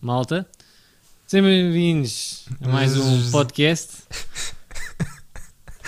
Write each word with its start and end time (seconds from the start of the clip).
Malta, 0.00 0.46
sejam 1.26 1.48
bem-vindos 1.48 2.46
a 2.60 2.68
mais 2.68 2.96
um 2.96 3.30
podcast. 3.32 4.04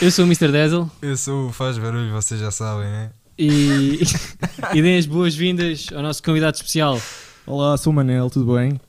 Eu 0.01 0.11
sou 0.11 0.25
o 0.25 0.29
Mr. 0.29 0.51
Dazzle 0.51 0.91
Eu 1.01 1.17
sou 1.17 1.49
o 1.49 1.53
Faz 1.53 1.79
Barulho, 1.79 2.11
vocês 2.11 2.41
já 2.41 2.51
sabem, 2.51 2.89
né? 2.91 3.13
e, 3.39 4.01
e 4.75 4.83
deem 4.83 4.99
as 4.99 5.07
boas-vindas 5.07 5.87
ao 5.95 6.03
nosso 6.03 6.23
convidado 6.23 6.57
especial. 6.57 7.01
Olá, 7.47 7.77
sou 7.79 7.93
o 7.93 7.97
Manel, 7.97 8.29
tudo 8.29 8.55
bem? 8.55 8.81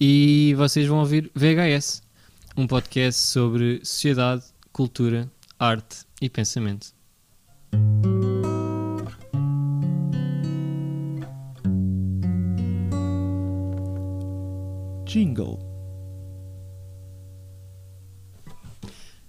E 0.00 0.54
vocês 0.56 0.86
vão 0.86 0.98
ouvir 0.98 1.30
VHS, 1.34 2.02
um 2.56 2.66
podcast 2.66 3.20
sobre 3.20 3.80
sociedade, 3.84 4.44
cultura, 4.72 5.30
arte 5.58 6.04
e 6.20 6.30
pensamento. 6.30 6.86
Jingle. 15.18 15.60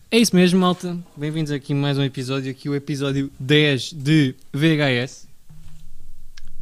É 0.09 0.17
isso 0.17 0.35
mesmo, 0.35 0.59
malta. 0.59 0.97
Bem-vindos 1.15 1.51
aqui 1.51 1.73
a 1.73 1.75
mais 1.75 1.95
um 1.99 2.01
episódio, 2.03 2.49
aqui 2.49 2.67
o 2.67 2.73
episódio 2.73 3.31
10 3.39 3.93
de 3.93 4.33
VHS. 4.51 5.27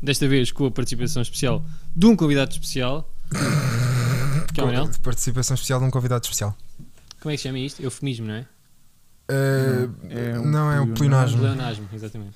Desta 0.02 0.28
vez 0.28 0.52
com 0.52 0.66
a 0.66 0.72
participação 0.72 1.22
especial 1.22 1.64
de 1.96 2.06
um 2.06 2.18
convidado 2.18 2.52
especial. 2.52 3.10
Que 4.54 4.60
é 4.60 4.64
o 4.64 4.68
Manel. 4.68 4.90
Participação 5.02 5.56
especial 5.56 5.80
de 5.80 5.86
um 5.86 5.90
convidado 5.90 6.26
especial. 6.26 6.56
Como 7.22 7.32
é 7.32 7.36
que 7.36 7.42
se 7.42 7.48
chama 7.48 7.60
isto? 7.60 7.82
Eufemismo, 7.82 8.28
não 8.28 8.34
é? 8.34 8.42
Uh, 9.32 9.96
É 10.10 10.38
um 10.38 10.46
não, 10.46 10.70
é 10.70 10.82
um 10.82 10.94
pleonasmo. 10.94 11.40
pleonasmo. 11.40 11.88
Exatamente. 11.94 12.36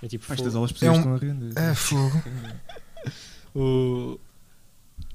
É 0.00 0.06
tipo 0.06 0.32
Estas 0.32 0.54
aulas 0.54 0.70
pessoas 0.70 0.88
É 0.88 0.92
um- 0.92 0.98
estão 0.98 1.14
a 1.14 1.18
render. 1.18 1.58
É 1.58 1.74
fogo. 1.74 2.22
O- 3.52 4.20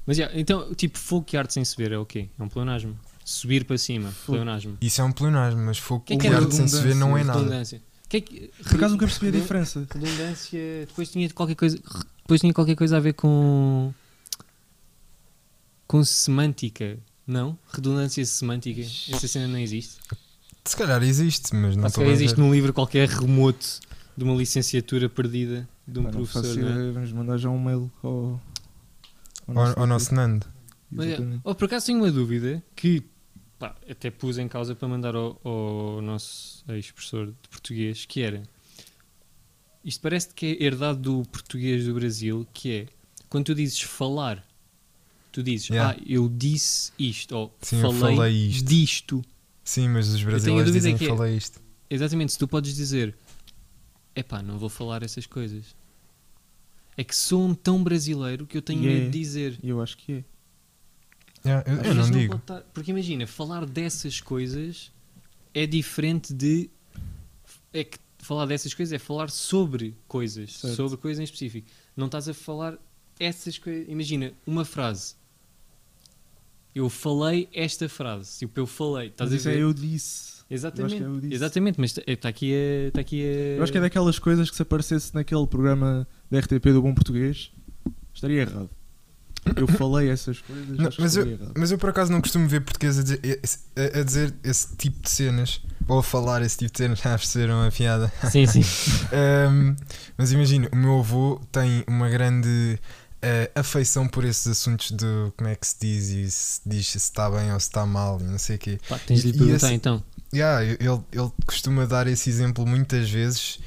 Mas 0.06 0.18
yeah, 0.18 0.38
então, 0.38 0.72
tipo, 0.74 0.98
fogo 0.98 1.24
que 1.24 1.36
arte 1.36 1.52
sem 1.52 1.64
se 1.64 1.76
ver 1.76 1.92
é 1.92 1.98
o 1.98 2.06
quê? 2.06 2.28
É 2.38 2.42
um 2.42 2.48
pleonasmo. 2.48 2.96
Subir 3.24 3.64
para 3.64 3.76
cima, 3.76 4.12
Fogo. 4.12 4.38
pleonasmo. 4.38 4.78
Isso 4.80 5.00
é 5.00 5.04
um 5.04 5.10
pleonasmo, 5.10 5.60
mas 5.60 5.78
fogo 5.78 6.04
Que 6.04 6.12
é 6.12 6.16
que 6.16 6.22
que 6.22 6.32
é 6.32 6.36
arte 6.36 6.54
sem 6.54 6.68
se 6.68 6.80
ver 6.80 6.94
não 6.94 7.18
é 7.18 7.24
nada. 7.24 7.40
Redundância. 7.40 7.82
Que 8.08 8.18
é 8.18 8.20
que... 8.20 8.50
Por 8.62 8.76
acaso 8.76 8.92
nunca 8.92 9.06
percebi 9.06 9.36
a 9.36 9.40
diferença. 9.40 9.86
Redundância. 9.92 10.86
Depois 10.86 11.10
tinha 11.10 11.28
qualquer 11.30 11.56
coisa. 11.56 11.76
Depois 12.22 12.40
tinha 12.40 12.54
qualquer 12.54 12.76
coisa 12.76 12.96
a 12.98 13.00
ver 13.00 13.14
com. 13.14 13.92
com 15.88 16.04
semântica. 16.04 16.98
Não? 17.26 17.58
Redundância 17.72 18.24
semântica. 18.24 18.80
Essa 18.80 19.26
cena 19.26 19.48
não 19.48 19.58
existe. 19.58 19.96
Se 20.64 20.76
calhar 20.76 21.02
existe, 21.02 21.54
mas 21.54 21.74
não 21.76 21.86
a 21.86 21.88
ver. 21.88 22.10
existe 22.10 22.38
num 22.38 22.52
livro 22.52 22.72
qualquer 22.72 23.08
remoto 23.08 23.80
de 24.16 24.24
uma 24.24 24.34
licenciatura 24.34 25.08
perdida 25.08 25.68
de 25.86 25.98
um 25.98 26.04
professor. 26.04 26.42
faço 26.42 26.60
é? 26.60 26.90
Vamos 26.92 27.12
mandar 27.12 27.38
já 27.38 27.50
um 27.50 27.62
mail 27.62 27.90
ao, 28.02 28.40
Ao, 29.48 29.80
ao 29.80 29.86
nosso 29.86 30.14
Nando. 30.14 30.46
Mas 30.90 31.06
é, 31.08 31.18
oh, 31.44 31.54
por 31.54 31.64
acaso 31.66 31.86
tenho 31.86 31.98
uma 31.98 32.10
dúvida 32.10 32.62
que 32.74 33.02
pá, 33.58 33.74
até 33.88 34.10
pus 34.10 34.38
em 34.38 34.48
causa 34.48 34.74
para 34.74 34.86
mandar 34.88 35.14
ao, 35.14 35.40
ao 35.44 36.00
nosso 36.02 36.64
ex-professor 36.68 37.26
de 37.28 37.48
português, 37.48 38.04
que 38.06 38.22
era 38.22 38.42
isto 39.84 40.00
parece 40.00 40.28
que 40.34 40.46
é 40.60 40.64
herdado 40.64 40.98
do 40.98 41.28
português 41.28 41.84
do 41.84 41.94
Brasil, 41.94 42.46
que 42.52 42.72
é 42.72 42.86
quando 43.28 43.46
tu 43.46 43.54
dizes 43.54 43.80
falar, 43.82 44.44
tu 45.30 45.42
dizes, 45.42 45.68
Yeah. 45.70 45.96
ah, 45.98 46.02
eu 46.06 46.28
disse 46.28 46.92
isto, 46.98 47.32
ou 47.36 47.56
Sim, 47.60 47.80
eu 47.82 47.92
falei, 47.92 48.16
falei 48.16 48.36
isto. 48.48 48.64
disto. 48.68 49.22
Sim, 49.64 49.88
mas 49.88 50.08
os 50.08 50.22
brasileiros 50.22 50.72
dizem 50.72 50.94
que 50.96 51.04
que 51.06 51.10
é- 51.12 51.16
falei 51.16 51.36
isto. 51.36 51.60
Exatamente, 51.88 52.32
se 52.32 52.38
tu 52.38 52.48
podes 52.48 52.74
dizer, 52.74 53.16
epá, 54.14 54.42
não 54.42 54.58
vou 54.58 54.68
falar 54.68 55.02
essas 55.02 55.26
coisas. 55.26 55.74
É 56.96 57.04
que 57.04 57.14
sou 57.14 57.44
um 57.44 57.54
tão 57.54 57.82
brasileiro 57.84 58.46
que 58.46 58.56
eu 58.56 58.62
tenho 58.62 58.82
E 58.84 58.88
é. 58.88 58.94
medo 58.94 59.10
de 59.10 59.18
dizer. 59.18 59.58
Eu 59.62 59.80
acho 59.82 59.96
que 59.98 60.12
é. 60.12 60.24
Yeah, 61.44 61.70
eu, 61.70 61.76
eu 61.76 61.94
não 61.94 62.04
vezes 62.06 62.10
digo. 62.10 62.36
estar- 62.36 62.62
porque 62.74 62.90
imagina, 62.90 63.26
falar 63.26 63.66
dessas 63.66 64.20
coisas 64.20 64.90
é 65.54 65.66
diferente 65.66 66.32
de. 66.34 66.70
É 67.72 67.84
que 67.84 67.98
falar 68.18 68.46
dessas 68.46 68.74
coisas 68.74 68.92
é 68.92 68.98
falar 68.98 69.30
sobre 69.30 69.94
coisas, 70.08 70.54
Certo. 70.58 70.74
sobre 70.74 70.96
coisas 70.98 71.20
em 71.20 71.24
específico. 71.24 71.68
Não 71.96 72.06
estás 72.06 72.28
a 72.28 72.34
falar 72.34 72.76
essas 73.20 73.56
coisas. 73.58 73.86
Imagina, 73.88 74.32
uma 74.46 74.64
frase. 74.64 75.14
Eu 76.74 76.88
falei 76.90 77.48
esta 77.54 77.88
frase. 77.88 78.38
Tipo, 78.40 78.60
eu 78.60 78.66
falei. 78.66 79.08
Estás 79.08 79.30
Mas 79.30 79.34
a 79.34 79.36
isso 79.40 79.48
é 79.48 79.52
ver? 79.52 79.60
eu 79.60 79.72
disse. 79.72 80.36
Exatamente. 80.50 81.00
eu 81.00 81.06
é 81.06 81.10
eu 81.16 81.20
disse. 81.20 81.34
Exatamente, 81.34 81.80
mas 81.80 81.96
está 82.06 82.28
aqui 82.28 82.52
a. 82.54 82.88
Está 82.88 83.00
aqui 83.00 83.22
a... 83.22 83.26
Eu 83.56 83.62
acho 83.62 83.72
que 83.72 83.78
é 83.78 83.80
daquelas 83.80 84.18
coisas 84.18 84.50
que 84.50 84.56
se 84.56 84.62
aparecesse 84.62 85.14
naquele 85.14 85.46
programa 85.46 86.06
da 86.30 86.38
RTP 86.38 86.64
do 86.72 86.82
Bom 86.82 86.94
Português, 86.94 87.50
estaria 88.14 88.42
errado. 88.42 88.70
Eu 89.54 89.68
falei 89.68 90.10
essas 90.10 90.40
coisas, 90.40 90.76
Não, 90.76 90.88
acho 90.88 90.96
que 90.96 91.02
mas, 91.02 91.12
estaria 91.14 91.32
eu, 91.34 91.38
errado. 91.40 91.52
mas 91.56 91.70
eu 91.70 91.78
por 91.78 91.90
acaso 91.90 92.10
não 92.10 92.20
costumo 92.20 92.48
ver 92.48 92.62
português 92.62 92.98
a 92.98 93.02
dizer, 93.04 93.20
esse- 93.22 93.60
a, 93.76 94.00
a 94.00 94.02
dizer 94.02 94.34
esse 94.42 94.74
tipo 94.76 95.00
de 95.02 95.08
cenas. 95.10 95.60
Ou 95.86 96.00
a 96.00 96.02
falar 96.02 96.42
esse 96.42 96.58
tipo 96.58 96.72
de 96.72 96.78
cenas. 96.78 96.98
Já 96.98 97.16
perceberam 97.16 97.62
a 97.62 97.70
piada? 97.70 98.12
Sim, 98.30 98.44
sim. 98.46 98.62
Um, 99.48 99.76
mas 100.18 100.32
imagina, 100.32 100.68
o 100.72 100.76
meu 100.76 100.98
avô 100.98 101.40
tem 101.52 101.84
uma 101.86 102.08
grande 102.08 102.76
eh, 103.22 103.48
afeição 103.54 104.08
por 104.08 104.24
esses 104.24 104.48
assuntos 104.48 104.90
de 104.90 105.06
como 105.36 105.48
é 105.48 105.54
que 105.54 105.64
se 105.64 105.76
diz 105.80 106.08
e 106.08 106.28
se 106.28 106.60
diz 106.66 106.88
se 106.88 106.98
está 106.98 107.30
bem 107.30 107.52
ou 107.52 107.60
se 107.60 107.68
está 107.68 107.86
mal 107.86 108.18
e 108.20 108.24
não 108.24 108.38
sei 108.38 108.56
o 108.56 108.58
quê. 108.58 108.80
Pá, 108.88 108.98
tens 108.98 109.22
de 109.22 109.30
lhe 109.30 109.38
perguntar 109.38 109.66
esse- 109.68 109.74
então. 109.76 110.02
Yeah, 110.34 110.64
ele, 110.64 110.78
ele 111.12 111.30
costuma 111.46 111.86
dar 111.86 112.08
esse 112.08 112.28
exemplo 112.28 112.66
muitas 112.66 113.08
vezes 113.08 113.60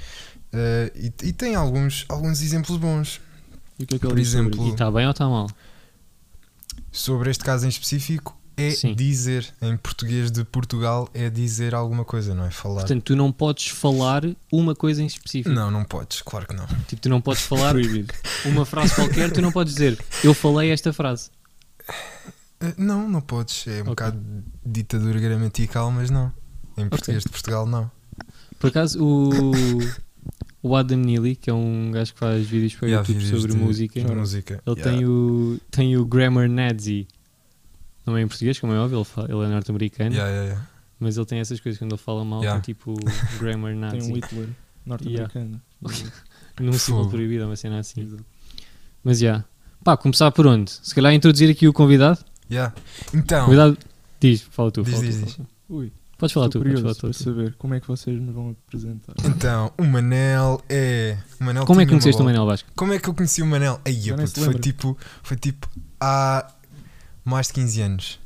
eh, 0.53 0.91
e, 0.95 1.05
e 1.27 1.33
tem 1.33 1.55
alguns, 1.55 2.05
alguns 2.09 2.41
exemplos 2.41 2.77
bons 2.77 3.21
E 3.79 3.83
o 3.83 3.87
que 3.87 3.95
é 3.95 3.99
que 3.99 4.05
ele 4.05 4.13
por 4.13 4.19
diz 4.19 4.29
sobre 4.29 4.47
exemplo, 4.47 4.67
E 4.67 4.71
está 4.71 4.89
bem 4.91 5.05
ou 5.05 5.11
está 5.11 5.27
mal? 5.27 5.47
sobre 6.91 7.29
este 7.29 7.43
caso 7.43 7.65
em 7.65 7.69
específico. 7.69 8.35
É 8.57 8.71
Sim. 8.71 8.93
dizer, 8.93 9.47
em 9.61 9.77
português 9.77 10.29
de 10.31 10.43
Portugal, 10.43 11.07
é 11.13 11.29
dizer 11.29 11.73
alguma 11.73 12.03
coisa, 12.03 12.35
não 12.35 12.43
é 12.43 12.51
falar. 12.51 12.81
Portanto, 12.81 13.03
tu 13.03 13.15
não 13.15 13.31
podes 13.31 13.67
falar 13.69 14.23
uma 14.51 14.75
coisa 14.75 15.01
em 15.01 15.05
específico. 15.05 15.55
não, 15.55 15.71
não 15.71 15.85
podes, 15.85 16.21
claro 16.21 16.45
que 16.45 16.53
não. 16.53 16.65
Tipo, 16.85 17.01
tu 17.03 17.07
não 17.07 17.21
podes 17.21 17.41
falar 17.43 17.73
uma 18.43 18.65
frase 18.65 18.93
qualquer, 18.95 19.31
tu 19.31 19.41
não 19.41 19.49
podes 19.53 19.73
dizer 19.75 19.97
eu 20.25 20.33
falei 20.33 20.71
esta 20.71 20.91
frase. 20.91 21.29
Eh, 22.59 22.73
não, 22.77 23.07
não 23.07 23.21
podes. 23.21 23.65
É 23.65 23.77
um 23.77 23.81
Ok. 23.83 23.85
bocado 23.91 24.19
de 24.19 24.43
ditadura 24.81 25.17
gramatical, 25.21 25.89
mas 25.89 26.09
não. 26.09 26.29
Em 26.75 26.89
português 26.89 27.23
de 27.23 27.29
Portugal, 27.29 27.65
não. 27.65 27.89
Por 28.59 28.67
acaso, 28.71 29.01
o, 29.01 29.29
o 30.61 30.75
Adam 30.75 30.97
Neely, 30.99 31.35
que 31.35 31.49
é 31.49 31.53
um 31.53 31.91
gajo 31.91 32.13
que 32.13 32.19
faz 32.19 32.45
vídeos 32.45 32.75
para 32.75 32.85
o 32.85 32.89
Yeah, 32.89 33.07
YouTube 33.07 33.25
sobre 33.27 33.51
de- 33.53 33.57
música, 33.57 34.01
de 34.01 34.15
música. 34.15 34.61
ele 34.65 34.75
Yeah. 34.79 34.97
tem, 34.97 35.05
o, 35.07 35.59
tem 35.71 35.97
o 35.97 36.05
Grammar 36.05 36.49
Nazi. 36.49 37.07
Não 38.05 38.17
é 38.17 38.21
em 38.21 38.27
português, 38.27 38.59
como 38.59 38.73
é 38.73 38.79
óbvio, 38.79 38.97
ele, 38.99 39.05
fa- 39.05 39.25
ele 39.29 39.43
é 39.43 39.47
norte-americano, 39.47 40.11
Yeah, 40.15 40.29
yeah, 40.31 40.49
yeah. 40.51 40.67
mas 40.99 41.15
ele 41.17 41.25
tem 41.25 41.39
essas 41.39 41.59
coisas 41.59 41.77
quando 41.79 41.91
ele 41.93 42.01
fala 42.01 42.25
mal, 42.25 42.41
Yeah. 42.41 42.59
tem 42.61 42.73
tipo 42.73 42.93
Grammar 43.39 43.71
Tem 43.71 43.79
Nazi. 43.79 44.11
um 44.11 44.15
Hitler 44.15 44.49
norte-americano. 44.85 45.61
Num 46.59 46.73
símbolo 46.73 47.09
proibido, 47.09 47.43
é 47.43 47.45
uma 47.45 47.55
cena 47.55 47.79
assim. 47.79 48.01
Exato. 48.01 48.25
Mas 49.03 49.19
já. 49.19 49.45
Pá, 49.83 49.95
começar 49.95 50.29
por 50.31 50.45
onde? 50.45 50.71
Se 50.71 50.93
calhar 50.93 51.13
introduzir 51.13 51.49
aqui 51.49 51.67
o 51.67 51.71
convidado. 51.73 52.19
Yeah. 52.51 52.73
Então, 53.13 53.45
Convidado, 53.45 53.77
diz, 54.19 54.41
fala 54.41 54.69
tu. 54.71 54.81
Diz, 54.83 54.93
fala 54.93 55.05
diz, 55.05 55.15
tu, 55.19 55.25
diz. 55.25 55.33
fala 55.35 55.47
tu. 55.47 55.73
Ui, 55.73 55.91
Podes 56.19 56.33
falar 56.33 56.47
estou 56.47 56.61
tu, 56.61 56.65
podes 56.65 56.81
falar 56.81 56.93
curioso 56.93 56.99
tu. 56.99 57.01
para 57.01 57.13
saber 57.13 57.55
como 57.55 57.73
é 57.73 57.79
que 57.79 57.87
vocês 57.87 58.19
me 58.19 58.31
vão 58.33 58.49
apresentar. 58.67 59.13
então, 59.23 59.71
o 59.77 59.85
Manel 59.85 60.61
é. 60.67 61.17
O 61.39 61.43
Manel 61.45 61.65
Como 61.65 61.79
é 61.79 61.85
que 61.85 61.89
conheceste 61.89 62.21
o. 62.21 62.25
Manel 62.25 62.45
Vasco? 62.45 62.69
Como 62.75 62.91
é 62.91 62.99
que 62.99 63.07
eu 63.07 63.13
conheci 63.13 63.41
o 63.41 63.45
Manel? 63.45 63.79
Aí, 63.85 64.13
puto, 64.13 64.41
foi 64.41 64.59
tipo, 64.59 64.97
foi 65.23 65.37
tipo 65.37 65.69
há 65.97 66.45
mais 67.23 67.47
de 67.47 67.53
15 67.53 67.81
anos. 67.81 68.19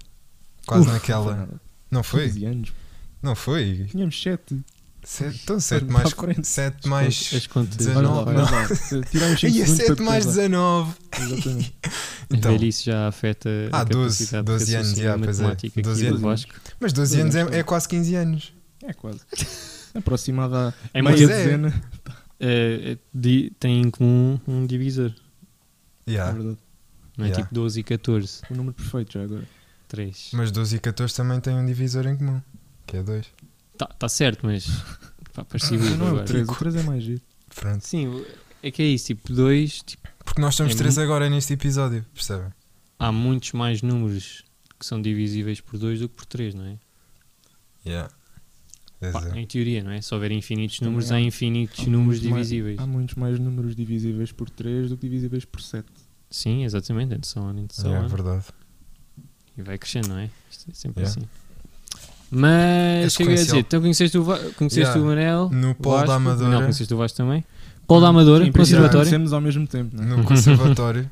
Quase 0.66 0.88
Uf, 0.88 0.94
naquela. 0.94 1.24
Não 1.24 1.32
foi 1.32 1.38
nada. 1.38 1.62
Não 1.92 2.04
foi? 2.04 2.24
15 2.26 2.46
anos. 2.46 2.74
Não 3.22 3.36
foi? 3.36 3.86
Tínhamos 3.92 4.22
7. 4.22 4.60
Sete, 5.06 5.40
então 5.44 5.60
7 5.60 5.86
Para 5.86 5.94
mais, 5.94 6.08
a 6.08 6.16
frente. 6.16 6.48
sete 6.48 6.88
mais 6.88 7.32
As 7.36 7.48
contas. 7.48 7.88
Olha 7.88 8.08
lá, 8.08 8.24
19. 8.26 8.30
olha 8.30 8.38
não. 8.38 8.52
lá. 8.52 8.68
Tiramos 9.12 9.40
5 9.40 9.46
Aí 9.54 9.62
é 9.62 9.66
segundos 9.66 9.76
7 9.86 9.96
para 9.96 10.06
mais 10.06 10.26
pensar. 10.26 10.38
19. 10.42 10.94
Exatamente. 11.20 11.76
A 11.84 12.36
Então, 12.36 12.52
velhice 12.54 12.86
já 12.86 13.08
afeta 13.10 13.50
a 13.72 13.82
Ah, 13.82 13.84
12, 13.84 14.18
capacidade 14.28 14.46
12 14.46 14.66
de 14.66 14.76
anos, 14.76 14.88
raciocínio 14.88 15.04
já, 15.12 15.18
pois 15.26 15.40
é. 15.40 15.44
matemática 15.44 15.82
12 15.82 16.02
aqui 16.02 16.10
do 16.10 16.16
anos. 16.16 16.22
Vasco. 16.44 16.54
mas 16.80 16.94
12 16.94 17.22
anos 17.22 17.36
é, 17.36 17.42
é 17.60 17.64
quase 17.64 17.88
15 17.90 18.16
anos. 18.16 18.54
É 18.84 18.94
quase. 18.94 19.20
É 19.96 20.00
meia 21.02 21.04
mais- 21.04 21.22
é. 21.22 21.28
dezena. 21.28 21.84
É, 22.40 22.92
é, 22.94 22.98
di- 23.14 23.52
tem 23.60 23.80
em 23.82 23.92
comum 23.92 24.40
um 24.48 24.66
divisor. 24.66 25.14
É 26.08 26.12
Yeah. 26.12 26.32
verdade. 26.34 26.58
Não 27.16 27.26
é 27.26 27.28
Yeah. 27.28 27.44
tipo 27.44 27.54
12 27.54 27.80
e 27.80 27.84
14. 27.84 28.42
O 28.50 28.56
número 28.56 28.74
perfeito 28.74 29.14
já 29.14 29.22
agora. 29.24 29.44
3. 29.88 30.30
Mas 30.34 30.50
12 30.52 30.78
e 30.78 30.80
14 30.80 31.14
também 31.14 31.40
têm 31.40 31.54
um 31.54 31.64
divisor 31.66 32.08
em 32.08 32.16
comum, 32.18 32.42
que 32.88 32.98
é 32.98 33.04
2. 33.04 33.28
Tá, 33.78 33.88
tá 33.88 34.10
certo, 34.10 34.46
mas. 34.46 34.66
Pá, 35.34 35.44
parecia 35.44 35.78
não 35.78 35.86
é 35.88 36.10
o 36.10 36.12
agora. 36.14 36.26
3, 36.26 36.48
o 36.50 36.56
3 36.56 36.76
é 36.76 36.84
mais 36.84 37.04
giro. 37.04 37.22
Pronto. 37.56 37.82
Sim, 37.86 38.24
é 38.62 38.70
que 38.72 38.82
é 38.82 38.86
isso. 38.86 39.08
Tipo, 39.08 39.34
2. 39.34 39.82
Tipo, 39.84 40.08
Porque 40.24 40.42
nós 40.42 40.54
estamos 40.54 40.74
É 40.74 40.78
3 40.78 40.98
mu- 40.98 41.04
agora 41.04 41.30
neste 41.30 41.54
episódio, 41.54 42.06
percebem? 42.14 42.52
há 43.00 43.12
muitos 43.12 43.52
mais 43.54 43.82
números 43.82 44.44
que 44.80 44.86
são 44.86 45.02
divisíveis 45.02 45.60
por 45.60 45.78
2 45.78 46.00
do 46.00 46.10
que 46.10 46.16
por 46.16 46.26
3, 46.26 46.54
não 46.56 46.66
é? 46.66 46.78
Yeah. 47.86 48.10
Pá, 49.12 49.28
é. 49.36 49.40
em 49.40 49.46
teoria, 49.46 49.84
não 49.84 49.92
é? 49.92 50.02
Se 50.02 50.14
houver 50.14 50.32
infinitos 50.32 50.78
Também 50.80 50.92
números, 50.94 51.12
há- 51.12 51.16
há 51.16 51.22
infinitos 51.22 51.80
há 51.82 51.90
números 51.90 52.20
muito 52.22 52.32
mais- 52.32 52.48
divisíveis. 52.48 52.80
Há 52.80 52.88
muitos 52.88 53.16
mais 53.16 53.38
números 53.40 53.76
divisíveis 53.76 54.32
por 54.32 54.50
3 54.50 54.90
do 54.90 54.96
que 54.98 55.02
divisíveis 55.10 55.44
por 55.46 55.62
7. 55.62 55.86
Sim, 56.30 56.64
exatamente, 56.64 57.14
and 57.14 57.24
so 57.24 57.42
on, 57.42 57.50
and 57.60 57.68
so 57.70 57.86
Yeah, 57.88 58.06
é 58.06 58.10
verdade. 58.10 58.46
E 59.58 59.62
vai 59.62 59.78
crescendo, 59.78 60.08
não 60.10 60.18
é? 60.20 60.30
Isto 60.50 60.72
é 60.72 60.74
sempre 60.74 61.04
Yeah. 61.04 61.20
assim. 61.22 61.30
Mas, 62.34 63.14
o 63.14 63.18
que 63.18 63.24
é 63.24 63.26
que 63.26 63.32
eu 63.32 63.36
ia 63.38 63.44
dizer? 63.46 63.58
Então 63.60 63.82
conheceste 63.82 64.18
o, 64.18 64.24
Va- 64.24 64.40
conheceste 64.58 64.80
Yeah. 64.98 65.02
o 65.02 65.06
Manel? 65.06 65.50
No 65.52 65.76
Polo 65.76 66.06
da? 66.06 66.16
Amadora. 66.16 66.50
Não, 66.50 66.62
conheceste 66.62 66.94
o 66.94 66.98
Vasco 66.98 67.18
também? 67.18 67.44
Polo 67.88 68.02
da 68.02 68.08
Amadora, 68.08 68.46
Em 68.46 68.52
princípio, 68.52 68.78
conservatório? 68.80 69.06
Conhecemos 69.10 69.34
ao 69.34 69.42
mesmo 69.42 69.68
tempo, 69.68 69.96
não 69.96 70.04
é? 70.04 70.06
No 70.18 70.24
conservatório. 70.26 71.12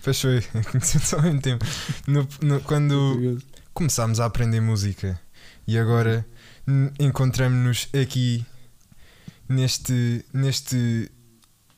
Fechou 0.00 0.30
aí. 0.32 0.42
Conhecemos 0.70 1.12
ao 1.14 1.22
mesmo 1.22 1.40
tempo. 1.40 1.64
No- 2.06 2.28
no- 2.42 2.60
quando 2.60 3.38
começámos 3.74 4.20
a 4.20 4.24
aprender 4.26 4.60
música 4.60 5.18
e 5.66 5.78
agora 5.78 6.26
n- 6.66 6.90
encontramos-nos 7.00 7.88
aqui 8.00 8.44
neste. 9.48 10.24
neste 10.32 11.10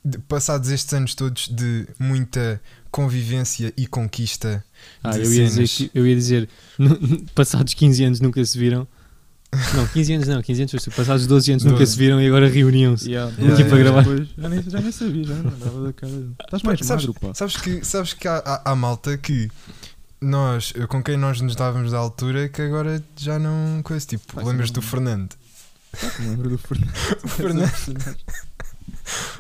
de- 0.05 0.19
passados 0.21 0.71
estes 0.71 0.93
anos 0.95 1.15
todos 1.15 1.49
de 1.49 1.87
muita 1.99 2.61
convivência 2.91 3.73
e 3.77 3.87
conquista 3.87 4.65
Ah, 5.03 5.17
eu 5.17 5.33
ia 5.33 5.45
dizer, 5.47 5.69
que- 5.69 5.91
eu 5.95 6.07
ia 6.07 6.15
dizer 6.15 6.49
passados 7.35 7.75
15 7.75 8.05
anos 8.05 8.21
nunca 8.21 8.45
se 8.45 8.59
viram. 8.59 8.87
Não, 9.75 9.85
15 9.89 10.13
anos 10.13 10.29
não, 10.29 10.41
15 10.43 10.63
anos, 10.63 10.89
passados 10.95 11.27
12 11.27 11.51
anos 11.53 11.65
nunca 11.65 11.79
12. 11.79 11.93
se 11.93 11.99
viram 11.99 12.21
e 12.23 12.27
agora 12.27 12.49
reuniam-se. 12.49 13.11
Yeah, 13.11 13.33
Yeah, 13.37 13.53
aqui 13.55 13.63
yeah, 13.63 13.69
para 13.69 13.79
yeah. 13.83 14.03
gravar. 14.03 14.27
Já 14.39 14.49
nem, 14.49 14.63
já 14.71 14.81
nem 14.81 14.93
sabia, 14.93 15.25
já 15.25 15.35
não 15.35 15.85
da 15.85 15.93
cara. 15.93 16.13
Estás 16.45 16.63
mais 16.63 16.79
Sabes- 16.87 17.07
magro, 17.07 17.21
pá. 17.21 17.35
Sabes 17.35 17.57
que, 17.57 17.85
sabes 17.85 18.13
que 18.13 18.29
há, 18.29 18.37
há, 18.39 18.71
há 18.71 18.77
malta 18.77 19.19
que 19.19 19.51
nós, 20.21 20.73
com 20.89 21.03
quem 21.03 21.17
nós 21.17 21.41
nos 21.41 21.57
dávamos 21.57 21.91
da 21.91 21.99
altura, 21.99 22.49
que 22.49 22.63
agora 22.63 23.03
já 23.17 23.39
não. 23.41 23.83
Coisa, 23.83 24.07
tipo, 24.07 24.23
Vai, 24.37 24.45
lembras 24.45 24.71
do 24.71 24.81
Fernando? 24.83 25.35
Me 26.21 26.27
lembro 26.29 26.51
do 26.51 26.59
Fernando. 26.59 26.93
O 27.25 27.29
Fernando. 27.29 27.73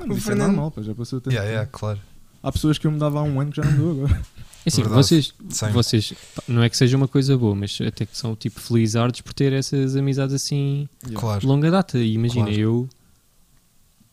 Mano, 0.00 0.14
O 0.14 0.16
isso 0.16 0.26
Fernando- 0.26 0.42
é 0.42 0.52
normal, 0.52 0.70
pá, 0.72 0.82
já 0.82 0.92
passou 0.94 1.20
tempo. 1.20 1.32
Yeah, 1.32 1.48
yeah, 1.48 1.68
claro. 1.70 2.00
Há 2.42 2.50
pessoas 2.50 2.78
que 2.78 2.86
eu 2.86 2.90
me 2.90 2.98
dava 2.98 3.20
há 3.20 3.22
um 3.22 3.40
ano 3.40 3.52
que 3.52 3.58
já 3.62 3.64
não 3.70 3.76
dou 3.78 4.04
agora. 4.04 4.20
Assim, 4.66 4.82
Verdade. 4.82 5.02
vocês, 5.02 5.34
Sim. 5.48 5.70
vocês, 5.70 6.12
não 6.46 6.62
é 6.62 6.68
que 6.68 6.76
seja 6.76 6.96
uma 6.96 7.08
coisa 7.08 7.36
boa, 7.38 7.54
mas 7.54 7.78
até 7.86 8.04
que 8.04 8.16
são 8.16 8.36
tipo 8.36 8.60
felizardos 8.60 9.20
por 9.22 9.32
ter 9.32 9.52
essas 9.52 9.96
amizades 9.96 10.34
assim 10.34 10.86
de 11.06 11.14
Claro. 11.14 11.46
longa 11.46 11.70
data. 11.70 11.98
E 11.98 12.12
imagina, 12.12 12.44
Claro. 12.46 12.60
eu 12.60 12.88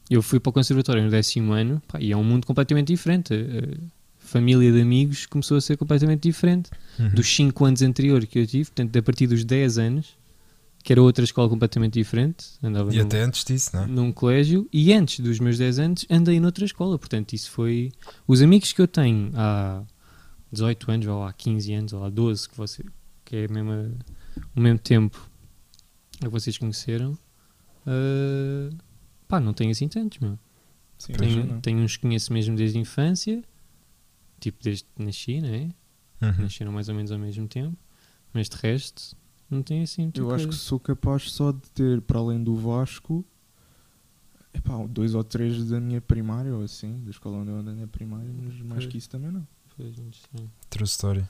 eu 0.10 0.22
fui 0.22 0.40
para 0.40 0.50
o 0.50 0.54
conservatório 0.54 1.04
no 1.04 1.10
décimo 1.12 1.52
ano 1.52 1.82
pá, 1.86 2.00
e 2.00 2.12
é 2.14 2.18
um 2.18 2.24
mundo 2.24 2.46
completamente 2.48 2.88
diferente. 2.88 3.34
A- 3.34 3.98
família 4.20 4.72
de 4.74 4.82
amigos 4.82 5.26
começou 5.26 5.56
a 5.56 5.62
ser 5.62 5.78
completamente 5.78 6.22
diferente. 6.24 6.70
Uhum. 7.00 7.10
Dos 7.10 7.34
5 7.34 7.64
anos 7.64 7.82
anterior 7.82 8.26
que 8.26 8.40
eu 8.40 8.46
tive, 8.48 8.66
portanto, 8.66 8.98
a 8.98 9.02
partir 9.02 9.26
dos 9.26 9.46
10 9.46 9.78
anos, 9.78 10.08
que 10.84 10.92
era 10.92 11.02
outra 11.02 11.24
escola 11.24 11.48
completamente 11.48 11.94
diferente, 11.94 12.46
andava 12.62 12.94
E 12.94 12.98
num, 12.98 13.04
até 13.06 13.22
antes 13.22 13.46
disso, 13.46 13.70
não 13.74 13.84
é? 13.84 13.88
num 13.88 14.12
colégio, 14.12 14.68
e 14.72 14.92
antes 14.92 15.22
dos 15.22 15.40
meus 15.40 15.58
10 15.58 15.80
anos 15.80 16.06
andei 16.10 16.42
noutra 16.42 16.66
escola, 16.66 16.98
portanto, 17.00 17.32
isso 17.34 17.50
foi. 17.52 17.90
Os 18.28 18.42
amigos 18.42 18.74
que 18.74 18.82
eu 18.82 18.88
tenho 18.88 19.32
há 19.34 19.82
18 20.52 20.90
anos, 20.92 21.08
ou 21.08 21.24
há 21.24 21.34
15 21.34 21.74
anos, 21.74 21.94
ou 21.94 22.04
há 22.04 22.10
12, 22.10 22.48
que, 22.50 22.56
você, 22.58 22.84
que 23.26 23.36
é 23.36 23.48
mesmo 23.48 23.72
a- 23.72 24.42
o 24.56 24.60
mesmo 24.62 24.80
tempo 24.80 25.30
que 26.20 26.28
vocês 26.28 26.58
conheceram, 26.58 27.18
ah, 27.86 28.70
pá, 29.28 29.40
não 29.40 29.54
tenho 29.54 29.72
assim 29.72 29.88
tantos, 29.88 30.20
meu. 30.20 30.38
Sim, 30.98 31.14
Tenho, 31.14 31.62
tenho 31.62 31.80
uns 31.80 31.96
que 31.96 32.02
conheço 32.04 32.34
mesmo 32.34 32.56
desde 32.56 32.78
a 32.78 32.82
infância, 32.82 33.44
tipo 34.40 34.64
desde 34.64 34.84
que 34.86 35.04
nasci, 35.04 35.42
não 35.42 35.50
é? 35.50 35.70
Uhum. 36.20 36.34
nasceram 36.44 36.72
mais 36.72 36.90
ou 36.90 36.96
menos 36.96 37.12
ao 37.12 37.20
mesmo 37.20 37.48
tempo, 37.48 37.78
mas 38.34 38.50
de 38.50 38.56
resto 38.58 39.16
não 39.50 39.62
tem 39.62 39.84
assim 39.84 40.12
Eu 40.16 40.32
acho 40.34 40.46
que 40.48 40.54
coisa. 40.54 40.58
sou 40.64 40.80
capaz 40.80 41.30
só 41.32 41.52
de 41.52 41.62
ter, 41.76 42.02
para 42.02 42.18
além 42.20 42.44
do 42.44 42.56
Vasco, 42.56 43.24
epá, 44.54 44.84
dois 44.88 45.14
ou 45.14 45.24
três 45.24 45.64
da 45.70 45.80
minha 45.80 46.02
primária, 46.02 46.54
ou 46.56 46.64
assim, 46.64 47.04
da 47.04 47.12
escola 47.12 47.38
onde 47.38 47.52
eu 47.52 47.58
andei 47.58 47.76
na 47.76 47.86
primária, 47.88 48.30
mas 48.34 48.60
mais 48.62 48.86
que 48.88 48.98
isso 48.98 49.10
também 49.10 49.32
não. 49.32 49.48
True 50.70 50.86
story. 50.86 51.24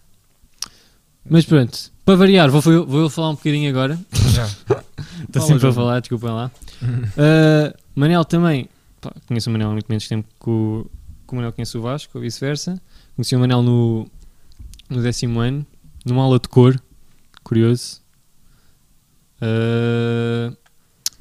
Mas 1.29 1.45
pronto, 1.45 1.91
para 2.05 2.15
variar, 2.15 2.49
vou, 2.49 2.61
vou, 2.61 2.85
vou 2.85 3.09
falar 3.09 3.31
um 3.31 3.35
bocadinho 3.35 3.69
agora. 3.69 3.99
Já. 4.33 4.45
Estou 5.27 5.41
sempre 5.41 5.67
a 5.67 5.73
falar, 5.73 5.99
desculpem 5.99 6.29
lá. 6.29 6.51
Uh, 6.79 7.75
Manel 7.95 8.23
também, 8.23 8.69
pá, 9.01 9.11
conheço 9.27 9.49
o 9.49 9.51
Manel 9.51 9.69
há 9.69 9.71
muito 9.71 9.87
menos 9.89 10.07
tempo 10.07 10.27
que 10.39 10.47
o, 10.47 10.85
que 11.27 11.33
o 11.33 11.35
Manel 11.35 11.51
conhece 11.51 11.75
o 11.75 11.81
Vasco, 11.81 12.15
ou 12.15 12.21
vice-versa. 12.21 12.79
Conheci 13.15 13.35
o 13.35 13.39
Manel 13.39 13.63
no, 13.63 14.07
no 14.87 15.01
décimo 15.01 15.39
ano, 15.39 15.65
numa 16.05 16.21
aula 16.21 16.39
de 16.39 16.47
cor, 16.47 16.79
curioso. 17.43 17.99
Uh, 19.41 20.55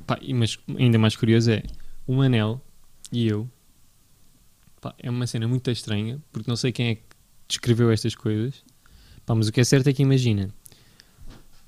pá, 0.07 0.19
mas 0.35 0.59
ainda 0.79 0.99
mais 0.99 1.17
curioso 1.17 1.51
é 1.51 1.63
o 2.07 2.15
Manel 2.15 2.61
e 3.11 3.27
eu. 3.27 3.49
Pá, 4.79 4.95
é 4.99 5.09
uma 5.09 5.27
cena 5.27 5.49
muito 5.49 5.71
estranha, 5.71 6.21
porque 6.31 6.51
não 6.51 6.57
sei 6.57 6.71
quem 6.71 6.89
é 6.89 6.95
que 6.97 7.06
descreveu 7.49 7.91
estas 7.91 8.15
coisas. 8.15 8.55
Pá, 9.25 9.35
mas 9.35 9.49
o 9.49 9.53
que 9.53 9.61
é 9.61 9.65
certo 9.65 9.89
é 9.89 9.93
que 9.93 10.03
imagina. 10.03 10.49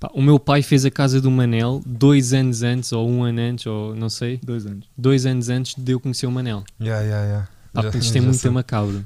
Pá, 0.00 0.10
o 0.14 0.22
meu 0.22 0.38
pai 0.38 0.62
fez 0.62 0.84
a 0.84 0.90
casa 0.90 1.20
do 1.20 1.30
Manel 1.30 1.82
dois 1.84 2.32
anos 2.32 2.62
antes, 2.62 2.92
ou 2.92 3.08
um 3.08 3.24
ano 3.24 3.40
antes, 3.40 3.66
ou 3.66 3.96
não 3.96 4.08
sei, 4.08 4.38
Dois 4.42 4.64
anos. 4.64 4.86
dois 4.96 5.26
anos 5.26 5.48
antes 5.48 5.74
de 5.76 5.92
eu 5.92 5.98
conhecer 5.98 6.26
o 6.26 6.30
Manel. 6.30 6.62
Yeah, 6.80 7.02
yeah, 7.04 7.24
yeah. 7.26 7.48
Pá, 7.72 7.82
Já- 7.82 7.90
porque 7.90 8.04
isto 8.06 8.16
é 8.16 8.20
muito 8.20 8.36
sei. 8.38 8.50
macabro. 8.50 9.04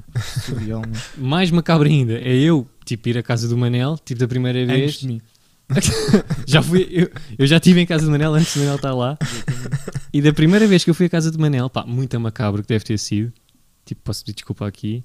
Mais 1.17 1.49
macabro 1.51 1.87
ainda 1.87 2.13
é 2.19 2.35
eu, 2.35 2.67
tipo, 2.85 3.09
ir 3.09 3.17
à 3.17 3.23
casa 3.23 3.47
do 3.47 3.57
Manel, 3.57 3.97
tipo, 4.05 4.19
da 4.19 4.27
primeira 4.27 4.59
Antes 4.59 4.75
vez. 4.75 4.93
de 4.99 5.07
mim. 5.07 5.21
já 6.45 6.61
fui, 6.61 6.87
eu, 6.91 7.09
eu 7.39 7.47
já 7.47 7.57
estive 7.57 7.79
em 7.79 7.85
casa 7.85 8.05
do 8.05 8.11
Manel 8.11 8.33
antes 8.35 8.53
do 8.53 8.59
Manel 8.59 8.75
estar 8.75 8.93
lá. 8.93 9.17
E 10.13 10.21
da 10.21 10.31
primeira 10.31 10.67
vez 10.67 10.83
que 10.83 10.89
eu 10.89 10.93
fui 10.93 11.07
à 11.07 11.09
casa 11.09 11.31
do 11.31 11.39
Manel, 11.39 11.69
pá, 11.69 11.83
muito 11.85 12.19
macabro 12.19 12.61
que 12.61 12.67
deve 12.69 12.83
ter 12.85 12.99
sido. 12.99 13.33
Tipo, 13.85 14.01
posso 14.03 14.23
pedir 14.23 14.35
desculpa 14.35 14.67
aqui. 14.67 15.03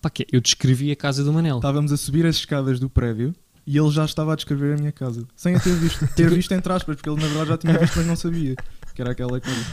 Pá, 0.00 0.10
que 0.10 0.22
é, 0.22 0.26
eu 0.32 0.40
descrevi 0.40 0.90
a 0.90 0.96
casa 0.96 1.24
do 1.24 1.32
Manel. 1.32 1.56
Estávamos 1.56 1.92
a 1.92 1.96
subir 1.96 2.24
as 2.26 2.36
escadas 2.36 2.78
do 2.78 2.88
prédio 2.88 3.34
e 3.66 3.76
ele 3.76 3.90
já 3.90 4.04
estava 4.04 4.32
a 4.32 4.36
descrever 4.36 4.74
a 4.74 4.76
minha 4.76 4.92
casa. 4.92 5.26
Sem 5.36 5.54
eu 5.54 5.60
ter 5.60 5.74
visto. 5.74 6.06
Ter 6.14 6.30
visto 6.30 6.52
entre 6.52 6.72
aspas, 6.72 6.96
porque 6.96 7.08
ele 7.08 7.20
na 7.20 7.26
verdade 7.26 7.48
já 7.48 7.58
tinha 7.58 7.78
visto, 7.78 7.96
mas 7.96 8.06
não 8.06 8.16
sabia. 8.16 8.54
Que 8.94 9.02
era 9.02 9.12
aquela 9.12 9.40
coisa. 9.40 9.66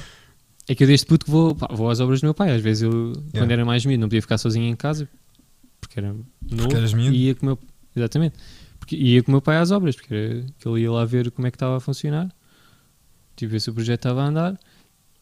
É 0.68 0.74
que 0.74 0.84
eu 0.84 0.88
desde 0.88 1.06
puto 1.06 1.26
que 1.26 1.32
vou, 1.32 1.56
pá, 1.56 1.68
vou 1.72 1.90
às 1.90 2.00
obras 2.00 2.22
do 2.22 2.26
meu 2.26 2.34
pai. 2.34 2.56
Às 2.56 2.62
vezes 2.62 2.84
eu, 2.84 2.92
quando 2.92 3.34
Yeah. 3.36 3.54
era 3.54 3.66
mais 3.66 3.86
miúdo, 3.86 4.02
não 4.02 4.08
podia 4.08 4.22
ficar 4.22 4.38
sozinho 4.38 4.66
em 4.66 4.76
casa 4.76 5.08
porque 5.80 6.00
era 6.00 6.10
novo. 6.10 6.26
Porque 6.50 6.76
eras 6.76 6.94
miúdo? 6.94 7.16
E 7.16 7.28
ia 7.28 7.36
com 7.36 7.44
o 7.44 7.46
meu, 7.48 7.60
exatamente. 7.96 8.36
Porque 8.80 8.96
ia 8.96 9.24
com 9.24 9.32
o 9.32 9.34
meu 9.34 9.42
pai 9.42 9.58
às 9.58 9.72
obras, 9.72 9.96
porque 9.96 10.14
era, 10.14 10.46
que 10.60 10.68
ele 10.68 10.82
ia 10.82 10.92
lá 10.92 11.06
ver 11.06 11.32
como 11.32 11.48
é 11.48 11.52
que 11.52 11.56
estava 11.56 11.78
a 11.78 11.80
funcionar. 11.80 12.30
Tipo, 13.36 13.52
ver 13.52 13.60
se 13.60 13.70
o 13.70 13.74
projeto 13.74 14.00
estava 14.00 14.24
a 14.24 14.28
andar. 14.28 14.60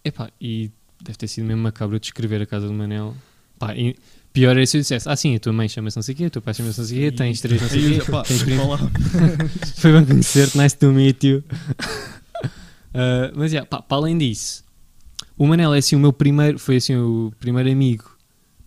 Epá, 0.04 0.30
e 0.40 0.72
deve 1.02 1.18
ter 1.18 1.28
sido 1.28 1.46
mesmo 1.46 1.62
macabro 1.62 2.00
descrever 2.00 2.42
a 2.42 2.46
casa 2.46 2.68
do 2.68 2.74
Manel. 2.74 3.16
Pá, 3.60 3.76
e 3.76 3.96
pior 4.34 4.58
era 4.58 4.66
se 4.66 4.78
eu 4.78 4.82
dissesse, 4.82 5.08
ah 5.08 5.16
sim, 5.16 5.36
a 5.36 5.40
tua 5.40 5.54
mãe 5.54 5.70
chama-se 5.70 5.96
não 5.96 6.02
sei 6.04 6.14
o 6.16 6.18
quê, 6.18 6.26
o 6.26 6.30
teu 6.32 6.42
pai 6.42 6.54
chama-se 6.54 6.80
não 6.80 6.88
sei 6.88 6.98
o 6.98 7.02
quê, 7.12 7.18
tens 7.18 7.40
três 7.40 7.62
não 7.62 7.70
sei 7.70 7.98
o 7.98 8.02
quê, 8.04 8.12
pá, 8.12 8.24
tens. 8.24 8.42
Foi 9.78 9.92
bom 9.94 10.06
conhecer-te, 10.06 10.58
nice 10.58 10.76
to 10.76 10.92
meet 10.92 11.24
you. 11.24 11.44
Uh, 12.90 13.32
mas, 13.36 13.52
yeah, 13.54 13.68
pá, 13.70 13.82
para 13.82 13.98
além 13.98 14.18
disso, 14.18 14.64
o 15.38 15.46
Manel 15.48 15.74
é 15.74 15.78
assim 15.78 15.96
o 15.96 16.00
meu 16.00 16.12
primeiro, 16.12 16.58
foi 16.60 16.78
assim 16.78 16.96
o 16.96 17.32
primeiro 17.40 17.72
amigo 17.72 18.18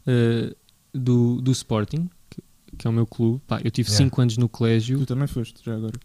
uh, 0.06 0.54
do, 0.94 1.40
do 1.40 1.50
Sporting, 1.52 2.08
que, 2.30 2.42
que 2.78 2.86
é 2.86 2.90
o 2.90 2.92
meu 2.92 3.06
clube. 3.06 3.40
Pá, 3.46 3.60
eu 3.64 3.70
tive 3.70 3.88
Yeah. 3.88 4.04
5 4.06 4.20
anos 4.22 4.36
no 4.38 4.48
colégio, 4.48 4.98
Tu 5.00 5.06
também 5.06 5.26
foste, 5.26 5.60
já 5.64 5.74
agora. 5.74 5.98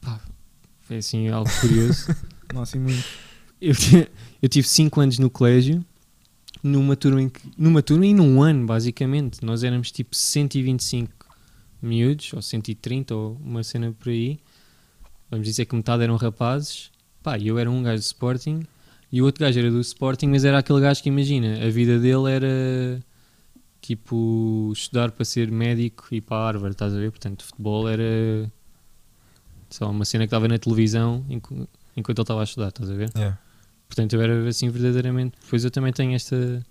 pá, 0.00 0.20
foi 0.82 0.96
assim 0.98 1.28
algo 1.28 1.50
curioso. 1.60 2.14
Não 2.54 2.62
assim 2.62 2.78
muito. 2.78 3.04
eu, 3.60 3.74
eu 4.42 4.48
tive 4.48 4.66
5 4.66 5.00
anos 5.00 5.18
no 5.18 5.28
colégio, 5.28 5.84
numa 6.62 6.96
turma, 6.96 7.22
em 7.22 7.30
numa 7.56 7.82
turma 7.82 8.06
e 8.06 8.14
num 8.14 8.42
ano, 8.42 8.66
basicamente. 8.66 9.44
Nós 9.44 9.62
éramos 9.64 9.90
tipo 9.90 10.14
125 10.16 11.10
miúdos, 11.80 12.32
ou 12.32 12.42
130, 12.42 13.14
ou 13.14 13.36
uma 13.44 13.62
cena 13.62 13.92
por 13.98 14.08
aí. 14.08 14.38
Vamos 15.30 15.46
dizer 15.46 15.64
que 15.66 15.74
metade 15.76 16.02
eram 16.02 16.16
rapazes. 16.16 16.90
Pá, 17.22 17.38
eu 17.38 17.58
era 17.58 17.70
um 17.70 17.82
gajo 17.82 17.98
do 18.00 18.04
Sporting 18.04 18.62
e 19.12 19.20
o 19.20 19.24
outro 19.24 19.44
gajo 19.44 19.58
era 19.58 19.70
do 19.70 19.80
Sporting, 19.80 20.26
mas 20.28 20.44
era 20.44 20.58
aquele 20.58 20.80
gajo 20.80 21.02
que 21.02 21.08
imagina, 21.08 21.64
a 21.64 21.70
vida 21.70 21.98
dele 21.98 22.30
era 22.30 23.00
tipo 23.80 24.70
estudar 24.74 25.10
para 25.10 25.24
ser 25.24 25.50
médico 25.50 26.06
e 26.10 26.20
para 26.20 26.36
Harvard, 26.46 26.74
estás 26.74 26.94
a 26.94 26.98
ver? 26.98 27.10
Portanto, 27.10 27.44
futebol 27.44 27.88
era 27.88 28.50
só 29.70 29.90
uma 29.90 30.04
cena 30.04 30.24
que 30.24 30.28
estava 30.28 30.48
na 30.48 30.58
televisão 30.58 31.24
enqu- 31.28 31.68
enquanto 31.96 32.18
ele 32.18 32.24
estava 32.24 32.40
a 32.40 32.44
estudar, 32.44 32.68
estás 32.68 32.90
a 32.90 32.94
ver? 32.94 33.10
Yeah. 33.16 33.38
Portanto, 33.88 34.12
eu 34.14 34.20
era 34.22 34.48
assim 34.48 34.68
verdadeiramente. 34.68 35.36
Depois 35.42 35.64
eu 35.64 35.70
também 35.70 35.92
tenho 35.92 36.14
esta 36.14 36.64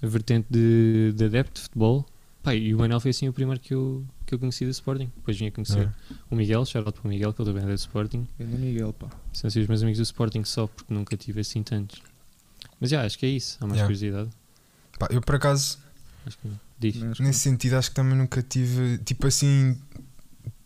vertente 0.00 0.46
de, 0.50 1.12
de 1.14 1.24
adepto 1.24 1.54
de 1.54 1.60
futebol. 1.62 2.06
Pá, 2.42 2.54
e 2.54 2.72
o 2.74 2.78
Manel 2.78 3.00
foi 3.00 3.10
assim 3.10 3.28
o 3.28 3.32
primeiro 3.32 3.60
que 3.60 3.74
eu, 3.74 4.04
que 4.24 4.34
eu 4.34 4.38
conheci 4.38 4.64
do 4.64 4.70
Sporting. 4.70 5.10
Depois 5.16 5.36
vinha 5.36 5.50
conhecer 5.50 5.78
Yeah. 5.78 5.94
o 6.30 6.36
Miguel, 6.36 6.64
shout 6.64 6.86
out 6.86 7.00
para 7.00 7.06
o 7.08 7.10
Miguel, 7.10 7.32
que 7.32 7.42
ele 7.42 7.50
também 7.50 7.64
é 7.64 7.66
do 7.66 7.74
Sporting. 7.74 8.28
Ganda 8.38 8.56
Miguel, 8.56 8.92
pá. 8.92 9.08
São 9.32 9.48
assim 9.48 9.60
os 9.60 9.66
meus 9.66 9.82
amigos 9.82 9.98
do 9.98 10.02
Sporting 10.04 10.44
só, 10.44 10.68
porque 10.68 10.94
nunca 10.94 11.16
tive 11.16 11.40
assim 11.40 11.62
tantos. 11.64 12.00
Mas 12.80 12.90
já, 12.90 13.04
acho 13.04 13.18
que 13.18 13.26
é 13.26 13.30
isso. 13.30 13.58
Há 13.60 13.66
mais 13.66 13.78
Yeah. 13.78 13.86
curiosidade. 13.86 14.30
Pá, 14.98 15.08
eu 15.10 15.20
por 15.20 15.34
acaso, 15.34 15.78
Acho 16.24 16.38
que 16.38 16.48
diz. 16.78 17.18
Nesse 17.18 17.40
sentido, 17.40 17.74
acho 17.74 17.88
que 17.90 17.96
também 17.96 18.16
nunca 18.16 18.40
tive, 18.42 18.98
tipo 18.98 19.26
assim, 19.26 19.76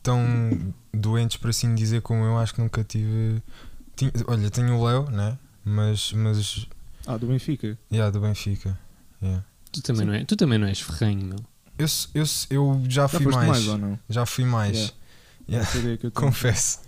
tão 0.02 0.18
doentes, 0.92 1.36
por 1.38 1.48
assim 1.50 1.74
dizer, 1.74 2.02
como 2.02 2.24
eu. 2.24 2.36
Acho 2.38 2.54
que 2.54 2.60
nunca 2.60 2.84
tive. 2.84 3.42
Tinha- 3.96 4.12
olha, 4.26 4.50
tenho 4.50 4.74
o 4.76 4.84
Léo, 4.84 5.10
né? 5.10 5.38
Mas, 5.70 6.12
mas, 6.12 6.66
Ah, 7.06 7.16
do 7.16 7.26
Benfica. 7.28 7.78
yeah, 7.92 8.10
do 8.10 8.20
Benfica. 8.20 8.76
Yeah. 9.22 9.44
Tu 9.72 9.80
também, 9.82 10.04
não 10.06 10.14
é, 10.14 10.24
tu 10.24 10.34
também 10.36 10.58
não 10.58 10.66
és 10.66 10.80
ferrenho, 10.80 11.24
meu. 11.26 11.38
eu, 11.78 11.86
eu, 12.14 12.24
eu 12.50 12.82
já 12.88 13.02
Já 13.02 13.08
fui 13.08 13.26
mais. 13.26 13.48
mais 13.48 13.68
ou 13.68 13.78
não? 13.78 13.98
Já 14.08 14.26
fui 14.26 14.44
mais. 14.44 14.92
Yeah. 15.48 15.68
Yeah. 15.76 16.10
Confesso. 16.14 16.80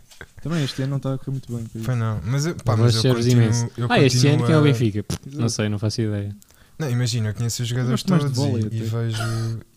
Também 0.42 0.64
este 0.64 0.82
ano 0.82 0.90
não 0.90 0.96
está 0.98 1.14
a 1.14 1.18
correr 1.18 1.30
muito 1.32 1.52
bem. 1.56 1.82
Foi 1.82 1.94
não. 1.94 2.20
Mas 2.24 2.46
eu, 2.46 2.54
pá, 2.56 2.76
Mas 2.76 2.94
mas 2.96 3.04
eu 3.04 3.14
continuo, 3.14 3.42
imenso. 3.44 3.70
eu 3.76 3.86
Ah, 3.90 4.00
este 4.00 4.26
ano 4.28 4.44
que 4.46 4.52
é 4.52 4.56
o 4.56 4.60
a- 4.60 4.62
Benfica. 4.62 5.04
Não 5.32 5.48
sei, 5.48 5.68
não 5.68 5.78
faço 5.78 6.00
ideia. 6.00 6.34
Não, 6.78 6.90
imagina, 6.90 7.28
eu 7.28 7.34
conheço 7.34 7.62
os 7.62 7.68
jogadores 7.68 8.02
todos 8.02 8.36
e, 8.38 8.76
e 8.76 8.82
vejo, 8.82 9.22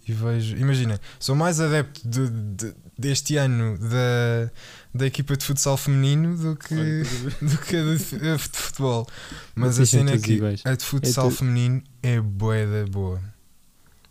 e 0.07 0.13
vejo. 0.13 0.57
Imagina, 0.57 0.99
sou 1.19 1.35
mais 1.35 1.59
adepto 1.59 2.01
de- 2.07 2.29
de- 2.29 2.73
deste 2.97 3.37
ano 3.37 3.77
da, 3.77 4.51
da 4.95 5.07
equipa 5.07 5.35
de 5.35 5.43
futsal 5.45 5.75
feminino 5.77 6.37
do 6.37 6.55
que, 6.55 6.75
do 7.45 7.57
que 7.59 7.75
a 7.75 7.83
de, 7.83 8.37
futebol. 8.39 9.05
Mas 9.53 9.79
a 9.79 9.85
cena 9.85 10.11
é 10.11 10.17
que 10.17 10.33
iguais. 10.33 10.61
a 10.65 10.73
de 10.75 10.83
futsal 10.83 11.29
tu- 11.29 11.35
feminino 11.35 11.81
é 12.01 12.19
boeda 12.21 12.85
boa. 12.89 13.19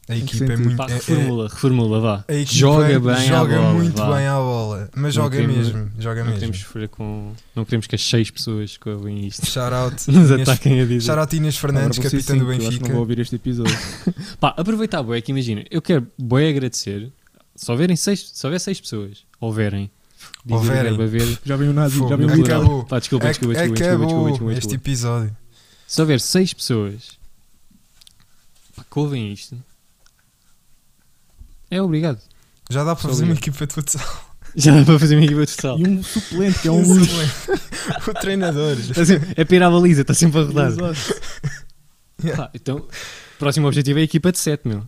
A 0.06 0.14
equipa 0.14 0.52
é 0.52 0.56
muito. 0.58 0.76
Pá, 0.76 0.84
é- 0.86 0.90
é- 0.90 0.94
reformula, 0.96 1.48
reformula, 1.48 1.98
vá. 2.00 2.24
a 2.28 2.34
equipa 2.34 2.52
Joga 2.52 3.00
bem 3.00 3.26
joga 3.26 3.56
à 3.56 3.60
bola. 3.62 3.72
muito 3.72 3.96
vá. 3.96 4.16
bem 4.16 4.26
à 4.26 4.36
bola, 4.36 4.90
mas 4.94 5.16
Não 5.16 5.22
joga 5.24 5.36
queremos- 5.38 5.56
mesmo, 5.72 5.90
joga 5.98 6.22
Não 6.24 6.30
mesmo. 6.36 6.52
queremos 6.52 6.90
com. 6.90 7.32
Não 7.56 7.64
queremos 7.64 7.86
que 7.86 7.94
as 7.94 8.02
seis 8.06 8.30
pessoas 8.30 8.76
que 8.76 8.86
ouvem 8.90 9.26
isto 9.26 9.46
Shout 9.46 9.72
out, 9.74 9.94
nos 10.12 10.28
Inês- 10.28 10.46
ataquem 10.46 10.82
a 10.82 10.84
dizer. 10.84 11.06
shout 11.06 11.18
out 11.18 11.34
Inês 11.34 11.56
Fernandes, 11.56 11.98
Agora 11.98 12.10
capitã 12.10 12.36
do 12.36 12.44
eu 12.44 12.50
Acho 12.50 12.58
que 12.58 12.64
Benfica. 12.66 12.84
não 12.84 12.90
vou 12.92 13.00
ouvir 13.00 13.18
este 13.20 13.36
episódio. 13.36 13.74
Pá, 14.38 14.52
aproveitar, 14.58 15.02
boé, 15.02 15.22
que 15.22 15.32
imagina, 15.32 15.64
eu 15.70 15.80
quero 15.80 16.06
boé 16.18 16.50
agradecer. 16.50 17.10
Se 17.56 17.70
houverem 17.72 17.96
seis, 17.96 18.30
se 18.34 18.46
houver 18.46 18.58
seis 18.60 18.78
pessoas, 18.78 19.24
houverem. 19.40 19.90
Houverem. 20.48 20.98
já 21.44 21.56
vem 21.56 21.68
o 21.68 21.72
Nazi, 21.72 21.94
já 21.96 22.02
Fogo, 22.02 22.16
vem 22.16 22.26
o 22.26 22.28
Acabou. 22.28 22.44
Lira. 22.44 22.56
acabou. 22.58 22.84
Pá, 22.84 22.98
desculpa, 22.98 23.26
desculpa, 23.28 23.54
desculpa, 23.54 23.74
desculpa, 23.74 23.84
acabou 23.84 24.06
desculpa, 24.06 24.30
desculpa, 24.30 24.52
este 24.52 24.60
desculpa. 24.60 24.82
episódio. 24.90 25.36
Se 25.86 26.00
houver 26.00 26.20
seis 26.20 26.52
pessoas 26.52 27.18
pá, 28.76 28.84
que 28.90 28.98
ouvem 28.98 29.32
isto, 29.32 29.56
é 31.70 31.80
obrigado. 31.80 32.20
Já 32.70 32.84
dá 32.84 32.94
para 32.94 33.02
Só 33.02 33.08
fazer 33.08 33.24
uma 33.24 33.34
equipa 33.34 33.66
de 33.66 33.74
futsal. 33.74 34.24
Já 34.56 34.72
dá 34.78 34.84
para 34.84 34.98
fazer 35.00 35.16
uma 35.16 35.24
equipa 35.24 35.46
total. 35.46 35.78
E 35.80 35.88
um 35.88 36.02
suplente, 36.02 36.58
que 36.60 36.68
é 36.68 36.70
um 36.70 36.80
luxo. 36.86 37.16
o 38.08 38.14
treinador. 38.14 38.76
Tá 38.94 39.04
sempre- 39.04 39.34
É 39.36 39.44
para 39.44 39.56
ir 39.56 39.62
à 39.62 39.70
baliza, 39.70 40.02
está 40.02 40.14
sempre 40.14 40.40
a 40.40 40.42
rodar. 40.44 40.68
Exato. 40.70 41.20
Pá, 42.36 42.50
então, 42.54 42.86
próximo 43.38 43.66
objetivo 43.66 43.98
é 43.98 44.02
a 44.02 44.04
equipa 44.04 44.30
de 44.30 44.38
7, 44.38 44.68
meu. 44.68 44.84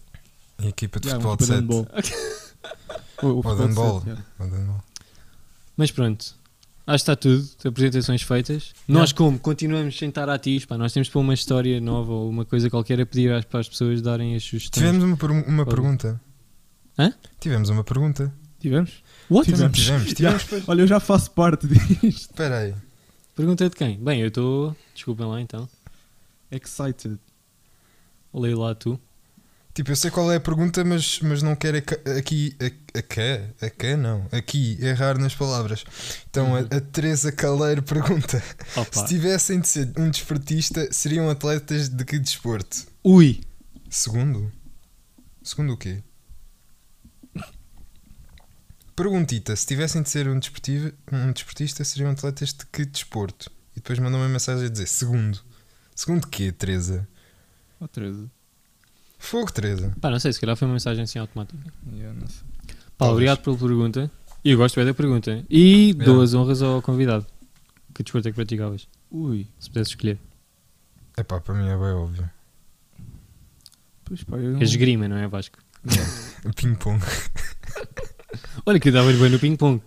E 0.60 0.66
a 0.66 0.68
equipa 0.68 1.00
de 1.00 1.08
Já, 1.08 1.14
futebol 1.20 1.36
de 1.36 1.44
equipa 1.44 1.62
de 1.62 2.02
7. 2.02 2.14
handball. 2.14 3.22
O- 3.22 3.26
o 3.26 3.36
Ou 3.36 3.42
de 3.42 3.58
futebol 3.62 4.00
de 4.00 4.10
handball. 4.10 4.84
Mas 5.76 5.90
pronto, 5.90 6.24
acho 6.86 7.04
que 7.04 7.10
está 7.10 7.16
tudo. 7.16 7.46
Apresentações 7.64 8.22
feitas. 8.22 8.72
Nós, 8.88 9.12
como 9.12 9.38
continuamos 9.38 9.96
sem 9.98 10.08
estar 10.08 10.28
ativos, 10.28 10.64
pá, 10.64 10.78
nós 10.78 10.92
temos 10.92 11.08
para 11.08 11.20
uma 11.20 11.34
história 11.34 11.80
nova 11.80 12.12
ou 12.12 12.28
uma 12.30 12.44
coisa 12.44 12.70
qualquer 12.70 13.00
a 13.00 13.06
pedir 13.06 13.30
às, 13.32 13.44
para 13.44 13.60
as 13.60 13.68
pessoas 13.68 14.00
darem 14.00 14.34
as 14.34 14.42
sugestões. 14.42 14.84
Tivemos 14.86 15.04
uma, 15.04 15.16
per- 15.16 15.30
uma 15.48 15.66
pergunta. 15.66 16.20
Hã? 16.98 17.12
Tivemos 17.38 17.68
uma 17.68 17.84
pergunta. 17.84 18.32
Tivemos? 18.58 19.02
What? 19.30 19.50
Tivemos. 19.52 19.78
Tivemos, 19.78 20.12
tivemos. 20.14 20.44
Olha, 20.66 20.80
eu 20.82 20.86
já 20.86 20.98
faço 20.98 21.30
parte 21.32 21.66
disto. 21.66 22.02
Espera 22.04 22.58
aí. 22.58 22.74
Pergunta 23.34 23.68
de 23.68 23.76
quem? 23.76 23.98
Bem, 23.98 24.20
eu 24.22 24.28
estou. 24.28 24.74
Desculpem 24.94 25.26
lá 25.26 25.40
então. 25.40 25.68
Excited. 26.50 27.18
Leio 28.32 28.58
lá 28.60 28.74
tu. 28.74 28.98
Tipo, 29.76 29.90
eu 29.90 29.96
sei 29.96 30.10
qual 30.10 30.32
é 30.32 30.36
a 30.36 30.40
pergunta, 30.40 30.82
mas, 30.82 31.20
mas 31.20 31.42
não 31.42 31.54
quero 31.54 31.76
aqui. 31.76 32.56
A, 32.58 32.98
a 32.98 33.02
quê? 33.02 33.42
A 33.60 33.68
quê? 33.68 33.94
Não. 33.94 34.26
Aqui, 34.32 34.78
errar 34.80 35.18
nas 35.18 35.34
palavras. 35.34 35.84
Então, 36.30 36.52
Uhum. 36.52 36.66
a, 36.70 36.76
a 36.76 36.80
Teresa 36.80 37.30
Caleiro 37.30 37.82
pergunta: 37.84 38.42
Opa. 38.74 38.90
Se 39.02 39.06
tivessem 39.06 39.60
de 39.60 39.68
ser 39.68 39.92
um 39.98 40.08
desportista, 40.08 40.90
seriam 40.90 41.28
atletas 41.28 41.90
de 41.90 42.02
que 42.06 42.18
desporto? 42.18 42.86
Ui! 43.04 43.42
Segundo? 43.90 44.50
Segundo 45.42 45.74
o 45.74 45.76
quê? 45.76 46.02
Perguntita: 48.96 49.54
Se 49.54 49.66
tivessem 49.66 50.00
de 50.02 50.08
ser 50.08 50.26
um, 50.26 50.38
desportivo, 50.38 50.90
um 51.12 51.32
desportista, 51.32 51.84
seriam 51.84 52.10
atletas 52.10 52.54
de 52.54 52.64
que 52.64 52.86
desporto? 52.86 53.50
E 53.72 53.74
depois 53.76 53.98
mandou 53.98 54.18
uma 54.20 54.28
mensagem 54.28 54.64
a 54.64 54.70
dizer: 54.70 54.86
Segundo. 54.88 55.38
Segundo 55.94 56.26
quê, 56.28 56.50
Teresa? 56.50 57.06
Oh, 57.78 57.86
Teresa. 57.86 58.30
Fogo, 59.26 59.52
Teresa. 59.52 59.94
Pá, 60.00 60.10
não 60.10 60.18
sei, 60.20 60.32
se 60.32 60.40
calhar 60.40 60.56
foi 60.56 60.66
uma 60.68 60.74
mensagem 60.74 61.02
assim 61.04 61.18
automática. 61.18 61.58
Yeah, 61.92 62.18
não 62.18 62.26
sei. 62.28 62.42
Pá, 62.66 62.74
Talvez. 62.98 63.12
obrigado 63.14 63.38
pela 63.42 63.56
pergunta. 63.56 64.10
E 64.44 64.50
eu 64.50 64.58
gosto 64.58 64.76
bem 64.76 64.84
da 64.86 64.94
pergunta. 64.94 65.44
E 65.50 65.92
dou 65.94 66.22
as 66.22 66.32
honras 66.34 66.62
ao 66.62 66.80
convidado. 66.80 67.26
Que 67.94 68.02
desporto 68.02 68.28
é 68.28 68.30
que 68.30 68.36
praticavas? 68.36 68.86
Ui. 69.10 69.46
Se 69.58 69.68
pudesse 69.68 69.90
escolher. 69.90 70.18
É 71.16 71.22
pá, 71.22 71.40
para 71.40 71.54
mim 71.54 71.66
é 71.68 71.76
bem 71.76 71.92
óbvio. 71.92 72.30
Pois 74.04 74.22
pá, 74.22 74.36
eu. 74.36 74.56
É 74.58 74.62
esgrima, 74.62 75.08
não 75.08 75.16
é 75.16 75.26
Vasco? 75.26 75.58
Ping-pong. 76.56 77.02
Olha 78.64 78.78
que 78.78 78.90
davas 78.90 79.16
bem 79.16 79.30
no 79.30 79.38
ping-pong. 79.38 79.82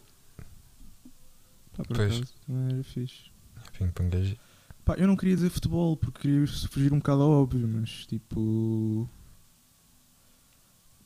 Pá, 1.77 1.83
por 1.83 1.95
Pois. 1.95 2.15
acaso, 2.17 2.33
também 2.45 2.73
era 2.75 2.83
fixe. 2.83 3.31
Ping-pong 3.77 4.17
é. 4.17 4.23
gi- 4.23 4.39
Pá, 4.83 4.95
eu 4.95 5.07
não 5.07 5.15
queria 5.15 5.35
dizer 5.35 5.49
futebol 5.49 5.95
porque 5.95 6.21
queria 6.21 6.47
fugir 6.47 6.91
um 6.91 6.97
bocado 6.97 7.21
ao 7.21 7.29
óbvio, 7.31 7.67
mas 7.67 8.05
tipo. 8.07 9.07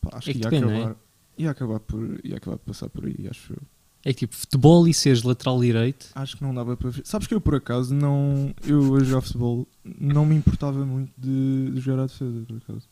Pá, 0.04 0.18
acho 0.18 0.30
É 0.30 0.34
que, 0.34 0.40
que 0.40 0.46
ia 0.46 0.50
depende, 0.52 0.72
é? 0.74 0.78
acabar. 0.82 0.96
Ia 1.38 1.52
acabar, 1.52 1.80
por, 1.80 2.20
ia 2.24 2.38
acabar 2.38 2.58
por 2.58 2.66
passar 2.66 2.90
por 2.90 3.06
aí, 3.06 3.28
acho 3.30 3.54
eu. 3.54 3.62
É 4.06 4.12
que 4.12 4.20
tipo, 4.20 4.36
futebol 4.36 4.86
e 4.88 4.94
seres 4.94 5.24
lateral 5.24 5.60
direito. 5.62 6.08
Acho 6.14 6.36
que 6.36 6.44
não 6.44 6.54
dava 6.54 6.76
para. 6.76 6.92
Sabes 7.06 7.26
que 7.26 7.34
eu 7.34 7.40
por 7.40 7.56
acaso 7.56 7.94
não. 7.96 8.54
Eu 8.66 8.96
a 8.98 9.04
jogar 9.04 9.22
futebol 9.22 9.66
não 9.84 10.26
me 10.26 10.36
importava 10.36 10.86
muito 10.86 11.12
de, 11.18 11.72
de 11.72 11.80
jogar 11.80 12.04
à 12.04 12.06
defesa, 12.08 12.44
por 12.46 12.58
acaso. 12.58 12.88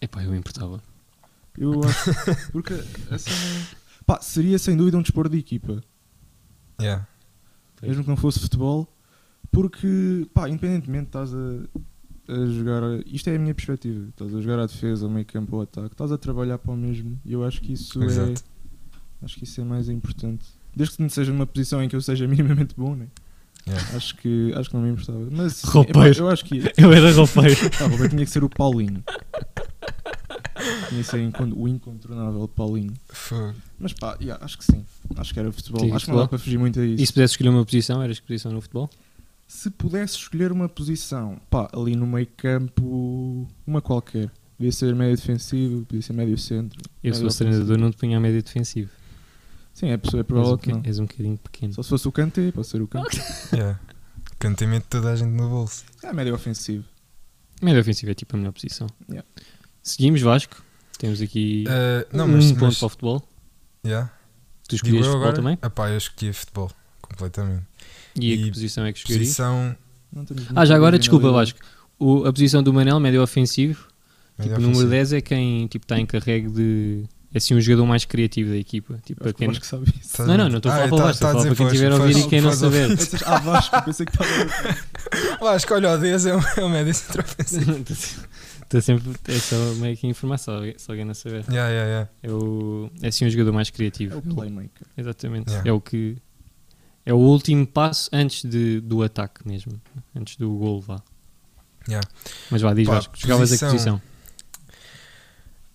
Epá, 0.00 0.22
eu 0.22 0.30
me 0.30 0.38
importava. 0.38 0.80
Eu 1.58 1.80
acho. 1.84 2.52
Porque 2.52 2.74
a 3.10 3.18
cena. 3.18 3.66
Pá, 4.06 4.20
seria 4.20 4.56
sem 4.58 4.76
dúvida 4.76 4.96
um 4.96 5.02
desporto 5.02 5.32
de 5.32 5.38
equipa. 5.38 5.82
Yeah. 6.80 7.06
mesmo 7.82 8.02
que 8.04 8.08
não 8.10 8.16
fosse 8.16 8.40
futebol, 8.40 8.88
porque, 9.50 10.26
pá, 10.34 10.48
independentemente 10.48 11.06
estás 11.06 11.32
a, 11.32 11.38
a 12.28 12.46
jogar, 12.46 12.82
isto 13.06 13.28
é 13.28 13.36
a 13.36 13.38
minha 13.38 13.54
perspectiva, 13.54 14.08
estás 14.08 14.34
a 14.34 14.40
jogar 14.40 14.58
à 14.58 14.66
defesa, 14.66 15.04
ao 15.06 15.10
meio 15.10 15.26
campo, 15.26 15.56
ao 15.56 15.62
ataque, 15.62 15.92
estás 15.92 16.10
a 16.10 16.18
trabalhar 16.18 16.58
para 16.58 16.72
o 16.72 16.76
mesmo, 16.76 17.18
e 17.24 17.32
eu 17.32 17.44
acho 17.44 17.60
que 17.60 17.72
isso 17.72 18.02
é, 18.02 18.06
Exato. 18.06 18.44
acho 19.22 19.36
que 19.36 19.44
isso 19.44 19.60
é 19.60 19.64
mais 19.64 19.88
importante. 19.88 20.44
Desde 20.74 20.96
que 20.96 21.02
não 21.02 21.08
seja 21.08 21.32
numa 21.32 21.46
posição 21.46 21.82
em 21.82 21.88
que 21.88 21.96
eu 21.96 22.00
seja 22.00 22.26
minimamente 22.28 22.74
bom, 22.76 22.94
né? 22.94 23.08
Yeah. 23.66 23.96
acho, 23.96 24.14
que, 24.16 24.52
acho 24.54 24.68
que 24.68 24.76
não 24.76 24.82
me 24.82 24.90
importava. 24.90 25.26
Mas, 25.30 25.62
Roupeiro. 25.62 26.18
eu 26.18 26.28
acho 26.28 26.44
que, 26.44 26.62
Eu 26.76 26.92
era 26.92 27.10
roupeiro. 27.12 27.56
ah, 27.80 27.84
roupeiro 27.84 28.08
tinha 28.10 28.24
que 28.24 28.30
ser 28.30 28.44
o 28.44 28.48
Paulinho. 28.48 29.02
tinha 30.90 31.02
que 31.02 31.04
ser 31.04 31.32
o 31.56 31.68
incontornável 31.68 32.46
Paulinho. 32.46 32.92
Fogo. 33.08 33.54
Mas 33.78 33.94
pá, 33.94 34.18
yeah, 34.20 34.44
acho 34.44 34.58
que 34.58 34.64
sim. 34.64 34.84
Acho 35.16 35.32
que 35.32 35.40
era 35.40 35.50
futebol. 35.50 35.82
É 35.82 35.92
acho 35.92 36.04
que 36.04 36.10
não 36.10 36.18
dá 36.18 36.22
futebol? 36.24 36.28
para 36.28 36.38
fugir 36.38 36.58
muito 36.58 36.78
a 36.78 36.84
isso. 36.84 37.02
E 37.02 37.06
se 37.06 37.12
pudesse 37.14 37.32
escolher 37.32 37.48
uma 37.48 37.64
posição, 37.64 38.02
eras 38.02 38.20
que 38.20 38.26
posição 38.26 38.52
no 38.52 38.60
futebol? 38.60 38.90
Se 39.46 39.70
pudesse 39.70 40.16
escolher 40.16 40.50
uma 40.52 40.68
posição, 40.68 41.38
pá, 41.50 41.68
ali 41.72 41.94
no 41.94 42.06
meio 42.06 42.26
campo, 42.36 43.48
uma 43.66 43.80
qualquer. 43.80 44.30
Podia 44.56 44.72
ser 44.72 44.94
médio 44.94 45.16
defensivo, 45.16 45.84
podia 45.84 46.02
ser 46.02 46.12
médio 46.12 46.36
centro. 46.38 46.80
Eu, 47.02 47.12
se 47.12 47.20
médio 47.20 47.26
fosse 47.26 47.38
treinador, 47.38 47.64
ofensivo. 47.64 47.84
não 47.84 47.90
te 47.90 47.96
punha 47.96 48.16
a 48.16 48.20
média 48.20 48.42
defensivo. 48.42 48.90
Sim, 49.72 49.88
é, 49.88 49.96
pessoa- 49.96 50.20
é 50.20 50.22
És 50.22 50.24
um, 50.24 50.26
provável 50.26 50.58
que 50.58 50.72
não. 50.72 50.82
és 50.84 50.98
um 50.98 51.06
bocadinho 51.06 51.38
pequeno. 51.38 51.74
Só 51.74 51.82
se 51.82 51.88
fosse 51.88 52.06
o 52.08 52.12
Kanté, 52.12 52.52
pode 52.52 52.66
ser 52.66 52.80
o 52.82 52.86
Kanté. 52.88 53.18
Yeah. 53.52 53.80
Cantamento 54.38 54.84
de 54.84 54.88
toda 54.90 55.12
a 55.12 55.16
gente 55.16 55.30
no 55.30 55.48
bolso. 55.48 55.84
É 56.02 56.12
médio 56.12 56.34
ofensivo. 56.34 56.84
Média 57.62 57.80
ofensiva 57.80 58.12
é 58.12 58.14
tipo 58.14 58.34
a 58.36 58.38
melhor 58.38 58.52
posição. 58.52 58.86
Yeah. 59.08 59.26
Seguimos, 59.82 60.20
Vasco. 60.20 60.62
Temos 60.98 61.20
aqui 61.20 61.64
Uh, 61.66 62.16
não, 62.16 62.26
um 62.26 62.28
mas. 62.32 62.46
ponto 62.52 62.64
mas 62.64 62.78
para 62.78 62.86
o 62.86 62.88
futebol. 62.88 63.28
yeah. 63.84 64.10
Tu 64.68 64.76
eu 64.76 64.78
futebol 64.80 65.14
agora? 65.16 65.32
também? 65.34 65.58
Epá, 65.62 65.90
eu 65.90 65.98
escolhi 65.98 66.32
futebol. 66.32 66.70
Completamente. 67.02 67.64
E, 68.16 68.32
a 68.32 68.36
que 68.36 68.42
E 68.44 68.50
posição 68.50 68.84
é 68.86 68.92
que 68.92 68.98
escolherias? 68.98 69.28
Posição. 69.28 69.76
Ah, 70.54 70.64
já 70.64 70.76
agora, 70.76 70.98
desculpa. 70.98 71.30
Vasco. 71.30 71.58
O- 71.98 72.24
a 72.24 72.32
posição 72.32 72.62
do 72.62 72.72
Manel, 72.72 72.98
médio 73.00 73.22
ofensivo, 73.22 73.86
médio 74.38 74.54
tipo, 74.54 74.58
o 74.58 74.62
número 74.62 74.78
ofensivo. 74.86 74.90
10 74.90 75.12
é 75.14 75.20
quem 75.20 75.66
tipo, 75.66 75.84
está 75.84 75.98
encarregue 75.98 76.48
de. 76.50 77.04
É 77.32 77.38
assim, 77.38 77.52
o 77.54 77.60
jogador 77.60 77.84
mais 77.86 78.04
criativo 78.04 78.50
da 78.50 78.56
equipa. 78.56 79.00
Tipo, 79.04 79.24
Acho 79.24 79.32
que 79.34 79.38
quem... 79.38 79.48
Vasco 79.48 79.66
sabe 79.66 79.92
isso. 80.00 80.22
Não, 80.24 80.36
não, 80.36 80.48
não 80.48 80.58
estou 80.58 80.70
a 80.70 80.74
Ah, 80.76 80.78
falar 80.78 80.88
para 80.88 80.94
o 80.94 80.98
Vasco, 80.98 81.12
estou 81.14 81.28
a 81.28 81.32
falar 81.32 81.44
para 81.46 81.54
quem 81.56 81.66
estiver 81.66 81.86
a 81.92 81.96
faz- 81.96 82.00
ouvir 82.14 82.24
e 82.26 82.28
quem 82.28 82.40
não 82.40 82.52
saber. 82.52 82.88
Ah, 83.26 83.38
Vasco, 83.40 83.82
pensei 83.84 84.06
que 84.06 84.12
estava. 84.22 85.50
Acho 85.54 85.66
que 85.66 85.72
olha, 85.72 85.90
o 85.94 85.98
10 85.98 86.26
é 86.26 86.36
o, 86.36 86.40
é 86.40 86.68
médio 86.68 86.94
centro 86.94 87.22
ofensivo. 87.22 87.72
Estou 88.62 88.80
sempre. 88.80 89.10
É 89.28 89.38
só 89.38 89.56
meio 89.80 89.96
que 89.96 90.06
informação, 90.06 90.62
se 90.76 90.88
alguém 90.90 91.04
não 91.04 91.14
saber. 91.14 91.44
yeah, 91.48 91.68
yeah, 91.70 91.86
yeah. 91.88 92.10
É, 92.22 92.30
o, 92.30 92.88
é 93.02 93.08
assim 93.08 93.26
o 93.26 93.30
jogador 93.30 93.52
mais 93.52 93.68
criativo. 93.70 94.14
É 94.14 94.18
o 94.18 94.22
playmaker. 94.22 94.86
Exatamente. 94.96 95.50
Yeah. 95.50 95.68
É 95.70 95.72
o 95.72 95.80
que. 95.80 96.16
É 97.06 97.12
o 97.12 97.18
último 97.18 97.66
passo 97.66 98.08
antes 98.12 98.44
de, 98.44 98.80
do 98.80 99.02
ataque 99.02 99.46
mesmo. 99.46 99.80
Antes 100.14 100.36
do 100.36 100.50
gol, 100.54 100.80
vá. 100.80 101.02
Yeah. 101.86 102.06
Mas 102.50 102.62
vá, 102.62 102.72
diz 102.72 102.86
Pá, 102.86 102.94
Vasco, 102.94 103.14
jogavas 103.16 103.52
a 103.52 103.56
que 103.56 103.64
posição. 103.64 103.98
posição? 103.98 104.14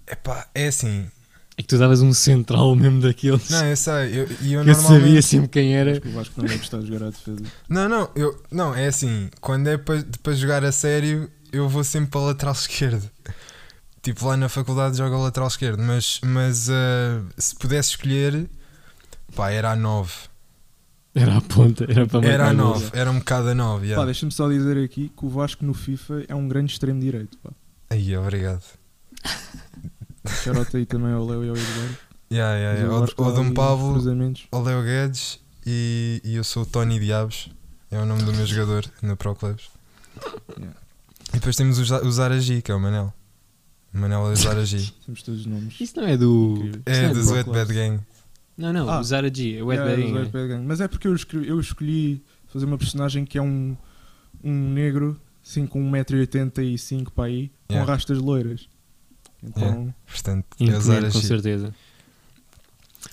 Epá, 0.08 0.48
é 0.56 0.68
assim. 0.68 1.08
É 1.56 1.62
que 1.62 1.68
tu 1.68 1.78
davas 1.78 2.02
um 2.02 2.14
central 2.14 2.76
mesmo 2.76 3.02
daqueles. 3.02 3.50
Não, 3.50 3.66
eu 3.66 3.76
sei. 3.76 3.94
Eu, 3.94 4.24
eu 4.24 4.28
eu 4.42 4.66
normalmente. 4.66 4.76
sabia 4.88 5.22
sempre 5.22 5.50
quem 5.50 5.76
era. 5.76 5.92
Acho 5.92 6.02
que 6.02 6.08
o 6.08 6.12
Vasco 6.14 6.42
não 6.42 6.48
vai 6.48 6.58
gostar 6.58 6.80
de 6.80 6.88
jogar 6.88 7.08
à 7.08 7.10
defesa. 7.10 7.44
Não, 7.68 7.90
não, 7.90 8.10
eu, 8.16 8.44
não, 8.50 8.74
é 8.74 8.88
assim, 8.88 9.30
quando 9.40 9.68
é 9.68 9.78
para 9.78 10.04
para 10.24 10.34
jogar 10.34 10.64
a 10.64 10.72
sério, 10.72 11.30
eu 11.52 11.68
vou 11.70 11.84
sempre 11.84 12.10
para 12.10 12.22
a 12.22 12.24
lateral 12.26 12.54
esquerda. 12.54 13.12
Tipo, 14.02 14.26
lá 14.26 14.38
na 14.38 14.48
faculdade 14.48 14.98
joga 14.98 15.16
o 15.16 15.22
lateral 15.22 15.50
esquerdo, 15.50 15.84
mas, 15.84 16.22
mas 16.24 16.70
ah, 16.70 17.22
se 17.38 17.54
pudesse 17.56 17.90
escolher, 17.90 18.50
pá, 19.36 19.52
era 19.52 19.72
a 19.72 19.76
9. 19.76 20.29
Era 21.16 21.38
a 21.38 21.42
ponta, 21.42 21.86
era 21.90 22.06
para 22.06 22.26
Era 22.28 22.44
a 22.44 22.54
marcar 22.54 22.54
9, 22.54 22.80
gols. 22.80 22.92
era 22.94 23.12
um 23.12 23.20
bocado 23.20 23.48
a 23.50 23.56
9. 23.56 23.80
Pá, 23.80 23.86
Yeah. 23.88 24.06
deixa-me 24.06 24.32
só 24.32 24.48
dizer 24.48 24.78
aqui 24.84 25.12
que 25.18 25.26
o 25.26 25.30
Vasco 25.30 25.66
no 25.66 25.74
FIFA 25.74 26.24
é 26.28 26.36
um 26.36 26.48
grande 26.48 26.72
extremo 26.72 27.00
direito. 27.00 27.38
Pá. 27.40 27.50
Aí, 27.90 28.16
obrigado. 28.16 28.64
Charota 30.44 30.78
aí 30.78 30.86
também 30.86 31.12
ao 31.12 31.26
Léo 31.26 31.44
e 31.46 31.50
ao 31.50 31.56
Eduardo. 31.56 31.98
Yeah, 32.32 32.56
yeah, 32.56 32.80
yeah. 32.80 32.96
o 33.18 33.24
O, 33.26 33.32
Dom 33.32 33.52
Pablo, 33.54 33.98
o 34.52 34.62
Leo 34.62 34.84
Guedes 34.84 35.40
e, 35.66 36.22
e 36.24 36.36
eu 36.36 36.44
sou 36.44 36.64
o 36.64 36.66
Tony 36.66 37.00
Diabos. 37.00 37.50
É 37.90 37.98
o 37.98 38.06
nome 38.06 38.22
do 38.24 38.32
meu 38.32 38.46
jogador 38.46 38.86
no 39.02 39.18
Pro 39.18 39.34
Clubs. 39.34 39.70
Yeah. 40.58 40.76
E 41.30 41.34
depois 41.34 41.56
temos 41.56 41.80
o, 41.80 41.96
o 42.06 42.12
Zaragi, 42.12 42.62
que 42.62 42.72
é 42.72 42.76
o 42.76 42.80
Manel. 42.80 43.12
O 43.92 43.98
Manel 43.98 44.28
é 44.28 44.32
o 44.34 44.36
Zaragi. 44.36 44.94
Temos 45.06 45.24
todos 45.24 45.40
os 45.42 45.46
nomes. 45.48 45.76
Isso 45.82 46.00
não 46.00 46.08
é 46.08 46.16
do. 46.16 46.70
É 46.86 47.08
não 47.08 47.14
do 47.14 47.32
Wet. 47.32 47.50
Bad 47.50 47.74
Gang. 47.74 48.00
Não, 48.60 48.74
não, 48.74 48.90
Ah. 48.90 49.00
o 49.00 49.04
Zara 49.04 49.34
G, 49.34 49.58
é 49.58 49.64
o 49.64 49.68
Wet 49.68 49.82
Yeah, 49.82 50.14
Bad 50.14 50.30
Bad 50.32 50.48
Gang. 50.50 50.66
Mas 50.68 50.82
é 50.82 50.88
porque 50.90 51.08
eu 51.08 51.16
escolhi, 51.16 51.48
eu 51.48 51.60
escolhi 51.60 52.22
fazer 52.48 52.66
uma 52.66 52.78
personagem 52.78 53.24
que 53.24 53.38
é 53.38 53.42
um, 53.42 53.76
um 54.44 54.70
negro, 54.74 55.20
assim 55.44 55.66
com 55.66 55.80
1,85m 55.90 57.10
para 57.12 57.26
aí, 57.26 57.48
com 57.68 57.74
Yeah. 57.76 57.90
rastas 57.92 58.18
loiras. 58.18 58.68
Então, 59.42 59.96
Portanto, 60.06 60.46
é 60.60 60.64
o 60.66 60.68
Imponente, 60.78 61.14
com 61.14 61.22
certeza. 61.22 61.74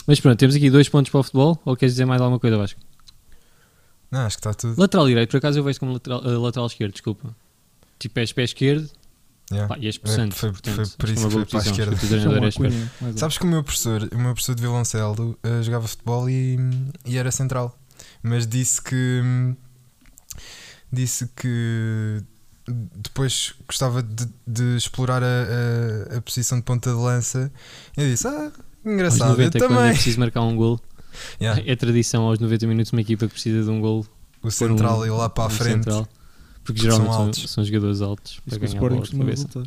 Mas 0.05 0.19
pronto, 0.19 0.37
temos 0.37 0.57
aqui 0.57 0.69
dois 0.69 0.89
pontos 0.89 1.11
para 1.11 1.21
o 1.21 1.23
futebol. 1.23 1.61
Ou 1.65 1.77
queres 1.77 1.93
dizer 1.95 2.05
mais 2.05 2.21
alguma 2.21 2.41
coisa, 2.41 2.57
Vasco? 2.57 2.81
Não, 4.11 4.21
acho 4.21 4.37
que 4.37 4.41
está 4.41 4.53
tudo. 4.53 4.81
Lateral 4.81 5.07
direito, 5.07 5.31
por 5.31 5.37
acaso 5.37 5.59
eu 5.61 5.65
vejo 5.65 5.79
como 5.79 5.93
lateral, 5.93 6.23
eh, 6.25 6.37
lateral 6.37 6.67
esquerdo, 6.67 6.93
desculpa. 6.93 7.35
Tipo, 7.99 8.19
és 8.19 8.33
pé 8.33 8.43
esquerdo 8.43 8.91
Yeah. 9.53 9.73
pá, 9.73 9.81
e 9.81 9.87
és 9.87 9.97
possante. 9.97 10.35
foi- 10.35 10.51
portanto, 10.51 10.75
foi 10.75 10.85
por 10.99 11.09
é 11.09 11.13
isso 11.13 11.25
que 11.27 11.33
foi 11.33 11.45
para 11.47 11.59
a 11.59 11.63
esquerda. 11.63 12.47
é 12.47 12.53
cunha, 12.53 12.93
Sabes 13.17 13.39
que 13.39 13.45
o 13.45 13.47
meu 13.47 13.63
professor, 13.63 14.09
o 14.13 14.19
meu 14.19 14.33
professor 14.33 14.55
de 14.57 14.61
violoncelo 14.63 15.39
eh, 15.43 15.63
jogava 15.63 15.87
futebol 15.87 16.29
e, 16.29 16.59
e 17.05 17.17
era 17.17 17.31
central. 17.31 17.79
Mas 18.23 18.45
disse 18.47 18.83
que 18.83 19.23
disse 20.93 21.29
que 21.37 22.23
depois 22.97 23.55
gostava 23.67 24.03
de, 24.03 24.27
de 24.47 24.77
explorar 24.77 25.23
a, 25.23 25.27
a, 26.13 26.17
a 26.17 26.21
posição 26.21 26.59
de 26.59 26.65
ponta 26.65 26.91
de 26.91 26.97
lança. 26.97 27.53
Eu 27.97 28.09
disse, 28.09 28.27
ah, 28.27 28.51
Aos 28.51 28.85
engraçado, 28.85 29.29
90, 29.31 29.59
eu 29.59 29.63
quando 29.63 29.73
é 29.75 29.77
também. 29.79 29.93
preciso 29.95 30.19
marcar 30.21 30.43
um 30.43 30.57
gol, 30.57 30.81
Yeah, 31.41 31.63
é 31.65 31.75
tradição 31.75 32.25
aos 32.25 32.39
90 32.39 32.67
minutos 32.67 32.93
uma 32.93 33.01
equipa 33.01 33.27
que 33.27 33.33
precisa 33.33 33.63
de 33.65 33.71
um 33.71 33.81
gol 33.81 34.05
o 34.43 34.51
central 34.51 35.01
um- 35.01 35.07
e 35.07 35.11
lá 35.11 35.31
para 35.31 35.45
a 35.45 35.47
um 35.47 35.51
frente. 35.51 35.85
central, 35.85 36.07
porque 36.67 36.83
geralmente 36.83 37.13
são 37.13 37.23
altos. 37.23 37.51
são 37.51 37.65
jogadores 37.65 38.01
altos 38.01 38.41
para 38.41 38.59
que 38.59 38.65
o 38.65 38.69
ganhar 38.69 38.73
a 38.73 38.75
Sporting 38.75 38.99
costuma. 38.99 39.65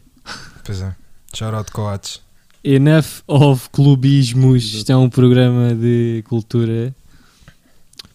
Pois 0.63 0.81
é. 0.81 0.95
Shout 1.33 1.55
out 1.55 1.71
Coates. 1.71 2.21
Enough 2.63 3.23
of 3.27 3.69
clubismos. 3.69 4.63
Isto 4.73 4.91
é 4.91 4.97
um 4.97 5.09
programa 5.09 5.73
de 5.73 6.23
cultura. 6.27 6.93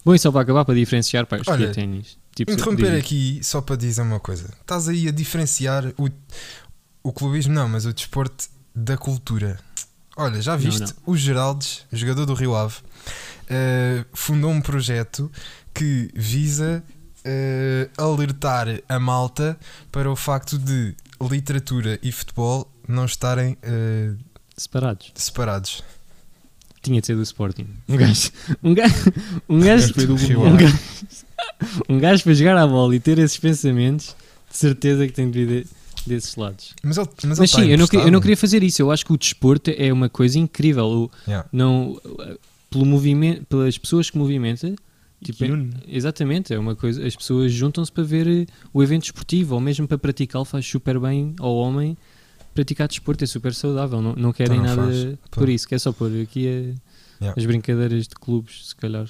Bom, 0.05 0.13
e 0.13 0.19
só 0.19 0.31
para 0.31 0.41
acabar, 0.41 0.63
para 0.63 0.75
diferenciar, 0.75 1.25
pá, 1.25 1.37
eu 1.37 1.41
escolhi 1.41 1.63
Olha, 1.63 1.73
ténis. 1.73 2.17
Tipo, 2.35 2.51
Interromper 2.51 2.91
diz- 2.91 2.99
aqui 2.99 3.39
só 3.41 3.61
para 3.61 3.75
dizer 3.75 4.01
uma 4.01 4.19
coisa. 4.19 4.53
Estás 4.61 4.87
aí 4.87 5.07
a 5.07 5.11
diferenciar 5.11 5.85
o, 5.97 6.09
o 7.01 7.11
clubismo, 7.11 7.53
não, 7.53 7.67
mas 7.67 7.85
o 7.85 7.93
desporto 7.93 8.45
da 8.75 8.97
cultura. 8.97 9.59
Olha, 10.15 10.41
já 10.41 10.55
viste? 10.55 10.81
não. 10.81 10.93
O 11.07 11.17
Geraldes, 11.17 11.85
jogador 11.91 12.25
do 12.25 12.33
Rio 12.33 12.55
Ave, 12.55 12.75
eh, 13.49 14.05
fundou 14.13 14.51
um 14.51 14.61
projeto 14.61 15.31
que 15.73 16.09
visa 16.13 16.83
eh, 17.25 17.89
alertar 17.97 18.67
a 18.87 18.99
malta 18.99 19.57
para 19.91 20.09
o 20.11 20.15
facto 20.15 20.57
de 20.57 20.93
literatura 21.19 21.99
e 22.03 22.11
futebol 22.11 22.71
não 22.87 23.05
estarem 23.05 23.57
eh, 23.63 24.11
Separados. 24.55 25.11
separados. 25.15 25.83
Tinha 26.81 27.01
de 27.01 27.07
ser 27.07 27.15
do 27.15 27.23
Sporting. 27.23 27.67
Um 27.89 27.97
gajo. 27.97 28.31
Um 28.63 28.73
gajo. 28.75 28.95
Um 29.49 29.59
gajo, 29.59 29.93
foi 29.93 30.05
do 30.05 30.15
Rio 30.15 30.41
um 30.45 30.55
gajo, 30.55 30.79
um 31.89 31.99
gajo 31.99 32.23
para 32.23 32.33
jogar 32.35 32.57
à 32.57 32.67
bola 32.67 32.95
e 32.95 32.99
ter 32.99 33.17
esses 33.17 33.37
pensamentos, 33.37 34.15
de 34.51 34.57
certeza 34.57 35.05
que 35.07 35.11
tem 35.13 35.29
de 35.31 35.45
vir 35.45 35.63
de- 35.63 35.69
desses 36.05 36.35
lados. 36.35 36.75
Mas, 36.83 36.97
ele, 36.97 37.07
mas, 37.23 37.25
Mas, 37.25 37.37
ele 37.39 37.45
está 37.45 37.61
sim, 37.63 37.67
eu 37.71 37.77
não, 37.79 37.87
queria, 37.87 38.05
eu 38.05 38.11
não 38.11 38.21
queria 38.21 38.37
fazer 38.37 38.61
isso. 38.61 38.79
Eu 38.81 38.91
acho 38.91 39.03
que 39.03 39.11
o 39.11 39.17
desporto 39.17 39.71
é 39.75 39.91
uma 39.91 40.07
coisa 40.09 40.37
incrível. 40.37 40.85
O- 40.85 41.11
Yeah. 41.27 41.49
não, 41.51 41.99
pelo 42.69 42.85
movimento, 42.85 43.43
pelas 43.47 43.75
pessoas 43.79 44.09
que 44.11 44.17
movimentam, 44.19 44.75
Tipo, 45.23 45.37
que 45.39 45.51
une. 45.51 45.71
Exatamente, 45.87 46.53
é 46.53 46.59
uma 46.59 46.75
coisa. 46.75 47.05
As 47.05 47.15
pessoas 47.15 47.51
juntam-se 47.51 47.91
para 47.91 48.03
ver 48.03 48.27
eh, 48.27 48.45
o 48.73 48.83
evento 48.83 49.05
esportivo, 49.05 49.55
ou 49.55 49.61
mesmo 49.61 49.87
para 49.87 49.97
praticá-lo, 49.97 50.45
faz 50.45 50.65
super 50.65 50.99
bem 50.99 51.35
ao 51.39 51.55
homem 51.55 51.97
praticar 52.53 52.87
desporto, 52.87 53.23
é 53.23 53.27
super 53.27 53.53
saudável. 53.53 54.01
Não, 54.01 54.13
não 54.13 54.31
querem 54.31 54.57
Então 54.59 54.75
não 54.75 54.85
nada 54.85 54.91
faz. 54.91 55.17
por 55.31 55.45
Pô. 55.45 55.51
isso, 55.51 55.67
quer 55.67 55.79
só 55.79 55.91
pôr 55.91 56.11
aqui 56.21 56.47
a- 56.47 56.85
Yeah. 57.21 57.33
as 57.41 57.45
brincadeiras 57.45 58.07
de 58.09 58.15
clubes, 58.15 58.67
se 58.69 58.75
calhar, 58.75 59.07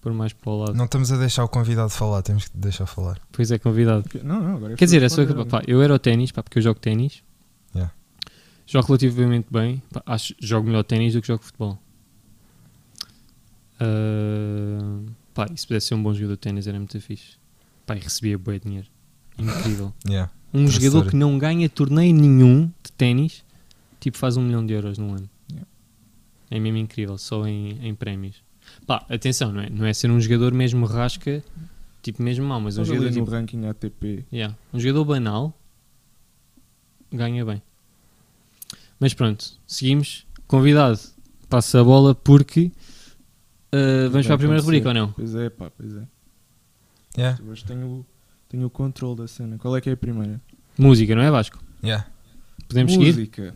pôr 0.00 0.12
mais 0.12 0.32
para 0.32 0.50
o 0.50 0.58
lado. 0.60 0.74
Não 0.74 0.84
estamos 0.84 1.10
a 1.10 1.16
deixar 1.18 1.42
o 1.44 1.48
convidado 1.48 1.90
falar, 1.90 2.22
temos 2.22 2.46
que 2.48 2.56
deixar 2.56 2.86
falar. 2.86 3.20
Pois 3.32 3.50
é, 3.50 3.58
convidado. 3.58 4.04
Não, 4.22 4.40
não, 4.40 4.56
agora 4.56 4.74
é 4.74 4.76
Quer 4.76 4.84
dizer, 4.84 5.02
é 5.02 5.08
só 5.08 5.26
que, 5.26 5.34
pá, 5.46 5.60
eu 5.66 5.82
era 5.82 5.92
o 5.92 5.98
ténis, 5.98 6.30
porque 6.30 6.58
eu 6.58 6.62
jogo 6.62 6.78
ténis. 6.78 7.22
Yeah. 7.74 7.92
Jogo 8.66 8.86
relativamente 8.86 9.48
bem. 9.50 9.82
Pá, 9.92 10.00
acho 10.06 10.32
jogo 10.40 10.68
melhor 10.68 10.84
ténis 10.84 11.12
do 11.14 11.20
que 11.20 11.26
jogo 11.26 11.42
futebol. 11.44 11.76
Ah, 13.80 15.00
pá, 15.34 15.46
e 15.52 15.56
se 15.56 15.66
pudesse 15.66 15.88
ser 15.88 15.94
um 15.94 16.02
bom 16.02 16.12
jogador 16.14 16.34
de 16.34 16.40
ténis 16.40 16.66
era 16.66 16.78
muito 16.78 17.00
fixe. 17.00 17.36
Pá, 17.86 17.96
e 17.96 18.00
recebia 18.00 18.38
bem 18.38 18.60
dinheiro. 18.62 18.88
Incrível. 19.38 19.92
Yeah. 20.06 20.30
Um 20.52 20.66
jogador 20.66 21.08
que 21.08 21.14
não 21.14 21.38
ganha 21.38 21.68
torneio 21.68 22.12
nenhum 22.12 22.66
de 22.82 22.90
ténis, 22.96 23.44
tipo, 24.00 24.18
faz 24.18 24.36
um 24.36 24.42
milhão 24.42 24.66
de 24.66 24.72
euros 24.72 24.98
num 24.98 25.14
ano. 25.14 25.30
Yeah. 25.48 25.68
É 26.50 26.58
mesmo 26.58 26.78
incrível, 26.78 27.16
só 27.16 27.46
em, 27.46 27.78
em 27.86 27.94
prémios. 27.94 28.42
Pá, 28.84 29.06
atenção, 29.08 29.52
não 29.52 29.60
é, 29.60 29.70
não 29.70 29.86
é 29.86 29.92
ser 29.92 30.10
um 30.10 30.20
jogador 30.20 30.52
mesmo 30.52 30.86
rasca, 30.86 31.44
tipo 32.02 32.20
mesmo 32.20 32.44
mau, 32.46 32.60
mas 32.60 32.78
um 32.78 32.84
jogador 32.84 33.06
no 33.06 33.12
tipo, 33.12 33.30
ranking 33.30 33.64
ATP. 33.66 34.24
Yeah. 34.32 34.56
Um 34.72 34.80
jogador 34.80 35.04
banal 35.04 35.56
ganha 37.12 37.44
bem. 37.44 37.62
Mas 38.98 39.14
pronto, 39.14 39.52
seguimos. 39.66 40.26
Convidado, 40.46 40.98
passa 41.48 41.80
a 41.80 41.84
bola 41.84 42.14
porque 42.14 42.72
uh, 43.74 44.10
vamos 44.10 44.26
para 44.26 44.34
a 44.34 44.38
primeira 44.38 44.62
rubrica 44.62 44.88
ou 44.88 44.94
não? 44.94 45.12
Pois 45.12 45.34
é, 45.34 45.50
pá, 45.50 45.70
pois 45.70 45.96
é. 45.96 46.06
Yeah. 47.16 47.42
Hoje 47.44 47.64
tenho, 47.64 48.06
tenho 48.48 48.66
o 48.66 48.70
controle 48.70 49.16
da 49.16 49.26
cena. 49.26 49.58
Qual 49.58 49.76
é 49.76 49.80
que 49.80 49.90
é 49.90 49.92
a 49.92 49.96
primeira? 49.96 50.40
Música, 50.78 51.14
não 51.14 51.22
é 51.22 51.30
Vasco? 51.30 51.58
Yeah. 51.82 52.06
Podemos 52.68 52.92
seguir? 52.92 53.06
Música. 53.06 53.54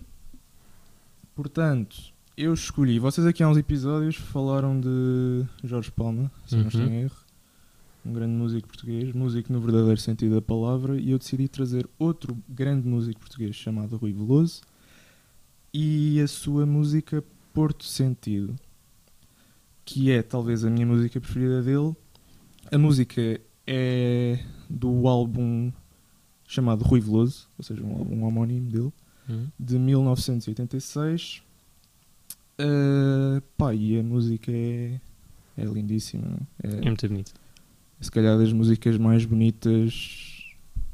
Portanto, 1.35 1.97
eu 2.37 2.53
escolhi. 2.53 2.99
Vocês 2.99 3.27
aqui 3.27 3.43
há 3.43 3.49
uns 3.49 3.57
episódios 3.59 4.17
falaram 4.17 4.79
de 4.81 5.45
Jorge 5.63 5.91
Palma, 5.91 6.31
se 6.47 6.57
não 6.57 6.67
estou 6.67 6.81
Uhum. 6.83 6.89
em 6.89 7.01
erro. 7.03 7.17
Um 8.05 8.13
grande 8.13 8.33
músico 8.35 8.69
português, 8.69 9.13
músico 9.15 9.51
no 9.53 9.61
verdadeiro 9.61 9.99
sentido 9.99 10.35
da 10.35 10.43
palavra, 10.43 10.97
e 11.01 11.11
eu 11.11 11.19
decidi 11.19 11.49
trazer 11.49 11.89
outro 11.99 12.37
grande 12.49 12.87
músico 12.87 13.19
português 13.19 13.57
chamado 13.57 13.97
Rui 13.97 14.13
Veloso 14.13 14.61
e 15.73 16.21
a 16.21 16.29
sua 16.29 16.67
música 16.67 17.25
Porto 17.55 17.85
Sentido, 17.85 18.55
que 19.85 20.11
é 20.11 20.23
talvez 20.23 20.65
a 20.65 20.71
minha 20.71 20.87
música 20.87 21.21
preferida 21.21 21.63
dele. 21.63 21.95
A 22.73 22.79
música 22.79 23.41
é 23.67 24.39
do 24.69 25.07
álbum 25.09 25.71
chamado 26.47 26.85
Rui 26.85 27.01
Veloso, 27.01 27.49
ou 27.59 27.65
seja, 27.65 27.83
um 27.83 27.97
álbum 27.99 28.25
homónimo 28.25 28.71
dele 28.71 28.93
Hum? 29.29 29.47
de 29.59 29.79
1986. 29.79 31.43
Uh, 32.61 33.41
pá, 33.57 33.75
e 33.75 33.99
a 33.99 34.03
música 34.03 34.53
é, 34.53 35.01
é 35.57 35.65
lindíssima. 35.65 36.39
É 36.63 36.69
É, 36.69 36.81
muito 36.83 37.09
bonito. 37.09 37.33
se 38.01 38.11
calhar 38.11 38.39
das 38.39 38.53
músicas 38.53 38.97
mais 38.99 39.25
bonitas 39.25 40.45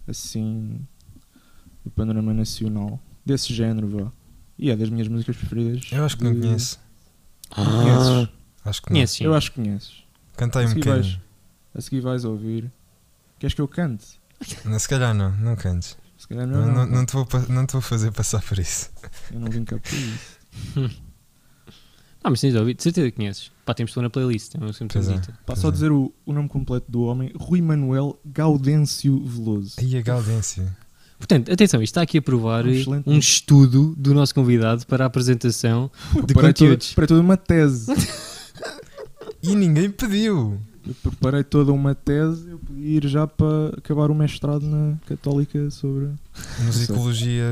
assim 0.06 0.80
do 1.84 1.90
panorama 1.90 2.32
nacional. 2.32 3.00
Desse 3.26 3.52
género, 3.52 3.88
vá. 3.88 4.12
E 4.58 4.70
é 4.70 4.76
das 4.76 4.90
minhas 4.90 5.08
músicas 5.08 5.36
preferidas. 5.36 5.90
Eu 5.92 6.04
acho 6.04 6.16
que 6.16 6.24
não 6.24 6.38
conheço. 6.38 6.80
Conheces? 7.50 8.28
Acho 8.64 8.82
que. 8.82 9.24
Eu 9.24 9.34
acho 9.34 9.50
que 9.52 9.60
conheces. 9.62 10.04
Cantei 10.36 10.64
um 10.66 10.74
bocadinho. 10.74 10.94
vais- 11.02 11.18
A 11.74 11.80
seguir 11.80 12.00
vais 12.00 12.24
ouvir. 12.24 12.70
Queres 13.38 13.54
que 13.54 13.60
eu 13.60 13.68
cante? 13.68 14.20
Não, 14.64 14.78
se 14.78 14.88
calhar 14.88 15.14
não, 15.14 15.30
não 15.36 15.56
cantes. 15.56 15.96
Se 16.18 16.28
calhar 16.28 16.46
não. 16.46 16.60
Não, 16.60 16.66
não, 16.66 16.74
não, 16.74 16.86
não 16.86 17.06
te 17.06 17.12
vou, 17.12 17.26
não 17.48 17.66
te 17.66 17.72
vou 17.72 17.80
fazer 17.80 18.10
passar 18.12 18.42
por 18.42 18.58
isso. 18.58 18.90
Eu 19.32 19.40
não 19.40 19.50
vim 19.50 19.64
cá 19.64 19.78
por 19.78 19.92
isso. 19.92 21.00
Ah, 22.22 22.28
mas 22.28 22.40
tens 22.40 22.52
de 22.52 22.58
ouvir, 22.58 22.74
de 22.74 22.82
certeza 22.82 23.10
que 23.10 23.16
conheces. 23.16 23.50
Pá, 23.64 23.72
temos 23.72 23.96
na 23.96 24.10
playlist, 24.10 24.54
é 24.54 24.58
uma 24.58 24.66
música 24.66 24.84
é. 24.84 25.20
Pá, 25.46 25.56
só 25.56 25.68
é. 25.68 25.70
dizer 25.70 25.90
o, 25.90 26.12
o 26.26 26.32
nome 26.34 26.50
completo 26.50 26.90
do 26.90 27.04
homem: 27.04 27.32
Rui 27.34 27.62
Manuel 27.62 28.20
Gaudêncio 28.26 29.24
Veloso. 29.24 29.76
E 29.80 29.96
a 29.96 30.02
Gaudência. 30.02 30.76
Portanto, 31.18 31.52
atenção, 31.52 31.82
isto 31.82 31.92
está 31.92 32.02
aqui 32.02 32.18
a 32.18 32.22
provar 32.22 32.64
Um 32.66 32.70
excelente 32.70 33.08
um 33.08 33.18
estudo 33.18 33.94
do 33.96 34.14
nosso 34.14 34.34
convidado 34.34 34.86
para 34.86 35.04
a 35.04 35.06
apresentação 35.06 35.90
de 36.26 36.32
para 36.34 36.48
conteúdos. 36.48 36.94
Para 36.94 37.06
tudo 37.06 37.20
uma 37.20 37.36
tese. 37.36 37.90
E 39.42 39.54
ninguém 39.54 39.90
pediu. 39.90 40.60
eu 40.86 40.94
preparei 41.02 41.42
toda 41.44 41.72
uma 41.72 41.94
tese, 41.94 42.50
eu 42.50 42.58
podia 42.58 42.96
ir 42.98 43.06
já 43.08 43.26
para 43.26 43.68
acabar 43.78 44.10
o 44.10 44.14
mestrado 44.14 44.64
na 44.66 44.96
Católica 45.06 45.70
sobre. 45.70 46.08
Musicologia. 46.64 47.44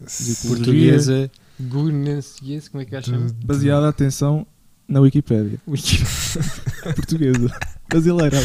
Musicologia. 0.00 0.48
Portuguesa, 0.48 1.30
Gunaciense, 1.60 2.70
como 2.70 2.82
é 2.82 2.86
que 2.86 2.96
a 2.96 3.02
chama? 3.02 3.26
de- 3.26 3.46
Baseada, 3.46 3.88
atenção, 3.88 4.46
na 4.88 5.00
Wikipédia. 5.00 5.58
Wiki- 5.68 6.02
Portuguesa. 6.96 7.50
Brasileira. 7.88 8.38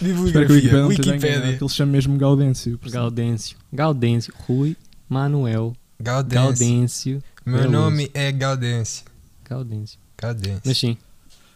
Bibliografia. 0.00 0.86
Wikipédia 0.86 0.86
Wikipédia. 0.86 1.56
que 1.58 1.64
ele 1.64 1.70
chama 1.70 1.92
mesmo 1.92 2.16
Gaudêncio. 2.16 2.78
Gaudêncio. 2.90 3.56
Gaudêncio. 3.72 4.32
Rui 4.46 4.76
Manuel 5.08 5.72
Gaudêncio. 6.00 6.44
Gaudêncio. 6.44 7.22
Meu 7.44 7.56
Veloso. 7.58 7.72
nome 7.72 8.10
é 8.14 8.30
Gaudêncio. 8.32 9.04
Gaudêncio. 9.48 9.98
Gaudêncio. 10.18 10.62
Mas 10.64 10.78
sim, 10.78 10.96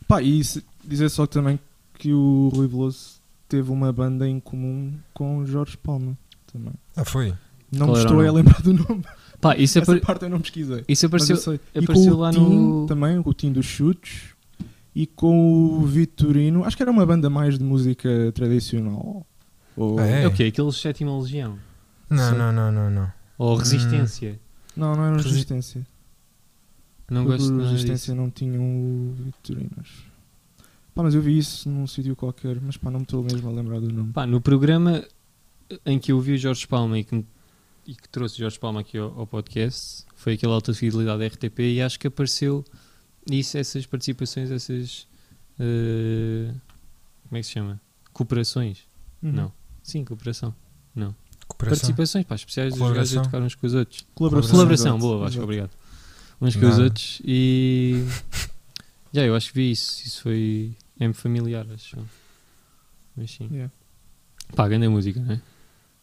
Pá, 0.07 0.21
e 0.23 0.43
se- 0.43 0.65
dizer 0.85 1.09
só 1.09 1.27
também 1.27 1.59
que 1.95 2.13
o 2.13 2.51
Rui 2.55 2.67
Veloso 2.67 3.21
teve 3.49 3.71
uma 3.71 3.93
banda 3.93 4.29
em 4.29 4.41
comum 4.41 4.93
com 5.15 5.39
o 5.39 5.47
Jorge 5.47 5.77
Palma 5.77 6.17
também. 6.53 6.73
Ah, 6.97 7.05
foi? 7.05 7.33
Não 7.73 7.87
Qual 7.87 7.97
me 7.97 8.03
estou 8.03 8.17
o 8.19 8.29
a 8.29 8.33
lembrar 8.33 8.61
do 8.63 8.73
nome. 8.73 9.05
pá, 9.41 9.57
isso, 9.57 9.79
Essa 9.79 9.93
apare- 9.93 10.05
parte 10.05 10.23
eu 10.25 10.29
não 10.31 10.41
pesquisei. 10.41 10.85
isso 10.89 11.05
Mas 11.07 11.23
apareceu, 11.23 11.37
eu 11.37 11.41
sei. 11.43 11.61
E 11.75 11.79
apareceu 11.79 12.13
com 12.13 12.17
o 12.19 12.21
lá 12.21 12.31
Tim 12.33 12.41
no. 12.41 12.87
também, 12.87 13.23
o 13.25 13.33
Tim 13.35 13.53
dos 13.53 13.67
Chutes. 13.67 14.35
E 14.93 15.07
com 15.07 15.79
o 15.79 15.87
Vitorino. 15.87 16.65
Acho 16.65 16.77
que 16.77 16.83
era 16.83 16.91
uma 16.91 17.07
banda 17.07 17.31
mais 17.31 17.57
de 17.57 17.63
música 17.63 18.33
tradicional. 18.35 19.25
Ou... 19.77 20.01
Ah, 20.01 20.07
é? 20.07 20.23
É 20.25 20.27
o 20.27 20.33
quê? 20.33 20.45
Aqueles 20.45 20.75
sétima 20.77 21.17
legião? 21.17 21.57
Não, 22.11 22.37
não, 22.37 22.53
não, 22.53 22.73
não, 22.73 22.91
não. 22.91 23.13
Ou 23.39 23.55
Hum. 23.55 23.59
resistência? 23.59 24.41
Não, 24.77 24.97
não 24.97 25.05
era 25.05 25.17
Resi- 25.17 25.29
Resistência. 25.29 25.87
Não 27.11 27.25
gosto 27.25 27.43
disso. 27.43 27.71
Resistência 27.71 28.15
não 28.15 28.31
tinham 28.31 28.63
o 28.63 29.13
Vitorino, 29.15 29.71
acho. 29.79 30.09
Pá, 30.95 31.03
mas 31.03 31.15
eu 31.15 31.21
vi 31.21 31.37
isso 31.39 31.69
num 31.69 31.87
sítio 31.87 32.15
qualquer, 32.17 32.61
mas 32.61 32.77
pá, 32.77 32.91
não 32.91 33.01
me 33.01 33.05
estou 33.05 33.23
mesmo 33.23 33.49
a 33.49 33.53
lembrar 33.53 33.81
do 33.81 33.93
nome. 33.93 34.13
Pá, 34.13 34.27
no 34.27 34.41
programa 34.41 35.05
em 35.85 35.99
que 35.99 36.13
eu 36.13 36.21
vi 36.21 36.33
o 36.33 36.39
Jorge 36.39 36.67
Palma 36.67 36.99
e 36.99 37.05
que, 37.05 37.25
e 37.87 37.95
que 37.95 38.09
trouxe 38.09 38.37
o 38.37 38.39
Jorge 38.39 38.59
Palma 38.59 38.81
aqui 38.81 38.97
ao, 38.99 39.19
ao 39.21 39.27
podcast, 39.27 40.05
foi 40.15 40.35
aquele 40.35 40.53
alta 40.53 40.73
fidelidade 40.75 41.19
da 41.21 41.27
RTP 41.27 41.59
e 41.61 41.81
acho 41.83 41.99
que 41.99 42.07
apareceu 42.07 42.65
isso, 43.31 43.57
essas 43.59 43.87
participações, 43.87 44.51
essas. 44.51 45.07
eh, 45.59 46.53
como 47.29 47.37
é 47.37 47.41
que 47.41 47.47
se 47.47 47.53
chama? 47.53 47.81
Cooperações? 48.13 48.79
Uhum. 49.23 49.33
Não. 49.33 49.53
Sim, 49.83 50.05
cooperação. 50.05 50.55
Cooperação. 51.47 51.81
Participações, 51.81 52.25
pá, 52.27 52.35
especiais 52.37 52.75
dos 52.75 52.93
gajos 52.93 53.17
a 53.17 53.23
tocar 53.23 53.43
uns 53.43 53.55
com 53.55 53.67
os 53.67 53.75
outros. 53.75 54.07
Colaboração. 54.15 54.51
Colaboração, 54.53 54.99
boa, 54.99 55.27
acho 55.27 55.37
que 55.37 55.43
obrigado. 55.43 55.71
Uns 56.41 56.57
com 56.57 56.69
os 56.69 56.79
outros 56.79 57.21
e. 57.25 58.05
Já, 59.13 59.23
eu 59.25 59.35
acho 59.35 59.49
que 59.49 59.55
vi 59.55 59.71
isso. 59.73 60.07
Isso 60.07 60.23
foi. 60.23 60.73
É-me 60.99 61.13
familiar, 61.15 61.67
acho. 61.75 61.97
Mas 63.17 63.33
sim. 63.33 63.49
Yeah. 63.51 63.73
Pá, 64.55 64.69
grande 64.69 64.89
música, 64.89 65.21
não 65.21 65.33
é? 65.35 65.41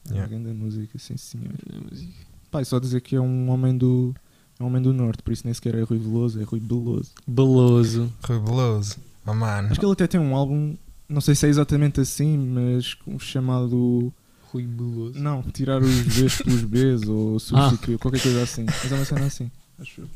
Yeah. 0.09 0.27
Grande 0.27 0.49
música, 0.53 0.97
sim 0.99 1.17
senhor. 1.17 1.53
Grande 1.65 1.85
música. 1.89 2.13
Pá, 2.51 2.63
só 2.63 2.79
dizer 2.79 3.01
que 3.01 3.15
é 3.15 3.21
um 3.21 3.49
homem 3.49 3.77
do. 3.77 4.13
É 4.59 4.63
um 4.63 4.67
homem 4.67 4.81
do 4.81 4.91
norte, 4.93 5.21
por 5.21 5.31
isso 5.31 5.43
nem 5.45 5.53
sequer 5.53 5.75
é 5.75 5.81
Rui 5.83 5.99
Veloso, 5.99 6.39
é 6.39 6.43
Rui 6.43 6.59
Beloso. 6.59 7.11
Beloso. 7.27 8.11
Rui 8.23 8.39
Beloso. 8.39 8.97
Oh, 9.25 9.33
mano. 9.33 9.69
Acho 9.69 9.79
que 9.79 9.85
ele 9.85 9.93
até 9.93 10.07
tem 10.07 10.19
um 10.19 10.35
álbum, 10.35 10.75
não 11.07 11.21
sei 11.21 11.35
se 11.35 11.45
é 11.45 11.49
exatamente 11.49 11.99
assim, 12.01 12.37
mas 12.37 12.93
com- 12.93 13.19
chamado. 13.19 14.11
Rui 14.51 14.63
Beloso. 14.65 15.19
Não, 15.19 15.43
tirar 15.43 15.81
os 15.81 16.01
Bs 16.01 16.41
pelos 16.41 16.63
Bs 16.63 17.07
ou 17.07 17.37
substituir, 17.39 17.97
qualquer 17.99 18.21
coisa 18.21 18.41
assim. 18.43 18.65
Mas 18.65 18.91
é 18.91 18.95
uma 18.95 19.05
cena 19.05 19.25
assim, 19.25 19.51
acho 19.79 20.01
eu. 20.01 20.09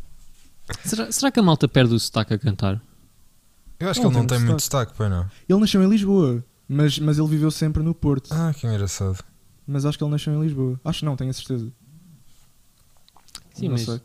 Será, 0.86 1.12
será 1.12 1.32
que 1.32 1.40
a 1.40 1.44
malta 1.44 1.68
perde 1.68 1.94
o 1.94 2.00
sotaque 2.00 2.34
a 2.34 2.40
cantar? 2.40 2.82
Eu 3.80 3.90
acho 3.90 4.00
que 4.00 4.04
Não, 4.06 4.12
ele 4.12 4.20
não 4.20 4.28
tem 4.28 4.38
tem 4.38 4.46
muito 4.48 4.58
destaque. 4.60 4.92
destaque, 4.92 4.98
pois 4.98 5.10
não. 5.10 5.30
Ele 5.50 5.60
nasceu 5.60 5.84
em 5.84 5.90
Lisboa, 5.90 6.46
mas, 6.68 7.00
mas 7.00 7.18
ele 7.18 7.28
viveu 7.28 7.50
sempre 7.52 7.82
no 7.82 7.94
Porto. 7.96 8.32
Ah, 8.32 8.54
que 8.54 8.68
engraçado. 8.68 9.24
Mas 9.66 9.86
acho 9.86 9.98
que 9.98 10.04
ele 10.04 10.12
nasceu 10.12 10.34
em 10.34 10.42
Lisboa. 10.42 10.80
Acho 10.84 11.04
não, 11.06 11.16
tenho 11.16 11.30
a 11.30 11.34
certeza. 11.34 11.72
Sim, 13.54 13.66
não 13.66 13.72
mas. 13.74 13.82
sei. 13.82 14.02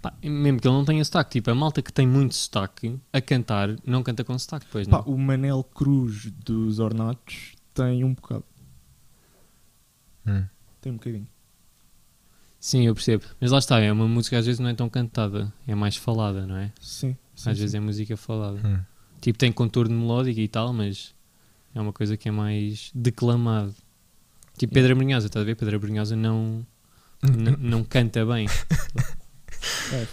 Pá, 0.00 0.14
mesmo 0.22 0.60
que 0.60 0.68
ele 0.68 0.76
não 0.76 0.84
tenha 0.84 1.04
sotaque, 1.04 1.32
tipo, 1.32 1.50
a 1.50 1.54
malta 1.54 1.82
que 1.82 1.92
tem 1.92 2.06
muito 2.06 2.34
sotaque 2.34 2.98
a 3.12 3.20
cantar 3.20 3.76
não 3.84 4.02
canta 4.02 4.22
com 4.24 4.38
sotaque, 4.38 4.66
pois 4.70 4.86
Pá, 4.86 4.98
não? 5.04 5.12
o 5.14 5.18
Manel 5.18 5.64
Cruz 5.64 6.30
dos 6.44 6.78
Ornatos 6.78 7.56
tem 7.74 8.04
um 8.04 8.14
bocado. 8.14 8.44
Hum. 10.26 10.44
Tem 10.80 10.92
um 10.92 10.96
bocadinho. 10.96 11.26
Sim, 12.60 12.86
eu 12.86 12.94
percebo. 12.94 13.24
Mas 13.40 13.50
lá 13.50 13.58
está, 13.58 13.78
é 13.80 13.92
uma 13.92 14.08
música 14.08 14.38
às 14.38 14.46
vezes 14.46 14.58
não 14.58 14.68
é 14.68 14.74
tão 14.74 14.88
cantada, 14.88 15.52
é 15.66 15.74
mais 15.74 15.96
falada, 15.96 16.46
não 16.46 16.56
é? 16.56 16.72
Sim. 16.80 17.16
sim, 17.34 17.50
às 17.50 17.56
sim. 17.56 17.60
vezes 17.60 17.74
é 17.74 17.80
música 17.80 18.16
falada. 18.16 18.60
Hum. 18.66 18.78
Tipo, 19.20 19.38
tem 19.38 19.52
contorno 19.52 19.96
melódico 19.98 20.40
e 20.40 20.48
tal, 20.48 20.72
mas 20.72 21.14
é 21.74 21.80
uma 21.80 21.92
coisa 21.92 22.16
que 22.16 22.28
é 22.28 22.32
mais 22.32 22.90
declamado. 22.94 23.74
Tipo, 24.56 24.74
Pedro 24.74 24.96
Brunhosa, 24.96 25.26
estás 25.26 25.42
a 25.42 25.46
ver? 25.46 25.54
Pedro 25.54 25.78
Brunhosa 25.78 26.16
não, 26.16 26.66
não 27.60 27.84
canta 27.88 28.26
bem. 28.26 28.48
É, 29.92 30.06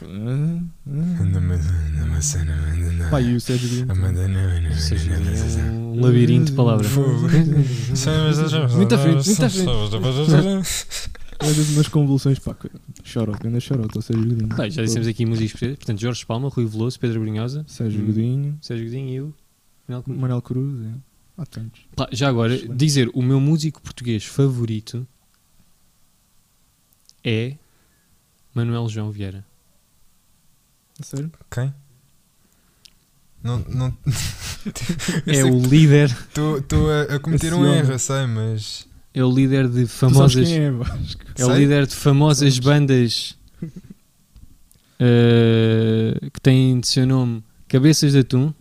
mas- 1.42 2.36
anda, 2.36 2.54
anda, 2.54 2.88
anda. 2.88 3.10
Pá, 3.10 3.22
e 3.22 3.36
o 3.36 3.42
Sérgio 3.42 3.86
não, 3.86 3.96
é 3.96 5.72
um 5.72 6.00
labirinto 6.02 6.52
de 6.52 6.54
palavras. 6.54 6.92
Muito 8.76 8.96
à 8.96 8.98
frente, 8.98 9.28
muito 9.28 9.46
à 9.46 9.50
É 11.20 11.25
das 11.40 11.70
umas 11.70 11.88
convulsões, 11.88 12.40
pá. 12.40 12.56
Chorote, 13.04 13.46
ainda 13.48 13.60
chorote, 13.60 13.98
o 13.98 14.02
Sérgio 14.02 14.26
Godinho. 14.28 14.56
Bem, 14.56 14.72
já 14.72 14.84
dissemos 14.84 15.08
aqui 15.08 15.26
músicos 15.26 15.52
portugueses. 15.54 15.78
Portanto, 15.78 16.00
Jorge 16.02 16.26
Palma, 16.26 16.50
Rui 16.50 16.66
Veloso, 16.66 17.00
Pedro 17.00 17.20
Brunhosa, 17.22 17.66
Sérgio 17.68 18.02
Hum. 18.02 18.06
Godinho, 18.08 18.58
Sérgio 18.62 18.86
Godinho 18.86 19.10
e 19.10 19.16
eu. 19.16 19.34
Manuel 19.88 20.04
Cruz. 20.04 20.20
Manel 20.20 20.42
Cruz, 20.42 20.86
é. 20.86 20.92
Há 21.38 21.46
tantos. 21.46 21.82
Pá, 21.96 22.08
já 22.12 22.30
agora, 22.30 22.56
Excelente. 22.56 22.78
dizer 22.78 23.10
o 23.14 23.22
meu 23.22 23.40
músico 23.40 23.82
português 23.82 24.24
favorito 24.24 25.06
é 27.24 27.58
Manuel 28.54 28.88
João 28.88 29.12
Vieira. 29.12 29.46
A 31.00 31.04
sério? 31.04 31.32
Quem? 31.52 31.74
Não, 33.44 33.60
não. 33.70 33.98
É 35.28 35.44
o 35.44 35.60
líder, 35.60 36.10
Estou 36.10 36.90
a, 36.90 37.16
a 37.16 37.20
cometer 37.20 37.54
um 37.54 37.64
erro, 37.66 38.00
sei, 38.00 38.26
mas. 38.26 38.88
É 39.16 39.24
o 39.24 39.32
líder 39.32 39.70
de 39.70 39.88
famosas 39.88 40.46
quem 40.48 40.58
é, 40.58 40.72
Vasco? 40.72 41.24
É 41.38 41.46
o 41.46 41.56
líder 41.56 41.88
de 41.88 41.96
famosas 41.96 42.60
bandas 42.60 43.38
eh, 45.00 46.20
que 46.34 46.42
têm 46.42 46.80
de 46.82 46.88
seu 46.88 47.08
nome 47.08 47.42
Cabeças 47.70 48.12
de 48.12 48.20
Atum. 48.20 48.54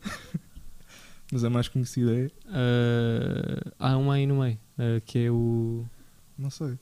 Mas 1.33 1.43
a 1.43 1.51
mais 1.51 1.67
conhecida 1.67 2.14
é... 2.14 2.31
Eh, 2.53 3.73
há 3.81 3.97
uma 3.97 4.14
aí 4.14 4.27
no 4.27 4.40
meio, 4.40 4.57
eh, 4.79 5.03
que 5.05 5.27
é 5.27 5.31
o 5.31 5.85
Não 6.38 6.51
sei. 6.51 6.79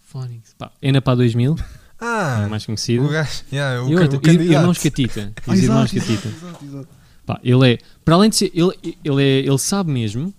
Phonics. 0.00 0.54
Pá, 0.58 0.72
Enapá 0.82 1.14
2000, 1.14 1.54
é 1.54 1.64
Ah! 2.04 2.44
o 2.48 2.50
mais 2.50 2.66
conhecido. 2.66 3.04
O 3.04 3.08
gajo. 3.08 3.44
Yeah, 3.52 3.82
o, 3.84 3.90
e 3.90 3.96
outro, 3.96 4.18
o 4.18 4.20
candidato. 4.20 4.50
Irmãos 4.50 4.78
Catita. 4.78 5.32
Ah, 5.46 5.52
Os 5.52 5.58
Irmãos 5.60 5.94
exato, 5.94 6.12
Catita. 6.12 6.28
exato, 6.28 6.46
exato, 6.46 6.64
exato. 6.64 6.88
Pá, 7.24 7.38
ele 7.44 7.72
é, 7.74 7.78
para 8.04 8.14
além 8.16 8.30
de 8.30 8.36
ser, 8.36 8.50
ele, 8.54 8.96
ele, 9.04 9.22
é, 9.22 9.38
ele 9.40 9.58
sabe 9.58 9.92
mesmo, 9.92 10.34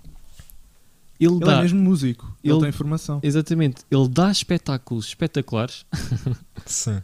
ele, 1.19 1.33
Ele 1.33 1.39
dá, 1.45 1.57
é 1.57 1.61
mesmo 1.61 1.81
músico. 1.81 2.35
Ele, 2.43 2.53
Ele- 2.53 2.61
tem 2.61 2.71
formação. 2.71 3.19
exatamente, 3.23 3.81
ele 3.91 4.07
dá 4.09 4.31
espetáculos 4.31 5.07
espetaculares. 5.07 5.85
Sim. 6.65 7.01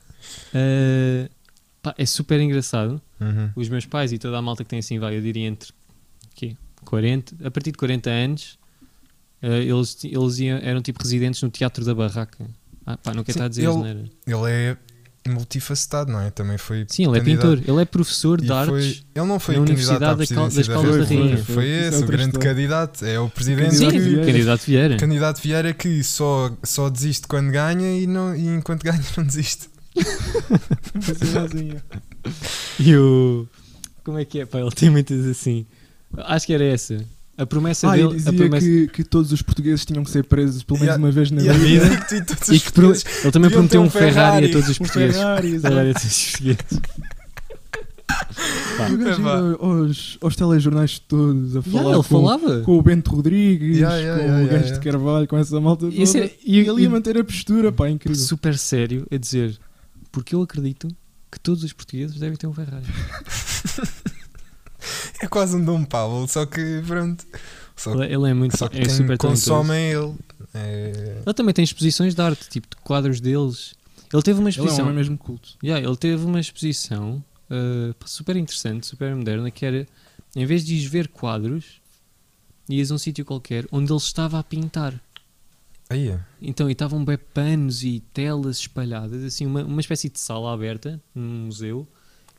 Eh, 0.54 1.30
pá, 1.82 1.93
é 1.97 2.06
super 2.06 2.39
engraçado. 2.39 3.01
Uhum. 3.19 3.49
os 3.56 3.69
meus 3.69 3.86
pais 3.86 4.12
e 4.12 4.19
toda 4.19 4.38
a 4.38 4.41
malta 4.41 4.62
que 4.63 4.69
tem 4.69 4.80
assim, 4.80 4.99
vai, 4.99 5.15
eu 5.17 5.21
diria 5.21 5.47
entre 5.47 5.71
quê? 6.36 6.58
40, 6.84 7.47
a 7.47 7.49
partir 7.49 7.71
de 7.71 7.78
40 7.78 8.10
anos, 8.10 8.60
eh, 9.41 9.63
eles, 9.63 9.97
eles 10.04 10.39
iam- 10.39 10.58
eram 10.62 10.82
tipo 10.82 11.01
residentes 11.01 11.41
no 11.41 11.49
Teatro 11.49 11.86
da 11.86 11.95
Barraca. 11.95 12.45
Ah, 12.86 12.97
pá, 12.97 13.13
não 13.13 13.23
quero 13.23 13.34
Sim, 13.38 13.39
estar 13.39 13.45
a 13.45 13.47
dizer 13.47 13.69
ele-. 13.69 14.12
Ele 14.28 14.51
é 14.51 14.78
multifacetado, 15.30 16.12
não 16.12 16.20
é? 16.22 16.30
Também 16.30 16.58
foi. 16.58 16.86
Sim, 16.88 17.08
ele 17.08 17.18
é 17.18 17.22
pintor, 17.22 17.60
ele 17.68 17.82
é 17.82 17.86
professor 17.86 18.40
E 18.40 18.44
de 18.44 18.48
foi- 18.48 18.56
artes. 18.58 19.04
ele 19.16 19.26
não 19.26 19.40
foi 19.40 19.56
candidato 19.56 19.92
à 20.04 20.10
da 20.10 20.16
presidência 20.16 20.58
das 20.58 20.68
da 20.68 20.74
Caldas 20.74 20.96
da 20.98 21.04
República. 21.16 21.44
Foi 21.44 21.66
Isso 21.66 21.74
é 21.84 21.88
esse, 21.88 22.04
o 22.04 22.08
grande 22.08 22.26
história. 22.26 22.50
candidato. 22.50 23.06
É 23.06 23.20
o 23.20 23.30
presidente 23.30 23.76
Sim, 23.76 23.86
Candidato 23.86 23.92
que, 23.94 24.00
Vieira. 24.10 24.26
candidato 24.26 24.62
Vieira. 24.66 24.98
candidato 24.98 25.42
Vieira 25.42 25.74
que 25.74 26.04
só, 26.04 26.52
só 26.64 26.90
desiste 26.90 27.28
quando 27.28 27.52
ganha 27.52 27.98
e, 28.00 28.06
não, 28.08 28.36
e 28.36 28.48
enquanto 28.48 28.84
ganha 28.86 29.02
não 29.18 29.24
desiste. 29.24 29.70
Sozinho. 31.32 31.82
E 32.80 32.96
o. 32.98 33.48
Como 34.04 34.18
é 34.18 34.26
que 34.26 34.40
é? 34.42 34.46
Pá, 34.46 34.60
ele 34.60 34.72
tem 34.72 34.90
muitas 34.90 35.26
assim. 35.28 35.66
Acho 36.18 36.46
que 36.48 36.54
era 36.54 36.64
essa. 36.66 36.98
A 37.38 37.45
promessa 37.45 37.89
Ah, 37.91 37.98
e 37.98 38.02
dele. 38.02 38.13
A 38.13 38.17
dizia 38.17 38.34
promessa... 38.34 38.65
que, 38.65 38.88
que 38.88 39.04
todos 39.04 39.32
os 39.32 39.41
portugueses 39.41 39.84
tinham 39.86 40.04
que 40.04 40.10
ser 40.12 40.24
presos 40.24 40.63
pelo 40.63 40.80
menos 40.80 40.95
Yeah. 40.95 41.04
uma 41.06 41.12
vez 41.12 41.32
na 41.32 41.41
E 41.43 41.50
a 41.50 41.54
vida. 41.54 41.86
vida 41.86 41.98
que 41.98 42.21
todos 42.26 42.48
E 42.50 42.56
os 42.56 42.63
que 42.63 42.71
pro- 42.71 42.82
portugueses- 42.88 43.24
Ele 43.24 43.32
também 43.32 43.50
prometeu 43.52 43.82
um 43.82 43.89
Ferrari, 43.89 44.13
Ferrari, 44.13 44.45
a 44.48 44.52
todos 44.52 44.69
os 44.69 44.76
Um 44.76 44.84
portugueses. 44.84 45.15
Ferrari, 45.17 45.48
exato. 45.50 45.62
Ferrari 45.76 45.89
a 45.89 45.93
todos 45.93 46.12
os 46.17 46.32
portugueses. 46.32 46.80
Pá. 48.78 48.89
E 48.89 48.93
o 48.93 48.98
gajo 48.98 49.21
Epá. 49.21 49.30
ia 49.39 49.56
aos, 49.60 50.17
aos 50.21 50.36
telejornais 50.36 51.00
todos 51.00 51.56
a 51.58 51.60
Yeah, 51.60 51.71
falar 51.71 51.93
ele 51.95 51.98
com, 51.98 52.04
falava. 52.04 52.62
com 52.62 52.78
o 52.78 52.82
Bento 52.82 53.12
Rodrigues, 53.15 53.78
Yeah, 53.78 53.98
yeah, 53.98 54.17
com 54.21 54.26
yeah, 54.28 54.45
o 54.45 54.48
gajo 54.50 54.63
yeah, 54.63 54.80
de 54.80 54.89
Carvalho, 54.91 55.28
com 55.28 55.38
essa 55.38 55.60
malta 55.60 55.86
toda. 55.88 55.95
E 55.95 56.02
esse 56.04 56.19
é- 56.19 56.26
e- 56.45 56.56
e 56.58 56.60
ele 56.60 56.82
ia 56.82 56.86
e- 56.86 56.89
manter 56.89 57.17
a 57.17 57.24
postura, 57.24 57.71
pá, 57.71 57.89
incrível. 57.89 58.17
super 58.21 58.58
sério 58.58 59.06
a 59.12 59.17
dizer 59.17 59.58
porque 60.12 60.36
eu 60.36 60.41
acredito 60.41 60.88
que 61.32 61.39
todos 61.39 61.63
os 61.63 61.74
portugueses 61.74 62.17
devem 62.17 62.38
ter 62.38 62.48
um 62.48 62.54
Ferrari. 62.54 62.86
É 65.21 65.28
quase 65.28 65.56
um 65.56 65.63
Dom 65.63 65.84
Paulo, 65.86 66.28
só 66.28 66.45
que 66.45 66.82
pronto. 66.86 67.25
Só, 67.75 67.93
Ele, 67.93 68.13
ele 68.13 68.30
é 68.30 68.34
muito. 68.34 68.58
só 68.58 68.67
que 68.67 68.80
é 68.80 68.89
super 68.89 69.17
talentoso. 69.17 69.51
consome 69.51 69.73
é 69.73 69.91
ele. 69.93 70.15
É... 70.54 71.21
Ele 71.25 71.34
também 71.34 71.54
tem 71.54 71.63
exposições 71.63 72.13
de 72.15 72.21
arte, 72.21 72.49
tipo 72.49 72.67
de 72.69 72.75
quadros 72.82 73.19
deles. 73.19 73.75
Ele 74.13 74.21
teve 74.23 74.39
uma 74.39 74.49
Ele 74.49 74.58
é 74.58 74.62
um 74.62 74.65
exposição. 74.65 74.93
mesmo 74.93 75.17
culto. 75.17 75.58
Yeah, 75.63 75.86
ele 75.86 75.97
teve 75.97 76.23
uma 76.23 76.39
exposição 76.39 77.23
uh, 77.49 77.95
super 78.06 78.36
interessante, 78.36 78.86
super 78.86 79.13
moderna, 79.15 79.49
que 79.51 79.65
era 79.65 79.86
em 80.36 80.45
vez 80.45 80.63
de 80.65 80.73
ires 80.75 80.86
ver 80.86 81.08
quadros, 81.08 81.82
ias 82.69 82.91
a 82.91 82.95
um 82.95 82.97
sítio 82.97 83.25
qualquer 83.25 83.65
onde 83.71 83.91
ele 83.91 83.97
estava 83.97 84.39
a 84.39 84.43
pintar. 84.43 84.99
Aí 85.89 86.10
é. 86.10 86.19
Então, 86.41 86.67
e 86.69 86.71
estavam 86.71 87.04
bem 87.06 87.17
panos 87.34 87.84
e 87.84 87.99
telas 88.13 88.58
espalhadas, 88.60 89.23
assim, 89.23 89.45
uma, 89.45 89.63
uma 89.63 89.82
espécie 89.82 90.10
de 90.10 90.19
sala 90.19 90.54
aberta 90.54 91.01
num 91.13 91.45
museu, 91.45 91.88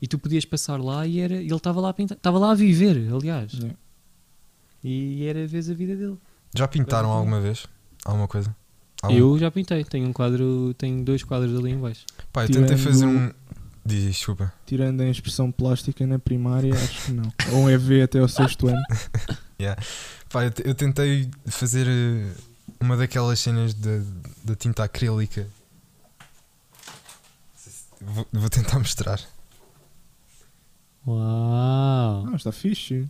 e 0.00 0.06
tu 0.06 0.18
podias 0.18 0.44
passar 0.44 0.80
lá 0.80 1.06
e 1.06 1.20
era, 1.20 1.34
ele 1.36 1.54
estava 1.54 1.80
lá 1.80 1.90
a 1.90 1.94
pintar, 1.94 2.16
estava 2.16 2.38
lá 2.38 2.50
a 2.52 2.54
viver, 2.54 3.10
aliás, 3.12 3.52
Yeah. 3.52 3.76
e 4.84 5.24
era 5.26 5.46
vez 5.46 5.68
a 5.70 5.74
vida 5.74 5.96
dele. 5.96 6.18
Já 6.54 6.66
pintaram 6.68 7.08
Agora- 7.08 7.18
alguma 7.20 7.40
vez? 7.40 7.66
Alguma 8.04 8.28
coisa? 8.28 8.54
Algum- 9.02 9.18
Eu 9.18 9.38
já 9.38 9.50
pintei, 9.50 9.84
tenho 9.84 10.08
um 10.08 10.12
quadro, 10.12 10.74
tenho 10.78 11.04
dois 11.04 11.22
quadros 11.22 11.58
ali 11.58 11.70
em 11.72 11.78
baixo. 11.78 12.04
Pá, 12.32 12.44
eu 12.44 12.50
tentei 12.50 12.76
fazer 12.76 13.06
um. 13.06 13.30
Diz, 13.84 14.02
desculpa. 14.04 14.52
Tirando 14.64 15.00
a 15.02 15.08
expressão 15.08 15.52
plástica 15.52 16.04
na 16.06 16.18
primária, 16.18 16.74
acho 16.74 17.06
que 17.06 17.12
não. 17.12 17.30
Ou 17.52 17.58
um 17.64 17.70
EV 17.70 18.02
até 18.02 18.18
ao 18.18 18.26
sexto 18.28 18.66
ano. 18.68 18.80
Pá, 20.30 20.44
eu, 20.44 20.52
eu 20.64 20.74
tentei 20.74 21.30
fazer 21.46 21.86
eh, 21.86 22.32
uma 22.80 22.96
daquelas 22.96 23.38
cenas 23.38 23.72
da 23.74 24.00
da 24.44 24.54
tinta 24.56 24.82
acrílica. 24.84 25.46
Vou, 28.00 28.26
vou 28.32 28.50
tentar 28.50 28.78
mostrar. 28.78 29.20
Uau! 31.06 32.26
Ah, 32.32 32.36
está 32.36 32.50
fixe. 32.52 33.06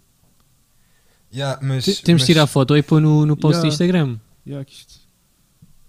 Yeah, 1.33 1.59
mas, 1.63 1.85
T- 1.85 2.03
Temos 2.03 2.23
mas- 2.23 2.27
de 2.27 2.33
tirar 2.33 2.45
a 2.45 2.47
foto 2.47 2.77
e 2.77 2.83
pôr 2.83 3.01
no, 3.01 3.27
no 3.27 3.37
post 3.37 3.57
do 3.61 3.67
Yeah. 3.67 3.69
Instagram. 3.69 4.19
Yeah, 4.47 4.65
que 4.65 4.73
isto, 4.73 5.01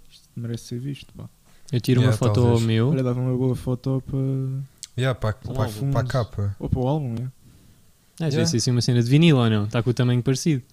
isto 0.09 0.29
merece 0.35 0.63
ser 0.65 0.79
visto. 0.79 1.13
Pá. 1.13 1.29
Eu 1.71 1.79
tiro 1.81 1.99
uma 2.01 2.05
Yeah, 2.07 2.17
foto 2.17 2.35
talvez. 2.41 2.61
ao 2.61 2.67
meu. 2.67 2.89
Olha, 2.89 3.03
dava 3.03 3.19
uma 3.19 3.35
boa 3.37 3.55
foto 3.55 4.01
para. 4.05 4.17
Yeah, 4.97 5.17
para, 5.19 5.33
para, 5.33 5.65
álbum. 5.65 5.91
para 5.91 5.99
a 6.01 6.03
capa. 6.05 6.55
Ou 6.59 6.69
para 6.69 6.79
o 6.79 6.87
álbum, 6.87 7.13
é. 7.15 7.23
Às 8.25 8.33
Yeah. 8.33 8.37
vezes 8.37 8.55
assim 8.55 8.71
uma 8.71 8.81
cena 8.81 9.01
de 9.03 9.09
vinil 9.09 9.37
ou 9.37 9.49
não? 9.49 9.65
Está 9.65 9.83
com 9.83 9.89
o 9.89 9.93
tamanho 9.93 10.23
parecido. 10.23 10.63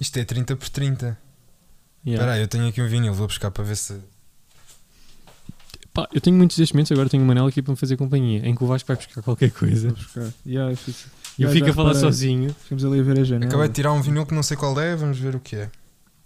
Isto 0.00 0.18
é 0.18 0.24
30 0.24 0.56
por 0.56 0.68
30. 0.70 1.18
Yeah. 2.06 2.22
Espera 2.22 2.32
aí, 2.32 2.40
eu 2.40 2.48
tenho 2.48 2.66
aqui 2.68 2.80
um 2.80 2.88
vinil, 2.88 3.12
vou 3.12 3.26
buscar 3.26 3.50
para 3.50 3.62
ver 3.64 3.76
se. 3.76 4.00
Pá, 5.94 6.08
eu 6.12 6.20
tenho 6.20 6.36
muitos 6.36 6.56
destes 6.56 6.72
momentos, 6.74 6.90
agora 6.90 7.08
tenho 7.08 7.22
o 7.22 7.26
Manel 7.26 7.46
aqui 7.46 7.62
para 7.62 7.70
me 7.70 7.76
fazer 7.76 7.96
companhia, 7.96 8.40
em 8.46 8.52
que 8.54 8.64
o 8.64 8.66
Vasco 8.66 8.86
vai 8.88 8.96
buscar 8.96 9.22
qualquer 9.22 9.52
coisa 9.52 9.88
Vou 9.90 9.96
buscar. 9.96 10.32
Yeah, 10.44 10.72
eu 10.72 10.94
e 11.38 11.42
eu 11.44 11.50
fico 11.50 11.70
a 11.70 11.72
falar 11.72 11.90
reparei. 11.90 12.10
sozinho. 12.12 12.54
Ficamos 12.62 12.84
ali 12.84 12.98
a 12.98 13.02
ver 13.04 13.20
a 13.20 13.24
janela. 13.24 13.48
Acabei 13.48 13.68
de 13.68 13.74
tirar 13.74 13.92
um 13.92 14.02
vinil 14.02 14.26
que 14.26 14.34
não 14.34 14.42
sei 14.42 14.56
qual 14.56 14.78
é, 14.80 14.96
vamos 14.96 15.18
ver 15.18 15.36
o 15.36 15.40
que 15.40 15.54
é. 15.54 15.70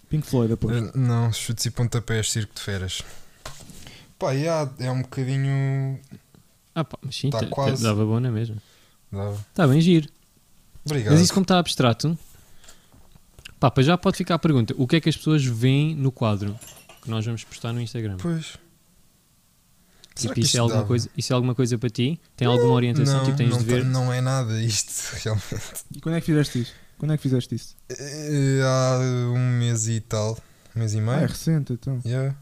Pink 0.09 0.27
Floyd, 0.27 0.49
depois. 0.49 0.75
Eh, 0.75 0.91
Não, 0.95 1.31
chutes 1.33 1.67
e 1.67 1.71
pontapés, 1.71 2.31
circo 2.31 2.55
de 2.55 2.63
feras. 2.63 3.03
Pá, 4.19 4.33
yeah, 4.33 4.71
é 4.79 4.91
um 4.91 5.03
bocadinho. 5.03 5.99
Ah 6.75 6.83
pá, 6.85 6.99
mas 7.03 7.17
sim, 7.17 7.29
Tá 7.29 7.45
quase. 7.47 7.83
dava 7.83 8.05
bom 8.07 8.19
na 8.21 8.31
mesma. 8.31 8.57
Dava. 9.13 9.35
Está 9.51 9.67
bem 9.69 9.81
giro. 9.83 10.09
Obrigado. 10.85 11.13
Mas 11.13 11.21
isso 11.23 11.35
como 11.35 11.45
está 11.45 11.59
abstrato, 11.59 12.19
pá, 13.61 13.71
já 13.79 13.99
pode 13.99 14.17
ficar 14.17 14.37
a 14.37 14.39
pergunta, 14.39 14.75
o 14.79 14.87
que 14.87 14.97
é 14.97 15.01
que 15.01 15.11
as 15.11 15.17
pessoas 15.17 15.45
veem 15.45 15.95
no 15.95 16.11
quadro? 16.11 16.59
Que 17.03 17.11
nós 17.11 17.25
vamos 17.27 17.45
postar 17.45 17.73
no 17.75 17.81
Instagram. 17.83 18.17
Pois. 18.19 18.57
Será 20.19 20.35
Tipo, 20.35 20.45
isto 20.47 20.57
é 20.57 20.61
alguma 20.61 20.77
dava? 20.79 20.89
coisa, 20.89 21.09
isso 21.17 21.33
é 21.33 21.35
alguma 21.35 21.55
coisa 21.55 21.79
para 21.79 21.91
ti? 21.91 22.21
Tem 22.37 22.49
alguma 22.49 22.73
orientação? 22.73 23.19
Não, 23.19 23.25
tipo, 23.25 23.37
tens 23.37 23.51
não, 23.51 23.59
de 23.59 23.65
ver? 23.65 23.85
não 23.85 24.13
é 24.13 24.21
nada 24.21 24.61
isto, 24.61 24.91
realmente. 25.23 25.85
E 25.95 26.01
quando 26.01 26.17
é 26.17 26.21
que 26.21 26.27
fizeste 26.27 26.61
isso? 26.61 26.73
Quando 26.99 27.13
é 27.13 27.17
que 27.17 27.23
fizeste 27.23 27.55
isso? 27.55 27.77
Eh, 27.89 28.61
Há 28.65 28.99
um 29.33 29.59
mês 29.59 29.87
e 29.87 30.01
tal. 30.01 30.37
Um 30.75 30.81
mês 30.81 30.93
e 30.95 30.99
Ah, 30.99 31.01
é 31.01 31.05
meio. 31.05 31.29
recente 31.29 31.73
então. 31.73 32.01
Yeah. 32.05 32.35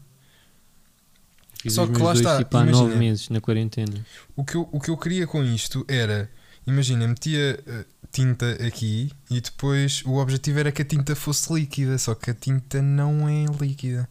Fiz 1.61 1.73
Só 1.73 1.83
os 1.83 1.89
que 1.91 1.97
lá 1.97 2.13
dois, 2.13 2.19
está, 2.19 2.37
tipo, 2.39 2.57
há 2.57 2.63
imagina. 2.63 2.83
nove 2.87 2.95
meses, 2.99 3.29
na 3.29 3.41
quarentena. 3.41 4.05
O, 4.35 4.43
que 4.43 4.55
eu, 4.55 4.67
o 4.71 4.79
que 4.79 4.89
eu 4.89 4.97
queria 4.97 5.27
com 5.27 5.43
isto 5.43 5.85
era. 5.87 6.29
Imagina, 6.65 7.07
metia 7.07 7.63
eh, 7.65 7.85
tinta 8.11 8.51
aqui 8.65 9.11
e 9.29 9.39
depois 9.39 10.03
o 10.05 10.15
objetivo 10.17 10.59
era 10.59 10.71
que 10.71 10.81
a 10.81 10.85
tinta 10.85 11.15
fosse 11.15 11.53
líquida, 11.53 11.97
só 11.97 12.13
que 12.13 12.29
a 12.29 12.33
tinta 12.33 12.81
não 12.81 13.27
é 13.29 13.45
líquida. 13.61 14.07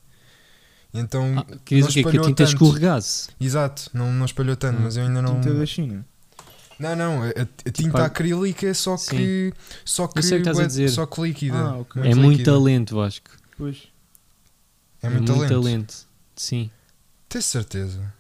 Então, 0.97 1.35
Ah, 1.39 1.41
o 1.43 1.59
quê? 1.65 1.81
Que 1.81 1.83
a 1.83 2.11
tinta 2.11 2.25
tanto. 2.25 2.43
escorregasse? 2.45 3.29
exato, 3.41 3.91
não, 3.93 4.13
não 4.13 4.25
espalhou 4.25 4.57
tanto, 4.57 4.79
Ah. 4.79 4.83
mas 4.83 4.97
eu 4.97 5.05
ainda 5.05 5.21
não. 5.23 5.41
Tinta 5.41 5.55
da 5.55 5.67
China. 5.67 6.05
Não, 6.79 6.95
não, 6.95 7.23
a, 7.23 7.29
a 7.29 7.71
tinta 7.73 7.91
pá, 7.93 8.05
acrílica 8.05 8.67
é 8.67 8.75
só 8.75 8.97
sim. 8.97 9.17
que. 9.17 9.53
Só 9.85 10.07
que, 10.07 10.23
sei 10.23 10.39
que 10.43 10.49
estás 10.49 10.59
a 10.59 10.67
dizer. 10.67 10.89
Só 10.91 11.07
que 11.07 11.21
líquida. 11.23 11.57
Ah, 11.57 11.77
ok. 11.79 12.03
É 12.03 12.15
muito 12.15 12.39
líquida. 12.39 12.53
talento, 12.53 12.97
Vasco. 12.97 13.31
Pois. 13.57 13.79
É 15.03 15.09
muito 15.09 15.33
talento. 15.49 15.95
Sim, 16.35 16.71
Tens 17.29 17.45
certeza. 17.47 18.13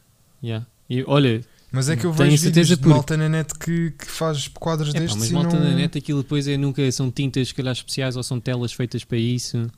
Yeah. 0.43 0.67
E 0.89 1.05
olha, 1.07 1.43
Mas 1.71 1.89
é 1.89 1.97
que 1.97 2.05
eu 2.07 2.12
vejo 2.12 2.31
certeza 2.39 2.49
vídeos 2.49 2.69
de 2.69 2.77
porque- 2.77 2.89
malta 2.89 3.17
na 3.17 3.29
net 3.29 3.53
que, 3.59 3.91
que 3.91 4.07
faz 4.07 4.49
quadros 4.49 4.91
epá, 4.91 5.01
destes 5.01 5.19
mas 5.19 5.31
e 5.31 5.33
malta 5.35 5.57
não... 5.59 5.65
na 5.65 5.75
net 5.75 5.99
aquilo 5.99 6.23
depois 6.23 6.47
é 6.49 6.57
nunca 6.57 6.91
são 6.93 7.11
tintas 7.11 7.49
se 7.49 7.55
calhar 7.55 7.73
especiais 7.73 8.17
ou 8.17 8.23
são 8.23 8.41
telas 8.41 8.73
feitas 8.73 9.05
para 9.05 9.19
isso. 9.19 9.71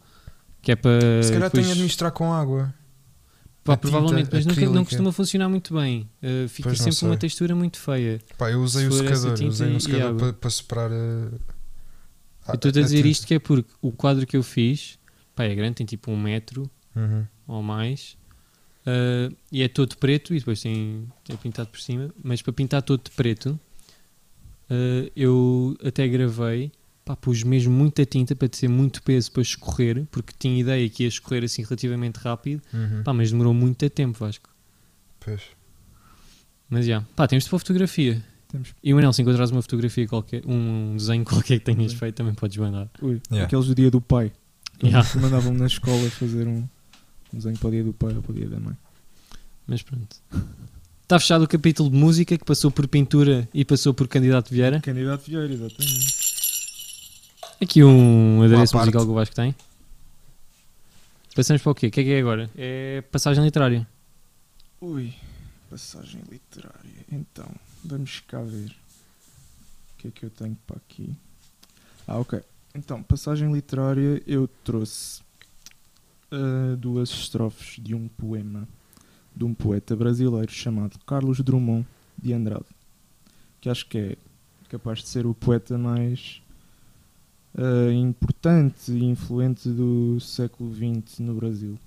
Que 0.63 0.73
é 0.73 0.77
para. 0.77 1.23
Se 1.23 1.33
calhar 1.33 1.49
depois, 1.49 1.65
tem 1.65 1.71
a 1.71 1.73
administrar 1.73 2.13
com 2.13 2.33
água. 2.33 2.73
Pá, 3.65 3.77
provavelmente, 3.77 4.29
mas 4.33 4.47
nunca, 4.47 4.61
não 4.67 4.85
costuma 4.85 5.13
funcionar 5.13 5.49
muito 5.49 5.75
bem. 5.75 6.09
Uh, 6.23 6.49
fica 6.49 6.69
Pois 6.71 6.79
sempre 6.79 7.05
uma 7.05 7.17
textura 7.17 7.55
muito 7.55 7.79
feia. 7.79 8.21
Pá, 8.37 8.51
eu 8.51 8.61
usei 8.63 8.83
Se 8.85 8.89
o 8.89 8.93
secador, 8.93 9.49
usei 9.49 9.75
um 9.75 9.81
secador 9.81 10.15
para, 10.15 10.33
para 10.33 10.51
separar 10.51 10.91
a. 10.93 11.29
Eu 12.51 12.55
estou 12.55 12.69
a 12.71 12.73
dizer 12.73 13.05
isto 13.05 13.27
que 13.27 13.35
é 13.35 13.39
porque 13.39 13.71
o 13.83 13.93
quadro 13.93 14.27
que 14.27 14.37
eu 14.37 14.43
fiz 14.43 14.99
pá, 15.35 15.45
é 15.45 15.55
grande, 15.55 15.75
tem 15.77 15.87
tipo 15.87 16.11
um 16.11 16.17
metro 16.21 16.71
Uhum. 16.97 17.25
ou 17.47 17.63
mais. 17.63 18.17
uh, 18.87 19.35
e 19.53 19.63
é 19.63 19.69
todo 19.69 19.97
preto 19.99 20.35
e 20.35 20.39
depois 20.39 20.61
tem, 20.63 21.07
tem 21.25 21.37
pintado 21.37 21.69
por 21.69 21.79
cima. 21.81 22.13
Mas 22.23 22.41
para 22.43 22.53
pintar 22.53 22.83
todo 22.83 23.03
de 23.05 23.11
preto, 23.11 23.61
uh, 24.71 25.11
eu 25.15 25.77
até 25.85 26.09
gravei, 26.09 26.73
pá, 27.09 27.17
pus 27.17 27.43
mesmo 27.43 27.73
muita 27.73 28.05
tinta 28.05 28.37
para 28.37 28.49
ter 28.49 28.69
muito 28.69 29.03
peso 29.03 29.33
para 29.33 29.41
escorrer, 29.41 30.05
porque 30.11 30.35
tinha 30.39 30.61
ideia 30.61 30.87
que 30.91 31.05
ia 31.05 31.09
escorrer 31.09 31.43
assim 31.43 31.63
relativamente 31.63 32.17
rápido, 32.19 32.61
Uhum. 32.73 33.03
pá, 33.03 33.15
mas 33.15 33.31
demorou 33.31 33.55
muito 33.55 33.89
tempo, 33.89 34.19
Vasco. 34.19 34.51
Pois. 35.19 35.41
Mas 36.69 36.85
já, 36.85 37.01
pá, 37.17 37.27
temos 37.27 37.45
de 37.45 37.51
pôr 37.51 37.59
fotografia. 37.59 38.23
Temos. 38.49 38.75
E 38.85 38.93
Manel, 38.93 39.13
se 39.15 39.23
encontrares 39.23 39.51
uma 39.51 39.63
fotografia 39.63 40.07
qualquer, 40.07 40.43
um 40.47 40.97
desenho 40.97 41.25
qualquer 41.25 41.59
que 41.61 41.65
tenhas 41.65 41.95
feito, 41.95 42.15
também 42.17 42.35
podes 42.35 42.57
mandar. 42.59 42.91
Ui, 43.01 43.21
Yeah. 43.31 43.47
aqueles 43.47 43.67
do 43.67 43.75
dia 43.75 43.91
do 43.91 44.01
pai. 44.03 44.31
Yeah. 44.83 45.09
Mandavam-me 45.19 45.59
na 45.59 45.67
escola 45.67 46.09
fazer 46.11 46.47
um 46.47 46.69
um 47.33 47.37
desenho 47.39 47.59
para 47.59 47.69
o 47.69 47.71
dia 47.71 47.85
do 47.85 47.93
pai 47.93 48.15
ou 48.15 48.23
para 48.23 48.33
o 48.33 48.35
dia 48.35 48.49
da 48.49 48.59
mãe. 48.61 48.75
Mas 49.67 49.83
pronto. 49.83 50.17
Está 51.03 51.19
fechado 51.19 51.45
o 51.45 51.49
capítulo 51.49 51.91
de 51.91 51.97
música 51.97 52.37
que 52.39 52.45
passou 52.45 52.71
por 52.71 52.87
pintura 52.89 53.47
e 53.53 53.65
passou 53.67 53.93
por 53.93 54.09
candidato 54.09 54.51
Vieira. 54.51 54.81
Candidato 54.81 55.25
Vieira, 55.27 55.53
exatamente. 55.53 56.28
Aqui 57.61 57.83
um 57.83 58.43
adereço 58.43 58.73
parte. 58.73 58.87
musical 58.87 59.05
que 59.05 59.11
o 59.11 59.15
Vasco 59.15 59.35
tem. 59.35 59.55
Passamos 61.35 61.61
para 61.61 61.73
o 61.73 61.75
quê? 61.75 61.89
O 61.89 61.91
que 61.91 62.01
é 62.01 62.05
que 62.05 62.13
é 62.13 62.21
agora? 62.21 62.49
É 62.57 63.03
passagem 63.11 63.45
literária. 63.45 63.87
Ui, 64.81 65.13
passagem 65.69 66.23
literária. 66.31 67.05
Então, 67.11 67.51
vamos 67.85 68.21
cá 68.21 68.41
ver. 68.43 68.71
O 68.71 69.99
que 69.99 70.09
é 70.09 70.11
que 70.13 70.25
eu 70.25 70.31
tenho 70.31 70.57
para 70.67 70.77
aqui? 70.77 71.17
Ah, 72.07 72.19
ok. 72.19 72.41
Então, 72.75 73.03
passagem 73.03 73.53
literária, 73.53 74.23
eu 74.25 74.49
trouxe 74.63 75.21
ah, 76.31 76.77
duas 76.79 77.11
estrofes 77.11 77.83
de 77.83 77.95
um 77.95 78.07
poema 78.07 78.69
de 79.35 79.45
um 79.45 79.55
poeta 79.55 79.95
brasileiro 79.97 80.51
chamado 80.51 80.99
Carlos 81.07 81.41
Drummond 81.41 81.87
de 82.17 82.33
Andrade, 82.33 82.67
que 83.61 83.69
acho 83.69 83.87
que 83.87 83.99
é 83.99 84.17
capaz 84.69 85.01
de 85.01 85.09
ser 85.09 85.27
o 85.27 85.35
poeta 85.35 85.79
mais 85.79 86.43
ah, 87.57 87.93
importante 87.93 88.93
e 88.93 89.05
influente 89.05 89.69
do 89.69 90.19
século 90.21 90.73
XX 90.75 91.21
no 91.21 91.35
Brasil. 91.35 91.79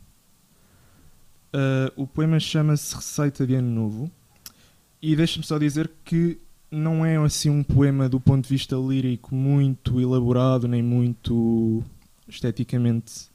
Uh, 1.54 1.92
o 1.98 2.08
poema 2.08 2.40
chama-se 2.40 2.96
Receita 2.96 3.46
de 3.46 3.56
Ano 3.56 3.70
Novo 3.70 4.12
e 5.02 5.18
deixa-me 5.18 5.46
só 5.46 5.58
dizer 5.60 5.92
que 6.06 6.38
não 6.72 7.06
é 7.06 7.18
assim 7.18 7.50
um 7.50 7.62
poema 7.62 8.08
do 8.08 8.22
ponto 8.22 8.46
de 8.46 8.50
vista 8.50 8.78
lírico 8.78 9.36
muito 9.36 10.00
elaborado 10.00 10.66
nem 10.66 10.82
muito 10.82 11.84
esteticamente 12.26 13.28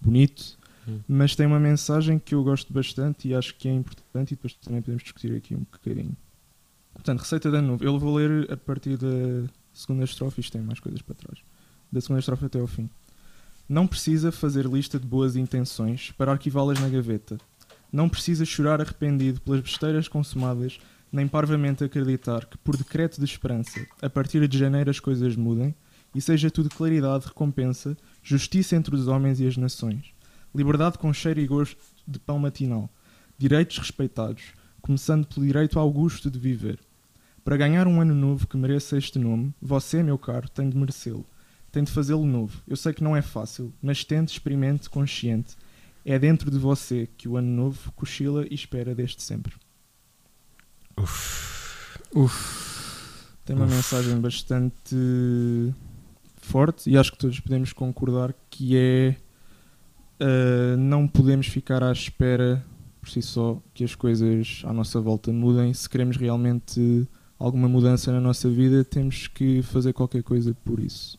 bonito, 0.00 0.58
Hum. 0.88 1.00
mas 1.08 1.34
tem 1.34 1.46
uma 1.46 1.58
mensagem 1.58 2.18
que 2.18 2.34
eu 2.34 2.44
gosto 2.44 2.72
bastante 2.72 3.28
e 3.28 3.34
acho 3.34 3.54
que 3.56 3.68
é 3.68 3.72
importante 3.72 4.32
e 4.32 4.36
depois 4.36 4.54
também 4.54 4.80
podemos 4.80 5.02
discutir 5.02 5.34
aqui 5.34 5.54
um 5.54 5.66
bocadinho. 5.70 6.16
Portanto, 6.94 7.20
Receita 7.20 7.50
de 7.50 7.56
Ano 7.56 7.68
Novo. 7.68 7.84
Eu 7.84 7.98
vou 7.98 8.14
ler 8.16 8.50
a 8.50 8.56
partir 8.56 8.96
da 8.96 9.48
segunda 9.72 10.04
estrofe, 10.04 10.40
isto 10.40 10.52
tem 10.52 10.62
mais 10.62 10.80
coisas 10.80 11.02
para 11.02 11.14
trás. 11.14 11.38
Da 11.96 12.00
segunda 12.02 12.20
estrofe 12.20 12.44
até 12.44 12.60
ao 12.60 12.66
fim. 12.66 12.90
Não 13.66 13.86
precisa 13.86 14.30
fazer 14.30 14.66
lista 14.66 14.98
de 14.98 15.06
boas 15.06 15.34
intenções 15.34 16.12
para 16.12 16.30
arquivá-las 16.30 16.78
na 16.78 16.90
gaveta. 16.90 17.38
Não 17.90 18.06
precisa 18.06 18.44
chorar 18.44 18.82
arrependido 18.82 19.40
pelas 19.40 19.62
besteiras 19.62 20.06
consumadas, 20.06 20.78
nem 21.10 21.26
parvamente 21.26 21.82
acreditar 21.82 22.44
que, 22.44 22.58
por 22.58 22.76
decreto 22.76 23.18
de 23.18 23.24
esperança, 23.24 23.80
a 24.02 24.10
partir 24.10 24.46
de 24.46 24.58
janeiro 24.58 24.90
as 24.90 25.00
coisas 25.00 25.36
mudem, 25.36 25.74
e 26.14 26.20
seja 26.20 26.50
tudo 26.50 26.68
claridade, 26.68 27.28
recompensa, 27.28 27.96
justiça 28.22 28.76
entre 28.76 28.94
os 28.94 29.08
homens 29.08 29.40
e 29.40 29.46
as 29.46 29.56
nações, 29.56 30.12
liberdade 30.54 30.98
com 30.98 31.10
cheiro 31.14 31.40
e 31.40 31.46
gosto 31.46 31.78
de 32.06 32.18
pão 32.18 32.38
matinal, 32.38 32.90
direitos 33.38 33.78
respeitados, 33.78 34.42
começando 34.82 35.26
pelo 35.26 35.46
direito 35.46 35.78
ao 35.78 35.90
gosto 35.90 36.30
de 36.30 36.38
viver. 36.38 36.78
Para 37.42 37.56
ganhar 37.56 37.86
um 37.86 38.02
ano 38.02 38.14
novo 38.14 38.46
que 38.46 38.58
mereça 38.58 38.98
este 38.98 39.18
nome, 39.18 39.54
você, 39.62 40.02
meu 40.02 40.18
caro, 40.18 40.46
tem 40.50 40.68
de 40.68 40.76
merecê-lo. 40.76 41.24
Tem 41.76 41.84
de 41.84 41.92
fazê-lo 41.92 42.24
novo. 42.24 42.62
Eu 42.66 42.74
sei 42.74 42.94
que 42.94 43.04
não 43.04 43.14
é 43.14 43.20
fácil, 43.20 43.70
mas 43.82 44.02
tente, 44.02 44.32
experimente, 44.32 44.88
consciente. 44.88 45.56
É 46.06 46.18
dentro 46.18 46.50
de 46.50 46.58
você 46.58 47.06
que 47.18 47.28
o 47.28 47.36
ano 47.36 47.50
novo 47.50 47.92
cochila 47.92 48.46
e 48.50 48.54
espera 48.54 48.94
desde 48.94 49.20
sempre. 49.20 49.52
Tem 53.44 53.54
uma 53.54 53.66
Uf. 53.66 53.74
mensagem 53.74 54.18
bastante 54.18 54.96
forte 56.38 56.88
e 56.88 56.96
acho 56.96 57.12
que 57.12 57.18
todos 57.18 57.38
podemos 57.40 57.74
concordar 57.74 58.34
que 58.48 58.74
é 58.74 59.14
uh, 60.18 60.78
não 60.78 61.06
podemos 61.06 61.46
ficar 61.46 61.82
à 61.82 61.92
espera 61.92 62.64
por 63.02 63.10
si 63.10 63.20
só 63.20 63.60
que 63.74 63.84
as 63.84 63.94
coisas 63.94 64.62
à 64.64 64.72
nossa 64.72 64.98
volta 64.98 65.30
mudem. 65.30 65.74
Se 65.74 65.90
queremos 65.90 66.16
realmente 66.16 67.06
alguma 67.38 67.68
mudança 67.68 68.10
na 68.10 68.20
nossa 68.22 68.48
vida, 68.48 68.82
temos 68.82 69.26
que 69.26 69.60
fazer 69.60 69.92
qualquer 69.92 70.22
coisa 70.22 70.54
por 70.64 70.80
isso. 70.80 71.18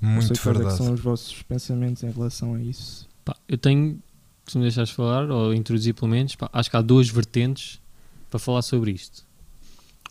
Não 0.00 0.20
sei 0.20 0.28
Muito 0.28 0.28
quais 0.28 0.40
é 0.40 0.52
que 0.52 0.58
verdade. 0.58 0.76
são 0.76 0.92
os 0.92 1.00
vossos 1.00 1.42
pensamentos 1.42 2.02
em 2.02 2.10
relação 2.10 2.54
a 2.54 2.60
isso. 2.60 3.08
Pá, 3.24 3.36
eu 3.48 3.56
tenho, 3.58 3.98
se 4.46 4.56
me 4.58 4.62
deixares 4.64 4.90
falar, 4.90 5.30
ou 5.30 5.54
introduzir 5.54 5.94
pelo 5.94 6.08
menos, 6.08 6.34
pá, 6.34 6.48
acho 6.52 6.70
que 6.70 6.76
há 6.76 6.82
duas 6.82 7.08
vertentes 7.08 7.80
para 8.30 8.38
falar 8.38 8.62
sobre 8.62 8.90
isto. 8.92 9.24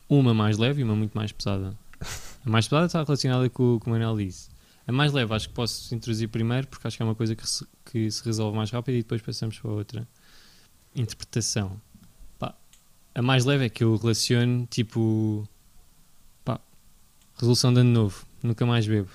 Uma 0.10 0.34
mais 0.34 0.58
leve 0.58 0.82
e 0.82 0.84
uma 0.84 0.96
muito 0.96 1.14
mais 1.14 1.32
pesada. 1.32 1.76
A 2.46 2.50
mais 2.50 2.68
pesada 2.68 2.86
está 2.86 3.04
relacionada 3.04 3.50
com 3.50 3.76
o 3.76 3.80
que 3.80 3.88
o 3.88 3.90
Manuel 3.90 4.18
disse. 4.18 4.50
A 4.88 4.92
mais 4.92 5.12
leve 5.12 5.34
acho 5.34 5.50
que 5.50 5.56
posso 5.56 5.94
introduzir 5.96 6.30
primeiro, 6.30 6.68
porque 6.68 6.88
acho 6.88 6.96
que 6.96 7.02
é 7.02 7.06
uma 7.06 7.16
coisa 7.16 7.36
que 7.36 7.48
se, 7.50 7.66
que 7.86 8.12
se 8.12 8.24
resolve 8.24 8.56
mais 8.56 8.70
rápido 8.70 8.96
e 8.96 9.02
depois 9.02 9.22
passamos 9.22 9.58
para 9.58 9.72
outra 9.72 10.08
interpretação. 10.96 11.80
Pá, 12.38 12.54
a 13.16 13.22
mais 13.22 13.46
leve 13.46 13.66
é 13.66 13.70
que 13.70 13.84
eu 13.84 13.96
relaciono, 13.96 14.68
tipo, 14.70 15.48
pá, 16.44 16.60
resolução 17.38 17.74
de 17.74 17.80
ano 17.80 17.90
novo, 17.90 18.26
nunca 18.44 18.64
mais 18.66 18.86
bebo, 18.86 19.10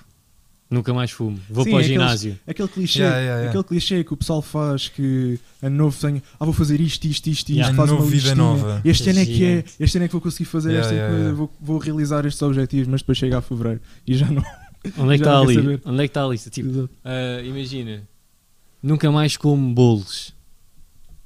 nunca 0.70 0.94
mais 0.94 1.10
fumo, 1.10 1.38
vou 1.50 1.64
Sim, 1.64 1.70
para 1.70 1.76
o 1.78 1.80
é 1.80 1.84
aqueles- 1.84 2.00
ginásio. 2.02 2.38
Aquele 2.46 2.68
clichê, 2.68 2.98
Yeah, 3.00 3.18
yeah, 3.18 3.34
yeah. 3.40 3.48
aquele 3.50 3.64
clichê 3.64 4.04
que 4.04 4.14
o 4.14 4.16
pessoal 4.16 4.40
faz 4.40 4.88
que 4.88 5.38
ano 5.60 5.76
novo 5.76 6.00
tem, 6.00 6.22
ah, 6.38 6.44
vou 6.44 6.54
fazer 6.54 6.80
isto, 6.80 7.04
isto, 7.06 7.26
isto, 7.26 7.48
isto, 7.48 7.52
Yeah. 7.52 7.74
faz 7.76 7.88
Ano 7.90 7.98
uma 7.98 8.04
novo, 8.04 8.10
vida 8.10 8.22
listinha. 8.28 8.34
nova. 8.36 8.80
Este 8.84 9.10
ano 9.10 9.18
é 9.18 9.24
que 9.26 9.44
é, 9.44 9.48
Gigante. 9.56 9.74
este 9.80 9.96
ano 9.98 10.04
é 10.04 10.08
que 10.08 10.12
vou 10.12 10.20
conseguir 10.22 10.44
fazer 10.44 10.68
Yeah, 10.70 10.86
esta 10.86 10.94
yeah, 10.94 11.10
coisa, 11.12 11.24
yeah. 11.28 11.36
Vou, 11.38 11.52
vou 11.60 11.78
realizar 11.78 12.24
estes 12.24 12.40
objetivos, 12.42 12.86
mas 12.88 13.00
depois 13.02 13.18
chega 13.18 13.38
a 13.38 13.42
fevereiro 13.42 13.80
e 14.06 14.14
já 14.14 14.26
não. 14.30 14.42
Onde 14.96 15.14
é 15.14 15.18
que 15.18 15.24
Já 15.24 15.30
está 15.30 15.34
não 15.34 15.46
quer 15.46 15.52
ali? 15.52 15.54
saber. 15.54 15.80
Onde 15.84 15.98
é 15.98 16.02
que 16.02 16.10
está 16.10 16.24
a 16.24 16.28
lista? 16.28 16.50
Tipo, 16.50 16.88
ah, 17.04 17.42
imagina, 17.44 18.08
nunca 18.82 19.10
mais 19.10 19.36
como 19.36 19.74
bolos. 19.74 20.32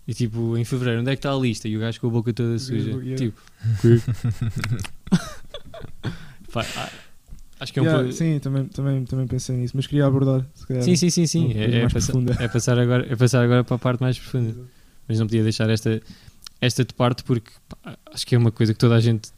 E 0.09 0.13
tipo, 0.13 0.57
em 0.59 0.65
fevereiro, 0.65 1.01
onde 1.01 1.11
é 1.11 1.15
que 1.15 1.19
está 1.21 1.33
a 1.33 1.37
lista? 1.37 1.67
E 1.69 1.77
o 1.77 1.81
gajo 1.81 1.99
com 2.01 2.09
a 2.09 2.11
boca 2.11 2.33
toda 2.33 2.59
suja. 2.59 2.91
Yeah. 2.91 3.17
Tipo, 3.17 3.41
pá, 6.53 6.67
ah, 6.77 6.91
acho 7.65 7.73
que 7.73 7.79
é 7.81 7.83
um 7.83 7.87
Yeah, 7.87 8.03
pouco. 8.05 8.17
Sim, 8.17 8.39
também, 8.39 8.65
também, 8.67 9.05
também 9.05 9.27
pensei 9.27 9.57
nisso, 9.57 9.73
mas 9.77 9.87
queria 9.87 10.07
abordar. 10.07 10.47
Se 10.55 10.67
calhar, 10.67 10.83
Sim, 10.85 10.95
sim, 10.97 11.11
sim, 11.11 11.27
sim. 11.27 11.53
É, 11.55 11.79
é 11.79 11.81
mais 11.81 11.93
profunda. 11.93 12.37
é 12.39 12.47
passar 12.47 12.79
agora, 12.79 13.07
é 13.11 13.17
passar 13.17 13.43
agora 13.43 13.65
para 13.65 13.75
a 13.77 13.79
parte 13.79 14.01
mais 14.01 14.19
profunda. 14.19 14.55
Mas 15.09 15.19
não 15.19 15.27
podia 15.27 15.43
deixar 15.43 15.69
esta, 15.69 16.01
esta 16.61 16.85
de 16.85 16.95
parte 16.95 17.25
porque 17.25 17.51
pá, 17.69 17.99
acho 18.13 18.27
que 18.27 18.35
é 18.35 18.39
uma 18.39 18.53
coisa 18.53 18.73
que 18.73 18.79
toda 18.79 18.95
a 18.95 19.01
gente 19.01 19.31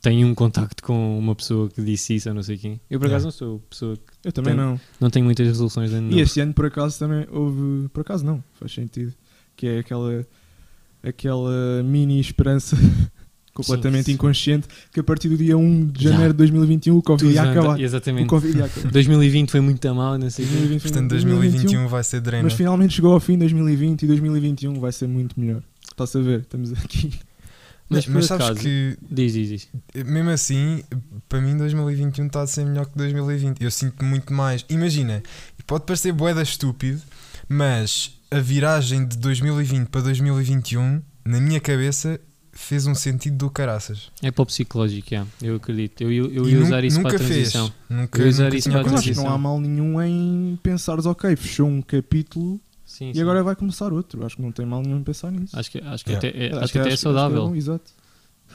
tem 0.00 0.24
um 0.24 0.34
contacto 0.34 0.82
com 0.82 1.18
uma 1.18 1.34
pessoa 1.34 1.68
que 1.68 1.82
disse 1.82 2.14
isso 2.14 2.28
ou 2.28 2.34
não 2.34 2.42
sei 2.42 2.56
quem. 2.56 2.80
Eu 2.90 2.98
por 3.00 3.06
acaso 3.06 3.24
Yeah. 3.24 3.24
não 3.24 3.30
sou 3.30 3.58
pessoa 3.68 3.96
que 3.96 4.28
Eu 4.28 4.32
também 4.32 4.54
não. 4.54 4.80
não 5.00 5.10
tenho 5.10 5.24
muitas 5.24 5.46
resoluções 5.46 5.90
de 5.90 5.96
ano 5.96 6.12
E 6.12 6.20
este 6.20 6.40
ano, 6.40 6.52
por 6.54 6.66
acaso, 6.66 6.98
também 6.98 7.26
houve. 7.30 7.88
Por 7.88 8.00
acaso, 8.02 8.24
não, 8.24 8.42
faz 8.54 8.72
sentido. 8.72 9.12
Que 9.56 9.66
é 9.66 9.78
aquela, 9.80 10.24
aquela 11.02 11.82
mini 11.82 12.20
esperança 12.20 12.76
completamente 13.62 14.06
Sim. 14.06 14.12
inconsciente 14.12 14.66
que 14.92 15.00
a 15.00 15.04
partir 15.04 15.28
do 15.28 15.36
dia 15.36 15.56
1 15.58 15.86
de 15.88 16.04
Já. 16.04 16.10
janeiro 16.10 16.32
de 16.32 16.38
2021 16.38 16.96
o 16.96 17.02
Covid 17.02 17.24
Tudo 17.28 17.34
ia 17.34 17.42
acabar. 17.50 17.78
O 17.78 17.80
Exatamente. 17.82 18.26
Covid 18.28 18.58
ia 18.58 18.64
acabar. 18.64 18.90
2020 18.90 19.50
foi 19.50 19.60
muito 19.60 19.88
a 19.88 19.94
mal, 19.94 20.18
não 20.18 20.30
sei 20.30 20.44
o 20.44 20.48
quê. 20.48 20.54
2020 20.54 20.80
foi- 20.80 20.90
Portanto, 20.90 21.10
2021 21.10 21.88
vai 21.88 22.04
ser 22.04 22.20
drena. 22.20 22.42
Mas 22.44 22.52
finalmente 22.54 22.94
chegou 22.94 23.12
ao 23.12 23.20
fim 23.20 23.32
de 23.34 23.40
2020 23.40 24.02
e 24.02 24.06
2021 24.06 24.80
vai 24.80 24.92
ser 24.92 25.06
muito 25.08 25.38
melhor. 25.38 25.62
Está-se 25.90 26.16
a 26.16 26.20
ver? 26.20 26.40
Estamos 26.40 26.72
aqui. 26.72 27.12
Mas, 27.90 28.06
Mas, 28.06 28.14
por 28.14 28.22
sabes 28.22 28.46
acaso, 28.46 28.60
que, 28.60 28.98
diz, 29.10 29.32
diz, 29.32 29.48
diz. 29.48 29.68
mesmo 30.04 30.28
assim, 30.28 30.82
para 31.26 31.40
mim 31.40 31.56
2021 31.56 32.26
está 32.26 32.42
a 32.42 32.46
ser 32.46 32.66
melhor 32.66 32.84
que 32.84 32.96
2020. 32.98 33.62
Eu 33.64 33.70
sinto 33.70 34.04
muito 34.04 34.30
mais. 34.32 34.62
Imagina, 34.68 35.22
pode 35.66 35.84
parecer 35.86 36.12
boeda 36.12 36.42
estúpido, 36.42 37.00
mas 37.48 38.12
a 38.30 38.40
viragem 38.40 39.06
de 39.06 39.16
2020 39.16 39.88
para 39.88 40.02
2021, 40.02 41.00
na 41.24 41.40
minha 41.40 41.60
cabeça, 41.60 42.20
fez 42.60 42.86
um 42.86 42.94
sentido 42.94 43.36
do 43.36 43.50
caraças. 43.50 44.10
É 44.22 44.30
para 44.30 44.42
o 44.42 44.46
psicológico, 44.46 45.08
já. 45.10 45.26
eu 45.40 45.56
acredito. 45.56 46.02
Eu, 46.02 46.12
eu, 46.12 46.32
eu 46.34 46.48
ia 46.48 46.60
usar 46.60 46.84
isso 46.84 47.00
para 47.00 47.12
nunca 47.12 47.24
a 47.24 47.26
transição. 47.26 47.66
fez. 47.68 47.98
Nunca, 47.98 48.18
Eu 48.20 48.24
ia 48.24 48.30
usar 48.30 48.44
nunca 48.44 48.56
isso 48.56 48.68
para 48.70 48.78
a 48.78 48.80
acho 48.82 48.90
acontecido. 48.90 49.16
não 49.22 49.30
há 49.30 49.38
mal 49.38 49.60
nenhum 49.60 50.02
em 50.02 50.58
pensares, 50.62 51.06
ok, 51.06 51.36
fechou 51.36 51.68
um 51.68 51.80
capítulo 51.80 52.60
Sim, 52.84 53.10
e 53.10 53.14
sim. 53.14 53.20
agora 53.22 53.42
vai 53.42 53.54
começar 53.56 53.92
outro. 53.92 54.24
Acho 54.26 54.36
que 54.36 54.42
não 54.42 54.52
tem 54.52 54.66
mal 54.66 54.82
nenhum 54.82 54.98
em 54.98 55.02
pensar 55.04 55.30
nisso. 55.30 55.58
Acho 55.58 55.70
que, 55.70 55.78
acho 55.78 56.04
que 56.04 56.10
Yeah. 56.10 56.28
até, 56.28 56.46
é, 56.46 56.58
acho 56.62 56.72
que 56.72 56.78
até 56.78 56.90
é 56.92 56.96
saudável. 56.96 57.48
bom, 57.48 57.54
exato. 57.54 57.90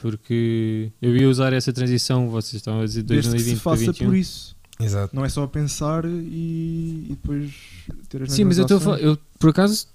porque 0.00 0.90
eu 1.00 1.16
ia 1.16 1.28
usar 1.28 1.52
essa 1.52 1.72
transição, 1.72 2.28
vocês 2.28 2.54
estão 2.54 2.80
a 2.80 2.84
dizer 2.84 3.02
Desde 3.04 3.30
que 3.30 3.38
se 3.38 3.44
2020 3.54 3.62
para 3.62 3.70
faça 3.72 3.84
2021. 3.86 4.06
por 4.10 4.16
isso. 4.16 4.54
Exato. 4.80 5.14
Não 5.16 5.24
é 5.24 5.28
só 5.28 5.46
pensar 5.46 6.04
e, 6.04 6.08
e 6.08 7.06
depois 7.10 7.52
ter 8.08 8.22
as 8.22 8.32
Sim, 8.32 8.44
mas 8.44 8.58
eu 8.58 8.62
estou 8.64 8.76
a 8.78 8.80
falar, 8.80 8.98
eu 9.00 9.16
por 9.38 9.50
acaso 9.50 9.86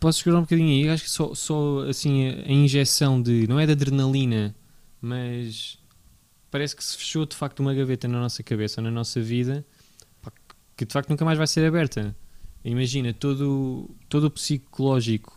posso 0.00 0.20
segurar 0.20 0.38
um 0.38 0.42
bocadinho 0.42 0.68
aí, 0.68 0.88
acho 0.88 1.04
que 1.04 1.10
só, 1.10 1.34
só 1.34 1.80
assim 1.88 2.28
a, 2.28 2.50
injeção 2.50 3.20
de, 3.20 3.46
não 3.46 3.60
é 3.60 3.66
de 3.66 3.72
adrenalina, 3.72 4.56
mas 5.00 5.78
parece 6.50 6.74
que 6.74 6.82
se 6.82 6.96
fechou 6.96 7.26
de 7.26 7.36
facto 7.36 7.60
uma 7.60 7.74
gaveta 7.74 8.08
na 8.08 8.18
nossa 8.18 8.42
cabeça, 8.42 8.80
na 8.80 8.90
nossa 8.90 9.20
vida, 9.20 9.64
que 10.76 10.86
de 10.86 10.92
facto 10.92 11.10
nunca 11.10 11.24
mais 11.24 11.36
vai 11.36 11.46
ser 11.46 11.66
aberta. 11.66 12.16
Imagina 12.64 13.12
todo, 13.12 13.90
todo 14.08 14.24
o 14.24 14.30
psicológico, 14.30 15.36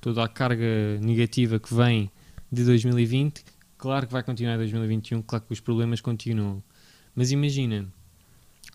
toda 0.00 0.24
a 0.24 0.28
carga 0.28 0.98
negativa 1.00 1.58
que 1.58 1.74
vem 1.74 2.10
de 2.50 2.64
2020, 2.64 3.44
claro 3.76 4.06
que 4.06 4.12
vai 4.12 4.22
continuar 4.22 4.54
em 4.54 4.58
2021, 4.58 5.22
claro 5.22 5.44
que 5.44 5.52
os 5.52 5.60
problemas 5.60 6.00
continuam. 6.00 6.62
Mas 7.14 7.32
imagina, 7.32 7.88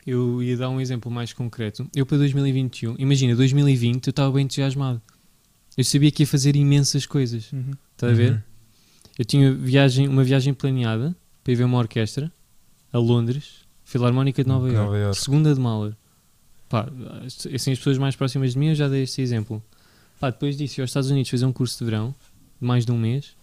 eu 0.05 0.43
ia 0.43 0.57
dar 0.57 0.69
um 0.69 0.81
exemplo 0.81 1.09
mais 1.09 1.31
concreto. 1.31 1.87
Eu 1.95 2.05
para 2.05 2.17
2021, 2.17 2.95
imagina, 2.99 3.35
2020 3.35 4.07
eu 4.07 4.11
estava 4.11 4.31
bem 4.33 4.43
entusiasmado. 4.43 5.01
Eu 5.77 5.83
sabia 5.83 6.11
que 6.11 6.23
ia 6.23 6.27
fazer 6.27 6.55
imensas 6.55 7.05
coisas. 7.05 7.51
Uhum. 7.51 7.71
Está 7.93 8.07
a 8.07 8.13
ver? 8.13 8.33
Uhum. 8.33 8.41
Eu 9.17 9.25
tinha 9.25 9.53
viagem, 9.53 10.07
uma 10.07 10.23
viagem 10.23 10.53
planeada 10.53 11.15
para 11.43 11.53
ir 11.53 11.55
ver 11.55 11.63
uma 11.63 11.77
orquestra 11.77 12.31
a 12.91 12.97
Londres, 12.97 13.63
Filarmónica 13.83 14.43
de 14.43 14.49
Nova 14.49 14.67
York, 14.67 14.83
Nova 14.85 14.97
Iorque. 14.97 15.19
segunda 15.19 15.53
de 15.53 15.59
Mahler. 15.59 15.95
Pá, 16.69 16.87
assim 17.25 17.71
as 17.71 17.77
pessoas 17.77 17.97
mais 17.97 18.15
próximas 18.15 18.53
de 18.53 18.59
mim 18.59 18.69
eu 18.69 18.75
já 18.75 18.87
dei 18.87 19.03
este 19.03 19.21
exemplo. 19.21 19.63
Pá, 20.19 20.29
depois 20.29 20.57
disso 20.57 20.79
ia 20.79 20.83
aos 20.83 20.89
Estados 20.89 21.09
Unidos 21.09 21.29
fazer 21.29 21.45
um 21.45 21.53
curso 21.53 21.77
de 21.77 21.85
verão, 21.85 22.15
de 22.59 22.65
mais 22.65 22.85
de 22.85 22.91
um 22.91 22.97
mês, 22.97 23.35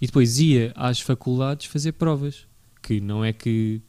e 0.00 0.06
depois 0.06 0.38
ia 0.38 0.72
às 0.74 1.00
faculdades 1.00 1.66
fazer 1.66 1.92
provas, 1.92 2.46
que 2.82 3.00
não 3.00 3.24
é 3.24 3.32
que 3.32 3.80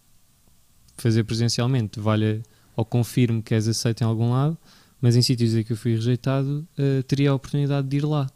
fazer 0.97 1.23
presencialmente 1.23 1.99
valha 1.99 2.41
ou 2.75 2.83
confirme 2.83 3.41
que 3.41 3.53
és 3.53 3.67
aceito 3.67 4.01
em 4.01 4.05
algum 4.05 4.31
lado, 4.31 4.57
mas 5.03 5.15
em 5.17 5.21
sítios 5.21 5.53
em 5.53 5.63
que 5.63 5.73
eu 5.73 5.77
fui 5.77 5.91
rejeitado, 5.95 6.65
eh, 6.77 7.01
teria 7.03 7.31
a 7.31 7.33
oportunidade 7.35 7.85
de 7.87 7.97
ir 7.97 8.05
lá, 8.05 8.29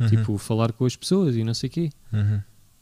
Uhum. 0.00 0.08
tipo, 0.08 0.36
falar 0.36 0.72
com 0.72 0.84
as 0.84 0.96
pessoas 0.96 1.36
e 1.36 1.44
não 1.44 1.54
sei 1.54 1.68
o 1.68 1.72
quê. 1.72 1.90
Uhum. 2.12 2.40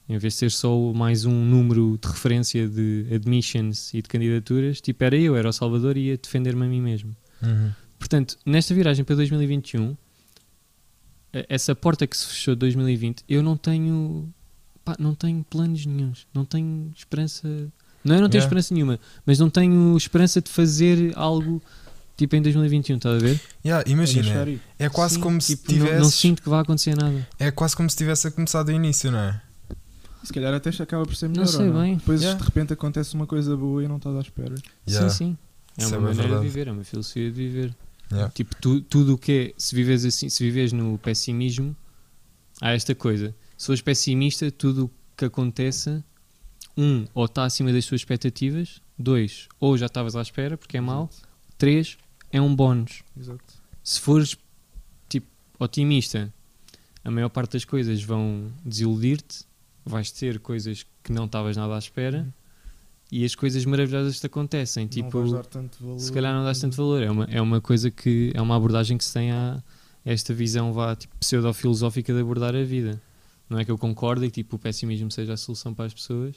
Em 0.09 0.17
vez 0.19 0.33
de 0.33 0.39
ser 0.39 0.51
só 0.51 0.75
mais 0.95 1.27
um 1.27 1.45
número 1.45 1.99
de 2.03 2.09
referência 2.09 2.67
de 2.67 3.07
admissions 3.15 3.93
e 3.93 4.01
de 4.01 4.09
candidaturas, 4.09 4.81
tipo, 4.81 5.05
era 5.05 5.17
eu, 5.17 5.37
era 5.37 5.49
o 5.49 5.53
Salvador 5.53 5.97
e 5.99 6.07
ia 6.07 6.17
defender-me 6.17 6.65
a 6.65 6.69
mim 6.69 6.81
mesmo. 6.81 7.15
Uhum. 7.43 7.71
Portanto, 7.99 8.39
nesta 8.47 8.73
viragem 8.75 9.05
para 9.05 9.15
2021, 9.17 9.95
eh, 11.33 11.47
essa 11.49 11.75
porta 11.75 12.07
que 12.07 12.17
se 12.17 12.27
fechou 12.27 12.55
de 12.55 12.61
2020, 12.61 13.23
eu 13.29 13.43
não 13.43 13.57
tenho, 13.57 14.33
pá, 14.85 14.97
não 14.99 15.15
tenho 15.15 15.45
planos 15.49 15.85
nenhums, 15.87 16.27
não 16.35 16.45
tenho 16.45 16.91
esperança. 16.97 17.47
Não, 18.03 18.15
eu 18.17 18.23
não 18.23 18.29
tenho 18.31 18.41
Yeah. 18.41 18.47
esperança 18.47 18.73
nenhuma, 18.75 18.99
mas 19.27 19.39
não 19.39 19.51
tenho 19.51 19.95
esperança 19.97 20.41
de 20.41 20.49
fazer 20.51 21.13
algo 21.17 21.63
tipo 22.21 22.37
em 22.37 22.43
2021, 22.43 22.97
estás 22.97 23.17
a 23.17 23.19
ver? 23.27 23.41
Yeah, 23.65 23.91
imagina, 23.91 24.47
é 24.79 24.89
quase 24.89 25.15
Sim, 25.15 25.21
como 25.21 25.41
se 25.41 25.57
tipo, 25.57 25.73
não- 25.73 25.79
tivesse. 25.87 26.01
não, 26.03 26.11
sinto 26.11 26.43
que 26.43 26.49
vai 26.49 26.61
acontecer 26.61 26.95
nada. 26.97 27.27
É 27.39 27.51
quase 27.51 27.75
como 27.75 27.89
se 27.89 27.97
tivesse 27.97 28.29
a 28.29 28.31
começar 28.31 28.63
do 28.63 28.71
início, 28.73 29.11
não 29.11 29.19
é? 29.19 29.41
Se 30.23 30.33
calhar 30.33 30.53
até 30.53 30.69
acaba 30.69 31.05
por 31.07 31.17
ser 31.17 31.27
Não 31.29 31.33
melhor. 31.37 31.47
sei 31.47 31.69
ou 31.69 31.81
bem. 31.81 31.97
Depois 31.97 32.21
Yeah. 32.21 32.39
de 32.39 32.45
repente 32.47 32.73
acontece 32.75 33.15
uma 33.15 33.27
coisa 33.27 33.57
boa 33.57 33.83
e 33.83 33.89
não 33.89 33.97
estás 33.97 34.15
à 34.17 34.21
espera. 34.21 34.55
Yeah. 34.87 35.09
Sim, 35.09 35.17
sim. 35.17 35.39
É 35.79 35.83
Isso 35.83 35.89
uma 35.91 35.97
é 35.97 36.01
maneira 36.01 36.23
verdade. 36.23 36.43
de 36.43 36.49
viver, 36.49 36.69
é 36.69 36.73
uma 36.73 36.85
filosofia 36.85 37.25
de 37.31 37.37
viver. 37.37 37.75
Yeah. 38.13 38.31
Tipo, 38.33 38.55
tu- 38.61 38.81
tudo 38.83 39.15
o 39.15 39.19
que 39.19 39.33
é, 39.33 39.55
se 39.57 39.75
vives 39.75 40.05
assim, 40.05 40.29
se 40.29 40.45
vives 40.45 40.73
no 40.73 40.99
pessimismo, 40.99 41.75
há 42.61 42.73
esta 42.73 42.95
coisa. 42.95 43.35
Se 43.57 43.67
fores 43.67 43.81
pessimista, 43.81 44.51
tudo 44.51 44.85
o 44.87 44.91
que 45.17 45.25
aconteça, 45.25 46.05
um, 46.77 47.07
ou 47.15 47.25
está 47.25 47.45
acima 47.45 47.73
das 47.73 47.87
tuas 47.87 48.01
expectativas, 48.03 48.81
Dois, 49.03 49.49
ou 49.59 49.79
já 49.79 49.87
estavas 49.87 50.15
à 50.15 50.21
espera, 50.21 50.59
porque 50.59 50.77
é 50.77 50.81
mau. 50.83 51.09
Três, 51.57 51.97
é 52.33 52.41
um 52.41 52.55
bónus. 52.55 53.03
Exato. 53.19 53.55
Se 53.83 54.01
fores, 54.01 54.37
tipo, 55.09 55.27
otimista, 55.59 56.33
a 57.05 57.11
maior 57.11 57.29
parte 57.29 57.53
das 57.53 57.65
coisas 57.65 58.03
vão 58.03 58.53
desiludir-te, 58.65 59.45
vais 59.85 60.11
ter 60.11 60.39
coisas 60.39 60.87
que 61.03 61.13
não 61.13 61.25
estavas 61.25 61.57
nada 61.57 61.75
à 61.75 61.79
espera 61.79 62.33
e 63.11 63.25
as 63.25 63.35
coisas 63.35 63.65
maravilhosas 63.65 64.21
te 64.21 64.27
acontecem. 64.27 64.87
Tipo, 64.87 65.21
não 65.21 65.27
valor. 65.27 66.01
se 66.01 66.13
calhar 66.13 66.33
não 66.33 66.45
dás 66.45 66.61
tanto 66.61 66.77
valor. 66.77 67.03
É 67.03 67.11
uma, 67.11 67.25
é 67.25 67.41
uma 67.41 67.61
coisa 67.61 67.91
que 67.91 68.31
é 68.35 68.41
uma 68.41 68.57
abordagem 68.57 68.97
que 68.97 69.05
se 69.05 69.13
tem 69.13 69.33
a 69.33 69.63
esta 70.05 70.33
visão 70.33 70.73
vá 70.73 70.95
tipo, 70.97 71.15
pseudo-filosófica 71.19 72.13
de 72.13 72.21
abordar 72.21 72.55
a 72.55 72.63
vida. 72.63 73.01
Não 73.49 73.59
é 73.59 73.65
que 73.65 73.71
eu 73.71 73.77
concordo 73.79 74.25
e 74.25 74.29
que 74.29 74.43
tipo, 74.43 74.57
o 74.57 74.59
pessimismo 74.59 75.11
seja 75.11 75.33
a 75.33 75.37
solução 75.37 75.75
para 75.75 75.87
as 75.87 75.93
pessoas, 75.93 76.37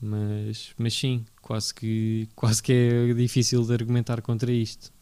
mas, 0.00 0.70
mas 0.78 0.94
sim, 0.94 1.24
quase 1.42 1.74
que, 1.74 2.28
quase 2.36 2.62
que 2.62 2.72
é 2.72 3.14
difícil 3.14 3.64
de 3.64 3.72
argumentar 3.72 4.22
contra 4.22 4.52
isto. 4.52 4.92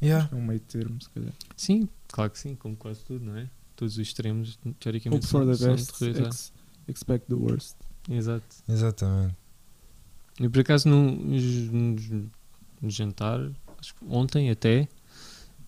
Yeah. 0.00 0.28
É 0.32 0.34
um 0.34 0.42
meio 0.44 0.60
termo, 0.60 1.00
se 1.02 1.10
calhar. 1.10 1.32
Sim, 1.56 1.88
claro 2.08 2.30
que 2.30 2.38
sim, 2.38 2.54
como 2.54 2.76
quase 2.76 3.00
tudo, 3.04 3.24
não 3.24 3.36
é? 3.36 3.48
Todos 3.74 3.94
os 3.94 4.00
extremos, 4.00 4.58
teoricamente, 4.80 5.24
Hope 5.24 5.26
for 5.28 5.46
the 5.46 5.54
são, 5.54 5.70
best, 5.74 5.92
são 5.96 6.08
ex- 6.08 6.52
expect 6.88 7.26
the 7.28 7.34
worst. 7.34 7.76
Exato. 8.08 8.46
Exatamente. 8.68 9.34
Eu 10.40 10.50
por 10.50 10.60
acaso 10.60 10.88
num, 10.88 11.10
num- 11.16 12.30
num 12.80 12.90
jantar, 12.90 13.40
acho 13.78 13.94
que 13.94 14.04
ontem 14.08 14.50
até, 14.50 14.88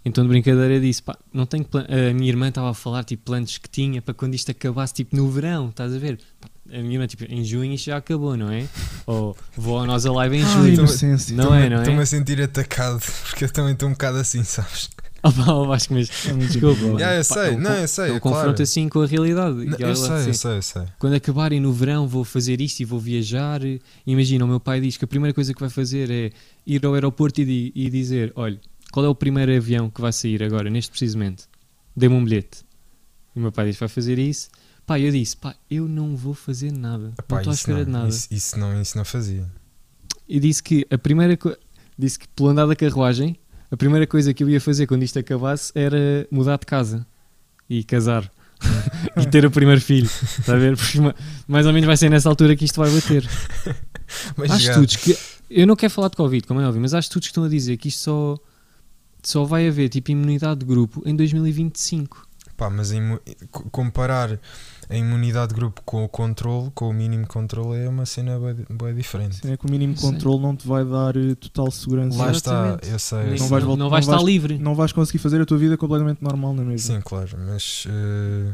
então 0.05 0.22
de 0.24 0.28
brincadeira 0.28 0.81
disse, 0.81 1.03
pá, 1.03 1.18
não 1.33 1.45
tenho 1.47 1.64
plan- 1.64 1.87
a 1.89 2.14
minha 2.14 2.28
irmã 2.28 2.49
estava 2.49 2.70
a 2.70 2.74
falar 2.74 3.03
tipo 3.05 3.24
planos 3.24 3.59
que 3.59 3.68
tinha 3.68 4.01
para 4.01 4.14
quando 4.14 4.35
isto 4.35 4.51
acabasse 4.51 4.95
tipo 4.95 5.16
no 5.16 5.28
verão, 5.31 5.70
estás 5.70 5.93
a 5.95 5.99
ver? 5.99 6.20
Pá, 6.41 6.49
a 6.73 6.79
minha 6.83 6.95
irmã 6.95 7.07
tipo, 7.07 7.25
em 7.25 7.45
junho 7.45 7.73
isto 7.75 7.87
já 7.87 7.97
acabou, 7.97 8.37
não 8.37 8.51
é? 8.51 8.66
Ou 9.07 9.37
vou 9.57 9.85
Nós 9.87 10.07
Alive 10.07 10.37
em 10.37 10.43
Ah, 10.43 10.47
junho. 10.47 10.68
inocência. 10.75 11.37
Não 11.37 11.55
é, 11.55 11.68
não 11.68 11.79
é? 11.79 11.81
Estou-me 11.81 12.01
a 12.03 12.07
sentir 12.07 12.41
atacado, 12.41 13.01
porque 13.29 13.45
eu 13.45 13.51
também 13.51 13.73
estou 13.73 13.89
um 13.89 13.93
bocado 13.93 14.18
assim, 14.18 14.43
sabes? 14.45 14.89
Ah, 15.23 15.29
ó 15.49 15.64
Vasco, 15.66 15.93
mas 15.93 16.09
É 16.27 16.33
muito 16.33 16.51
desculpa. 16.51 16.81
Yeah, 16.99 17.14
eu 17.18 17.25
sei, 17.25 17.55
não, 17.59 17.75
eu 17.75 17.87
sei, 17.87 18.09
é 18.09 18.12
um 18.12 18.16
é 18.16 18.21
claro. 18.21 18.37
confronto 18.39 18.62
assim 18.62 18.89
com 18.89 19.03
a 19.03 19.07
realidade. 19.07 19.55
Não, 19.66 19.77
eu 19.79 19.95
sei, 19.95 20.11
assim, 20.14 20.29
eu 20.29 20.35
sei, 20.35 20.57
eu 20.57 20.62
sei. 20.62 20.83
quando 20.99 21.12
acabarem 21.12 21.61
no 21.61 21.75
verão 21.75 22.09
vou 22.09 22.25
fazer 22.25 22.59
isto 22.62 22.81
e 22.81 22.87
vou 22.87 22.99
viajar. 22.99 23.61
Imagina, 24.07 24.47
o 24.47 24.49
meu 24.49 24.59
pai 24.59 24.81
diz 24.81 24.97
que 24.97 25.05
a 25.05 25.07
primeira 25.07 25.35
coisa 25.35 25.53
que 25.53 25.61
vai 25.61 25.68
fazer 25.68 26.11
é 26.11 26.31
ir 26.66 26.87
ao 26.87 26.95
aeroporto 26.95 27.43
e, 27.43 27.71
e 27.75 27.91
dizer: 27.91 28.33
Olha, 28.35 28.59
qual 28.91 29.05
é 29.05 29.11
o 29.11 29.14
primeiro 29.14 29.55
avião 29.55 29.91
que 29.91 30.01
vai 30.01 30.11
sair 30.11 30.43
agora, 30.43 30.71
neste 30.71 30.91
precisamente? 30.91 31.45
Dê-me 31.95 32.14
um 32.14 32.25
bilhete. 32.25 32.64
E 33.37 33.39
o 33.39 33.43
meu 33.43 33.53
pai 33.53 33.66
diz: 33.66 33.77
Vai 33.79 33.91
fazer 33.91 34.18
isso. 34.18 34.49
Pá, 34.91 34.99
eu 34.99 35.12
disse: 35.12 35.36
Pá, 35.36 35.55
eu 35.70 35.86
não 35.86 36.16
vou 36.16 36.34
fazer 36.34 36.72
nada. 36.72 37.12
Epá, 37.16 37.36
não 37.36 37.38
estou 37.43 37.53
à 37.53 37.55
espera 37.55 37.78
não, 37.78 37.84
de 37.84 37.91
nada. 37.93 38.09
Isso, 38.09 38.26
isso 38.32 38.59
não, 38.59 38.82
isso 38.82 38.99
não 38.99 39.05
fazia. 39.05 39.47
E 40.28 40.41
disse 40.41 40.61
que 40.61 40.84
a 40.91 40.99
primeira 40.99 41.36
coisa. 41.36 41.57
Disse 41.97 42.18
que 42.18 42.26
pelo 42.26 42.49
andar 42.49 42.66
da 42.66 42.74
carruagem, 42.74 43.36
a 43.70 43.76
primeira 43.76 44.05
coisa 44.05 44.34
que 44.34 44.43
eu 44.43 44.51
ia 44.51 44.61
fazer 44.61 44.88
quando 44.88 45.05
isto 45.05 45.16
acabasse 45.16 45.70
era 45.76 46.26
mudar 46.28 46.59
de 46.59 46.66
casa 46.66 47.07
e 47.68 47.84
casar. 47.84 48.28
e 49.16 49.26
ter 49.26 49.47
o 49.47 49.51
primeiro 49.53 49.80
filho. 49.80 50.11
Está 50.41 50.55
a 50.55 50.59
ver? 50.59 50.76
Porque 50.76 51.01
ma- 51.01 51.14
mais 51.47 51.66
ou 51.66 51.72
menos 51.72 51.86
vai 51.86 51.97
ser 51.97 52.09
nessa 52.11 52.28
altura 52.28 52.57
que 52.57 52.64
isto 52.64 52.80
vai 52.80 52.91
bater. 52.91 53.24
Mas 54.36 54.51
há 54.51 54.59
já- 54.59 54.72
estudos 54.72 54.97
que. 54.97 55.16
Eu 55.49 55.68
não 55.68 55.76
quero 55.76 55.93
falar 55.93 56.09
de 56.09 56.16
Covid, 56.16 56.45
como 56.49 56.61
é 56.61 56.66
óbvio, 56.66 56.80
mas 56.80 56.95
há 56.95 56.99
estudos 56.99 57.28
que 57.28 57.30
estão 57.30 57.45
a 57.45 57.49
dizer 57.49 57.76
que 57.76 57.86
isto 57.88 58.01
só, 58.03 58.38
só 59.22 59.45
vai 59.45 59.68
haver 59.68 59.88
tipo 59.88 60.11
imunidade 60.11 60.61
de 60.61 60.66
grupo 60.66 61.01
em 61.07 61.14
2025. 61.14 62.26
Pá, 62.57 62.68
mas 62.68 62.93
co- 63.51 63.68
comparar 63.70 64.38
a 64.91 64.97
imunidade 64.97 65.51
de 65.51 65.55
grupo 65.55 65.80
com 65.84 66.05
o 66.05 66.09
controle, 66.09 66.70
com 66.74 66.88
o 66.88 66.93
mínimo 66.93 67.24
controle, 67.26 67.78
é 67.78 67.88
uma 67.88 68.05
cena 68.05 68.36
bem 68.68 68.95
diferente. 68.95 69.36
Sim, 69.36 69.53
é 69.53 69.57
que 69.57 69.64
o 69.64 69.70
mínimo 69.70 69.95
controle 69.95 70.43
não 70.43 70.57
te 70.57 70.66
vai 70.66 70.84
dar 70.84 71.16
eh, 71.16 71.34
total 71.36 71.70
segurança. 71.70 72.18
Lá 72.18 72.32
está, 72.32 72.78
eu 72.82 72.99
sei. 72.99 73.18
Nem- 73.18 73.26
eu 73.26 73.30
não 73.32 73.38
sei. 73.38 73.49
vais 73.49 73.64
não, 73.64 73.76
não 73.76 73.88
vais 73.88 74.07
não 74.07 74.14
estar 74.14 74.24
vais- 74.24 74.34
livre. 74.34 74.59
Não 74.59 74.74
vais 74.74 74.91
conseguir 74.93 75.18
fazer 75.18 75.41
a 75.41 75.47
tua 75.47 75.57
vida 75.59 75.76
completamente 75.76 76.20
normal 76.22 76.53
na 76.55 76.64
mesma. 76.64 76.95
Sim, 76.97 77.01
claro, 77.01 77.38
mas 77.47 77.86
eh, 77.88 78.53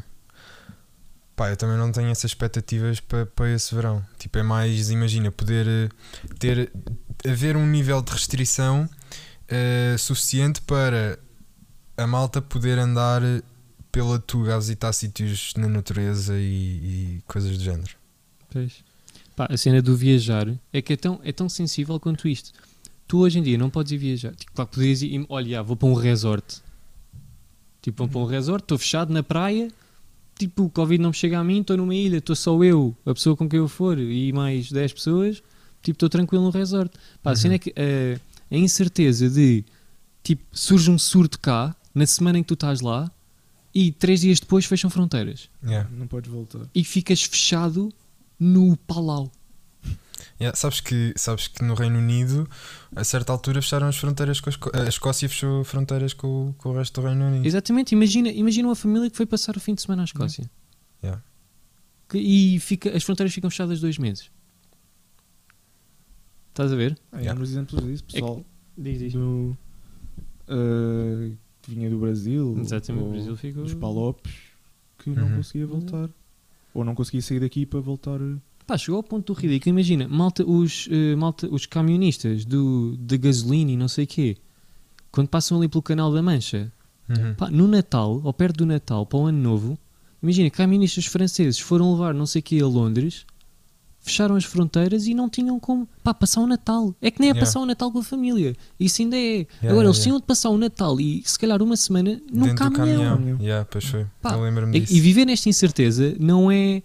pá, 1.34 1.48
eu 1.50 1.56
também 1.56 1.76
não 1.78 1.90
tenho 1.90 2.08
essas 2.10 2.30
expectativas 2.30 3.00
para 3.00 3.50
esse 3.50 3.74
verão. 3.74 4.04
Tipo, 4.18 4.38
é 4.38 4.42
mais, 4.42 4.90
imagina, 4.90 5.30
poder 5.32 5.66
eh, 5.66 5.88
ter 6.38 6.70
haver 7.26 7.56
um 7.56 7.66
nível 7.66 8.02
de 8.02 8.12
restrição 8.12 8.86
eh, 9.48 9.96
suficiente 9.98 10.60
para 10.60 11.18
a 11.96 12.06
malta 12.06 12.42
poder 12.42 12.78
andar 12.78 13.22
pela 13.96 14.54
a 14.54 14.58
visitar 14.58 14.92
sítios 14.92 15.54
na 15.56 15.68
natureza 15.68 16.34
e, 16.38 16.42
e 16.44 17.22
coisas 17.26 17.56
do 17.56 17.64
género. 17.64 17.94
Pois. 18.50 18.84
Pá, 19.34 19.46
a 19.50 19.56
cena 19.56 19.80
do 19.80 19.96
viajar 19.96 20.48
é 20.72 20.82
que 20.82 20.92
é 20.92 20.96
tão, 20.96 21.18
é 21.24 21.32
tão 21.32 21.48
sensível 21.48 21.98
quanto 21.98 22.28
isto. 22.28 22.52
Tu 23.08 23.18
hoje 23.18 23.38
em 23.38 23.42
dia 23.42 23.56
não 23.56 23.70
podes 23.70 23.92
ir 23.92 23.98
viajar. 23.98 24.34
Tipo, 24.34 24.52
claro, 24.52 24.70
podias 24.70 25.00
ir, 25.00 25.24
olha, 25.30 25.62
vou 25.62 25.76
para 25.76 25.88
um 25.88 25.94
resort. 25.94 26.60
Tipo, 27.80 27.98
vou 28.04 28.08
para 28.08 28.20
um 28.20 28.24
resort, 28.26 28.64
estou 28.64 28.76
fechado 28.78 29.12
na 29.12 29.22
praia. 29.22 29.70
Tipo, 30.38 30.64
o 30.64 30.70
Covid 30.70 31.00
não 31.02 31.10
me 31.10 31.16
chega 31.16 31.38
a 31.38 31.44
mim, 31.44 31.60
estou 31.62 31.76
numa 31.78 31.94
ilha, 31.94 32.18
estou 32.18 32.36
só 32.36 32.62
eu, 32.62 32.94
a 33.06 33.14
pessoa 33.14 33.34
com 33.34 33.48
quem 33.48 33.58
eu 33.58 33.68
for 33.68 33.98
e 33.98 34.30
mais 34.32 34.70
10 34.70 34.92
pessoas. 34.92 35.36
Tipo, 35.82 35.96
estou 35.96 36.08
tranquilo 36.10 36.44
no 36.44 36.50
resort. 36.50 36.92
Pá, 37.22 37.30
a 37.30 37.32
Uhum. 37.32 37.36
cena 37.36 37.54
é 37.54 37.58
que 37.58 37.72
eh, 37.76 38.18
a 38.50 38.56
incerteza 38.56 39.30
de, 39.30 39.64
tipo, 40.22 40.42
surge 40.52 40.90
um 40.90 40.98
surto 40.98 41.38
cá, 41.40 41.74
na 41.94 42.04
semana 42.06 42.38
em 42.38 42.42
que 42.42 42.48
tu 42.48 42.54
estás 42.54 42.80
lá, 42.82 43.10
e 43.78 43.92
três 43.92 44.20
dias 44.20 44.40
depois 44.40 44.64
fecham 44.64 44.88
fronteiras. 44.88 45.50
Yeah. 45.62 45.88
Não 45.90 46.06
podes 46.06 46.30
voltar. 46.30 46.66
E 46.74 46.82
ficas 46.84 47.22
fechado 47.22 47.92
no 48.38 48.76
Palau. 48.76 49.30
Yeah, 50.40 50.56
sabes, 50.56 50.80
que, 50.80 51.12
sabes 51.16 51.46
que 51.48 51.62
no 51.62 51.74
Reino 51.74 51.98
Unido, 51.98 52.48
a 52.94 53.04
certa 53.04 53.32
altura, 53.32 53.60
fecharam 53.60 53.86
as 53.88 53.96
fronteiras 53.96 54.40
com 54.40 54.48
a, 54.48 54.52
Esco- 54.52 54.70
a 54.74 54.88
Escócia 54.88 55.28
fechou 55.28 55.62
fronteiras 55.64 56.12
com, 56.14 56.48
o- 56.50 56.54
com 56.54 56.70
o 56.70 56.76
resto 56.76 57.00
do 57.00 57.06
Reino 57.06 57.26
Unido. 57.26 57.46
Exatamente, 57.46 57.92
imagina, 57.94 58.30
imagina 58.30 58.68
uma 58.68 58.74
família 58.76 59.10
que 59.10 59.16
foi 59.16 59.26
passar 59.26 59.56
o 59.56 59.60
fim 59.60 59.74
de 59.74 59.82
semana 59.82 60.02
à 60.02 60.04
Escócia. 60.04 60.50
Yeah. 61.02 61.22
Que- 62.08 62.18
e 62.18 62.58
fica, 62.60 62.96
as 62.96 63.02
fronteiras 63.02 63.32
ficam 63.34 63.50
fechadas 63.50 63.80
dois 63.80 63.98
meses. 63.98 64.30
Estás 66.48 66.72
a 66.72 66.76
ver? 66.76 66.98
Há 67.12 67.18
Yeah. 67.20 67.40
exemplos 67.42 67.84
disso, 67.84 68.04
pessoal. 68.04 68.44
Diz, 68.78 69.12
do, 69.12 69.56
eh, 70.48 71.32
que 71.66 71.74
vinha 71.74 71.90
do 71.90 71.98
Brasil, 71.98 72.56
Exatamente, 72.58 73.02
o 73.02 73.06
ou 73.06 73.12
Brasil 73.12 73.36
ficou. 73.36 73.62
dos 73.64 73.74
Palopes, 73.74 74.32
que 74.98 75.10
não 75.10 75.28
Uhum. 75.28 75.34
conseguia 75.36 75.66
voltar. 75.66 76.08
Ou 76.72 76.84
não 76.84 76.94
conseguia 76.94 77.20
sair 77.22 77.40
daqui 77.40 77.66
para 77.66 77.80
voltar. 77.80 78.20
eh, 78.20 78.36
Pá, 78.66 78.76
chegou 78.76 78.96
ao 78.96 79.02
ponto 79.02 79.32
do 79.32 79.38
ridículo. 79.38 79.70
Imagina, 79.76 80.08
malta, 80.08 80.44
os, 80.44 80.88
eh, 80.90 81.14
malta, 81.16 81.48
os 81.52 81.66
camionistas 81.66 82.44
do, 82.44 82.96
de 82.98 83.16
gasolina 83.18 83.70
e 83.72 83.76
não 83.76 83.88
sei 83.88 84.04
o 84.04 84.06
quê, 84.08 84.36
quando 85.12 85.28
passam 85.28 85.58
ali 85.58 85.68
pelo 85.68 85.82
canal 85.82 86.12
da 86.12 86.20
Mancha, 86.22 86.72
Uhum. 87.08 87.34
pá, 87.34 87.48
no 87.50 87.68
Natal, 87.68 88.20
ou 88.24 88.32
perto 88.32 88.56
do 88.58 88.66
Natal, 88.66 89.06
para 89.06 89.18
o 89.18 89.26
Ano 89.26 89.38
Novo, 89.38 89.78
imagina, 90.22 90.50
camionistas 90.50 91.06
franceses 91.06 91.58
foram 91.60 91.92
levar 91.92 92.12
não 92.14 92.26
sei 92.26 92.40
o 92.40 92.42
quê 92.42 92.58
a 92.60 92.66
Londres, 92.66 93.24
fecharam 94.06 94.36
as 94.36 94.44
fronteiras 94.44 95.06
e 95.06 95.12
não 95.14 95.28
tinham 95.28 95.58
como 95.58 95.86
pá, 96.02 96.14
passar 96.14 96.40
o 96.40 96.46
Natal. 96.46 96.94
É 97.02 97.10
que 97.10 97.20
nem 97.20 97.28
é 97.30 97.32
Yeah. 97.32 97.44
passar 97.44 97.60
o 97.60 97.66
Natal 97.66 97.90
com 97.92 97.98
a 97.98 98.02
família. 98.04 98.54
Isso 98.78 99.02
ainda 99.02 99.16
é. 99.16 99.20
Yeah, 99.20 99.46
Agora, 99.64 99.86
eles 99.86 99.96
yeah. 99.96 100.02
tinham 100.04 100.20
de 100.20 100.24
passar 100.26 100.48
o 100.50 100.56
Natal 100.56 101.00
e 101.00 101.22
se 101.24 101.38
calhar 101.38 101.60
uma 101.62 101.76
semana 101.76 102.20
num 102.32 102.46
Dentro 102.46 102.70
do 102.70 102.76
caminhão. 102.76 103.16
caminhão. 103.16 103.38
Yeah, 103.40 103.66
pois 103.70 103.84
foi. 103.84 104.06
Pá, 104.22 104.34
Eu 104.34 104.42
lembro-me 104.42 104.76
E, 104.78 104.80
disso. 104.80 104.94
e 104.94 105.00
viver 105.00 105.24
nesta 105.26 105.48
incerteza 105.48 106.14
não 106.20 106.50
é. 106.50 106.82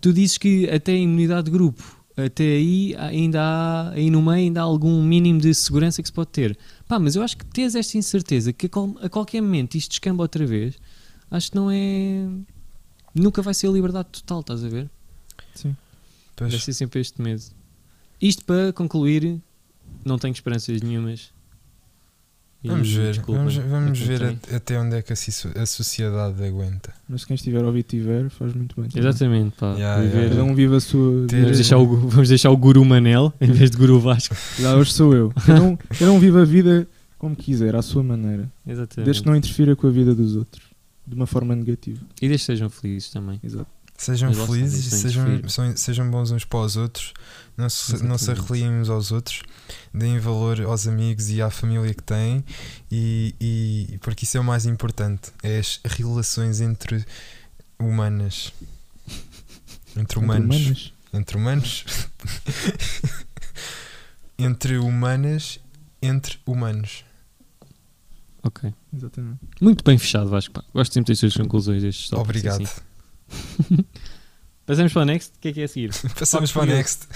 Tu 0.00 0.12
dizes 0.12 0.36
que 0.38 0.68
até 0.68 0.92
a 0.92 0.96
imunidade 0.96 1.44
de 1.46 1.50
grupo, 1.52 1.82
até 2.16 2.44
aí 2.44 2.94
ainda 2.98 3.40
há, 3.40 3.90
aí 3.90 4.10
no 4.10 4.20
meio 4.20 4.34
ainda 4.36 4.60
há 4.60 4.64
algum 4.64 5.02
mínimo 5.02 5.40
de 5.40 5.54
segurança 5.54 6.02
que 6.02 6.08
se 6.08 6.12
pode 6.12 6.30
ter. 6.30 6.58
Pá, 6.88 6.98
mas 6.98 7.14
eu 7.16 7.22
acho 7.22 7.36
que 7.36 7.44
tens 7.46 7.74
esta 7.74 7.96
incerteza 7.96 8.52
que 8.52 8.66
a, 8.66 8.68
qual- 8.68 8.96
a 9.00 9.08
qualquer 9.08 9.40
momento 9.40 9.76
isto 9.76 9.90
descamba 9.90 10.22
outra 10.24 10.44
vez, 10.44 10.74
acho 11.30 11.50
que 11.50 11.56
não 11.56 11.70
é. 11.70 12.26
Nunca 13.14 13.40
vai 13.40 13.54
ser 13.54 13.68
a 13.68 13.70
liberdade 13.70 14.08
total, 14.10 14.40
estás 14.40 14.62
a 14.64 14.68
ver? 14.68 14.90
Pois. 16.36 16.52
Vai 16.52 16.60
ser 16.60 16.72
sempre 16.74 17.00
este 17.00 17.20
medo. 17.20 17.42
Isto 18.20 18.44
para 18.44 18.72
concluir, 18.72 19.40
não 20.04 20.18
tenho 20.18 20.32
esperanças 20.32 20.80
nenhumas. 20.82 21.34
E 22.64 22.68
Vamos 22.68 22.90
ver, 22.90 23.12
desculpem 23.12 23.36
vamos, 23.36 23.54
vamos 23.56 23.98
ver 24.00 24.22
a- 24.24 24.56
até 24.56 24.80
onde 24.80 24.96
é 24.96 25.02
que 25.02 25.12
a, 25.12 25.66
sociedade 25.66 26.42
aguenta. 26.42 26.92
Mas 27.08 27.20
se 27.20 27.26
quem 27.26 27.34
estiver 27.36 27.62
a 27.62 27.66
ouvir 27.66 27.82
tiver, 27.84 28.28
faz 28.30 28.52
muito 28.54 28.80
bem. 28.80 28.90
também. 28.90 29.08
Exatamente, 29.08 29.56
pá. 29.56 29.74
Yeah, 29.74 30.02
viver- 30.02 30.14
yeah. 30.16 30.30
Cada 30.36 30.44
um 30.44 30.54
vive 30.54 30.74
a 30.76 30.80
sua. 30.80 31.26
Ter- 31.28 31.42
Vamos 31.42 31.56
deixar, 31.58 31.76
o, 31.78 31.86
vamos 32.08 32.28
deixar 32.28 32.50
o 32.50 32.56
Guru 32.56 32.84
Manel 32.84 33.32
em 33.40 33.52
vez 33.52 33.70
de 33.70 33.76
Guru 33.76 34.00
Vasco. 34.00 34.34
Já 34.58 34.74
hoje 34.74 34.92
sou 34.92 35.14
eu. 35.14 35.32
Cada 35.46 35.62
um, 35.62 35.76
cada 35.76 36.10
um 36.10 36.18
vive 36.18 36.38
a 36.40 36.44
vida 36.44 36.88
como 37.18 37.36
quiser, 37.36 37.76
à 37.76 37.82
sua 37.82 38.02
maneira. 38.02 38.50
Exatamente. 38.66 39.04
Desde 39.04 39.22
que 39.22 39.28
não 39.28 39.36
interfira 39.36 39.76
com 39.76 39.86
a 39.86 39.90
vida 39.90 40.14
dos 40.14 40.34
outros. 40.34 40.64
De 41.06 41.14
uma 41.14 41.26
forma 41.26 41.54
negativa. 41.54 42.00
E 42.20 42.26
desde 42.26 42.38
que 42.46 42.52
sejam 42.52 42.68
felizes 42.68 43.10
também. 43.10 43.38
Exato. 43.44 43.70
Sejam 43.98 44.30
está, 44.30 44.46
felizes 44.46 44.86
e 44.86 44.90
sejam, 45.00 45.48
são- 45.48 45.76
sejam 45.76 46.10
bons 46.10 46.30
uns 46.30 46.44
para 46.44 46.58
os 46.60 46.76
outros. 46.76 47.14
Não 47.56 47.70
se, 47.70 48.02
não 48.04 48.18
se 48.18 48.30
arreliem 48.30 48.70
uns 48.80 48.90
aos 48.90 49.10
outros. 49.10 49.42
Deem 49.92 50.18
valor 50.18 50.60
aos 50.60 50.86
amigos 50.86 51.30
e 51.30 51.40
à 51.40 51.48
família 51.50 51.94
que 51.94 52.02
têm. 52.02 52.44
E, 52.90 53.34
e- 53.40 53.98
porque 54.02 54.24
isso 54.24 54.36
é 54.36 54.40
o 54.40 54.44
mais 54.44 54.66
importante. 54.66 55.30
É 55.42 55.58
as 55.58 55.80
relações 55.84 56.60
entre 56.60 57.04
humanas. 57.78 58.52
Entre 59.96 60.18
humanos. 60.18 60.54
Entre 60.54 60.58
humanos. 60.58 60.92
Entre 61.14 61.36
humanos. 61.38 61.84
entre 64.38 64.76
humanas, 64.78 65.58
entre 66.02 66.38
humanos. 66.46 67.04
Ok. 68.42 68.72
Exatamente. 68.94 69.38
Muito 69.60 69.82
bem 69.82 69.98
fechado, 69.98 70.28
Vasco. 70.28 70.62
Gosto 70.74 70.92
sempre 70.92 71.12
das 71.12 71.18
suas 71.18 71.36
conclusões 71.36 71.82
destes 71.82 72.08
tópicos. 72.10 72.28
Obrigado. 72.28 72.62
assim. 72.62 72.80
Passamos 74.66 74.92
para 74.92 75.02
o 75.02 75.04
next. 75.04 75.32
O 75.36 75.40
que 75.40 75.48
é 75.48 75.52
que 75.52 75.60
é 75.60 75.64
a 75.64 75.68
seguir? 75.68 75.90
Passamos 76.18 76.50
para 76.52 76.62
o 76.62 76.66
next. 76.66 77.06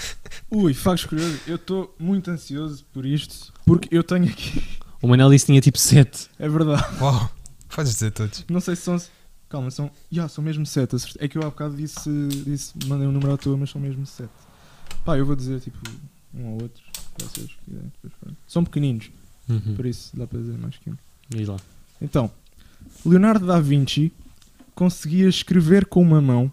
Ui, 0.49 0.73
factos 0.73 1.05
curiosos. 1.05 1.39
Eu 1.45 1.55
estou 1.57 1.93
muito 1.99 2.31
ansioso 2.31 2.85
por 2.93 3.05
isto, 3.05 3.51
porque 3.65 3.93
eu 3.95 4.03
tenho 4.03 4.25
aqui. 4.25 4.63
O 5.03 5.07
Manel 5.07 5.31
disse 5.31 5.45
que 5.47 5.51
tinha 5.51 5.61
tipo 5.61 5.79
7. 5.79 6.29
É 6.37 6.47
verdade. 6.47 6.85
Uau, 7.01 7.27
podes 7.75 7.91
dizer 7.93 8.11
todos. 8.11 8.45
Não 8.47 8.59
sei 8.61 8.75
se 8.75 8.83
são. 8.83 9.01
Calma, 9.49 9.71
são. 9.71 9.89
Já, 10.11 10.27
são 10.29 10.43
mesmo 10.43 10.63
7. 10.63 10.95
É 11.17 11.27
que 11.27 11.39
eu 11.39 11.41
há 11.41 11.45
bocado 11.45 11.75
disse, 11.75 12.07
disse. 12.45 12.71
Mandei 12.85 13.07
um 13.07 13.11
número 13.11 13.33
à 13.33 13.37
toa, 13.37 13.57
mas 13.57 13.71
são 13.71 13.81
mesmo 13.81 14.05
7. 14.05 14.29
Pá, 15.03 15.17
eu 15.17 15.25
vou 15.25 15.35
dizer 15.35 15.59
tipo 15.59 15.79
um 16.35 16.49
ou 16.49 16.61
outro. 16.61 16.83
vocês 17.19 17.49
quiserem. 17.65 17.91
São 18.47 18.63
pequeninos, 18.63 19.09
Uhum. 19.49 19.75
por 19.75 19.87
isso 19.87 20.15
dá 20.15 20.27
para 20.27 20.37
dizer 20.39 20.55
mais 20.59 20.77
que 20.77 20.91
um. 20.91 20.95
Diz 21.29 21.47
lá. 21.47 21.57
Então, 21.99 22.29
Leonardo 23.03 23.47
da 23.47 23.59
Vinci 23.59 24.13
conseguia 24.81 25.29
escrever 25.29 25.85
com 25.85 26.01
uma 26.01 26.19
mão 26.19 26.51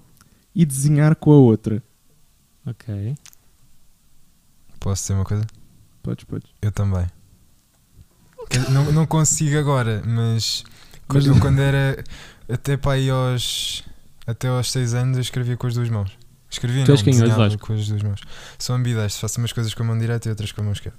e 0.54 0.66
desenhar 0.66 1.16
com 1.16 1.32
a 1.32 1.36
outra. 1.36 1.82
Ok. 2.66 3.14
Posso 4.78 5.02
dizer 5.02 5.14
uma 5.14 5.24
coisa? 5.24 5.46
Podes, 6.02 6.24
podes. 6.26 6.50
Eu 6.60 6.70
também. 6.70 7.06
Eu 8.50 8.70
não, 8.70 8.92
não 8.92 9.06
consigo 9.06 9.56
agora, 9.56 10.02
mas 10.04 10.62
quando, 11.08 11.24
Mas- 11.28 11.36
eu 11.36 11.40
quando 11.40 11.58
era 11.60 12.04
até 12.46 12.76
para 12.76 12.92
aí 12.92 13.08
aos 13.08 13.82
até 14.26 14.48
aos 14.48 14.70
6 14.72 14.92
anos 14.92 15.16
eu 15.16 15.22
escrevia 15.22 15.56
com 15.56 15.66
as 15.66 15.72
duas 15.72 15.88
mãos. 15.88 16.10
Escrevia 16.50 16.84
Tu 16.84 16.90
não, 16.90 16.98
canhoto, 16.98 17.20
desenhava 17.22 17.56
com 17.58 17.72
as 17.72 17.88
duas 17.88 18.02
mãos. 18.02 18.20
Sou 18.58 18.76
ambidestro, 18.76 19.22
faço 19.22 19.38
umas 19.40 19.54
coisas 19.54 19.72
com 19.72 19.82
a 19.84 19.86
mão 19.86 19.98
direita 19.98 20.28
e 20.28 20.30
outras 20.30 20.52
com 20.52 20.60
a 20.60 20.64
mão 20.64 20.74
esquerda. 20.74 20.98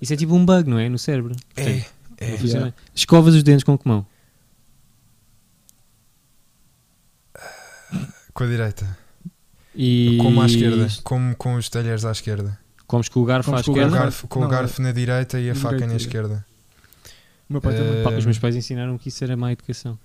Isso 0.00 0.12
é 0.12 0.16
tipo 0.16 0.34
um 0.34 0.44
bug, 0.44 0.68
não 0.68 0.76
é? 0.80 0.88
No 0.88 0.98
cérebro. 0.98 1.36
É, 1.54 1.62
Portanto, 1.62 1.92
é. 2.18 2.36
funciona. 2.36 2.74
Escovas 2.92 3.34
os 3.36 3.44
dentes 3.44 3.62
com 3.62 3.78
que 3.78 3.86
mão? 3.86 4.04
Com 8.36 8.44
a 8.44 8.46
direita. 8.48 8.98
E... 9.74 10.18
Como 10.20 10.42
à 10.42 10.46
esquerda. 10.46 10.86
Como 11.02 11.34
com 11.36 11.54
os 11.54 11.70
talheres 11.70 12.04
à 12.04 12.12
esquerda. 12.12 12.58
Comes 12.86 13.08
com 13.08 13.20
o 13.20 13.24
garfo 13.24 13.48
à 13.48 13.62
Comes 13.62 13.64
com 13.64 13.72
o 13.72 13.74
Com 13.74 13.80
o 13.80 13.82
esquerda? 13.82 13.98
garfo. 13.98 14.04
garfo, 14.04 14.28
com 14.28 14.38
o 14.38 14.42
Não, 14.42 14.48
garfo 14.50 14.82
na 14.82 14.92
direita 14.92 15.40
e 15.40 15.48
a 15.48 15.54
faca 15.54 15.68
direita, 15.76 15.86
na 15.86 15.92
é. 15.94 15.96
esquerda. 15.96 16.46
O 17.48 17.54
meu 17.54 17.62
pai 17.62 17.74
também. 17.74 18.00
Eh, 18.00 18.02
Pá, 18.02 18.10
os 18.10 18.26
meus 18.26 18.38
pais 18.38 18.54
ensinaram 18.54 18.98
que 18.98 19.08
isso 19.08 19.24
era 19.24 19.34
má 19.38 19.52
educação. 19.52 19.98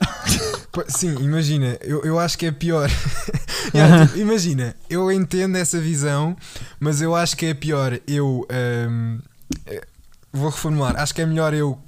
Sim, 0.88 1.14
imagina, 1.22 1.78
eu, 1.80 2.04
eu 2.04 2.18
acho 2.18 2.36
que 2.36 2.44
é 2.44 2.52
pior. 2.52 2.90
Yeah, 3.74 4.06
tipo, 4.06 4.18
imagina, 4.20 4.74
eu 4.88 5.12
entendo 5.12 5.56
essa 5.56 5.78
visão, 5.78 6.34
mas 6.80 7.02
eu 7.02 7.14
acho 7.14 7.36
que 7.36 7.44
é 7.44 7.52
pior 7.52 8.00
eu. 8.06 8.46
ahm, 8.48 9.18
eh, 9.66 9.86
vou 10.32 10.48
reformular, 10.48 10.96
acho 10.96 11.14
que 11.14 11.20
é 11.20 11.26
melhor 11.26 11.52
eu 11.52 11.78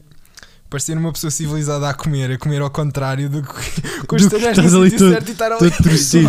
parecer 0.70 0.96
uma 0.96 1.12
pessoa 1.12 1.30
civilizada 1.30 1.88
a 1.88 1.92
comer, 1.94 2.30
a 2.30 2.38
comer 2.38 2.62
ao 2.62 2.70
contrário 2.70 3.28
do 3.28 3.42
que 3.42 4.06
com 4.06 4.14
os 4.16 4.26
talheres 4.26 4.72
no 4.72 4.80
ali 4.80 4.90
sítio 4.90 4.98
todo- 5.06 5.12
certo 5.14 5.28
e 5.28 5.32
estar 5.32 5.52
ali 5.52 5.58
Todo 5.58 5.82
torcido. 5.82 6.28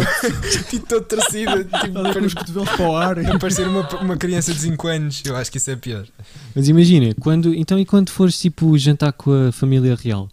tipo, 0.69 0.85
todo 0.89 1.05
torcido, 1.05 1.63
tipo, 1.63 2.25
os 2.25 2.33
cotovelos 2.33 2.69
para 2.69 2.89
o 2.89 2.97
ar. 2.97 3.19
a 3.23 3.39
parecer 3.39 3.67
uma, 3.67 3.87
uma 4.01 4.17
criança 4.17 4.51
de 4.53 4.59
5 4.59 4.87
anos. 4.87 5.21
Eu 5.25 5.35
acho 5.37 5.51
que 5.51 5.57
isso 5.57 5.69
é 5.71 5.75
pior. 5.75 6.05
Mas 6.55 6.67
imagina, 6.67 7.13
quando, 7.19 7.53
então 7.53 7.77
e 7.79 7.85
quando 7.85 8.09
fores 8.09 8.37
tipo 8.39 8.75
jantar 8.77 9.13
com 9.13 9.47
a 9.47 9.51
família 9.51 9.95
real? 9.95 10.27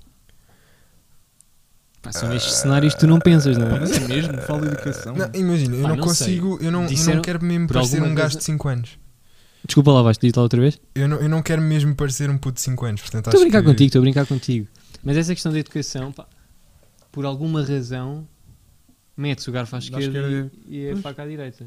Pá, 2.01 2.13
são 2.13 2.29
nestes 2.29 2.55
cenários 2.55 2.95
que 2.95 3.01
tu 3.01 3.07
não 3.07 3.19
pensas, 3.19 3.57
não 3.59 3.67
é? 3.67 3.81
mas 3.81 3.91
é 3.97 4.01
mesmo, 4.07 4.39
fala 4.43 4.61
de 4.63 4.67
educação. 4.69 5.15
Não, 5.17 5.29
imagina, 5.35 5.75
eu 5.77 5.83
Pá, 5.83 5.89
não, 5.89 5.97
não 5.97 6.05
consigo, 6.05 6.59
eu 6.63 6.71
não, 6.71 6.87
eu 6.87 7.15
não 7.15 7.23
quero 7.23 7.45
mesmo 7.45 7.67
parecer 7.69 8.01
um 8.03 8.15
gajo 8.15 8.29
coisa- 8.35 8.39
de 8.39 8.45
5 8.45 8.69
anos. 8.69 8.91
Desculpa 9.67 9.93
lá, 9.93 10.03
Vasco, 10.03 10.25
diz 10.25 10.35
lá 10.35 10.43
outra 10.43 10.61
vez. 10.61 10.79
Eu 10.95 11.09
não, 11.09 11.17
eu 11.19 11.29
não 11.29 11.43
quero 11.43 11.61
mesmo 11.61 11.95
parecer 11.95 12.31
um 12.31 12.39
puto 12.39 12.55
de 12.55 12.61
5 12.63 12.85
anos. 12.87 13.01
Portanto, 13.01 13.27
Estou 13.27 13.41
a 13.41 13.45
brincar 13.45 13.61
que- 13.61 13.67
contigo, 13.69 13.87
estou 13.87 13.99
a 14.01 14.03
brincar 14.03 14.27
contigo. 14.27 14.67
Mas 15.03 15.17
essa 15.17 15.35
questão 15.35 15.53
da 15.53 15.59
educação, 15.59 16.11
pá, 16.13 16.27
por 17.13 17.25
alguma 17.25 17.63
razão, 17.65 18.27
metes 19.17 19.47
o 19.49 19.53
garfo 19.53 19.77
à 19.77 19.79
Da 19.79 19.85
esquerda, 19.85 20.07
esquerda 20.19 20.53
e, 20.69 20.77
e 20.79 20.89
a 20.89 20.93
Pois. 20.93 21.03
faca 21.03 21.23
à 21.23 21.27
direita. 21.27 21.67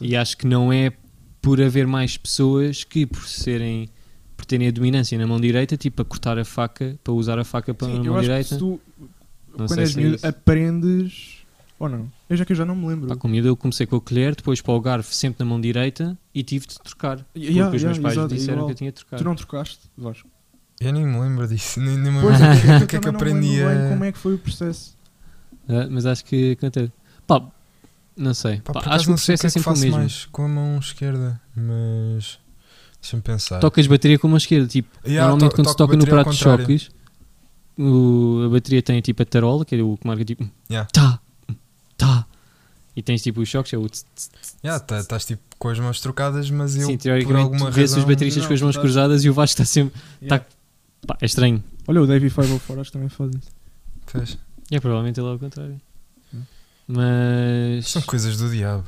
E 0.00 0.16
acho 0.16 0.36
que 0.36 0.46
não 0.46 0.72
é 0.72 0.92
por 1.42 1.60
haver 1.60 1.86
mais 1.86 2.16
pessoas 2.16 2.84
que, 2.84 3.04
por 3.06 3.26
serem 3.28 3.88
por 4.36 4.44
terem 4.46 4.66
a 4.66 4.70
dominância 4.70 5.16
na 5.16 5.26
mão 5.26 5.40
direita, 5.40 5.76
tipo 5.76 6.02
a 6.02 6.04
cortar 6.04 6.38
a 6.38 6.44
faca, 6.44 6.98
para 7.04 7.12
usar 7.12 7.38
a 7.38 7.44
faca 7.44 7.72
para 7.72 7.86
Sim, 7.88 7.98
eu 7.98 8.04
mão 8.06 8.14
acho 8.16 8.22
direita. 8.22 8.48
que 8.48 8.54
se 8.54 8.58
tu, 8.58 8.80
Não 9.50 9.56
quando 9.66 9.68
sei 9.68 9.78
és 9.84 9.90
se 9.90 9.98
é 9.98 10.02
miúdo, 10.02 10.16
isso. 10.16 10.26
aprendes. 10.26 11.43
Ou 11.84 11.88
não? 11.90 12.10
Eu 12.28 12.36
já 12.36 12.44
que 12.44 12.52
eu 12.52 12.56
já 12.56 12.64
não 12.64 12.74
me 12.76 12.86
lembro. 12.86 13.08
Pá, 13.08 13.16
com 13.16 13.28
miúdo 13.28 13.48
eu 13.48 13.56
comecei 13.56 13.86
com 13.86 13.96
a 13.96 14.00
colher, 14.00 14.34
depois 14.34 14.60
para 14.60 14.74
o 14.74 14.80
garfo 14.80 15.12
sempre 15.14 15.44
na 15.44 15.48
mão 15.48 15.60
direita 15.60 16.16
e 16.34 16.42
tive 16.42 16.66
de 16.66 16.78
trocar. 16.80 17.18
Porque 17.32 17.46
Yeah, 17.48 17.74
os 17.74 17.82
meus 17.82 17.98
pais 17.98 18.14
exato, 18.16 18.34
disseram 18.34 18.52
igual. 18.54 18.66
que 18.66 18.72
eu 18.72 18.76
tinha 18.76 18.90
de 18.90 18.96
trocar. 18.96 19.16
Tu 19.18 19.24
não 19.24 19.34
trocaste, 19.34 19.78
Vasco? 19.96 20.28
Eu 20.80 20.92
nem 20.92 21.06
me 21.06 21.18
lembro 21.20 21.46
disso, 21.46 21.80
nem, 21.80 21.96
nem 21.96 22.12
me 22.12 22.18
lembro 22.20 22.34
é, 22.34 22.78
do 22.80 22.86
que 22.86 22.96
é 22.96 22.98
que 22.98 23.04
também 23.10 23.32
não 23.32 23.40
me 23.40 23.48
lembro 23.50 23.68
aprendi 23.68 23.78
bem 23.78 23.86
a... 23.86 23.88
como 23.90 24.04
é 24.04 24.12
que 24.12 24.18
foi 24.18 24.34
o 24.34 24.38
processo. 24.38 24.96
Ah, 25.68 25.86
mas 25.90 26.04
acho 26.04 26.24
que 26.24 26.52
acontece. 26.52 26.92
Pá, 27.26 27.42
não 28.16 28.34
sei. 28.34 28.60
Pá, 28.60 28.72
Pá, 28.72 28.80
acho 28.94 29.04
que 29.06 29.10
o 29.10 29.14
processo 29.14 29.40
que 29.40 29.46
é 29.46 29.48
é 29.48 29.50
sempre 29.50 29.70
o 29.70 29.76
mesmo. 29.78 29.96
mais 29.98 30.24
com 30.26 30.44
a 30.44 30.48
mão 30.48 30.78
esquerda, 30.78 31.40
mas... 31.56 32.38
Deixa-me 33.00 33.22
pensar. 33.22 33.60
Tocas 33.60 33.86
bateria 33.86 34.18
com 34.18 34.26
a 34.26 34.30
mão 34.30 34.36
esquerda. 34.38 34.66
Tipo, 34.66 34.88
Yeah, 35.06 35.28
normalmente 35.28 35.50
to- 35.50 35.56
quando 35.56 35.68
se 35.68 35.76
toca 35.76 35.96
no 35.96 36.04
prato 36.06 36.30
de 36.30 36.36
choques, 36.36 36.90
o- 37.78 38.44
a 38.46 38.48
bateria 38.48 38.82
tem 38.82 39.00
tipo 39.00 39.22
a 39.22 39.26
tarola, 39.26 39.64
que 39.64 39.74
é 39.76 39.82
o 39.82 39.96
que 39.96 40.06
marca 40.06 40.24
tipo 40.24 40.48
Yeah. 40.70 40.88
tá, 40.92 41.20
tá. 41.96 42.26
E 42.96 43.02
tens 43.02 43.22
tipo 43.22 43.40
os 43.40 43.48
choques, 43.48 43.72
é 43.72 43.76
o. 43.76 43.86
Yeah, 44.64 44.78
tá- 44.84 45.00
Estás 45.00 45.24
tipo 45.24 45.42
com 45.58 45.68
as 45.68 45.78
mãos 45.80 46.00
trocadas, 46.00 46.48
mas 46.50 46.76
eu 46.76 46.86
Sim, 46.86 46.96
por 46.96 47.02
teoricamente 47.02 47.58
tu 47.58 47.70
vês 47.72 47.96
os 47.96 48.04
bateristas 48.04 48.46
com 48.46 48.52
as 48.54 48.62
mãos 48.62 48.70
estás- 48.70 48.82
cruzadas 48.84 49.24
e 49.24 49.30
o 49.30 49.34
Vasco 49.34 49.60
está 49.60 49.64
sempre. 49.64 50.00
Pá, 50.28 51.16
é 51.20 51.26
estranho. 51.26 51.62
Olha, 51.88 52.00
o 52.02 52.06
Davey 52.06 52.30
504 52.30 52.80
acho 52.80 52.90
que 52.90 52.92
também 52.92 53.08
faz 53.08 53.30
isso. 53.34 53.50
Fez. 54.06 54.38
É 54.70 54.80
provavelmente 54.80 55.18
ele 55.20 55.26
é 55.26 55.30
ao 55.32 55.38
contrário. 55.38 55.80
Mas. 56.86 57.88
São 57.88 58.02
coisas 58.02 58.36
do 58.36 58.48
diabo. 58.50 58.84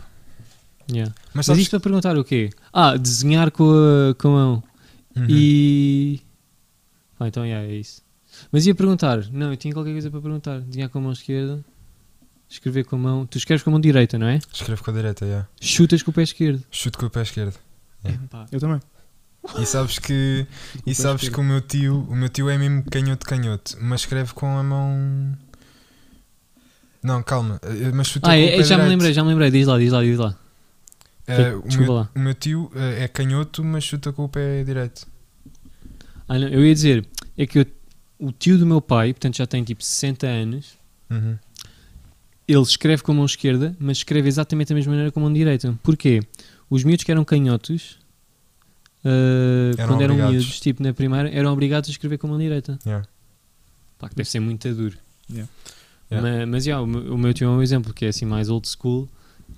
yeah. 0.91 1.13
Mas 1.29 1.35
Mas 1.35 1.47
sabes... 1.47 1.63
isto 1.63 1.71
para 1.71 1.81
perguntar 1.81 2.17
o 2.17 2.25
quê? 2.25 2.51
Ah, 2.73 2.97
desenhar 2.97 3.51
com 3.51 3.71
a, 3.71 4.15
com 4.15 4.29
a 4.29 4.31
mão. 4.31 4.63
Uhum. 5.17 5.27
E. 5.29 6.21
Ah, 7.19 7.27
então 7.29 7.45
yeah, 7.45 7.67
é 7.67 7.75
isso. 7.77 8.03
Mas 8.53 8.67
ia 8.67 8.75
perguntar, 8.75 9.27
não, 9.33 9.51
eu 9.51 9.57
tinha 9.57 9.73
qualquer 9.73 9.93
coisa 9.93 10.11
para 10.11 10.21
perguntar. 10.21 10.61
Desenhar 10.61 10.91
com 10.91 10.99
a 10.99 11.03
mão 11.03 11.13
esquerda, 11.13 11.65
escrever 12.49 12.85
com 12.85 12.97
a 12.97 12.99
mão. 12.99 13.27
Tu 13.27 13.39
escreves 13.39 13.63
com 13.63 13.71
a 13.71 13.73
mão 13.73 13.81
direita, 13.81 14.19
não 14.19 14.27
é? 14.27 14.39
Escrevo 14.53 14.83
com 14.83 14.91
a 14.91 14.95
direita, 14.95 15.25
yeah. 15.25 15.49
Chutas 15.61 16.03
com 16.03 16.11
o 16.11 16.15
pé 16.15 16.23
esquerdo. 16.23 16.63
Chuto 16.71 16.99
com 16.99 17.07
o 17.07 17.11
pé 17.11 17.23
esquerdo. 17.23 17.55
É. 18.05 18.13
Pá, 18.31 18.47
Eu 18.53 18.61
também. 18.61 18.81
E 19.61 19.67
sabes 19.67 19.99
que... 19.99 20.47
O 20.87 20.91
E 20.91 20.95
sabes 20.95 21.29
que 21.29 21.39
o 21.41 21.43
meu 21.45 21.61
tio, 21.61 22.07
o 22.11 22.17
meu 22.17 22.29
tio 22.29 22.49
é 22.51 22.59
mesmo 22.59 22.83
canhoto 22.91 23.25
canhoto, 23.27 23.77
mas 23.81 24.01
escreve 24.01 24.33
com 24.35 24.59
a 24.59 24.63
mão. 24.63 25.37
Não, 27.03 27.23
calma, 27.23 27.61
eh, 27.63 27.93
mas 27.95 28.09
chuta 28.09 28.27
Ah, 28.29 28.35
com 28.35 28.37
o 28.37 28.43
é, 28.45 28.49
pé 28.49 28.57
é, 28.59 28.65
já 28.65 28.77
me 28.77 28.83
direito. 28.83 28.89
lembrei, 28.89 29.13
já 29.13 29.23
me 29.23 29.29
lembrei. 29.31 29.51
Diz 29.51 29.67
lá, 29.67 29.79
diz 29.79 29.93
lá, 29.93 30.03
diz 30.03 30.19
lá. 30.19 30.37
Que- 31.25 31.77
o, 31.77 31.81
meu, 31.81 31.93
lá. 31.93 32.11
o 32.15 32.19
meu 32.19 32.35
tio 32.35 32.71
eh, 32.75 33.05
é 33.05 33.09
canhoto, 33.09 33.63
mas 33.65 33.85
chuta 33.85 34.13
com 34.13 34.25
o 34.25 34.29
pé 34.29 34.63
direito. 34.65 35.07
Ah, 36.29 36.39
não, 36.39 36.49
eu 36.49 36.65
ia 36.67 36.75
dizer, 36.75 37.07
é 37.39 37.47
que 37.47 37.61
eu- 37.61 37.67
o 38.19 38.33
tio 38.33 38.59
do 38.59 38.67
meu 38.67 38.81
pai, 38.81 39.13
portanto 39.13 39.37
já 39.37 39.47
tem 39.47 39.63
tipo 39.63 39.83
60 39.85 40.27
anos, 40.27 40.77
Uhum. 41.11 41.39
Ele 42.49 42.63
escreve 42.63 43.03
com 43.03 43.13
a 43.13 43.15
mão 43.15 43.25
esquerda, 43.27 43.77
mas 43.79 43.99
escreve 43.99 44.29
exatamente 44.29 44.69
da 44.69 44.75
mesma 44.75 44.91
maneira 44.93 45.11
com 45.13 45.21
a 45.21 45.23
mão 45.23 45.33
direita. 45.33 45.77
Porquê? 45.83 46.23
Os 46.71 46.85
miúdos 46.85 47.05
que 47.05 47.11
eram 47.11 47.25
canhotos, 47.25 47.99
ah, 49.05 49.09
Eram 49.79 49.89
quando 49.89 50.03
eram 50.03 50.15
obrigados. 50.15 50.37
miúdos, 50.45 50.61
tipo 50.61 50.83
na 50.83 50.93
primária, 50.93 51.29
eram 51.31 51.53
obrigados 51.53 51.89
a 51.89 51.93
escrever 51.93 52.19
com 52.19 52.27
a 52.27 52.31
mão 52.31 52.39
direita. 52.39 52.79
Yeah. 52.85 53.07
Pá, 53.99 54.09
que 54.09 54.15
deve 54.15 54.29
ser 54.29 54.41
muito 54.41 54.73
duro. 54.75 54.97
Yeah. 55.31 55.51
Yeah. 56.11 56.39
Ma- 56.41 56.47
Mas, 56.47 56.67
yeah, 56.67 56.83
o, 56.83 56.87
meu, 56.87 57.15
o 57.15 57.19
meu 57.19 57.33
tio 57.35 57.47
é 57.47 57.51
um 57.51 57.63
exemplo 57.63 57.93
que 57.93 58.05
é 58.05 58.09
assim 58.09 58.25
mais 58.25 58.49
old 58.49 58.69
school 58.69 59.09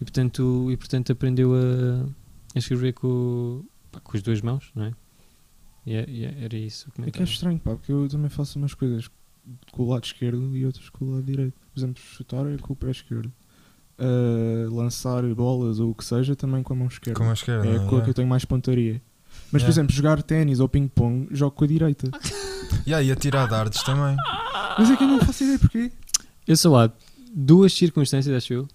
e 0.01 0.05
portanto, 0.05 0.69
e, 0.71 0.77
portanto 0.77 1.13
aprendeu 1.13 1.53
a, 1.55 2.07
a 2.55 2.59
escrever 2.59 2.93
com, 2.95 3.65
pá, 3.91 4.01
com 4.01 4.17
as 4.17 4.23
duas 4.23 4.41
mãos, 4.41 4.71
não 4.75 4.85
é? 4.85 4.93
E 5.87 5.95
é- 5.95 6.07
e 6.09 6.25
é- 6.25 6.35
era 6.45 6.57
isso 6.57 6.91
o 6.99 7.03
É 7.07 7.11
que 7.11 7.21
é 7.21 7.25
estranho, 7.25 7.59
pá, 7.59 7.73
porque 7.73 7.93
eu 7.93 8.09
também 8.09 8.29
faço 8.31 8.59
umas 8.59 8.75
coisas 8.75 9.09
com 9.73 9.83
o 9.85 9.91
lado 9.91 10.05
esquerdo 10.05 10.57
e 10.57 10.65
outras 10.67 10.89
com 10.91 11.05
o 11.05 11.11
lado 11.15 11.25
direito. 11.25 11.55
Por 11.73 11.79
exemplo, 11.81 12.03
chutar 12.03 12.47
é 12.47 12.57
com 12.59 12.73
o 12.73 12.77
pé 12.77 12.91
esquerdo. 12.91 13.33
Ah, 13.99 14.69
lançar 14.71 15.23
bolas 15.35 15.81
ou 15.81 15.91
o 15.91 15.95
que 15.95 16.05
seja 16.05 16.37
também 16.37 16.63
com 16.63 16.73
a 16.73 16.77
mão 16.77 16.87
esquerda. 16.89 17.19
Com 17.19 17.29
a 17.29 17.33
esquerda. 17.33 17.67
é 17.67 17.71
a 17.71 17.73
yeah. 17.75 18.03
que 18.05 18.11
eu 18.11 18.15
tenho 18.15 18.29
mais 18.29 18.45
pontaria. 18.45 19.01
Mas, 19.51 19.63
por 19.63 19.69
Yeah. 19.69 19.71
exemplo, 19.71 19.95
jogar 19.95 20.23
ténis 20.23 20.61
ou 20.61 20.69
ping-pong, 20.69 21.29
jogo 21.31 21.53
com 21.57 21.65
a 21.65 21.67
direita. 21.67 22.11
Yeah, 22.87 23.03
e 23.07 23.11
a 23.13 23.17
tirar 23.17 23.47
dardos 23.47 23.83
também. 23.83 24.17
Mas 24.79 24.91
é 24.91 24.97
que 24.97 25.03
eu 25.05 25.09
não 25.09 25.21
faço 25.21 25.43
ideia 25.45 25.59
porquê. 25.59 25.91
Eu 26.47 26.57
só 26.57 26.77
há 26.85 26.91
duas 27.35 27.73
circunstâncias, 27.73 28.35
acho 28.37 28.53
eu, 28.53 28.69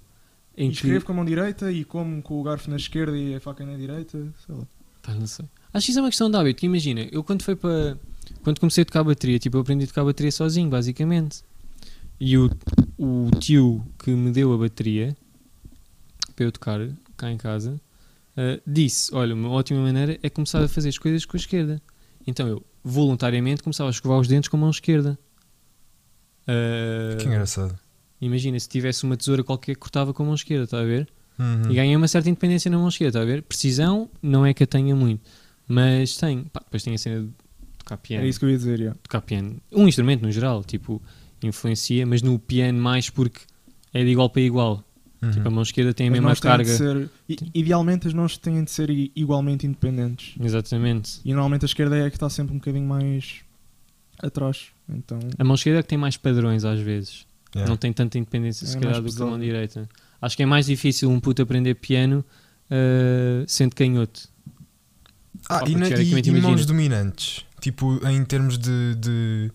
E 0.58 0.66
em 0.66 0.70
que. 0.70 0.76
escrevo 0.76 1.06
com 1.06 1.12
a 1.12 1.16
mão 1.16 1.26
direita 1.26 1.72
e 1.72 1.84
como 1.86 2.22
com 2.22 2.40
o 2.40 2.44
garfo 2.44 2.70
na 2.70 2.76
esquerda 2.76 3.18
e 3.18 3.36
a 3.36 3.40
faca 3.40 3.66
na 3.66 3.76
direita. 3.78 4.18
Sei 4.46 4.56
lá. 4.56 4.64
Pá, 5.02 5.14
não 5.14 5.28
sei. 5.28 5.46
Acho 5.74 5.86
que 5.86 5.92
isso 5.92 6.00
é 6.00 6.02
uma 6.04 6.10
questão 6.10 6.30
de 6.30 6.38
hábito. 6.38 6.60
que 6.60 6.66
Imagina, 6.66 7.02
eu 7.12 7.24
quando 7.24 7.44
foi 7.44 7.56
para. 7.56 7.98
Quando 8.44 8.60
comecei 8.60 8.82
a 8.82 8.86
tocar 8.86 9.04
bateria, 9.04 9.40
tipo, 9.40 9.58
eu 9.58 9.62
aprendi 9.62 9.86
a 9.86 9.88
tocar 9.88 10.04
bateria 10.04 10.32
sozinho, 10.32 10.70
basicamente. 10.70 11.44
E 12.20 12.38
o, 12.38 12.50
o 12.98 13.30
tio 13.40 13.86
que 14.00 14.12
me 14.12 14.32
deu 14.32 14.54
a 14.54 14.58
bateria 14.58 15.16
para 16.36 16.46
eu 16.46 16.52
tocar 16.52 16.80
cá 17.18 17.32
em 17.32 17.38
casa, 17.38 17.80
uh, 18.38 18.62
disse: 18.66 19.14
Olha, 19.14 19.34
uma 19.34 19.50
ótima 19.50 19.82
maneira 19.82 20.20
é 20.22 20.30
começar 20.30 20.64
a 20.64 20.68
fazer 20.68 20.90
as 20.90 20.98
coisas 20.98 21.26
com 21.26 21.38
a 21.38 21.40
esquerda. 21.40 21.82
Então 22.26 22.48
eu, 22.48 22.64
voluntariamente, 22.84 23.62
começava 23.62 23.90
a 23.90 23.92
escovar 23.92 24.20
os 24.20 24.28
dentes 24.28 24.48
com 24.48 24.58
a 24.58 24.60
mão 24.60 24.70
esquerda. 24.70 25.18
Uh, 26.44 27.18
Que 27.18 27.26
engraçado. 27.28 27.78
imagina, 28.20 28.60
se 28.60 28.68
tivesse 28.68 29.04
uma 29.04 29.16
tesoura 29.18 29.44
qualquer, 29.44 29.76
cortava 29.76 30.14
com 30.14 30.24
a 30.24 30.26
mão 30.26 30.36
esquerda, 30.36 30.66
está 30.66 30.80
a 30.80 30.84
ver? 30.84 31.08
Uhum. 31.40 31.72
E 31.72 31.76
ganhei 31.76 31.96
uma 31.96 32.08
certa 32.08 32.30
independência 32.30 32.70
na 32.70 32.78
mão 32.78 32.88
esquerda, 32.88 33.20
está 33.20 33.22
a 33.22 33.26
ver? 33.26 33.42
Precisão 33.44 34.10
não 34.22 34.46
é 34.46 34.54
que 34.54 34.64
a 34.64 34.68
tenha 34.68 34.96
muito, 34.96 35.22
mas 35.68 36.18
tenho. 36.18 36.46
Pá, 36.46 36.62
depois 36.64 36.84
tem 36.84 36.94
a 36.94 36.98
cena 36.98 37.22
de 37.24 37.30
tocar 37.84 37.98
piano. 37.98 38.26
É 38.26 38.28
isso 38.28 38.40
que 38.40 38.46
eu 38.46 38.50
ia 38.50 38.58
dizer, 38.58 38.80
yeah. 38.80 39.00
tocar 39.04 39.22
piano. 39.22 39.58
Um 39.72 39.88
instrumento 39.88 40.22
no 40.24 40.32
geral, 40.32 40.64
tipo, 40.64 41.02
influencia, 41.42 42.06
mas 42.06 42.22
no 42.22 42.38
piano 42.40 42.80
mais 42.80 43.10
porque 43.10 43.42
é 43.94 44.04
de 44.04 44.10
igual 44.10 44.30
para 44.30 44.42
igual. 44.42 44.84
Uhum. 45.22 45.32
Tipo, 45.32 45.48
a 45.48 45.52
mão 45.52 45.64
esquerda 45.64 45.94
tem 45.94 46.08
a 46.08 46.10
As 46.12 46.14
mesma 46.20 46.36
carga. 46.36 46.66
ser- 46.76 47.10
idealmente 47.54 48.08
as 48.08 48.14
mãos 48.14 48.38
têm 48.38 48.62
de 48.64 48.72
ser 48.72 48.90
igualmente 49.16 49.66
independentes. 49.66 50.34
Exatamente. 50.40 51.20
E 51.24 51.32
normalmente 51.34 51.64
a 51.64 51.68
esquerda 51.68 51.96
é 51.98 52.06
a 52.06 52.10
que 52.10 52.18
está 52.18 52.30
sempre 52.30 52.54
um 52.54 52.58
bocadinho 52.58 52.86
mais 52.88 53.36
atrás. 54.22 54.68
Então, 54.90 55.20
A 55.38 55.44
mão 55.46 55.56
esquerda 55.56 55.80
é 55.80 55.84
que 55.84 55.88
tem 55.90 55.98
mais 55.98 56.18
padrões 56.18 56.66
às 56.66 56.80
vezes. 56.80 57.26
Yeah. 57.56 57.70
Não 57.70 57.78
tem 57.78 57.94
tanta 57.94 58.18
independência, 58.18 58.66
se 58.68 58.76
É 58.76 58.80
calhar, 58.82 59.02
mais 59.02 59.14
do 59.14 59.18
que 59.18 59.24
a 59.24 59.26
mão 59.26 59.40
direita. 59.40 59.88
Acho 60.22 60.36
que 60.36 60.44
é 60.44 60.46
mais 60.46 60.66
difícil 60.66 61.10
um 61.10 61.20
puto 61.20 61.42
aprender 61.42 61.76
piano 61.76 62.26
uh, 62.70 63.46
sendo 63.48 63.76
canhoto. 63.76 64.28
Ah, 65.50 65.64
e, 65.68 65.76
na- 65.76 65.88
e- 65.90 66.20
e 66.30 66.42
mãos 66.42 66.66
dominantes? 66.66 67.46
Tipo, 67.64 68.06
em 68.06 68.26
termos 68.26 68.58
de, 68.58 68.96
de 68.96 69.52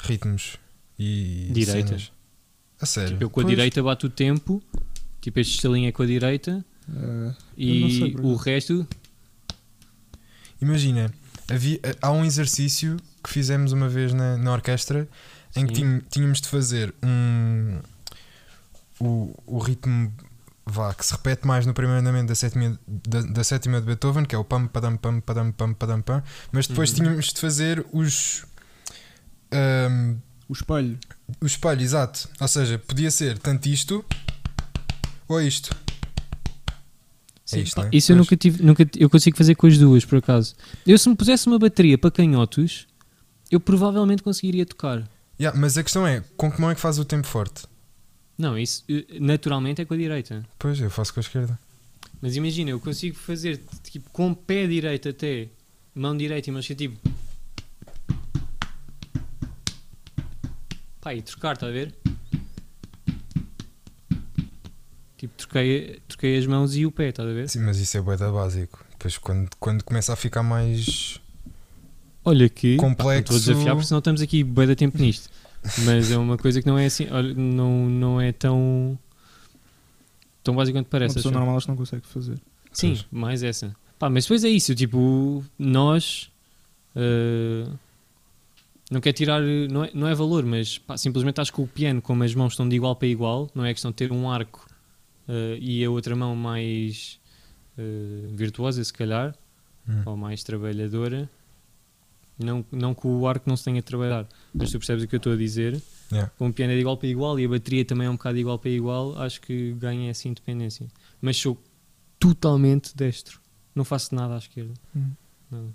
ritmos 0.00 0.56
e 0.98 1.50
Direita. 1.52 1.86
cenas. 1.88 2.12
A 2.80 2.84
sério? 2.84 3.10
Tipo, 3.10 3.22
eu 3.24 3.30
com 3.30 3.38
a 3.40 3.44
Pois. 3.44 3.54
direita 3.56 3.80
bato 3.80 4.08
o 4.08 4.10
tempo, 4.10 4.60
tipo, 5.20 5.38
este 5.38 5.54
estalinho 5.54 5.88
é 5.88 5.92
com 5.92 6.02
a 6.02 6.06
direita 6.06 6.64
não 6.88 7.32
e 7.56 8.16
o 8.20 8.34
resto. 8.34 8.84
Imagina, 10.60 11.12
havia, 11.48 11.78
há 12.02 12.10
um 12.10 12.24
exercício 12.24 12.96
que 13.22 13.30
fizemos 13.30 13.70
uma 13.72 13.88
vez 13.88 14.12
na, 14.12 14.36
na 14.36 14.52
orquestra 14.52 15.08
em 15.54 15.64
que 15.66 15.76
Sim. 15.76 15.98
tin- 16.00 16.06
tínhamos 16.10 16.40
de 16.40 16.48
fazer 16.48 16.92
um 17.04 17.78
o, 19.00 19.32
o 19.46 19.58
ritmo 19.58 20.12
vá, 20.66 20.92
que 20.94 21.04
se 21.04 21.12
repete 21.12 21.46
mais 21.46 21.66
no 21.66 21.74
primeiro 21.74 22.00
andamento 22.00 22.28
da 22.28 22.34
sétima, 22.34 22.78
da, 22.86 23.20
da 23.22 23.44
sétima 23.44 23.80
de 23.80 23.86
Beethoven, 23.86 24.24
que 24.24 24.34
é 24.34 24.38
o 24.38 24.44
pam 24.44 24.66
padam 24.66 24.96
pam 24.96 25.20
padam 25.20 25.52
pam 25.52 25.74
padam 25.74 26.00
pam, 26.02 26.22
mas 26.52 26.66
depois 26.66 26.90
Uhum. 26.90 26.96
tínhamos 26.96 27.26
de 27.32 27.40
fazer 27.40 27.84
os 27.92 28.44
ahm, 29.52 30.16
o 30.48 30.52
espelho. 30.52 30.98
o 31.40 31.46
espelho, 31.46 31.80
exato. 31.82 32.28
Ou 32.40 32.48
seja, 32.48 32.78
podia 32.78 33.10
ser 33.10 33.38
tanto 33.38 33.66
isto 33.68 34.04
ou 35.28 35.40
isto. 35.40 35.70
Sim, 37.44 37.60
isto, 37.60 37.76
pá, 37.76 37.84
né? 37.84 37.90
Isso 37.92 38.12
eu 38.12 38.16
nunca 38.16 38.36
tive, 38.36 38.62
nunca, 38.62 38.88
eu 38.96 39.10
consigo 39.10 39.36
fazer 39.36 39.54
com 39.54 39.66
as 39.66 39.76
duas, 39.78 40.04
por 40.04 40.18
acaso. 40.18 40.54
Eu 40.86 40.96
se 40.98 41.08
me 41.08 41.14
pusesse 41.14 41.46
uma 41.46 41.58
bateria 41.58 41.98
para 41.98 42.10
canhotos, 42.10 42.86
eu 43.50 43.60
provavelmente 43.60 44.22
conseguiria 44.22 44.64
tocar. 44.64 45.06
Yeah, 45.38 45.58
mas 45.58 45.76
a 45.76 45.82
questão 45.82 46.06
é, 46.06 46.22
com 46.36 46.50
que 46.50 46.60
mão 46.60 46.70
é 46.70 46.74
que 46.74 46.80
faz 46.80 46.98
o 46.98 47.04
tempo 47.04 47.26
forte? 47.26 47.64
Não, 48.36 48.58
isso 48.58 48.84
eh, 48.88 49.18
naturalmente 49.20 49.80
é 49.80 49.84
com 49.84 49.94
a 49.94 49.96
direita. 49.96 50.44
Pois, 50.58 50.80
eu 50.80 50.90
faço 50.90 51.14
com 51.14 51.20
a 51.20 51.22
esquerda. 51.22 51.58
Mas 52.20 52.36
imagina, 52.36 52.70
eu 52.70 52.80
consigo 52.80 53.16
fazer 53.16 53.60
tipo 53.82 54.10
com 54.10 54.30
o 54.30 54.36
pé 54.36 54.66
direito 54.66 55.08
até 55.08 55.48
mão 55.94 56.16
direita 56.16 56.48
e 56.48 56.52
mão 56.52 56.60
esquerda, 56.60 56.88
tipo. 56.88 57.10
Pá, 61.00 61.14
e 61.14 61.22
trocar, 61.22 61.54
está 61.54 61.66
a 61.66 61.70
ver? 61.70 61.94
Tipo, 65.18 65.34
troquei, 65.36 66.00
troquei 66.08 66.38
as 66.38 66.46
mãos 66.46 66.74
e 66.74 66.84
o 66.86 66.90
pé, 66.90 67.10
estás 67.10 67.28
a 67.28 67.32
ver? 67.32 67.48
Sim, 67.48 67.60
mas 67.60 67.78
isso 67.78 67.96
é 67.96 68.00
bué 68.00 68.16
da 68.16 68.30
básico. 68.30 68.84
Depois 68.92 69.18
quando, 69.18 69.50
quando 69.60 69.84
começa 69.84 70.12
a 70.12 70.16
ficar 70.16 70.42
mais 70.42 71.20
Olha 72.24 72.48
que. 72.48 72.76
pá, 72.76 72.82
não 72.82 72.94
Complexo. 72.94 73.34
Estou 73.34 73.36
a 73.36 73.38
desafiar 73.38 73.74
porque 73.74 73.86
senão 73.86 73.98
estamos 73.98 74.22
aqui 74.22 74.42
bem 74.42 74.66
da 74.66 74.74
tempo 74.74 74.98
nisto. 74.98 75.30
Mas 75.84 76.10
é 76.10 76.18
uma 76.18 76.36
coisa 76.36 76.60
que 76.60 76.66
não 76.66 76.78
é 76.78 76.86
assim. 76.86 77.06
Olha, 77.10 77.32
não, 77.34 77.88
não 77.88 78.20
é 78.20 78.32
tão. 78.32 78.98
tão 80.42 80.54
básico 80.54 80.76
quanto 80.78 80.86
Uma 80.86 80.90
parece. 80.90 81.14
pessoa 81.14 81.30
acho 81.30 81.36
eu. 81.36 81.38
normal 81.40 81.56
acho 81.56 81.66
que 81.66 81.70
não 81.72 81.76
consegue 81.76 82.06
fazer. 82.06 82.38
Sim, 82.72 82.88
Pois. 82.94 83.06
mais 83.10 83.42
essa. 83.42 83.74
Pá, 83.98 84.10
mas 84.10 84.24
depois 84.24 84.44
é 84.44 84.48
isso, 84.48 84.74
tipo, 84.74 85.42
nós 85.58 86.30
eh, 86.96 87.66
não 88.90 89.00
quer 89.00 89.12
tirar, 89.12 89.40
não 89.42 89.84
é, 89.84 89.90
não 89.94 90.08
é 90.08 90.14
valor, 90.14 90.44
mas 90.44 90.78
pá, 90.78 90.96
simplesmente 90.96 91.40
acho 91.40 91.52
que 91.52 91.60
o 91.60 91.66
piano, 91.66 92.02
como 92.02 92.22
as 92.24 92.34
mãos 92.34 92.52
estão 92.52 92.68
de 92.68 92.74
igual 92.76 92.94
para 92.96 93.08
igual, 93.08 93.48
não 93.54 93.64
é 93.64 93.72
questão 93.72 93.90
de 93.90 93.96
ter 93.96 94.12
um 94.12 94.28
arco 94.30 94.66
eh, 95.28 95.56
e 95.60 95.84
a 95.84 95.90
outra 95.90 96.14
mão 96.16 96.34
mais 96.36 97.18
eh, 97.78 98.26
virtuosa, 98.32 98.82
se 98.84 98.92
calhar, 98.92 99.34
Hum. 99.88 100.02
ou 100.06 100.16
mais 100.16 100.42
trabalhadora. 100.42 101.28
Não, 102.38 102.64
não 102.72 102.94
que 102.94 103.06
o 103.06 103.26
arco 103.28 103.48
não 103.48 103.56
se 103.56 103.64
tenha 103.64 103.76
de 103.76 103.82
trabalhar, 103.82 104.26
mas 104.52 104.70
tu 104.70 104.78
percebes 104.78 105.04
o 105.04 105.08
que 105.08 105.14
eu 105.14 105.18
estou 105.18 105.32
a 105.32 105.36
dizer. 105.36 105.80
Yeah. 106.10 106.30
Como 106.36 106.50
o 106.50 106.52
piano 106.52 106.72
é 106.72 106.74
de 106.74 106.80
igual 106.80 106.96
para 106.96 107.08
igual 107.08 107.38
e 107.38 107.44
a 107.44 107.48
bateria 107.48 107.84
também 107.84 108.06
é 108.06 108.10
um 108.10 108.14
bocado 108.14 108.34
de 108.34 108.40
igual 108.40 108.58
para 108.58 108.70
igual, 108.70 109.16
acho 109.22 109.40
que 109.40 109.72
ganha 109.74 110.10
essa 110.10 110.26
independência. 110.26 110.86
Mas 111.20 111.36
sou 111.36 111.62
totalmente 112.18 112.96
destro. 112.96 113.40
Não 113.74 113.84
faço 113.84 114.14
nada 114.14 114.34
à 114.34 114.38
esquerda. 114.38 114.74
Hum. 114.96 115.10
Nada. 115.50 115.68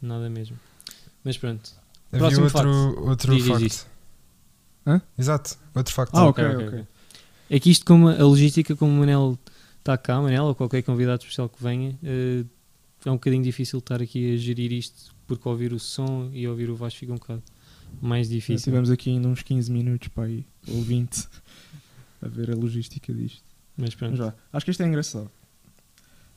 Nada 0.00 0.30
mesmo. 0.30 0.58
Mas 1.24 1.36
pronto. 1.36 1.72
Havia 2.12 2.18
Próximo 2.18 2.44
outro, 2.44 3.08
outro 3.08 3.36
Diz, 3.36 3.46
facto. 3.46 3.60
diz. 3.60 3.86
Hã? 4.86 5.02
Exato, 5.18 5.58
outro 5.74 5.94
facto. 5.94 6.14
Ah, 6.14 6.26
ok, 6.26 6.44
ok. 6.44 6.86
É 7.50 7.60
que 7.60 7.70
isto, 7.70 7.84
como 7.84 8.08
a 8.08 8.22
logística, 8.22 8.76
como 8.76 8.92
o 8.92 8.96
Manel 8.98 9.38
está 9.78 9.96
cá, 9.96 10.20
Manel 10.20 10.44
ou 10.44 10.54
qualquer 10.54 10.82
convidado 10.82 11.22
especial 11.22 11.48
que 11.48 11.62
venha, 11.62 11.98
eh, 12.02 12.44
é 13.04 13.10
um 13.10 13.14
bocadinho 13.14 13.42
difícil 13.42 13.78
estar 13.78 14.00
aqui 14.00 14.34
a 14.34 14.36
gerir 14.36 14.72
isto, 14.72 15.14
porque 15.26 15.48
ouvir 15.48 15.72
o 15.72 15.78
som 15.78 16.30
e 16.32 16.46
ouvir 16.48 16.70
o 16.70 16.76
Vasco 16.76 17.00
fica 17.00 17.12
um 17.12 17.16
bocado 17.16 17.42
mais 18.00 18.28
Já 18.28 18.34
difícil. 18.34 18.64
tivemos 18.64 18.90
aqui 18.90 19.10
ainda 19.10 19.28
uns 19.28 19.42
15 19.42 19.70
minutos 19.70 20.08
para 20.08 20.24
aí, 20.24 20.44
ou 20.68 20.82
20, 20.82 21.28
a 22.22 22.28
ver 22.28 22.50
a 22.50 22.54
logística 22.54 23.12
disto. 23.12 23.42
Mas 23.76 23.94
pronto. 23.94 24.16
Já. 24.16 24.34
Acho 24.52 24.64
que 24.64 24.70
isto 24.70 24.82
é 24.82 24.86
engraçado. 24.86 25.30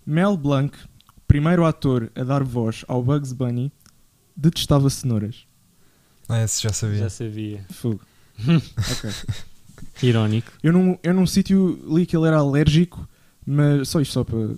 Mel 0.05 0.35
Blanc, 0.37 0.77
primeiro 1.27 1.65
ator 1.65 2.11
a 2.15 2.23
dar 2.23 2.43
voz 2.43 2.83
ao 2.87 3.03
Bugs 3.03 3.31
Bunny, 3.31 3.71
detestava 4.35 4.89
cenouras. 4.89 5.45
Ah, 6.29 6.43
esse 6.43 6.61
já 6.61 6.73
sabia. 6.73 6.99
Já 6.99 7.09
sabia. 7.09 7.65
Fogo. 7.69 8.01
ok. 8.37 9.11
Irónico. 10.01 10.51
Eu 10.61 10.73
num, 10.73 10.97
eu 11.03 11.13
num 11.13 11.25
sítio 11.25 11.79
li 11.87 12.05
que 12.05 12.15
ele 12.15 12.27
era 12.27 12.37
alérgico, 12.37 13.07
mas 13.45 13.87
só 13.89 14.01
isto 14.01 14.13
só 14.13 14.23
para 14.23 14.55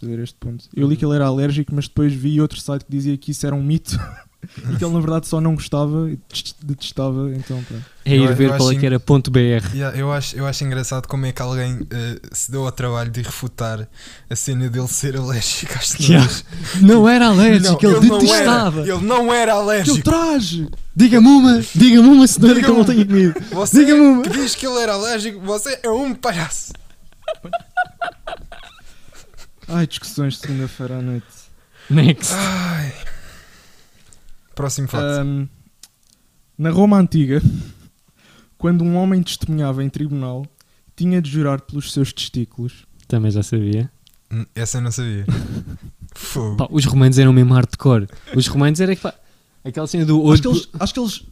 dizer 0.00 0.18
este 0.20 0.36
ponto. 0.38 0.64
Eu 0.74 0.88
li 0.88 0.96
que 0.96 1.04
ele 1.04 1.14
era 1.14 1.26
alérgico, 1.26 1.74
mas 1.74 1.88
depois 1.88 2.12
vi 2.12 2.40
outro 2.40 2.60
site 2.60 2.84
que 2.84 2.90
dizia 2.90 3.16
que 3.16 3.30
isso 3.32 3.46
era 3.46 3.54
um 3.54 3.62
mito 3.62 3.98
e 4.72 4.76
que 4.76 4.84
ele 4.84 4.92
na 4.94 5.00
verdade 5.00 5.26
só 5.26 5.40
não 5.40 5.54
gostava 5.54 6.08
e 6.10 6.16
detest- 6.16 6.56
detestava, 6.62 7.30
então. 7.34 7.62
É 8.04 8.14
ir 8.16 8.22
eu 8.22 8.34
ver 8.34 8.56
qual 8.56 8.70
é 8.72 8.76
que 8.76 8.86
era 8.86 8.98
ponto 9.00 9.30
.br. 9.30 9.38
Yeah, 9.74 9.98
eu, 9.98 10.10
acho, 10.12 10.36
eu 10.36 10.46
acho 10.46 10.64
engraçado 10.64 11.06
como 11.06 11.26
é 11.26 11.32
que 11.32 11.42
alguém 11.42 11.80
eh, 11.90 12.20
se 12.32 12.50
deu 12.50 12.64
ao 12.64 12.72
trabalho 12.72 13.10
de 13.10 13.20
refutar 13.20 13.86
a 14.30 14.36
cena 14.36 14.68
dele 14.70 14.88
ser 14.88 15.16
alérgico 15.16 15.74
às 15.76 15.88
cenouras. 15.90 16.44
Não 16.80 17.08
era 17.08 17.26
alérgico, 17.26 17.82
Não, 17.82 17.96
ele, 17.98 18.08
não 18.08 18.18
detestava. 18.18 18.80
Era, 18.82 18.94
ele 18.94 19.04
não 19.06 19.32
era 19.34 19.52
alérgico. 19.54 20.02
traje! 20.02 20.68
Diga-me 20.96 21.26
uma, 21.28 21.60
diga-me 21.74 22.08
uma 22.08 22.26
cenoura 22.26 22.54
que 22.54 22.60
Diga-me 22.60 22.74
eu 22.74 22.78
não 22.78 22.94
tenho 22.94 23.06
comido. 23.06 23.34
Você 23.52 23.78
Diga-me 23.84 24.00
uma. 24.00 24.22
que 24.22 24.30
diz 24.30 24.54
que 24.54 24.66
ele 24.66 24.78
era 24.80 24.94
alérgico, 24.94 25.40
você 25.40 25.78
é 25.82 25.90
um 25.90 26.14
palhaço. 26.14 26.72
Ai, 29.68 29.86
discussões 29.86 30.34
de 30.34 30.40
segunda-feira 30.40 30.98
à 30.98 31.02
noite. 31.02 31.26
Next. 31.90 32.32
Ai. 32.34 32.92
Próximo 34.54 34.88
facto. 34.88 35.04
Ahm, 35.20 35.46
na 36.56 36.70
Roma 36.70 36.98
Antiga, 36.98 37.40
quando 38.56 38.82
um 38.82 38.96
homem 38.96 39.22
testemunhava 39.22 39.84
em 39.84 39.88
tribunal, 39.88 40.46
tinha 40.96 41.20
de 41.22 41.30
jurar 41.30 41.60
pelos 41.60 41.92
seus 41.92 42.12
testículos. 42.12 42.86
Também 43.06 43.30
já 43.30 43.42
sabia. 43.42 43.90
Hum, 44.30 44.44
Essa 44.54 44.78
eu 44.78 44.82
não 44.82 44.90
sabia. 44.90 45.24
Fogo. 46.14 46.56
Pá, 46.56 46.66
os 46.70 46.84
romanos 46.84 47.18
eram 47.18 47.32
mesmo 47.32 47.54
hardcore. 47.54 48.08
Os 48.34 48.46
romanos 48.48 48.80
era 48.80 48.96
que 48.96 49.02
pá, 49.02 49.14
aquela 49.64 49.86
cena 49.86 50.04
do 50.04 50.20
olho. 50.20 50.32
Acho 50.32 50.42
que 50.42 50.48
eles. 50.48 50.68
Acho 50.80 50.94
que 50.94 51.00
eles 51.00 51.22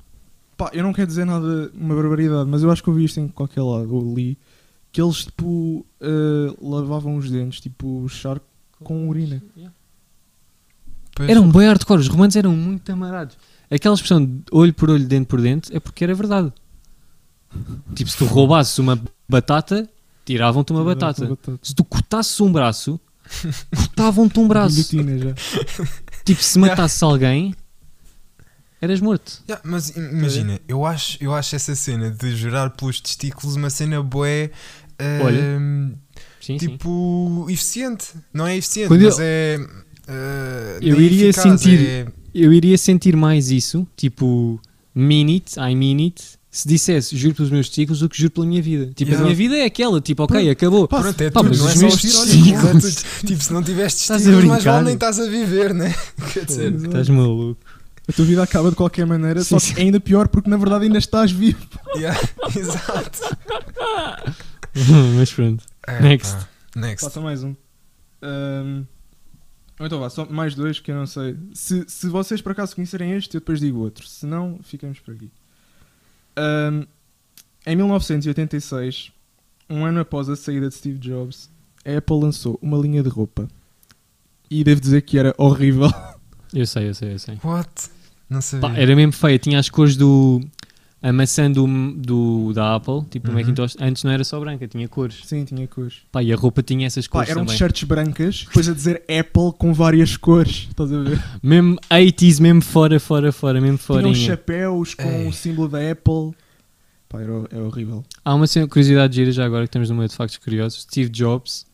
pá, 0.56 0.70
eu 0.72 0.82
não 0.82 0.92
quero 0.92 1.06
dizer 1.06 1.24
nada, 1.24 1.70
uma 1.74 1.94
barbaridade, 1.94 2.48
mas 2.48 2.62
eu 2.62 2.70
acho 2.70 2.82
que 2.82 2.88
eu 2.88 2.94
vi 2.94 3.04
isto 3.04 3.18
em 3.20 3.28
qualquer 3.28 3.62
lado, 3.62 3.94
ou 3.94 4.14
li, 4.14 4.38
que 4.96 5.02
eles 5.02 5.26
tipo 5.26 5.84
eh, 6.00 6.56
lavavam 6.58 7.16
os 7.18 7.30
dentes, 7.30 7.60
tipo 7.60 8.08
charco 8.08 8.46
com 8.82 9.06
urina. 9.10 9.42
Pois. 11.14 11.28
Eram 11.28 11.50
bem 11.50 11.66
hardcore. 11.68 12.00
Os 12.00 12.08
romanos 12.08 12.34
eram 12.34 12.52
muito 12.56 12.90
amarados. 12.90 13.36
Aquela 13.70 13.94
expressão 13.94 14.24
de 14.24 14.40
olho 14.50 14.72
por 14.72 14.88
olho, 14.88 15.04
dente 15.06 15.26
por 15.26 15.38
dente, 15.42 15.74
é 15.76 15.78
porque 15.78 16.02
era 16.02 16.14
verdade. 16.14 16.50
Tipo, 17.94 18.10
se 18.10 18.16
tu 18.16 18.24
roubasses 18.24 18.78
uma 18.78 18.98
batata, 19.28 19.86
tiravam-te 20.24 20.72
uma 20.72 20.82
batata. 20.82 21.28
Se 21.60 21.74
tu 21.74 21.84
cortasses 21.84 22.40
um 22.40 22.50
braço, 22.50 22.98
cortavam-te 23.76 24.40
um 24.40 24.48
braço. 24.48 24.76
Tipo, 26.24 26.42
se 26.42 26.58
matasses 26.58 27.02
alguém, 27.02 27.54
eras 28.80 29.00
morto. 29.00 29.42
Yeah, 29.48 29.62
mas 29.68 29.94
im- 29.96 30.10
imagina, 30.18 30.58
eu 30.66 30.84
acho, 30.86 31.18
eu 31.22 31.34
acho 31.34 31.54
essa 31.54 31.74
cena 31.74 32.10
de 32.10 32.34
jurar 32.34 32.70
pelos 32.70 32.98
testículos 33.00 33.56
uma 33.56 33.68
cena 33.68 34.02
boé. 34.02 34.50
Olha. 35.22 35.42
Sim, 36.40 36.58
sim. 36.58 36.68
tipo 36.68 37.46
eficiente. 37.48 38.06
Não 38.32 38.46
é 38.46 38.56
eficiente, 38.56 38.88
Quando 38.88 39.02
mas 39.04 39.18
eu- 39.18 39.24
é. 39.24 39.58
eh, 40.08 40.78
Eu 40.80 41.00
iria 41.00 41.28
eficaz, 41.30 41.60
sentir- 41.60 41.86
é- 41.88 42.06
Eu 42.34 42.52
iria 42.52 42.76
sentir 42.78 43.16
mais 43.16 43.50
isso, 43.50 43.86
tipo, 43.96 44.60
mean 44.94 45.26
it, 45.28 45.58
I 45.58 45.74
mean 45.74 46.04
it, 46.04 46.22
se 46.50 46.68
dissesse 46.68 47.16
juro 47.16 47.34
pelos 47.34 47.50
meus 47.50 47.66
testículos 47.68 48.00
do 48.00 48.08
que 48.08 48.16
juro 48.18 48.30
pela 48.30 48.46
minha 48.46 48.60
vida. 48.62 48.86
Tipo, 48.94 49.10
a 49.10 49.14
Yeah. 49.14 49.24
minha 49.24 49.34
vida 49.36 49.56
é 49.56 49.64
aquela, 49.64 50.00
tipo, 50.00 50.22
ok, 50.22 50.48
acabou. 50.50 50.86
Pá, 50.86 51.00
Pronto, 51.00 51.20
é 51.20 51.30
Pá, 51.30 51.40
tudo, 51.40 51.48
mas 51.50 51.58
não 51.58 51.68
é 51.68 51.74
só 51.74 51.86
os 51.88 52.00
testículos- 52.02 52.96
é. 53.22 53.26
Tipo, 53.26 53.42
se 53.42 53.52
não 53.52 53.62
tiveste 53.62 54.00
Estás 54.02 54.22
a 54.22 54.24
testículos, 54.24 54.48
mais 54.50 54.64
vale 54.64 54.84
nem 54.84 54.94
estás 54.94 55.18
a 55.18 55.26
viver, 55.26 55.74
né? 55.74 55.94
Quer 56.32 56.44
dizer, 56.44 56.66
Exato. 56.72 56.86
Estás 56.86 57.08
maluco. 57.08 57.58
A 58.08 58.12
tua 58.12 58.24
vida 58.24 58.42
acaba 58.42 58.70
de 58.70 58.76
qualquer 58.76 59.04
maneira, 59.06 59.42
Sim, 59.42 59.58
só 59.58 59.74
que 59.74 59.80
é 59.80 59.82
ainda 59.84 59.98
pior 59.98 60.28
porque 60.28 60.48
na 60.48 60.56
verdade 60.56 60.84
ainda 60.84 60.98
estás 60.98 61.32
vivo. 61.32 61.58
yeah, 61.96 62.16
exato. 62.56 63.18
Mas 65.16 65.32
pronto. 65.32 65.64
É, 65.86 66.00
Next. 66.00 66.34
pá, 66.34 66.48
Next. 66.76 67.04
Passa 67.06 67.20
mais 67.20 67.42
um. 67.42 67.54
Ou 69.78 69.86
então 69.86 70.00
vá, 70.00 70.08
só 70.08 70.24
mais 70.26 70.54
dois 70.54 70.80
que 70.80 70.90
eu 70.90 70.96
não 70.96 71.06
sei. 71.06 71.36
Se, 71.52 71.84
se 71.86 72.08
vocês 72.08 72.40
por 72.40 72.52
acaso 72.52 72.74
conhecerem 72.74 73.12
este, 73.12 73.34
eu 73.36 73.40
depois 73.40 73.60
digo 73.60 73.80
outro. 73.80 74.06
Se 74.06 74.24
não, 74.26 74.58
ficamos 74.62 74.98
por 75.00 75.14
aqui. 75.14 75.30
Ahm, 76.36 76.84
em 77.66 77.76
1986, 77.76 79.12
um 79.68 79.84
ano 79.84 80.00
após 80.00 80.28
a 80.28 80.36
saída 80.36 80.68
de 80.68 80.74
Steve 80.74 80.98
Jobs, 80.98 81.50
a 81.84 81.98
Apple 81.98 82.20
lançou 82.20 82.58
uma 82.62 82.78
linha 82.78 83.02
de 83.02 83.08
roupa. 83.08 83.48
E 84.48 84.62
devo 84.62 84.80
dizer 84.80 85.02
que 85.02 85.18
era 85.18 85.34
horrível. 85.36 85.90
Eu 86.54 86.64
sei, 86.64 86.88
eu 86.88 86.94
sei, 86.94 87.12
eu 87.12 87.18
sei. 87.18 87.38
What? 87.44 87.68
Não 88.30 88.40
sabia. 88.40 88.68
Pá, 88.70 88.76
era 88.76 88.94
mesmo 88.94 89.12
feia, 89.12 89.38
tinha 89.38 89.58
as 89.58 89.68
cores 89.68 89.96
do. 89.96 90.40
A 91.02 91.12
maçã 91.12 91.50
do, 91.52 91.66
do, 91.94 92.52
da 92.54 92.74
Apple, 92.74 93.02
tipo 93.10 93.28
o 93.28 93.30
Uhum. 93.30 93.38
Macintosh, 93.38 93.76
antes 93.78 94.02
não 94.02 94.10
era 94.10 94.24
só 94.24 94.40
branca, 94.40 94.66
tinha 94.66 94.88
cores. 94.88 95.20
Sim, 95.24 95.44
tinha 95.44 95.66
cores. 95.68 95.98
Pá, 96.10 96.22
e 96.22 96.32
a 96.32 96.36
roupa 96.36 96.62
tinha 96.62 96.86
essas 96.86 97.06
Pá, 97.06 97.12
cores 97.18 97.30
eram 97.30 97.42
também. 97.42 97.54
t-shirts 97.54 97.82
brancas, 97.84 98.44
depois 98.46 98.68
a 98.68 98.72
dizer 98.72 99.02
Apple 99.02 99.52
com 99.58 99.72
várias 99.74 100.16
cores. 100.16 100.66
Estás 100.70 100.90
a 100.92 100.98
ver? 101.02 101.22
Mesmo 101.42 101.76
80s, 101.90 102.40
mesmo 102.40 102.62
fora, 102.62 102.98
fora, 102.98 103.30
fora, 103.30 103.60
mesmo 103.60 103.78
fora. 103.78 104.02
Tinham 104.02 104.14
chapéus 104.14 104.94
com 104.94 105.08
Ei. 105.08 105.28
o 105.28 105.32
símbolo 105.32 105.68
da 105.68 105.78
Apple. 105.90 106.32
Pá, 107.08 107.20
era, 107.20 107.32
era 107.52 107.62
horrível. 107.64 108.02
Há 108.24 108.34
uma 108.34 108.46
curiosidade 108.68 109.14
gira 109.14 109.30
já 109.30 109.44
agora 109.44 109.64
que 109.64 109.68
estamos 109.68 109.90
no 109.90 109.96
meio 109.96 110.08
de 110.08 110.16
factos 110.16 110.38
curiosos. 110.38 110.82
Steve 110.82 111.10
Jobs, 111.10 111.66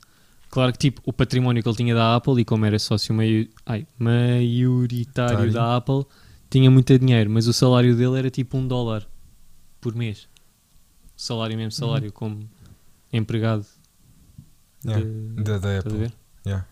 claro 0.51 0.73
que 0.73 0.79
tipo 0.79 1.01
o 1.07 1.13
património 1.13 1.63
que 1.63 1.69
ele 1.69 1.77
tinha 1.77 1.95
da 1.95 2.17
Apple 2.17 2.41
e 2.41 2.45
como 2.45 2.67
era 2.67 2.79
sócio 2.79 3.15
meio, 3.15 3.49
ai, 3.65 3.87
maioritário 3.99 5.37
Tário. 5.39 5.53
da 5.53 5.77
Apple, 5.77 6.05
tinha 6.51 6.71
muito 6.71 6.99
dinheiro, 6.99 7.31
mas 7.31 7.47
o 7.47 7.53
salário 7.53 7.97
dele 7.97 8.19
era 8.19 8.29
tipo 8.31 8.59
um 8.59 8.67
dólar 8.67 9.07
por 9.83 9.95
mês. 9.95 10.27
Salário 11.15 11.57
mesmo, 11.59 11.73
salário 11.73 12.11
como 12.11 12.49
empregado. 13.13 13.67
Yeah, 14.85 15.05
de- 15.05 15.43
Da, 15.43 15.59
da 15.59 15.79
Apple. 15.79 15.99
ver? 15.99 16.13
Yeah. 16.47 16.67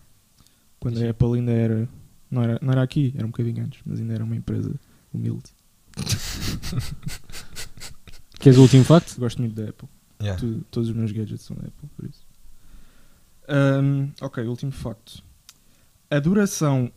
Quando 0.79 0.97
Sim. 0.97 1.05
a 1.07 1.11
Apple 1.11 1.33
ainda 1.35 1.51
era 1.51 1.87
não, 2.31 2.41
era. 2.41 2.57
não 2.61 2.71
era 2.71 2.81
aqui, 2.81 3.13
era 3.15 3.25
um 3.27 3.29
bocadinho 3.29 3.63
antes, 3.63 3.81
mas 3.85 3.99
ainda 3.99 4.15
era 4.15 4.23
uma 4.23 4.35
empresa 4.35 4.73
humilde. 5.13 5.51
Queres 8.39 8.57
o 8.57 8.61
último 8.63 8.83
facto? 8.83 9.17
Gosto 9.19 9.39
muito 9.41 9.53
da 9.55 9.69
Apple. 9.69 9.87
Yeah. 10.21 10.39
Tu- 10.39 10.63
todos 10.71 10.89
os 10.89 10.95
meus 10.95 11.11
gadgets 11.11 11.41
são 11.43 11.55
da 11.55 11.67
Apple, 11.67 11.89
por 11.95 12.05
isso. 12.05 12.25
Ahm, 13.47 14.09
ok, 14.21 14.43
último 14.45 14.71
facto. 14.71 15.23
A 16.09 16.19
duração 16.19 16.91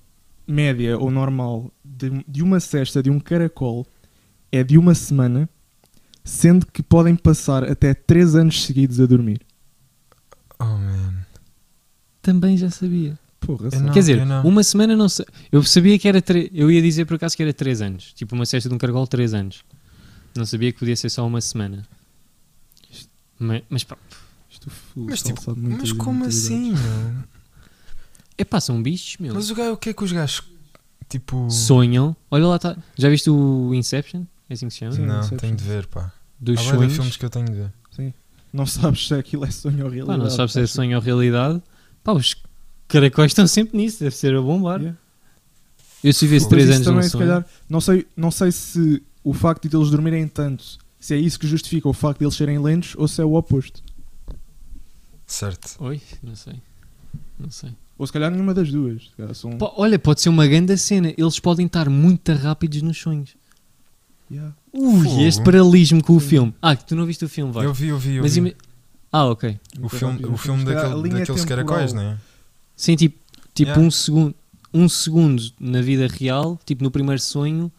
média 0.46 0.98
ou 0.98 1.10
normal 1.10 1.70
de, 1.84 2.24
de 2.26 2.42
uma 2.42 2.60
cesta 2.60 3.02
de 3.02 3.10
um 3.10 3.18
caracol 3.20 3.86
é 4.52 4.62
de 4.64 4.78
uma 4.78 4.94
semana, 4.94 5.48
sendo 6.24 6.66
que 6.66 6.82
podem 6.82 7.14
passar 7.14 7.64
até 7.64 7.92
3 7.92 8.34
anos 8.36 8.64
seguidos 8.64 8.98
a 8.98 9.06
dormir. 9.06 9.40
Oh 10.58 10.64
man. 10.64 11.14
Também 12.22 12.56
já 12.56 12.70
sabia. 12.70 13.18
Porra, 13.38 13.68
não. 13.78 13.92
Quer 13.92 14.00
dizer, 14.00 14.22
uma 14.42 14.64
semana 14.64 14.96
não 14.96 15.08
sei. 15.08 15.26
Eu 15.52 15.62
sabia 15.62 15.98
que 15.98 16.08
era. 16.08 16.22
Tre... 16.22 16.50
Eu 16.54 16.70
ia 16.70 16.80
dizer 16.80 17.04
por 17.04 17.16
acaso 17.16 17.36
que 17.36 17.42
era 17.42 17.52
3 17.52 17.82
anos. 17.82 18.12
Tipo 18.14 18.34
uma 18.34 18.46
cesta 18.46 18.68
de 18.68 18.74
um 18.74 18.78
cargol, 18.78 19.06
3 19.06 19.34
anos. 19.34 19.62
Não 20.34 20.46
sabia 20.46 20.72
que 20.72 20.78
podia 20.78 20.96
ser 20.96 21.10
só 21.10 21.26
uma 21.26 21.40
semana. 21.40 21.86
Mas, 23.38 23.62
mas 23.68 23.84
pá, 23.84 23.98
Mas, 24.96 25.22
tipo, 25.22 25.54
Mas 25.56 25.92
como 25.92 26.24
assim, 26.24 26.72
meu? 26.72 27.24
é 28.38 28.44
pá, 28.44 28.60
são 28.60 28.82
bichos, 28.82 29.18
meu. 29.18 29.34
Mas 29.34 29.50
o, 29.50 29.54
gajo, 29.54 29.72
o 29.72 29.76
que 29.76 29.90
é 29.90 29.92
que 29.92 30.02
os 30.02 30.12
gajos. 30.12 30.42
Tipo. 31.08 31.50
Sonham. 31.50 32.16
Olha 32.30 32.46
lá, 32.46 32.58
tá. 32.58 32.76
já 32.96 33.08
viste 33.10 33.28
o 33.28 33.74
Inception? 33.74 34.24
É 34.48 34.54
assim 34.54 34.68
que 34.68 34.72
se 34.74 34.80
chama? 34.80 34.92
Sim. 34.92 35.02
Não, 35.06 35.28
tenho 35.38 35.56
de 35.56 35.64
ver, 35.64 35.86
pá. 35.86 36.12
Dos 36.38 36.58
Há 36.60 36.62
sonhos. 36.74 36.92
filmes 36.94 37.16
que 37.16 37.24
eu 37.24 37.30
tenho 37.30 37.46
de 37.46 37.52
ver. 37.52 37.72
Não 38.52 38.66
sabes 38.66 39.08
se 39.08 39.14
aquilo 39.14 39.44
é 39.44 39.50
sonho 39.50 39.84
ou 39.84 39.90
realidade. 39.90 40.06
Pá, 40.06 40.16
não 40.24 40.30
sabes 40.30 40.52
se 40.52 40.60
é 40.60 40.66
sonho 40.66 40.96
ou 40.96 41.02
realidade. 41.02 41.60
Pá, 42.04 42.12
os 42.12 42.36
caracóis 42.86 43.30
estão 43.32 43.46
sempre 43.48 43.76
nisso. 43.76 43.98
Deve 44.04 44.14
ser 44.14 44.34
a 44.36 44.40
bombar. 44.40 44.78
Yeah. 44.80 44.98
Eu 46.04 46.12
se 46.12 46.28
Fogo. 46.28 46.50
3 46.50 46.66
Mas 46.68 46.76
anos 46.76 46.86
também, 46.86 47.02
se 47.08 47.16
calhar, 47.18 47.46
não 47.68 47.80
sei, 47.80 48.06
não 48.16 48.30
sei 48.30 48.52
se 48.52 49.02
o 49.24 49.32
facto 49.32 49.68
de 49.68 49.74
eles 49.76 49.90
dormirem 49.90 50.28
tanto, 50.28 50.62
se 51.00 51.14
é 51.14 51.16
isso 51.18 51.38
que 51.40 51.46
justifica 51.48 51.88
o 51.88 51.92
facto 51.92 52.18
de 52.20 52.26
eles 52.26 52.34
serem 52.36 52.58
lentos 52.58 52.94
ou 52.96 53.08
se 53.08 53.20
é 53.20 53.24
o 53.24 53.34
oposto. 53.34 53.82
Certo. 55.26 55.76
Oi? 55.80 56.00
Não 56.22 56.36
sei. 56.36 56.54
Não 57.38 57.50
sei. 57.50 57.70
Ou 57.96 58.06
se 58.06 58.12
calhar 58.12 58.30
nenhuma 58.30 58.52
das 58.54 58.70
duas. 58.70 59.10
Calhar 59.16 59.34
são- 59.34 59.56
Pá, 59.56 59.72
olha, 59.76 59.98
pode 59.98 60.20
ser 60.20 60.28
uma 60.28 60.46
grande 60.46 60.76
cena. 60.76 61.12
Eles 61.16 61.38
podem 61.40 61.66
estar 61.66 61.88
muito 61.88 62.32
rápidos 62.34 62.82
nos 62.82 62.98
sonhos. 62.98 63.34
Yeah. 64.30 64.54
Ui, 64.72 65.04
Fogo. 65.04 65.20
este 65.22 65.42
paralelismo 65.44 66.02
com 66.02 66.16
o 66.16 66.20
filme. 66.20 66.54
Ah, 66.60 66.74
que 66.74 66.84
tu 66.84 66.96
não 66.96 67.04
viste 67.06 67.24
o 67.24 67.28
filme, 67.28 67.52
vai. 67.52 67.66
Eu 67.66 67.74
vi, 67.74 67.88
eu 67.88 67.98
vi, 67.98 68.16
eu 68.16 68.22
Mas 68.22 68.34
vi. 68.34 68.40
ima- 68.40 68.52
Ah, 69.12 69.26
ok. 69.26 69.58
O 69.80 69.88
filme, 69.88 70.24
o 70.26 70.36
filme 70.36 70.64
daquele, 70.64 71.08
daqueles 71.10 71.44
caracóis, 71.44 71.92
não 71.92 72.02
é? 72.02 72.16
Sim, 72.76 72.96
tipo, 72.96 73.18
tipo 73.54 73.70
Yeah. 73.70 73.86
um 73.86 73.90
segundo. 73.90 74.34
Um 74.72 74.88
segundo 74.88 75.40
na 75.60 75.80
vida 75.80 76.08
real, 76.08 76.58
tipo 76.66 76.82
no 76.82 76.90
primeiro 76.90 77.20
sonho, 77.22 77.70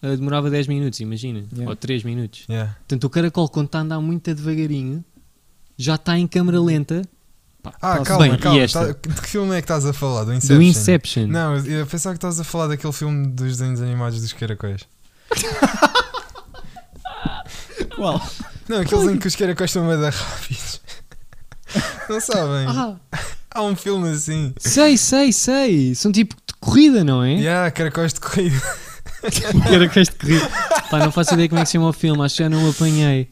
ah, 0.00 0.16
demorava 0.16 0.48
10 0.48 0.66
minutos, 0.68 0.98
imagina. 1.00 1.40
Yeah. 1.52 1.68
Ou 1.68 1.76
3 1.76 2.02
minutos. 2.02 2.44
Yeah. 2.48 2.74
Portanto, 2.78 3.04
o 3.04 3.10
caracol, 3.10 3.48
quando 3.50 3.66
está 3.66 3.80
a 3.80 3.82
andar 3.82 4.00
muito 4.00 4.34
devagarinho, 4.34 5.04
já 5.76 5.96
está 5.96 6.18
em 6.18 6.26
câmera 6.26 6.58
lenta. 6.62 7.02
Pá, 7.62 7.74
Ah, 7.82 7.98
calma, 7.98 8.26
bem. 8.26 8.38
calma. 8.38 8.66
Tá- 8.68 8.86
de 8.92 8.94
que 9.20 9.26
filme 9.28 9.50
é 9.54 9.56
que 9.60 9.64
estás 9.64 9.84
a 9.84 9.92
falar? 9.92 10.24
Do 10.24 10.32
Inception? 10.32 10.56
Do 10.56 10.62
Inception. 10.62 11.26
Não, 11.26 11.56
eu 11.58 11.86
pensava 11.86 12.14
que 12.14 12.18
estavas 12.18 12.40
a 12.40 12.44
falar 12.44 12.68
daquele 12.68 12.92
filme 12.94 13.26
dos 13.26 13.58
desenhos 13.58 13.82
animados 13.82 14.18
dos 14.22 14.32
caracóis. 14.32 14.80
Qual? 17.96 18.20
Não, 18.68 18.80
aqueles 18.80 19.10
em 19.10 19.16
que 19.18 19.26
os 19.26 19.36
caracóis 19.36 19.70
estão 19.70 19.84
meio 19.84 20.00
rápidos. 20.00 20.80
Não 22.08 22.18
sabem? 22.22 22.66
Ah, 22.68 22.96
Há 23.52 23.62
um 23.62 23.74
filme 23.74 24.10
assim. 24.10 24.54
sei, 24.58 24.96
sei, 24.96 25.32
sei. 25.32 25.94
São 25.94 26.12
tipo 26.12 26.34
de 26.46 26.54
corrida, 26.60 27.02
não 27.02 27.22
é? 27.22 27.34
Yeah, 27.34 27.70
caracóis 27.70 28.12
de 28.12 28.20
corrida. 28.20 28.60
Caracóis 29.68 30.08
de 30.08 30.14
corrida. 30.16 30.48
Pá, 30.90 30.98
não 31.00 31.12
faço 31.12 31.34
ideia 31.34 31.48
como 31.48 31.60
é 31.60 31.64
que 31.64 31.68
se 31.68 31.72
chama 31.72 31.88
o 31.88 31.92
filme. 31.92 32.22
Acho 32.24 32.36
que 32.36 32.42
já 32.44 32.48
não 32.48 32.66
o 32.66 32.70
apanhei. 32.70 33.30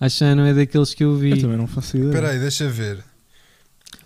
Acho 0.00 0.18
que 0.18 0.24
já 0.24 0.34
não 0.34 0.44
é 0.44 0.54
daqueles 0.54 0.94
que 0.94 1.04
eu 1.04 1.14
vi. 1.16 1.30
Eu 1.32 1.40
também 1.42 1.56
não 1.56 1.66
faço 1.66 1.96
ideia. 1.96 2.08
Espera 2.08 2.30
aí, 2.30 2.38
deixa 2.38 2.68
ver. 2.68 3.04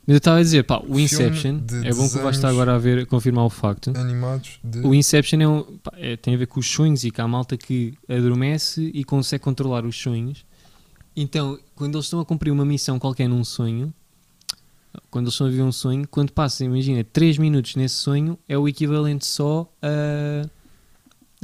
Mas 0.09 0.15
eu 0.15 0.19
estava 0.19 0.39
a 0.39 0.43
dizer, 0.43 0.65
pá, 0.65 0.83
o 0.89 0.99
Inception, 0.99 1.59
de 1.59 1.87
é 1.87 1.91
bom 1.93 2.09
que 2.09 2.17
desenhos. 2.17 2.43
agora 2.47 2.75
a 2.75 2.79
ver, 2.79 3.01
a 3.01 3.05
confirmar 3.07 3.45
o 3.45 3.51
facto. 3.51 3.93
Animados 3.95 4.59
de. 4.65 4.79
O 4.79 4.95
Inception 4.95 5.39
é 5.43 5.47
um, 5.47 5.63
pá, 5.83 5.93
é- 5.99 6.17
tem 6.17 6.35
a 6.35 6.39
ver 6.39 6.47
com 6.47 6.59
os 6.59 6.67
sonhos 6.67 7.05
e 7.05 7.11
com 7.11 7.21
a 7.21 7.29
malta 7.29 7.59
que 7.59 7.93
adormece 8.09 8.91
e 8.95 9.05
consegue 9.05 9.45
controlar 9.45 9.85
os 9.85 9.95
sonhos. 10.01 10.47
Então, 11.15 11.59
quando 11.75 11.97
eles 11.97 12.07
estão 12.07 12.21
a 12.21 12.25
cumprir 12.25 12.51
uma 12.51 12.65
missão 12.65 12.99
qualquer 12.99 13.29
num 13.29 13.45
sonho, 13.45 13.93
quando 15.11 15.27
eles 15.27 15.35
estão 15.35 15.47
a 15.47 15.51
viver 15.51 15.63
um 15.63 15.73
sonho, 15.73 16.09
quando 16.09 16.33
passam, 16.33 16.67
imagina, 16.69 17.05
3 17.05 17.37
minutos 17.37 17.77
nesse 17.77 17.97
sonho, 17.97 18.39
é 18.49 18.57
o 18.57 18.67
equivalente 18.67 19.27
só 19.27 19.71
a, 19.83 20.49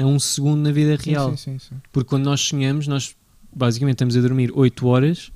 a 0.03 0.07
um 0.07 0.19
segundo 0.19 0.63
na 0.63 0.73
vida 0.73 0.97
real. 0.97 1.33
Sim, 1.33 1.37
sim, 1.37 1.59
sim. 1.59 1.75
Porque 1.93 2.09
quando 2.09 2.25
nós 2.25 2.41
sonhamos, 2.41 2.89
nós 2.89 3.15
basicamente 3.55 3.97
estamos 3.97 4.17
a 4.17 4.23
dormir 4.23 4.51
8 4.55 4.87
horas. 4.87 5.31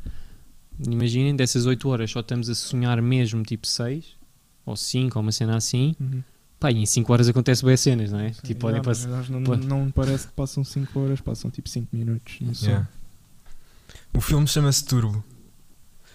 Imaginem, 0.86 1.34
dessas 1.34 1.66
8 1.66 1.88
horas 1.88 2.10
só 2.10 2.20
estamos 2.20 2.48
a 2.48 2.54
sonhar 2.54 3.00
mesmo 3.02 3.42
tipo 3.42 3.66
6 3.66 4.16
ou 4.64 4.76
5 4.76 5.18
ou 5.18 5.22
uma 5.22 5.32
cena 5.32 5.56
assim. 5.56 5.94
Uhum. 6.00 6.22
Pá, 6.60 6.70
e 6.72 6.78
em 6.78 6.86
5 6.86 7.12
horas 7.12 7.28
acontece 7.28 7.64
bem 7.64 7.76
cenas, 7.76 8.10
não 8.12 8.20
é? 8.20 8.32
Sim, 8.32 8.40
tipo, 8.44 8.60
podem 8.60 8.82
passar. 8.82 9.28
não, 9.30 9.40
não 9.40 9.84
me 9.86 9.92
parece 9.92 10.26
que 10.26 10.32
passam 10.32 10.62
5 10.64 10.98
horas, 11.00 11.20
passam 11.20 11.50
tipo 11.50 11.68
5 11.68 11.88
minutos. 11.92 12.38
Yeah. 12.62 12.88
O 14.14 14.20
filme 14.20 14.46
chama-se 14.46 14.84
Turbo. 14.84 15.22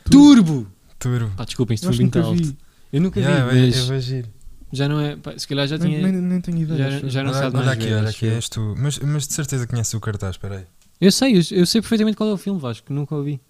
Turbo! 0.10 0.68
Turbo. 1.00 1.32
Pá, 1.36 1.46
desculpem, 1.46 1.76
isto 1.76 1.86
Eu 1.86 1.94
foi 1.94 1.94
acho 1.94 1.98
que 1.98 2.04
muito 2.04 2.18
nunca 2.18 2.28
alto. 2.30 2.44
vi. 2.44 2.58
Eu 2.92 3.02
nunca 3.02 3.20
Yeah, 3.20 3.52
vi, 3.52 3.60
mas 3.68 3.90
é, 3.90 3.96
é 3.96 4.00
giro. 4.00 4.30
já 4.72 4.88
não 4.88 5.00
é. 5.00 5.16
pá, 5.16 5.38
se 5.38 5.48
calhar 5.48 5.68
já 5.68 5.78
Nem, 5.78 5.90
tinha. 5.98 6.12
nem, 6.12 6.22
nem 6.22 6.42
tenho 6.42 6.58
ideia. 6.60 6.92
já- 6.92 6.98
acho. 6.98 7.10
já 7.10 7.24
não 7.24 7.32
Olha, 7.32 7.40
sabe 7.40 7.58
olha 7.58 7.66
mais 7.66 7.78
aqui, 7.78 7.94
olha 7.94 8.08
acho 8.10 8.18
aqui, 8.18 8.26
eu. 8.28 8.34
és 8.34 8.50
tu. 8.50 8.76
Mas, 8.78 9.00
mas 9.00 9.28
de 9.28 9.34
certeza 9.34 9.66
conheces 9.68 9.94
o 9.94 10.00
cartaz, 10.00 10.32
espera 10.36 10.58
aí. 10.60 10.66
Eu 11.02 11.12
sei, 11.12 11.34
eu, 11.38 11.42
eu 11.52 11.66
sei 11.66 11.82
perfeitamente 11.82 12.16
qual 12.18 12.30
é 12.30 12.34
o 12.34 12.38
filme, 12.38 12.60
Vasco, 12.60 12.92
nunca 12.94 13.16
ouvi. 13.16 13.42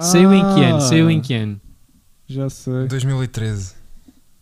Saiu 0.00 0.32
em 0.34 0.42
que 0.54 0.64
ano? 0.64 0.80
Saiu 0.80 1.10
em 1.10 1.18
Ah, 1.18 1.22
que 1.22 1.34
ano? 1.34 1.60
Já 2.26 2.48
sei. 2.50 2.86
2013. 2.88 3.74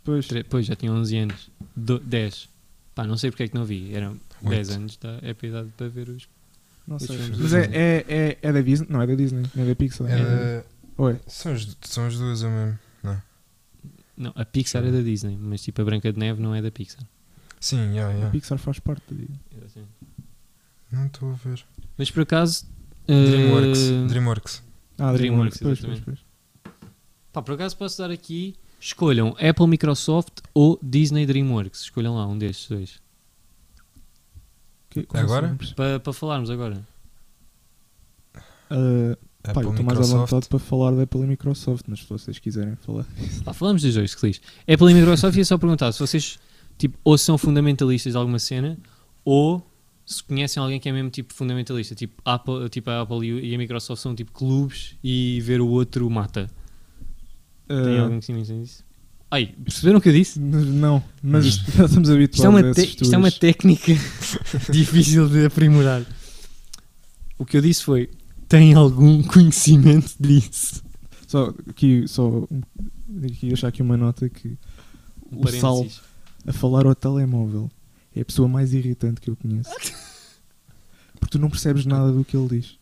Pois. 0.04 0.26
Tre- 0.26 0.44
Pois, 0.44 0.66
já 0.66 0.74
tinha 0.76 0.92
11 0.92 1.16
anos. 1.18 1.50
Do, 1.76 1.98
10. 1.98 2.48
Pá, 2.94 3.04
não 3.04 3.16
sei 3.16 3.30
porque 3.30 3.44
é 3.44 3.48
que 3.48 3.54
não 3.54 3.64
vi. 3.64 3.94
Eram 3.94 4.16
10 4.42 4.70
anos, 4.70 4.96
tá? 4.96 5.18
é 5.22 5.32
para 5.34 5.46
a 5.46 5.50
idade 5.50 5.68
para 5.76 5.88
ver 5.88 6.08
os. 6.08 6.28
Não 6.86 6.98
sei. 6.98 7.16
Mas 7.38 7.52
é, 7.52 7.60
Disney. 7.62 7.76
é, 7.78 8.04
é, 8.08 8.38
é 8.42 8.52
da 8.52 8.60
Disney? 8.60 8.86
Não, 8.90 9.00
é 9.02 9.06
da 9.06 9.14
Disney. 9.14 9.42
Não 9.54 9.64
é 9.64 9.66
da 9.68 9.74
Pixar. 9.74 10.06
É 10.10 10.16
da- 10.60 10.64
Oi. 10.98 11.18
são, 11.26 11.52
as, 11.52 11.76
são 11.82 12.06
as 12.06 12.16
duas, 12.18 12.42
eu 12.42 12.50
mesmo. 12.50 12.78
não 13.02 13.12
é? 13.12 13.22
Não, 14.16 14.32
a 14.34 14.44
Pixar 14.44 14.84
é 14.84 14.90
da 14.90 15.00
Disney, 15.00 15.36
mas 15.40 15.62
tipo 15.62 15.80
a 15.80 15.84
Branca 15.84 16.12
de 16.12 16.18
Neve 16.18 16.42
não 16.42 16.54
é 16.54 16.60
da 16.60 16.70
Pixar. 16.70 17.04
Sim, 17.60 17.78
yeah, 17.92 18.08
A 18.08 18.12
yeah. 18.12 18.30
Pixar 18.30 18.58
faz 18.58 18.78
parte 18.80 19.02
da 19.10 19.16
Disney. 19.20 19.84
Não 20.90 21.06
estou 21.06 21.30
a 21.30 21.34
ver. 21.34 21.64
Mas 21.96 22.10
por 22.10 22.22
acaso. 22.22 22.66
eh, 23.08 23.24
Dreamworks. 23.30 23.80
Dreamworks. 24.08 24.62
Ah, 25.04 25.12
DreamWorks, 25.12 25.58
DreamWorks, 25.58 25.58
pois, 25.60 25.78
exatamente. 25.78 26.02
pois. 26.04 26.18
Pá, 27.32 27.42
por 27.42 27.54
acaso 27.54 27.76
posso 27.76 27.98
dar 27.98 28.10
aqui. 28.10 28.54
Escolham 28.80 29.34
Apple, 29.38 29.66
Microsoft 29.66 30.40
ou 30.54 30.78
Disney 30.82 31.24
Dreamworks. 31.26 31.82
Escolham 31.82 32.14
lá 32.16 32.26
um 32.26 32.36
destes 32.36 32.68
dois. 32.68 33.00
Que- 34.90 35.06
Agora? 35.14 35.46
assim? 35.46 35.56
Percebi. 35.56 35.76
Para 35.76 36.00
para 36.00 36.12
falarmos 36.12 36.50
agora. 36.50 36.86
Ah, 38.34 39.16
pá, 39.42 39.50
Apple, 39.50 39.64
eu 39.64 39.70
estou 39.70 39.84
mais 39.84 39.98
à 40.12 40.16
vontade 40.16 40.48
para 40.48 40.58
falar 40.58 40.92
da 40.92 41.02
Apple 41.02 41.20
e 41.22 41.26
Microsoft, 41.26 41.84
mas 41.88 42.00
se 42.00 42.08
vocês 42.08 42.38
quiserem 42.38 42.76
falar. 42.76 43.06
Pá, 43.44 43.52
falamos 43.52 43.82
dos 43.82 43.94
dois, 43.94 44.14
que 44.14 44.26
lixo. 44.26 44.40
Apple 44.62 44.90
e 44.90 44.94
Microsoft 44.94 45.36
ia 45.36 45.44
só 45.44 45.58
perguntar 45.58 45.92
se 45.92 45.98
vocês 46.00 46.38
tipo, 46.78 46.98
ou 47.04 47.16
são 47.18 47.36
fundamentalistas 47.38 48.12
de 48.12 48.16
alguma 48.18 48.38
cena 48.38 48.78
ou 49.24 49.64
se 50.12 50.22
conhecem 50.22 50.62
alguém 50.62 50.78
que 50.78 50.88
é 50.88 50.92
mesmo 50.92 51.10
tipo 51.10 51.32
fundamentalista. 51.34 51.94
Tipo, 51.94 52.20
Apple, 52.24 52.68
tipo 52.68 52.90
a 52.90 53.00
Apple 53.02 53.26
e 53.26 53.54
a 53.54 53.58
Microsoft 53.58 54.00
são 54.02 54.14
tipo 54.14 54.30
clubes 54.32 54.94
e 55.02 55.40
ver 55.42 55.60
o 55.60 55.68
outro 55.68 56.08
mata. 56.10 56.48
Tem 57.66 57.98
Ah, 57.98 58.02
alguém 58.02 58.20
que 58.20 58.26
sim 58.26 58.32
entende 58.38 58.62
isso? 58.64 58.84
Ai, 59.30 59.46
perceberam 59.64 59.98
o 59.98 60.02
que 60.02 60.10
eu 60.10 60.12
disse? 60.12 60.38
Não, 60.38 61.02
mas 61.22 61.46
Isto- 61.46 61.70
estamos 61.84 62.10
habituados 62.10 62.78
Isto 62.78 62.80
é, 62.80 62.84
isto 63.04 63.14
é 63.14 63.18
uma 63.18 63.30
técnica 63.30 63.92
difícil 64.70 65.28
de 65.28 65.46
aprimorar. 65.46 66.04
O 67.38 67.44
que 67.46 67.56
eu 67.56 67.62
disse 67.62 67.82
foi: 67.82 68.10
tem 68.48 68.74
algum 68.74 69.22
conhecimento 69.24 70.12
disso? 70.20 70.82
Só 71.26 71.54
aqui, 71.68 72.06
só 72.06 72.46
aqui 73.24 73.46
deixar 73.48 73.68
aqui 73.68 73.80
uma 73.80 73.96
nota 73.96 74.28
que 74.28 74.58
Um 75.32 75.40
o 75.40 75.48
Sal 75.48 75.86
a 76.46 76.52
falar 76.52 76.84
ao 76.84 76.94
telemóvel 76.94 77.70
é 78.14 78.20
a 78.20 78.24
pessoa 78.24 78.48
mais 78.48 78.72
irritante 78.72 79.20
que 79.20 79.30
eu 79.30 79.36
conheço. 79.36 79.70
Porque 81.18 81.32
tu 81.32 81.38
não 81.38 81.50
percebes 81.50 81.86
nada 81.86 82.10
do 82.12 82.24
que 82.24 82.36
ele 82.36 82.60
diz. 82.60 82.78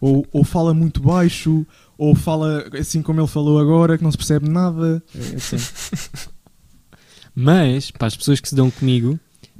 Ou, 0.00 0.26
ou 0.32 0.42
fala 0.44 0.72
muito 0.72 1.02
baixo, 1.02 1.66
ou 1.96 2.14
fala 2.14 2.64
assim 2.78 3.02
como 3.02 3.20
ele 3.20 3.28
falou 3.28 3.58
agora, 3.58 3.98
que 3.98 4.02
não 4.02 4.10
se 4.10 4.16
percebe 4.16 4.48
nada. 4.48 5.02
É 5.14 5.36
assim. 5.36 5.56
Mas, 7.34 7.90
para 7.90 8.06
as 8.08 8.16
pessoas 8.16 8.40
que 8.40 8.48
se 8.48 8.54
dão 8.54 8.70
comigo, 8.70 9.18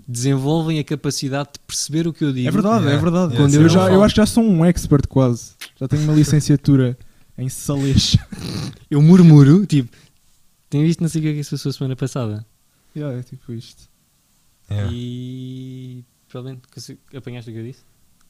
desenvolvem 0.08 0.78
a 0.78 0.84
capacidade 0.84 1.50
de 1.52 1.60
perceber 1.66 2.06
o 2.08 2.12
que 2.12 2.24
eu 2.24 2.32
digo. 2.32 2.48
É 2.48 2.50
verdade, 2.50 2.84
é 2.84 2.88
Yeah, 2.88 3.02
verdade. 3.02 3.36
Quando 3.36 3.54
eu, 3.54 3.68
já, 3.68 3.92
eu 3.92 4.02
acho 4.02 4.14
que 4.14 4.20
já 4.20 4.26
sou 4.26 4.42
um 4.42 4.64
expert 4.64 5.06
quase. 5.06 5.52
Já 5.78 5.86
tenho 5.86 6.02
uma 6.02 6.14
licenciatura 6.14 6.98
em 7.38 7.48
Salês. 7.48 8.16
Eu 8.90 9.00
murmuro, 9.00 9.64
tipo, 9.66 9.96
tem 10.68 10.84
visto 10.84 11.00
não 11.00 11.08
sei 11.08 11.20
o 11.20 11.24
que 11.24 11.28
é 11.30 11.34
que 11.34 11.44
se 11.44 11.50
passou 11.50 11.70
a 11.70 11.72
semana 11.72 11.94
passada. 11.94 12.44
yeah, 12.94 13.16
é 13.16 13.22
tipo 13.22 13.52
isto. 13.52 13.89
Yeah. 14.70 14.90
E 14.92 16.04
provavelmente 16.28 16.62
apanhaste 17.16 17.50
o 17.50 17.54
que 17.54 17.58
eu 17.60 17.64
disse? 17.64 17.82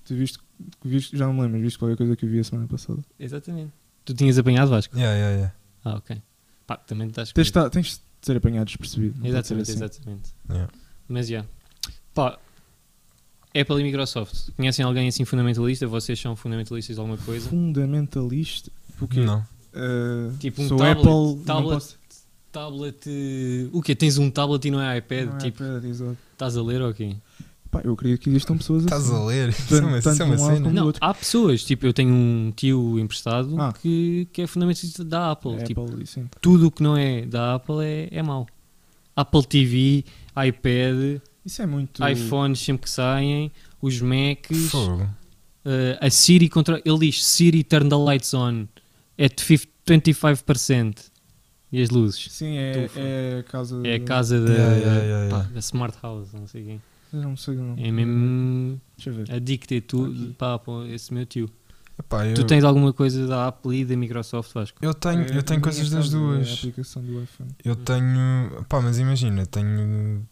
Tu 0.05 0.15
viste, 0.15 0.39
viste, 0.85 1.17
já 1.17 1.27
não 1.27 1.35
me 1.35 1.43
lembro, 1.43 1.61
viste 1.61 1.79
qualquer 1.79 1.97
coisa 1.97 2.17
que 2.17 2.25
eu 2.25 2.31
vi 2.31 2.39
a 2.41 2.45
semana 2.45 2.67
passada. 2.67 3.01
Exatamente. 3.19 3.73
Tu 4.05 4.15
tinhas 4.15 4.39
apanhado 4.39 4.71
Vasco? 4.71 4.97
Yeah, 4.97 5.15
yeah, 5.17 5.35
yeah. 5.37 5.55
Ah, 5.85 5.95
ok. 5.97 6.21
Pá, 6.67 6.77
também 6.79 7.09
estás 7.09 7.33
Tens, 7.33 7.51
de- 7.51 7.71
tens 7.71 7.87
de 7.99 8.01
ser 8.27 8.37
apanhado 8.37 8.67
despercebido. 8.67 9.27
Exatamente, 9.27 9.71
assim. 9.71 9.73
exatamente. 9.85 10.31
Yeah. 10.49 10.73
Mas 11.09 11.29
já. 11.29 11.45
Pá, 12.15 12.39
Apple 13.55 13.81
e 13.81 13.83
Microsoft. 13.85 14.51
Conhecem 14.57 14.85
alguém 14.85 15.09
assim 15.09 15.25
fundamentalista? 15.25 15.87
Vocês 15.87 16.19
são 16.19 16.35
fundamentalistas 16.37 16.97
de 16.97 17.01
alguma 17.01 17.19
coisa? 17.19 17.49
Fundamentalista. 17.49 18.71
O 19.01 19.07
quê? 19.09 19.21
Não. 19.21 19.41
Uh, 19.75 20.37
Tipo 20.39 20.63
um 20.63 20.69
sou 20.69 20.79
tablet, 20.79 20.99
Apple, 20.99 21.11
não 21.37 21.45
tablet, 21.45 21.75
posso- 21.75 21.97
tablet. 22.53 22.99
eh, 23.07 23.69
O 23.73 23.81
quê? 23.83 23.95
Tens 23.95 24.19
um 24.19 24.31
tablet 24.31 24.67
e 24.67 24.71
não 24.71 24.81
é 24.81 24.99
iPad? 24.99 25.27
não 25.29 25.37
é 25.37 25.39
tipo, 25.39 25.63
iPad, 25.63 25.85
exato. 25.85 26.17
estás 26.33 26.57
a 26.57 26.63
ler 26.63 26.81
ou 26.83 26.93
quê? 26.95 27.17
Pá, 27.71 27.81
eu 27.85 27.93
acredito 27.93 28.21
que 28.23 28.29
existam 28.31 28.57
pessoas 28.57 28.83
Estás 28.83 29.05
assim. 29.09 29.15
a 29.15 29.25
ler? 29.27 29.49
Isso 29.51 29.75
é 29.77 29.81
uma, 29.81 29.99
isso 29.99 30.09
tanto 30.11 30.23
é 30.23 30.25
uma 30.25 30.35
um 30.35 30.39
cena. 30.39 30.71
Não, 30.73 30.87
outro. 30.87 31.05
há 31.05 31.15
pessoas. 31.15 31.63
Tipo, 31.65 31.87
eu 31.87 31.93
tenho 31.93 32.13
um 32.13 32.53
tio 32.57 32.99
emprestado 32.99 33.61
Ah. 33.61 33.73
que, 33.73 34.27
que 34.33 34.43
é 34.43 34.47
fundamentalista 34.49 35.05
da 35.05 35.31
Apple. 35.31 35.55
É 35.55 35.63
Tipo, 35.63 35.85
Apple, 35.85 36.05
sim. 36.07 36.29
tudo 36.41 36.67
o 36.67 36.71
que 36.73 36.83
não 36.83 36.97
é 36.97 37.25
da 37.27 37.55
Apple 37.55 37.77
é, 37.85 38.09
é 38.11 38.23
mau. 38.25 38.45
Apple 39.15 39.45
TV, 39.47 40.05
iPad, 40.37 41.21
Isso 41.47 41.63
é 41.63 41.67
muito. 41.67 42.05
iPhones 42.05 42.59
sempre 42.59 42.83
que 42.85 42.91
saem, 42.91 43.53
os 43.81 44.01
Macs, 44.01 44.73
eh, 45.65 45.99
a 46.01 46.11
Siri 46.11 46.49
contra. 46.49 46.83
Ele 46.85 46.99
diz 46.99 47.25
Siri 47.25 47.63
turn 47.63 47.89
the 47.89 47.97
lights 47.97 48.35
on 48.35 48.67
at 49.17 49.41
50 49.41 49.69
25% 49.87 51.10
e 51.73 51.83
as 51.83 51.91
luzes. 51.91 52.27
Sim, 52.33 52.57
é, 52.57 52.83
Tufa. 52.87 53.01
é 53.01 53.39
a 53.39 53.43
casa. 53.43 53.81
É 53.87 53.95
a 53.95 54.01
casa 54.01 54.41
da, 54.41 54.53
Yeah, 54.53 54.77
yeah, 54.77 55.03
yeah, 55.05 55.37
pá, 55.37 55.43
da 55.53 55.59
Smart 55.61 55.97
House, 56.03 56.33
não 56.33 56.47
sei 56.47 56.65
quem. 56.65 56.83
Eu 57.13 57.23
não 57.23 57.37
sei. 57.37 57.55
Não. 57.57 57.75
É 57.79 57.91
mesmo 57.91 58.81
Deixa 58.97 59.11
eu 59.11 59.15
ver. 59.15 59.33
addicted 59.35 59.81
tudo 59.87 60.11
Aqui. 60.13 60.35
pá, 60.39 60.59
pá, 60.59 60.73
esse 60.89 61.13
meu 61.13 61.27
tio. 61.27 61.51
Epá, 61.99 62.27
eu, 62.27 62.35
Tu 62.35 62.45
tens 62.45 62.65
alguma 62.65 62.93
coisa 62.95 63.27
da 63.27 63.49
Apple 63.49 63.81
e 63.81 63.85
da 63.85 63.95
Microsoft, 63.97 64.55
Vasco? 64.55 64.79
eu 64.81 64.95
tenho, 64.95 65.21
É 65.23 65.37
eu 65.37 65.43
tenho 65.43 65.61
a 65.61 65.63
coisas 65.63 65.91
das 65.91 66.07
É 66.07 66.11
duas. 66.11 66.53
aplicação 66.55 67.03
do 67.03 67.23
iPhone. 67.23 67.51
Eu 67.65 67.77
tenho. 67.77 68.65
Pá, 68.69 68.81
mas 68.81 68.99
imagina, 68.99 69.45
tenho. 69.45 70.27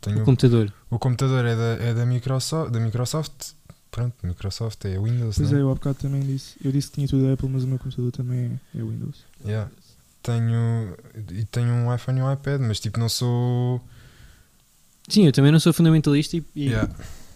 tenho 0.00 0.20
O 0.20 0.24
computador. 0.24 0.72
o 0.90 0.98
computador 0.98 1.44
é 1.46 1.56
da, 1.56 1.82
é 1.84 1.94
da, 1.94 2.04
Microsoft, 2.04 2.70
da 2.72 2.80
Microsoft. 2.80 3.52
Pronto, 3.90 4.14
Microsoft 4.26 4.84
é 4.86 4.98
Windows, 4.98 5.36
Pois 5.36 5.52
né? 5.52 5.58
é, 5.58 5.62
eu 5.62 5.70
há 5.70 5.74
bocado 5.74 5.98
também 5.98 6.20
disse. 6.20 6.56
Eu 6.64 6.72
disse 6.72 6.88
que 6.88 6.94
tinha 6.96 7.06
tudo 7.06 7.22
da 7.26 7.32
Apple, 7.34 7.48
mas 7.48 7.62
o 7.62 7.68
meu 7.68 7.78
computador 7.78 8.10
também 8.10 8.60
é, 8.74 8.78
é 8.78 8.82
Windows. 8.82 9.24
Yeah. 9.46 9.70
Tenho. 10.24 10.96
E 11.32 11.44
tenho 11.44 11.70
um 11.70 11.94
iPhone 11.94 12.18
e 12.18 12.22
um 12.22 12.32
iPad, 12.32 12.60
mas 12.62 12.80
tipo, 12.80 12.98
não 12.98 13.08
sou. 13.10 13.80
Sim, 15.06 15.26
eu 15.26 15.32
também 15.32 15.52
não 15.52 15.60
sou 15.60 15.70
fundamentalista 15.72 16.34
e, 16.36 16.42
e 16.56 16.64
Yeah. 16.70 16.90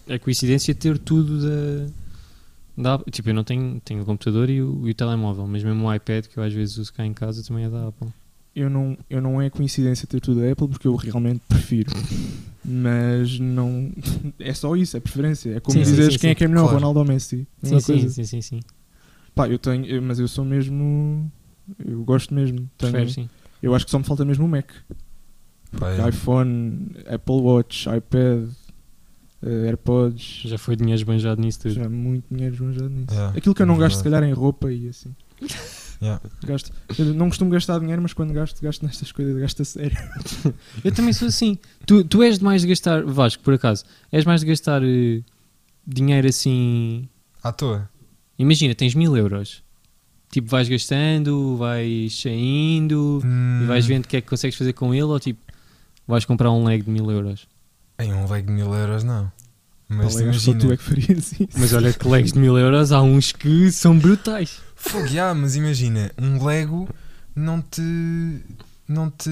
é 0.07 0.17
coincidência 0.17 0.73
ter 0.73 0.97
tudo 0.97 1.39
da, 1.39 1.91
da 2.75 2.93
Apple. 2.95 3.11
Tipo, 3.11 3.29
eu 3.29 3.33
não 3.35 3.43
tenho, 3.43 3.79
tenho 3.85 4.01
o 4.01 4.05
computador 4.05 4.49
e 4.49 4.59
o, 4.59 4.87
e 4.87 4.91
o 4.91 4.93
telemóvel, 4.95 5.45
mas 5.45 5.63
mesmo 5.63 5.85
o 5.85 5.93
iPad 5.93 6.25
que 6.25 6.37
eu 6.37 6.43
às 6.43 6.51
vezes 6.51 6.77
uso 6.77 6.91
cá 6.91 7.05
em 7.05 7.13
casa 7.13 7.43
também 7.43 7.65
é 7.65 7.69
da 7.69 7.87
Apple. 7.89 8.07
Eu 8.55 8.71
não, 8.71 8.97
eu 9.07 9.21
não 9.21 9.39
é 9.39 9.51
coincidência 9.51 10.07
ter 10.07 10.19
tudo 10.19 10.41
da 10.41 10.51
Apple 10.51 10.67
porque 10.67 10.87
eu 10.87 10.95
realmente 10.95 11.41
prefiro. 11.47 11.91
Mas 12.65 13.39
não. 13.39 13.91
É 14.39 14.53
só 14.55 14.75
isso, 14.75 14.97
é 14.97 14.99
preferência. 14.99 15.51
É 15.55 15.59
como 15.59 15.77
Sim, 15.77 15.85
sim, 15.85 15.91
dizeres 15.91 16.13
sim, 16.15 16.19
quem 16.19 16.29
é 16.31 16.33
sim. 16.33 16.37
que 16.39 16.43
é 16.43 16.47
melhor, 16.47 16.63
Claro. 16.63 16.77
Ronaldo 16.77 16.99
ou 16.99 17.05
Messi. 17.05 17.47
Sim, 17.61 17.79
sim, 17.79 17.85
coisa. 17.85 18.09
sim, 18.09 18.23
sim, 18.23 18.41
sim. 18.41 18.59
Pá, 19.35 19.47
eu 19.47 19.59
tenho. 19.59 20.01
mas 20.01 20.19
eu 20.19 20.27
sou 20.27 20.43
mesmo. 20.43 21.31
Eu 21.85 22.03
gosto 22.03 22.33
mesmo. 22.33 22.69
Tenho- 22.77 22.91
Prefere, 22.91 23.11
sim. 23.11 23.29
eu 23.61 23.73
acho 23.75 23.85
que 23.85 23.91
só 23.91 23.99
me 23.99 24.05
falta 24.05 24.23
mesmo 24.25 24.45
o 24.45 24.47
Mac. 24.49 24.69
É. 25.71 26.09
iPhone, 26.09 26.91
Apple 27.07 27.35
Watch, 27.41 27.87
iPad, 27.89 28.49
eh, 29.43 29.67
AirPods. 29.67 30.41
Já 30.45 30.57
foi 30.57 30.75
dinheiro 30.75 30.99
esbanjado 30.99 31.39
nisso 31.41 31.59
tudo. 31.61 31.75
Já 31.75 31.87
muito 31.87 32.25
dinheiro 32.31 32.55
esbanjado 32.55 32.89
nisso. 32.89 33.13
Yeah, 33.13 33.37
Aquilo 33.37 33.53
que 33.53 33.61
eu 33.61 33.65
não 33.67 33.75
é 33.75 33.79
gasto, 33.79 33.97
se 33.97 34.03
calhar, 34.03 34.23
em 34.23 34.33
roupa 34.33 34.71
e 34.71 34.87
assim. 34.89 35.15
Yeah. 36.01 36.21
Gasto. 36.45 36.71
Eu 36.97 37.13
não 37.13 37.27
costumo 37.27 37.51
gastar 37.51 37.77
dinheiro, 37.77 38.01
mas 38.01 38.13
quando 38.13 38.31
gasto, 38.31 38.61
gasto 38.61 38.85
nestas 38.85 39.11
coisas, 39.11 39.35
gasto 39.37 39.61
a 39.63 39.65
sério. 39.65 39.97
Eu 40.81 40.93
também 40.93 41.11
sou 41.11 41.27
assim. 41.27 41.57
Tu, 41.85 42.05
tu 42.05 42.23
és 42.23 42.39
de 42.39 42.43
mais 42.45 42.61
de 42.61 42.69
gastar, 42.69 43.03
Vasco, 43.03 43.43
por 43.43 43.53
acaso, 43.53 43.83
és 44.09 44.23
mais 44.23 44.39
de 44.39 44.47
gastar 44.47 44.81
eh, 44.81 45.21
dinheiro 45.85 46.25
assim. 46.25 47.09
À 47.43 47.51
toa. 47.51 47.89
Imagina, 48.37 48.73
tens 48.73 48.95
mil 48.95 49.17
euros. 49.17 49.61
Tipo, 50.31 50.47
vais 50.47 50.69
gastando, 50.69 51.57
vais 51.57 52.21
saindo 52.21 53.19
Hum, 53.25 53.61
e 53.63 53.65
vais 53.65 53.85
vendo 53.85 54.05
o 54.05 54.07
que 54.07 54.17
é 54.17 54.21
que 54.21 54.27
consegues 54.27 54.55
fazer 54.57 54.73
com 54.73 54.93
ele 54.93 55.03
ou 55.03 55.19
tipo, 55.19 55.39
vais 56.07 56.23
comprar 56.25 56.51
um 56.51 56.63
leg 56.65 56.83
de 56.83 56.89
mil 56.91 57.09
euros. 57.09 57.47
Em 57.99 58.13
um 58.13 58.29
leg 58.31 58.45
de 58.45 58.51
mil 58.51 58.73
euros, 58.73 59.03
não. 59.03 59.31
Mas 59.87 60.19
imagina. 60.19 60.59
tu 60.59 60.71
é 60.71 60.77
que 60.77 60.83
farias 60.83 61.31
isso. 61.33 61.47
Mas 61.57 61.73
olha 61.73 61.91
que 61.91 62.07
legs 62.07 62.31
de 62.33 62.39
mil 62.39 62.55
euros 62.57 62.91
há 62.91 63.01
uns 63.01 63.31
que 63.31 63.71
são 63.71 63.97
brutais. 63.97 64.59
Fogo, 64.75 65.07
yeah, 65.07 65.33
mas 65.33 65.55
imagina, 65.55 66.11
um 66.21 66.45
Lego 66.45 66.87
não 67.35 67.59
te. 67.59 67.81
não 68.87 69.09
te 69.09 69.29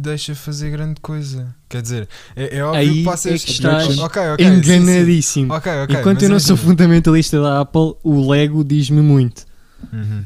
deixa 0.00 0.34
fazer 0.34 0.70
grande 0.72 1.00
coisa. 1.00 1.54
Quer 1.68 1.80
dizer, 1.80 2.08
é, 2.34 2.58
é 2.58 2.64
óbvio 2.64 2.80
Aí 2.80 2.92
que 2.94 3.04
passas. 3.04 3.40
é 3.40 3.44
que 3.46 3.50
estás 3.52 3.98
Ok, 4.00 4.20
ok, 4.32 4.44
sim, 4.44 4.62
sim. 4.62 4.72
Enganadíssimo. 4.72 5.54
Ok, 5.54 5.72
ok. 5.84 5.96
Enquanto 6.00 6.22
eu 6.22 6.28
não 6.28 6.40
sou 6.40 6.54
imagina. 6.56 6.70
fundamentalista 6.70 7.40
da 7.40 7.60
Apple, 7.60 7.94
o 8.02 8.28
Lego 8.30 8.64
diz-me 8.64 9.00
muito. 9.00 9.46
Uhum. 9.92 10.24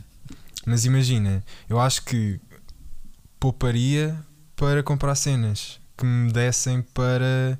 Mas 0.66 0.84
imagina, 0.84 1.42
eu 1.68 1.80
acho 1.80 2.04
que 2.04 2.38
pouparia 3.40 4.16
para 4.56 4.82
comprar 4.82 5.14
cenas 5.14 5.80
que 5.96 6.04
me 6.04 6.32
dessem 6.32 6.82
para 6.82 7.58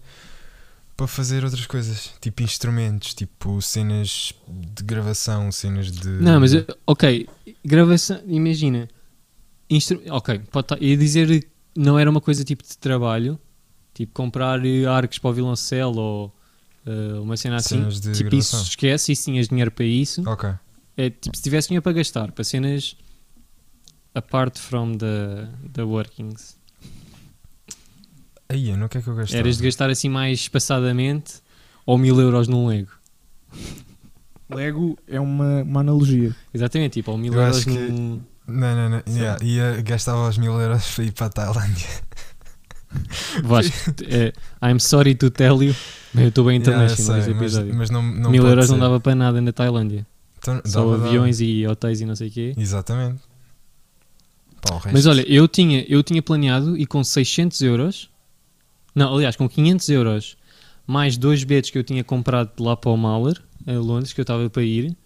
para 0.96 1.07
fazer 1.07 1.44
outras 1.44 1.64
coisas, 1.64 2.12
tipo 2.20 2.42
instrumentos, 2.42 3.14
tipo 3.14 3.62
cenas 3.62 4.32
de 4.49 4.82
gravação, 4.82 5.51
cenas 5.53 5.92
de 5.92 6.09
Não, 6.09 6.40
mas 6.40 6.51
ok, 6.84 7.28
gravação, 7.64 8.20
imagina. 8.26 8.88
Instru 9.70 10.03
ok, 10.11 10.40
pode 10.51 10.66
tá, 10.66 10.76
ia 10.80 10.96
dizer 10.96 11.46
não 11.76 11.96
era 11.99 12.11
uma 12.11 12.20
coisa 12.20 12.42
tipo 12.42 12.64
de 12.64 12.76
trabalho, 12.76 13.38
tipo 13.94 14.12
comprar 14.12 14.64
eh, 14.66 14.86
arcos 14.86 15.18
para 15.18 15.30
o 15.30 15.32
violoncelo 15.32 15.99
ou 16.01 16.34
eh, 16.84 17.20
uma 17.20 17.36
cena 17.36 17.57
assim. 17.57 17.76
cenas 17.76 18.01
de 18.01 18.12
Tipo, 18.14 18.30
gravação. 18.30 18.61
isso 18.61 18.70
esquece, 18.70 19.12
isso 19.12 19.24
tinhas 19.26 19.46
dinheiro 19.49 19.70
para 19.70 19.84
isso. 19.84 20.28
Ok. 20.28 20.51
É 20.99 21.11
tipo, 21.11 21.36
se 21.36 21.42
tivesse 21.42 21.68
dinheiro 21.68 21.82
para 21.82 21.92
gastar, 21.92 22.32
para 22.32 22.42
cenas 22.44 22.96
apart 24.14 24.59
from 24.59 24.96
the, 24.99 25.46
the 25.72 25.82
workings, 25.84 26.57
Aí, 28.49 28.74
no 28.76 28.88
que 28.88 28.99
é 28.99 29.03
que 29.03 29.09
eu 29.09 29.14
gastava? 29.14 29.38
eras 29.38 29.59
de 29.59 29.62
gastar 29.64 29.90
assim 29.90 30.09
mais 30.09 30.40
espaçadamente 30.40 31.34
ou 31.86 31.96
mil 31.99 32.18
euros 32.20 32.49
num 32.49 32.66
Lego? 32.66 32.90
Lego 34.51 34.99
é 35.07 35.20
uma, 35.20 35.62
uma 35.62 35.80
analogia. 35.80 36.34
Exatamente, 36.53 36.94
tipo, 36.94 37.11
ou 37.12 37.18
mil 37.18 37.32
Eu 37.34 37.40
euros 37.42 37.64
que- 37.64 37.70
num. 37.70 38.20
Não, 38.46 38.74
não, 38.74 38.88
não. 38.88 39.03
Yeah, 39.14 39.44
ia, 39.44 39.82
gastava 39.82 40.26
os 40.26 40.38
mil 40.38 40.59
euros 40.59 40.94
para 40.94 41.05
ir 41.05 41.12
para 41.12 41.26
a 41.26 41.30
Tailândia. 41.30 41.86
Vasco, 43.44 43.90
eh, 44.09 44.32
I'm 44.62 44.80
sorry 44.80 45.14
to 45.16 45.30
tell 45.30 45.62
you. 45.62 45.74
Bem, 46.14 46.24
Eu 46.24 46.28
estou 46.30 46.46
bem 46.46 46.57
Yeah, 46.59 46.70
eu 46.72 46.84
international 46.86 47.07
sei, 47.07 47.16
neste 47.16 47.30
mas, 47.34 47.42
episódio. 47.55 47.74
mas 47.76 47.90
não, 47.90 48.03
não 48.03 48.30
mil 48.30 48.46
euros 48.46 48.70
não 48.70 48.76
ser. 48.76 48.80
dava 48.80 48.99
para 48.99 49.14
nada 49.14 49.40
na 49.42 49.53
Tailândia. 49.53 50.07
Então, 50.39 50.61
Só 50.64 50.80
dava, 50.80 50.93
dava. 50.93 51.07
aviões 51.09 51.41
e 51.41 51.66
hotéis 51.66 52.01
e 52.01 52.05
não 52.07 52.14
sei 52.16 52.28
o 52.28 52.30
quê. 52.30 52.55
Exatamente. 52.57 53.20
Pá, 54.61 54.80
Mas 54.93 55.07
olha, 55.07 55.22
eu 55.30 55.47
tinha, 55.47 55.84
eu 55.89 56.03
tinha 56.03 56.22
planeado 56.22 56.76
e 56.76 56.84
com 56.86 57.03
600 57.05 57.61
euros, 57.62 58.11
não, 58.95 59.14
aliás, 59.14 59.36
com 59.36 59.49
500 59.49 59.89
euros, 59.91 60.36
mais 60.86 61.16
dois 61.16 61.45
bilhetes 61.45 61.70
que 61.70 61.78
eu 61.78 61.84
tinha 61.84 62.03
comprado 62.03 62.51
de 62.57 62.62
lá 62.62 62.76
para 62.76 62.91
o 62.91 62.97
Mahler, 62.97 63.41
a 63.66 63.72
Londres, 63.72 64.12
que 64.12 64.20
eu 64.20 64.22
estava 64.22 64.49
para 64.51 64.62
ir, 64.62 64.97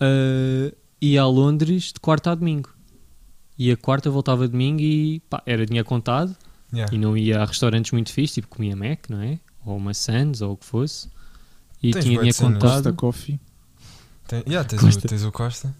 uh, 0.00 0.76
ia 1.00 1.22
a 1.22 1.26
Londres 1.26 1.92
de 1.92 2.00
quarta 2.00 2.30
a 2.30 2.34
domingo. 2.34 2.70
Ia 3.58 3.76
quarta, 3.76 4.08
voltava 4.10 4.46
domingo 4.48 4.80
e 4.80 5.20
pá, 5.28 5.42
era 5.46 5.64
dinheiro 5.66 5.86
contado 5.88 6.36
Yeah. 6.74 6.94
e 6.94 6.96
não 6.98 7.14
ia 7.18 7.42
a 7.42 7.44
restaurantes 7.44 7.92
muito 7.92 8.10
fixos, 8.10 8.36
tipo 8.36 8.48
comia 8.48 8.74
Mac, 8.74 9.10
não 9.10 9.20
é? 9.20 9.38
Ou 9.66 9.76
uma 9.76 9.92
Sands, 9.92 10.40
ou 10.40 10.52
o 10.52 10.56
que 10.56 10.64
fosse. 10.64 11.06
E 11.82 11.90
Tens 11.90 12.02
tinha 12.06 12.16
dinheiro 12.16 12.38
contado. 12.38 12.60
Costa 12.62 12.92
Coffee. 12.94 13.38
Tem, 14.26 14.42
yeah, 14.46 14.66
tens, 14.68 14.80
Costa. 14.80 15.06
O, 15.06 15.08
tens 15.08 15.24
o 15.24 15.32
Costa. 15.32 15.74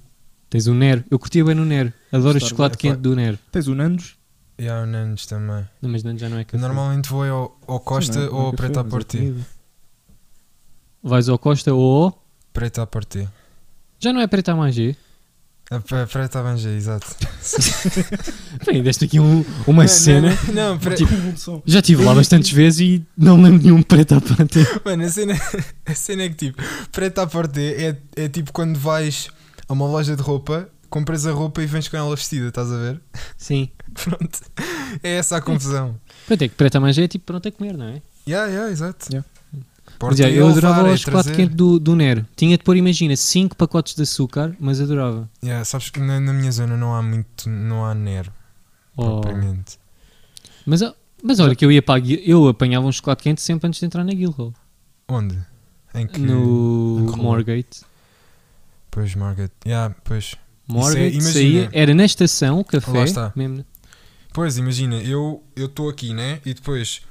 Tens 0.50 0.66
o 0.66 0.74
Nero. 0.74 1.04
Eu 1.10 1.18
curtia 1.18 1.44
bem 1.44 1.54
no 1.54 1.64
Nero. 1.64 1.92
Adoro 2.12 2.36
o 2.38 2.40
chocolate 2.40 2.76
quente 2.76 2.98
do 2.98 3.14
Nero. 3.16 3.38
Tens 3.50 3.66
o 3.68 3.74
Nandos. 3.74 4.16
E 4.58 4.68
há 4.68 4.82
o 4.82 4.86
Nandes 4.86 5.26
também. 5.26 5.66
Não, 5.80 5.90
mas 5.90 6.02
não, 6.02 6.16
já 6.16 6.28
não 6.28 6.38
é 6.38 6.44
café. 6.44 6.58
normalmente 6.58 7.08
vou 7.08 7.24
ao, 7.24 7.58
ao 7.66 7.80
Costa 7.80 8.12
Sim, 8.12 8.18
não 8.20 8.26
é- 8.26 8.30
ou 8.30 8.40
ao 8.46 8.52
Preto 8.52 8.78
à 8.78 8.80
é 8.80 8.84
Porti. 8.84 9.16
comida. 9.18 9.46
Vais 11.02 11.28
ao 11.28 11.38
Costa 11.38 11.72
ou 11.74 12.04
ao... 12.04 12.24
Preto 12.52 12.80
à 12.80 12.86
Porti. 12.86 13.28
Já 13.98 14.12
não 14.12 14.20
é 14.20 14.26
Preta 14.26 14.54
Mangé? 14.54 14.94
A 15.74 16.06
Preto 16.06 16.36
à 16.36 16.42
Bangé, 16.42 16.70
exato. 16.76 17.06
Bem, 18.66 18.82
deste 18.82 19.04
aqui 19.06 19.18
um- 19.18 19.44
uma 19.66 19.82
Não, 19.84 19.88
cena. 19.88 20.38
Não, 20.48 20.54
não, 20.72 20.78
pre- 20.78 20.96
Tipo. 20.96 21.62
Já 21.64 21.78
estive 21.80 22.04
lá 22.04 22.14
bastantes 22.14 22.50
vezes 22.50 22.80
e 22.80 23.06
não 23.16 23.40
lembro 23.40 23.58
de 23.58 23.66
nenhum 23.66 23.82
preto 23.82 24.14
à 24.16 24.20
pata. 24.20 24.60
Mano, 24.84 25.04
a 25.04 25.08
cena, 25.08 25.34
a 25.86 25.94
cena 25.94 26.24
é 26.24 26.28
que 26.28 26.34
tipo, 26.34 26.62
Preto 26.90 27.20
à 27.20 27.26
Porti 27.26 27.60
é, 27.60 27.96
é 28.16 28.28
tipo 28.28 28.52
quando 28.52 28.78
vais 28.78 29.28
a 29.68 29.72
uma 29.72 29.86
loja 29.86 30.14
de 30.14 30.22
roupa, 30.22 30.68
compras 30.90 31.26
a 31.26 31.32
roupa 31.32 31.62
e 31.62 31.66
vens 31.66 31.88
com 31.88 31.96
ela 31.96 32.14
vestida, 32.14 32.48
estás 32.48 32.70
a 32.70 32.76
ver? 32.76 33.00
Sim. 33.38 33.68
Pronto. 33.94 34.38
É 35.02 35.16
essa 35.16 35.36
a 35.36 35.40
confusão. 35.40 35.96
Pronto, 36.26 36.42
é 36.42 36.48
que 36.48 36.54
preto 36.54 36.76
à 36.76 36.80
mangé 36.80 37.04
é 37.04 37.08
tipo 37.08 37.24
pronto 37.24 37.48
a 37.48 37.52
comer, 37.52 37.76
não 37.76 37.86
é? 37.86 38.02
Yeah, 38.28 38.50
yeah, 38.52 38.70
exato. 38.70 39.06
Yeah. 39.10 39.26
Mas, 40.02 40.08
Porti 40.10 40.22
yeah, 40.22 40.36
é 40.36 40.40
eu 40.40 40.48
adorava 40.48 40.88
é 40.88 40.92
o 40.92 40.96
chocolate 40.98 41.28
trazer. 41.28 41.42
quente 41.42 41.54
do, 41.54 41.78
do 41.78 41.94
Nero. 41.94 42.26
Tinha 42.36 42.56
de 42.58 42.64
pôr, 42.64 42.76
imagina, 42.76 43.14
5 43.16 43.56
pacotes 43.56 43.94
de 43.94 44.02
açúcar, 44.02 44.54
mas 44.58 44.80
adorava. 44.80 45.28
Yeah, 45.42 45.64
sabes 45.64 45.90
que 45.90 46.00
na, 46.00 46.18
na 46.20 46.32
minha 46.32 46.50
zona 46.50 46.76
não 46.76 46.94
há 46.94 47.02
muito, 47.02 47.48
não 47.48 47.84
há 47.86 47.94
Nero, 47.94 48.32
Oh. 48.96 49.20
propriamente. 49.20 49.78
Mas, 50.66 50.82
ah, 50.82 50.94
mas 51.22 51.40
olha 51.40 51.54
que 51.54 51.64
eu 51.64 51.72
ia 51.72 51.80
para 51.80 52.00
eu 52.06 52.46
apanhava 52.48 52.86
um 52.86 52.92
chocolate 52.92 53.22
quente 53.22 53.40
sempre 53.40 53.66
antes 53.68 53.80
de 53.80 53.86
entrar 53.86 54.04
na 54.04 54.12
Guildhall. 54.12 54.52
Onde? 55.08 55.38
Em 55.94 56.06
que... 56.06 56.20
No 56.20 57.00
em 57.00 57.06
que 57.06 57.12
rua? 57.12 57.22
Moorgate. 57.22 57.80
Pois, 58.90 59.14
Margaret. 59.14 59.50
Yeah, 59.64 59.94
pois. 60.04 60.34
Moorgate 60.68 61.16
imagina. 61.16 61.32
saía, 61.32 61.70
era 61.72 61.94
na 61.94 62.04
estação, 62.04 62.60
o 62.60 62.64
café, 62.64 62.90
Lá 62.92 63.04
está. 63.04 63.32
mesmo. 63.34 63.64
Pois, 64.32 64.56
imagina, 64.58 64.96
eu 64.96 65.42
estou 65.56 65.88
aqui, 65.88 66.12
né? 66.14 66.40
E 66.44 66.54
depois. 66.54 67.02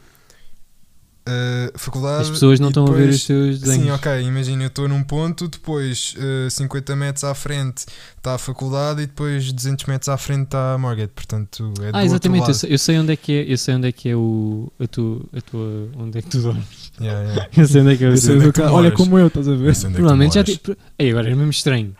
Uh, 1.27 1.77
faculdade. 1.79 2.23
As 2.23 2.29
pessoas 2.29 2.59
não 2.59 2.69
estão 2.69 2.83
a 2.85 2.91
ver 2.91 2.97
depois- 2.99 3.15
os 3.15 3.25
teus 3.25 3.59
desenhos. 3.59 3.83
Sim, 3.85 3.91
ok, 3.91 4.21
imagina, 4.21 4.63
eu 4.63 4.67
estou 4.67 4.87
num 4.87 5.03
ponto, 5.03 5.47
depois 5.47 6.15
uh, 6.17 6.49
50 6.49 6.95
metros 6.95 7.23
à 7.23 7.33
frente 7.33 7.85
está 8.17 8.35
a 8.35 8.37
faculdade 8.37 9.01
e 9.03 9.05
depois 9.07 9.51
200 9.51 9.85
metros 9.85 10.09
à 10.09 10.17
frente 10.17 10.43
está 10.45 10.73
a 10.73 10.77
Margaret, 10.77 11.07
portanto 11.09 11.73
é 11.81 11.91
do 11.91 11.97
Ah, 11.97 12.03
exatamente, 12.05 12.41
eu 12.41 12.47
outro 12.47 12.59
sei, 12.59 12.73
eu 12.73 12.77
sei 12.77 12.99
onde 12.99 13.13
é 13.13 13.15
que 13.15 13.31
é, 13.31 13.53
eu 13.53 13.57
sei 13.57 13.75
onde 13.75 13.87
é 13.87 13.91
que 13.91 14.09
é 14.09 14.15
o 14.15 14.71
a 14.79 14.87
tua, 14.87 15.21
a 15.35 15.41
tua 15.41 15.89
onde 15.97 16.17
é 16.17 16.21
que 16.21 16.29
tu 16.29 16.41
dormes. 16.41 16.91
Yeah, 16.99 17.21
yeah. 17.29 17.49
Eu 17.57 17.67
sei 17.67 17.81
onde 17.81 17.93
é 17.93 17.97
que 17.97 18.03
é 18.03 18.07
o 18.07 18.11
Eu 18.11 18.17
sei 18.17 18.35
onde 18.35 18.49
é 18.49 18.51
que 18.51 18.61
Olha 18.61 18.91
como 18.91 19.17
eu, 19.17 19.27
estás 19.27 19.47
a 19.47 19.55
ver? 19.55 19.69
Onde 19.69 19.85
é 19.87 19.89
Provavelmente 19.91 20.35
já 20.35 20.43
tipo, 20.43 20.75
Ei, 20.99 21.09
agora 21.09 21.31
é 21.31 21.33
mesmo 21.35 21.49
estranho. 21.49 21.95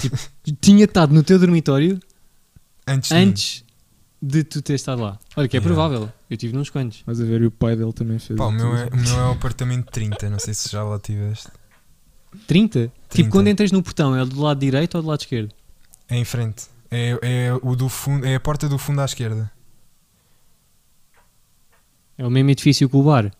tipo, 0.00 0.16
tinha 0.60 0.84
estado 0.84 1.14
no 1.14 1.22
teu 1.22 1.38
dormitório 1.38 2.00
Antes, 2.88 3.10
de- 3.10 3.14
antes 3.16 3.61
de 4.22 4.44
tu 4.44 4.62
ter 4.62 4.74
estado 4.74 5.02
lá. 5.02 5.18
Olha 5.36 5.48
que 5.48 5.56
é 5.56 5.60
Yeah. 5.60 5.74
provável. 5.74 6.12
Eu 6.30 6.36
tive 6.36 6.54
nos 6.54 6.70
quantos. 6.70 7.02
Vais 7.04 7.20
a 7.20 7.24
ver, 7.24 7.42
e 7.42 7.46
o 7.46 7.50
pai 7.50 7.74
dele 7.74 7.92
também 7.92 8.18
fez. 8.20 8.38
Pá, 8.38 8.46
o 8.46 8.52
meu, 8.52 8.76
é, 8.76 8.86
o 8.86 8.96
meu 8.96 9.18
é 9.18 9.28
o 9.28 9.32
apartamento 9.32 9.90
30, 9.90 10.30
não 10.30 10.38
sei 10.38 10.54
se 10.54 10.70
já 10.70 10.84
lá 10.84 10.98
tiveste. 11.00 11.48
30? 12.46 12.70
30. 12.78 12.92
Tipo, 13.10 13.30
quando 13.30 13.48
entras 13.48 13.72
no 13.72 13.82
portão, 13.82 14.14
é 14.16 14.24
do 14.24 14.40
lado 14.40 14.60
direito 14.60 14.94
ou 14.96 15.02
do 15.02 15.08
lado 15.08 15.20
esquerdo? 15.20 15.52
É 16.08 16.16
em 16.16 16.24
frente. 16.24 16.66
É, 16.90 17.18
é, 17.20 17.52
o 17.62 17.74
do 17.74 17.88
fundo, 17.88 18.24
é 18.24 18.34
a 18.36 18.40
porta 18.40 18.68
do 18.68 18.78
fundo 18.78 19.00
à 19.00 19.04
esquerda. 19.04 19.50
É 22.16 22.26
o 22.26 22.30
mesmo 22.30 22.50
edifício 22.50 22.88
que 22.88 22.96
o 22.96 23.02
bar. 23.02 23.32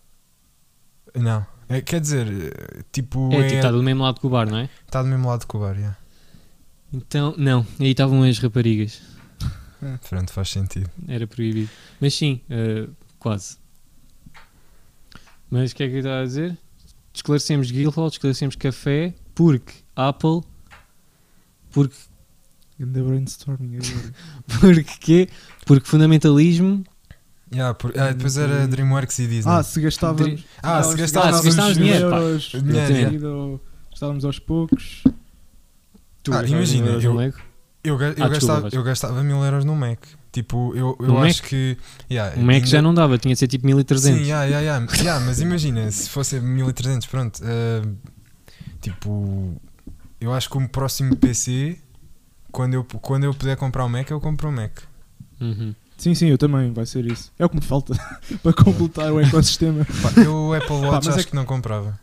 Não. 1.15 1.45
É, 1.69 1.79
quer 1.81 2.01
dizer, 2.01 2.27
eh, 2.27 2.83
tipo, 2.91 3.31
É, 3.31 3.37
é, 3.37 3.43
tipo, 3.43 3.55
está 3.55 3.71
do 3.71 3.81
mesmo 3.81 4.03
lado 4.03 4.19
que 4.19 4.27
o 4.27 4.29
bar, 4.29 4.49
não 4.49 4.57
é? 4.57 4.69
tá 4.91 5.01
do 5.01 5.07
mesmo 5.07 5.27
lado 5.27 5.47
que 5.47 5.55
o 5.55 5.59
bar, 5.59 5.75
yeah. 5.75 5.97
Então, 6.91 7.33
não. 7.37 7.65
Aí 7.79 7.91
estavam 7.91 8.23
as 8.23 8.37
raparigas. 8.39 9.01
Pronto, 10.09 10.31
faz 10.33 10.49
sentido. 10.49 10.89
Era 11.07 11.25
proibido. 11.27 11.69
Mas 11.99 12.13
sim, 12.13 12.41
eh, 12.49 12.87
quase. 13.19 13.57
Mas 15.49 15.71
o 15.71 15.75
que 15.75 15.83
é 15.83 15.87
que 15.87 15.93
eu 15.95 15.99
estava 15.99 16.21
a 16.21 16.25
dizer? 16.25 16.57
Esclarecemos 17.13 17.69
Guildhall, 17.71 18.07
esclarecemos 18.07 18.55
café, 18.55 19.13
porque 19.35 19.73
Apple, 19.95 20.41
porque, 21.71 21.95
Ganda 22.79 23.03
brainstorming 23.03 23.77
agora. 23.77 24.13
porque 24.59 24.83
quê? 24.99 25.29
Porque 25.65 25.87
fundamentalismo. 25.87 26.83
Yeah, 27.53 27.75
por- 27.75 27.93
ah, 27.99 28.11
depois 28.11 28.35
era 28.35 28.67
DreamWorks 28.67 29.19
e 29.19 29.27
Disney. 29.27 29.53
Ah, 29.53 29.61
se 29.61 29.79
gastávamos. 29.79 30.23
Dri- 30.23 30.45
Ah, 30.63 30.81
se 30.81 30.93
Ah, 30.93 30.97
gastávamos 30.97 31.39
se 31.41 31.45
gastávamos 31.47 31.77
dinheiro, 31.77 32.05
euros, 32.07 32.51
Dinheiro, 32.51 33.27
ou 33.37 33.61
Gastávamos 33.91 34.25
aos 34.25 34.39
poucos. 34.39 35.03
Tu 36.23 36.33
Ah, 36.33 36.43
imagina, 36.47 36.87
eu-? 36.87 37.33
Eu, 37.83 37.97
ga- 37.97 38.05
eu, 38.07 38.23
Ah, 38.23 38.29
desculpa, 38.29 38.29
gastava, 38.29 38.69
eu 38.71 38.83
gastava 38.83 39.23
mil 39.23 39.43
euros 39.43 39.65
no 39.65 39.75
Mac. 39.75 39.99
Tipo, 40.31 40.73
eu, 40.75 40.95
eu 40.99 41.07
No 41.07 41.17
acho 41.19 41.41
Mac? 41.41 41.49
que. 41.49 41.77
Yeah, 42.09 42.35
O 42.39 42.43
Mac 42.43 42.55
ainda- 42.55 42.67
já 42.67 42.81
não 42.81 42.93
dava, 42.93 43.17
tinha 43.17 43.33
de 43.33 43.39
ser 43.39 43.47
tipo 43.47 43.65
1300. 43.67 44.19
Sim, 44.19 44.23
yeah, 44.25 44.45
yeah, 44.45 44.61
yeah. 44.61 44.93
Yeah, 44.97 45.25
mas 45.25 45.39
imagina, 45.41 45.89
se 45.91 46.09
fosse 46.09 46.39
1300, 46.39 47.07
pronto. 47.07 47.39
ah, 47.43 47.87
tipo, 48.81 49.61
eu 50.19 50.33
acho 50.33 50.49
que 50.49 50.57
o 50.57 50.67
próximo 50.69 51.15
PC, 51.15 51.77
quando 52.51 52.73
eu, 52.73 52.83
quando 52.83 53.23
eu 53.25 53.33
puder 53.33 53.55
comprar 53.57 53.85
um 53.85 53.89
Mac, 53.89 54.09
eu 54.09 54.19
compro 54.19 54.49
um 54.49 54.51
Mac. 54.51 54.79
Uhum. 55.39 55.75
Sim, 55.97 56.15
sim, 56.15 56.27
eu 56.27 56.37
também, 56.37 56.73
vai 56.73 56.85
ser 56.85 57.05
isso. 57.05 57.31
É 57.37 57.45
o 57.45 57.49
que 57.49 57.55
me 57.55 57.61
falta 57.61 57.93
para 58.41 58.53
completar 58.53 59.11
o 59.11 59.19
ecossistema. 59.19 59.85
Pá, 60.01 60.21
eu 60.21 60.33
o 60.33 60.53
Apple 60.53 60.75
Watch 60.77 61.05
mas 61.07 61.15
é 61.15 61.19
acho 61.19 61.27
que 61.27 61.35
não 61.35 61.45
comprava. 61.45 61.99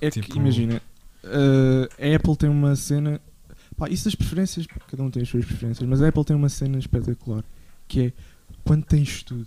É 0.00 0.10
que, 0.10 0.20
Tipo- 0.20 0.36
imagina, 0.36 0.80
uh, 1.24 1.88
a 2.12 2.16
Apple 2.16 2.36
tem 2.36 2.48
uma 2.48 2.74
cena. 2.76 3.20
Pá, 3.76 3.88
isso 3.88 4.04
das 4.06 4.14
preferências, 4.14 4.66
cada 4.90 5.02
um 5.02 5.10
tem 5.10 5.22
as 5.22 5.28
suas 5.28 5.44
preferências, 5.44 5.86
mas 5.88 6.00
a 6.02 6.08
Apple 6.08 6.24
tem 6.24 6.34
uma 6.36 6.48
cena 6.48 6.78
espetacular 6.78 7.44
que 7.86 8.00
é 8.06 8.12
quando 8.64 8.84
tens 8.84 9.22
tudo, 9.22 9.46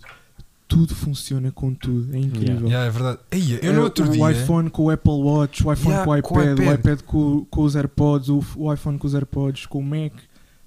tudo 0.68 0.94
funciona 0.96 1.52
com 1.52 1.74
tudo, 1.74 2.16
é 2.16 2.20
incrível. 2.20 2.68
Yeah, 2.68 2.86
é 2.86 2.90
verdade. 2.92 3.20
Ei, 3.32 3.60
eu 3.62 3.74
no 3.74 3.80
É, 3.80 3.84
outro 3.84 4.06
o 4.08 4.12
dia. 4.12 4.32
iPhone 4.32 4.70
com 4.70 4.84
o 4.84 4.90
Apple 4.92 5.12
Watch, 5.14 5.66
o 5.66 5.74
iPhone 5.74 5.90
Yeah, 5.96 6.06
com 6.06 6.12
o 6.18 6.22
com 6.22 6.36
o 6.38 6.42
iPad, 6.44 6.60
o 6.60 6.62
iPad. 6.64 6.80
iPad 6.80 7.02
com, 7.02 7.46
com 7.46 7.62
os 7.64 7.76
AirPods, 7.76 8.30
o, 8.30 8.44
o 8.56 8.72
iPhone 8.74 8.98
com 9.00 9.08
os 9.08 9.16
AirPods, 9.16 9.66
com 9.66 9.80
o 9.80 9.84
Mac, 9.84 10.14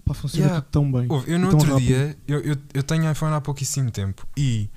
pá, 0.04 0.12
funciona 0.12 0.46
Yeah. 0.46 0.60
tudo 0.62 0.70
tão 0.72 0.90
bem. 0.92 1.06
Ouve, 1.08 1.30
eu 1.32 1.38
no 1.38 1.48
outro 1.50 1.70
rápido. 1.70 1.86
dia, 1.86 2.16
eu, 2.26 2.40
eu, 2.40 2.56
eu 2.74 2.82
tenho 2.82 3.10
iPhone 3.12 3.32
há 3.34 3.40
pouquíssimo 3.40 3.90
tempo 3.92 4.26
e 4.36 4.68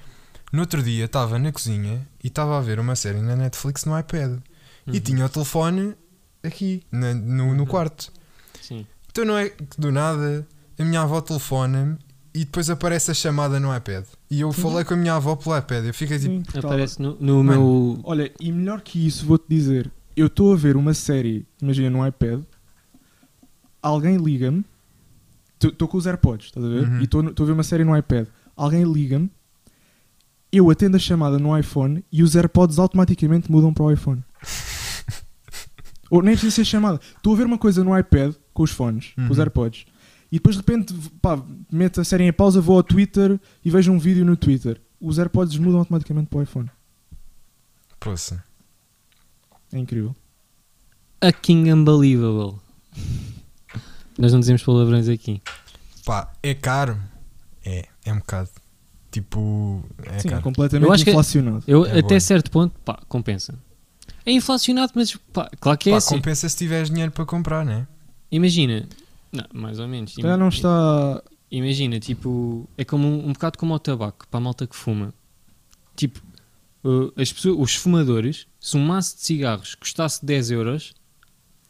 no 0.54 0.62
outro 0.62 0.84
dia 0.84 1.06
estava 1.06 1.40
na 1.40 1.52
cozinha 1.52 2.08
e 2.24 2.28
estava 2.28 2.56
a 2.58 2.62
ver 2.62 2.80
uma 2.80 2.96
série 2.96 3.20
na 3.20 3.36
Netflix 3.36 3.84
no 3.86 3.98
iPad 3.98 4.40
e 4.88 4.92
Uhum. 4.92 5.00
tinha 5.00 5.26
o 5.26 5.30
telefone 5.30 5.96
aqui 6.44 6.84
na- 6.92 7.16
no, 7.16 7.54
no 7.56 7.62
Uhum. 7.62 7.66
quarto. 7.66 8.14
Então 9.16 9.24
não 9.24 9.38
é 9.38 9.48
que 9.48 9.80
do 9.80 9.94
nada 9.94 10.46
a 10.78 10.84
minha 10.84 11.00
avó 11.00 11.22
telefona-me 11.22 11.98
e 12.34 12.40
depois 12.40 12.70
aparece 12.70 13.12
a 13.12 13.14
chamada 13.14 13.62
no 13.62 13.74
iPad. 13.74 14.04
E 14.30 14.42
eu 14.42 14.52
falei 14.52 14.84
com 14.84 14.94
a 14.94 14.98
minha 14.98 15.16
avó 15.16 15.38
pelo 15.38 15.58
iPad. 15.58 15.86
Eu 15.86 15.94
fiquei 15.94 16.20
tipo, 16.20 16.60
Aparece 16.60 17.02
no, 17.02 17.16
no 17.18 17.42
Mano, 17.42 17.94
meu. 17.94 18.00
Olha, 18.04 18.30
e 18.42 18.52
melhor 18.52 18.82
que 18.82 19.08
isso, 19.08 19.26
vou-te 19.26 19.46
dizer, 19.48 19.90
eu 20.18 20.28
estou 20.28 20.52
a 20.52 20.58
ver 20.58 20.76
uma 20.76 20.94
série, 20.94 21.48
imagina 21.62 21.90
no 21.90 22.06
iPad, 22.06 22.42
alguém 23.82 24.18
liga-me, 24.18 24.66
estou 25.64 25.88
com 25.88 25.96
os 25.96 26.06
AirPods, 26.06 26.48
estás 26.48 26.66
a 26.66 26.68
ver? 26.68 26.84
Uhum. 26.86 27.00
E 27.00 27.04
estou 27.06 27.22
a 27.22 27.46
ver 27.46 27.54
uma 27.54 27.64
série 27.64 27.86
no 27.86 27.98
iPad, 27.98 28.28
alguém 28.54 28.84
liga-me, 28.84 29.32
eu 30.52 30.70
atendo 30.70 30.98
a 30.98 31.00
chamada 31.00 31.40
no 31.40 31.58
iPhone 31.58 32.04
e 32.12 32.22
os 32.22 32.36
AirPods 32.36 32.78
automaticamente 32.80 33.50
mudam 33.50 33.74
para 33.74 33.86
o 33.86 33.92
iPhone. 33.94 34.22
Ou 36.12 36.22
nem 36.22 36.34
precisa 36.34 36.54
ser 36.54 36.66
chamada. 36.66 37.00
Estou 37.16 37.34
a 37.34 37.38
ver 37.38 37.46
uma 37.46 37.58
coisa 37.58 37.82
no 37.82 37.98
iPad 37.98 38.36
com 38.56 38.64
os 38.64 38.72
fones, 38.72 39.12
com 39.16 39.24
os 39.26 39.38
Uhum. 39.38 39.44
AirPods, 39.44 39.86
e 40.32 40.38
depois 40.38 40.56
de 40.56 40.62
repente 40.62 40.94
pá, 41.22 41.40
meto 41.72 42.00
a 42.02 42.04
série 42.04 42.24
em 42.24 42.34
pausa, 42.34 42.60
vou 42.62 42.78
ao 42.78 42.84
Twitter 42.84 43.40
e 43.64 43.70
vejo 43.70 43.92
um 43.92 44.00
vídeo 44.00 44.26
no 44.26 44.36
Twitter. 44.36 44.82
Os 45.00 45.20
AirPods 45.20 45.58
mudam 45.58 45.80
automaticamente 45.80 46.30
para 46.30 46.40
o 46.40 46.42
iPhone. 46.44 46.72
Poça. 48.00 48.44
É 49.74 49.78
incrível. 49.78 50.16
A 51.22 51.32
King 51.32 51.72
Unbelievable. 51.74 52.58
Nós 54.18 54.32
não 54.32 54.40
dizemos 54.40 54.64
palavrões 54.64 55.10
aqui. 55.10 55.42
Pá, 56.06 56.32
é 56.42 56.54
caro. 56.54 56.98
É, 57.66 57.88
é 58.06 58.14
um 58.14 58.18
bocado. 58.20 58.50
Tipo, 59.12 59.84
é 60.04 60.20
Sim, 60.20 60.30
caro. 60.30 60.42
completamente 60.44 60.88
Eu 60.88 60.94
acho 60.94 61.04
que- 61.04 61.10
inflacionado. 61.10 61.64
Eu, 61.68 61.86
É 61.86 62.00
até 62.00 62.16
bom. 62.16 62.20
certo 62.20 62.52
ponto, 62.52 62.78
pá, 62.82 63.00
compensa. 63.08 63.58
É 64.26 64.32
inflacionado, 64.32 64.92
mas 64.96 65.16
pá, 65.34 65.50
claro 65.60 65.78
que 65.78 65.90
é 65.90 65.94
Pá, 65.94 65.98
assim. 65.98 66.16
compensa 66.16 66.48
se 66.50 66.58
tiveres 66.58 66.90
dinheiro 66.90 67.12
para 67.12 67.26
comprar, 67.26 67.66
né? 67.66 67.88
Imagina, 68.32 68.88
não, 69.32 69.46
mais 69.54 69.80
ou 69.80 69.88
menos. 69.88 70.16
Calhar 70.16 70.38
não 70.38 70.50
está. 70.50 71.24
Imagina, 71.52 72.00
tipo, 72.00 72.68
é 72.78 72.84
como 72.84 73.08
um, 73.08 73.30
um 73.30 73.34
bocado 73.34 73.58
como 73.58 73.74
o 73.74 73.80
tabaco, 73.80 74.28
para 74.28 74.38
a 74.40 74.42
malta 74.42 74.66
que 74.68 74.76
fuma. 74.76 75.14
Tipo, 75.96 76.20
uh, 76.84 77.14
as 77.20 77.32
pessoas, 77.32 77.58
os 77.60 77.76
fumadores, 77.76 78.48
se 78.60 78.76
um 78.76 78.86
maço 78.86 79.16
de 79.16 79.22
cigarros 79.22 79.76
custasse 79.76 80.26
10 80.26 80.52
euros, 80.52 80.94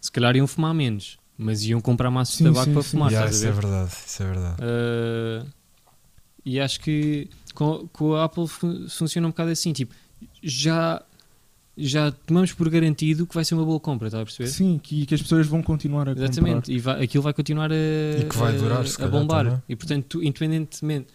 se 0.02 0.12
calhar 0.12 0.36
iam 0.36 0.48
fumar 0.48 0.74
menos, 0.74 1.18
mas 1.38 1.64
iam 1.64 1.82
comprar 1.82 2.10
maços 2.10 2.36
Sim, 2.38 2.46
de 2.46 2.50
tabaco 2.52 2.66
sim, 2.66 2.74
para 2.74 2.82
sim. 2.84 2.90
fumar, 2.92 3.12
Yeah, 3.12 3.30
isso 3.32 3.46
a 3.46 3.48
é 3.48 3.52
ver? 3.52 3.62
verdade, 3.62 3.92
isso 4.06 4.24
é 4.24 4.26
verdade. 4.26 4.62
Uh, 4.62 5.48
e 6.46 6.60
acho 6.60 6.80
que 6.80 7.30
com, 7.54 7.88
com 7.90 8.16
a 8.16 8.24
Apple 8.24 8.48
fu- 8.48 8.90
funciona 8.90 9.28
um 9.28 9.32
bocado 9.32 9.52
assim, 9.52 9.74
tipo, 9.74 9.94
já, 10.42 11.04
já 11.78 12.12
tomamos 12.12 12.54
por 12.54 12.70
garantido 12.70 13.26
que 13.28 13.36
vai 13.36 13.44
ser 13.44 13.54
uma 13.56 13.66
boa 13.66 13.80
compra, 13.80 14.08
estás 14.08 14.22
a 14.22 14.26
perceber? 14.26 14.50
Sim, 14.50 14.80
que, 14.82 15.06
que 15.06 15.14
as 15.16 15.22
pessoas 15.22 15.46
vão 15.48 15.62
continuar 15.62 16.04
a 16.08 16.12
comprar. 16.14 16.24
Exatamente, 16.24 16.72
e 16.72 16.80
vai- 16.80 17.04
aquilo 17.04 17.22
vai 17.24 17.34
continuar 17.34 17.72
a, 17.72 17.76
E 17.76 18.26
que 18.30 18.38
vai 18.38 18.58
durar, 18.58 18.82
a 18.86 18.90
calhar, 18.90 19.12
bombar. 19.12 19.46
também. 19.46 19.64
E 19.70 19.76
portanto, 19.76 20.06
tu, 20.08 20.24
independentemente, 20.24 21.08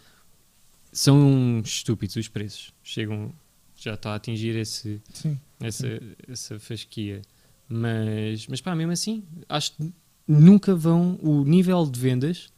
são 0.91 1.61
estúpidos 1.63 2.15
os 2.15 2.27
preços. 2.27 2.73
Chegam, 2.83 3.31
já 3.75 3.93
está 3.93 4.11
a 4.11 4.15
atingir 4.15 4.55
esse, 4.55 5.01
Sim. 5.13 5.39
essa, 5.59 5.87
essa 6.27 6.59
fasquia. 6.59 7.21
Mas, 7.67 8.47
mas 8.47 8.59
pá, 8.61 8.75
mesmo 8.75 8.91
assim, 8.91 9.23
acho 9.47 9.71
que 9.73 9.93
nunca 10.27 10.75
vão. 10.75 11.17
O 11.21 11.43
nível 11.43 11.85
de 11.85 11.99
vendas. 11.99 12.49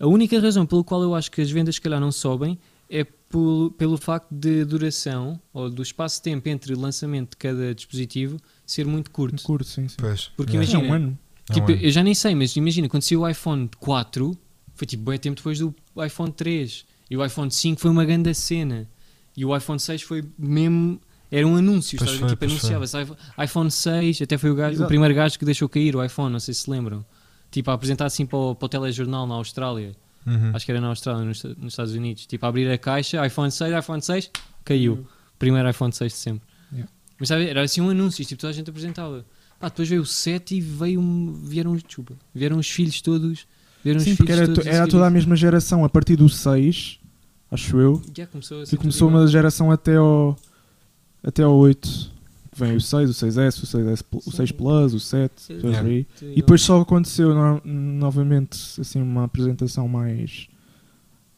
A 0.00 0.06
única 0.06 0.40
razão 0.40 0.66
pelo 0.66 0.82
qual 0.82 1.02
eu 1.02 1.14
acho 1.14 1.30
que 1.30 1.40
as 1.40 1.50
vendas, 1.50 1.76
se 1.76 1.80
calhar, 1.80 2.00
não 2.00 2.10
sobem 2.10 2.58
é 2.90 3.04
pelo, 3.34 3.70
pelo 3.72 3.96
facto 3.96 4.28
de 4.30 4.64
duração 4.64 5.40
ou 5.52 5.68
do 5.68 5.82
espaço 5.82 6.16
de 6.16 6.22
tempo 6.22 6.48
entre 6.48 6.72
o 6.72 6.78
lançamento 6.78 7.30
de 7.30 7.36
cada 7.36 7.74
dispositivo 7.74 8.38
ser 8.64 8.86
muito 8.86 9.10
curto. 9.10 9.42
Curto, 9.42 9.66
sim, 9.68 9.88
sim. 9.88 9.96
Pois. 9.98 10.30
Porque. 10.36 10.52
É 10.52 10.54
imagina- 10.56 10.78
um 10.84 10.92
ano. 10.92 11.18
É 11.48 11.52
um 11.52 11.54
Tipo, 11.56 11.72
ano. 11.72 11.80
eu 11.82 11.90
já 11.90 12.02
nem 12.02 12.14
sei, 12.14 12.34
mas 12.34 12.54
imagina, 12.56 12.88
quando 12.88 13.02
saiu 13.02 13.22
o 13.22 13.28
iPhone 13.28 13.68
4, 13.80 14.38
foi 14.74 14.86
tipo 14.86 15.10
bem 15.10 15.18
tempo 15.18 15.36
depois 15.36 15.58
do 15.58 15.74
iPhone 16.06 16.32
3. 16.32 16.84
E 17.10 17.16
o 17.16 17.24
iPhone 17.24 17.50
5 17.50 17.80
foi 17.80 17.90
uma 17.90 18.04
grande 18.04 18.32
cena. 18.34 18.88
E 19.36 19.44
o 19.44 19.54
iPhone 19.56 19.78
6 19.80 20.02
foi 20.02 20.24
mesmo. 20.38 21.00
Era 21.30 21.46
um 21.46 21.56
anúncio, 21.56 21.98
Pois 21.98 22.10
foi, 22.12 22.28
Tipo, 22.28 22.44
anunciava-se 22.44 23.02
iPhone- 23.02 23.18
iPhone 23.44 23.70
6, 23.70 24.22
até 24.22 24.38
foi 24.38 24.50
o, 24.50 24.54
gajo, 24.54 24.82
o 24.84 24.86
primeiro 24.86 25.12
gajo 25.14 25.36
que 25.38 25.44
deixou 25.44 25.68
cair 25.68 25.96
o 25.96 26.04
iPhone, 26.04 26.32
não 26.32 26.38
sei 26.38 26.54
se 26.54 26.60
se 26.62 26.70
lembram. 26.70 27.04
Tipo, 27.50 27.70
a 27.72 27.74
apresentar 27.74 28.06
assim 28.06 28.24
para 28.24 28.38
o, 28.38 28.54
para 28.54 28.66
o 28.66 28.68
telejornal 28.68 29.26
na 29.26 29.34
Austrália. 29.34 29.96
Uhum. 30.26 30.50
Acho 30.54 30.64
que 30.64 30.72
era 30.72 30.80
na 30.80 30.88
Austrália, 30.88 31.24
nos, 31.24 31.42
nos 31.42 31.72
Estados 31.72 31.94
Unidos. 31.94 32.26
Tipo, 32.26 32.46
abrir 32.46 32.70
a 32.70 32.78
caixa, 32.78 33.24
iPhone 33.26 33.50
6, 33.50 33.78
iPhone 33.78 34.00
6, 34.02 34.30
caiu. 34.64 35.06
Primeiro 35.38 35.68
iPhone 35.68 35.92
6 35.92 36.12
de 36.12 36.18
sempre. 36.18 36.48
Yeah. 36.72 36.90
Mas 37.18 37.28
sabe, 37.28 37.48
era 37.48 37.62
assim 37.62 37.80
um 37.80 37.90
anúncio, 37.90 38.24
tipo, 38.24 38.40
toda 38.40 38.50
a 38.50 38.54
gente 38.54 38.70
apresentava. 38.70 39.24
Pá, 39.60 39.68
depois 39.68 39.88
veio 39.88 40.02
o 40.02 40.06
7 40.06 40.56
e 40.56 40.60
veio 40.60 41.00
vieram, 41.44 41.72
os- 41.72 41.82
desculpa, 41.82 42.14
vieram 42.34 42.58
os 42.58 42.68
filhos 42.68 43.00
todos. 43.02 43.46
Vieram 43.82 43.98
os 43.98 44.04
Sim, 44.04 44.16
porque 44.16 44.32
filhos 44.32 44.48
era, 44.48 44.54
todos 44.54 44.66
era 44.66 44.88
toda 44.88 45.06
a 45.06 45.10
mesma 45.10 45.36
geração 45.36 45.84
a 45.84 45.88
partir 45.88 46.16
do 46.16 46.28
6, 46.28 46.98
acho 47.50 47.78
eu. 47.78 48.02
Já 48.16 48.26
começou 48.26 48.62
E 48.62 48.66
ser 48.66 48.76
começou 48.78 49.08
uma 49.08 49.26
geração 49.26 49.70
até 49.70 49.96
ao, 49.96 50.36
até 51.22 51.42
ao 51.42 51.54
8. 51.54 52.13
Vem 52.56 52.76
o 52.76 52.80
6, 52.80 53.10
o 53.10 53.12
6S, 53.14 53.62
o 53.62 53.66
6S, 53.66 54.02
Pl- 54.02 54.18
o 54.26 54.30
Sim. 54.30 54.36
6 54.36 54.52
Plus, 54.52 54.94
o 54.94 55.00
7, 55.00 55.32
Sim. 55.42 55.54
depois 55.56 55.74
Yeah. 55.74 56.06
E 56.22 56.36
depois 56.36 56.62
só 56.62 56.80
aconteceu 56.80 57.34
no- 57.34 57.60
novamente 57.64 58.80
assim 58.80 59.02
uma 59.02 59.24
apresentação 59.24 59.88
mais 59.88 60.48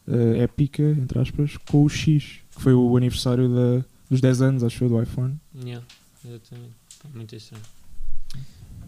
eh, 0.09 0.43
épica, 0.43 0.83
entre 0.83 1.19
aspas, 1.19 1.57
com 1.69 1.85
o 1.85 1.89
X, 1.89 2.41
que 2.55 2.61
foi 2.63 2.75
o 2.75 2.97
aniversário 2.97 3.49
da, 3.49 3.85
dos 4.11 4.21
10 4.21 4.43
anos, 4.43 4.63
acho 4.63 4.85
eu, 4.85 4.89
do 4.91 5.03
iPhone. 5.03 5.41
Yeah, 5.55 5.85
exatamente. 6.25 6.75
Muito 7.15 7.35
estranho. 7.35 7.63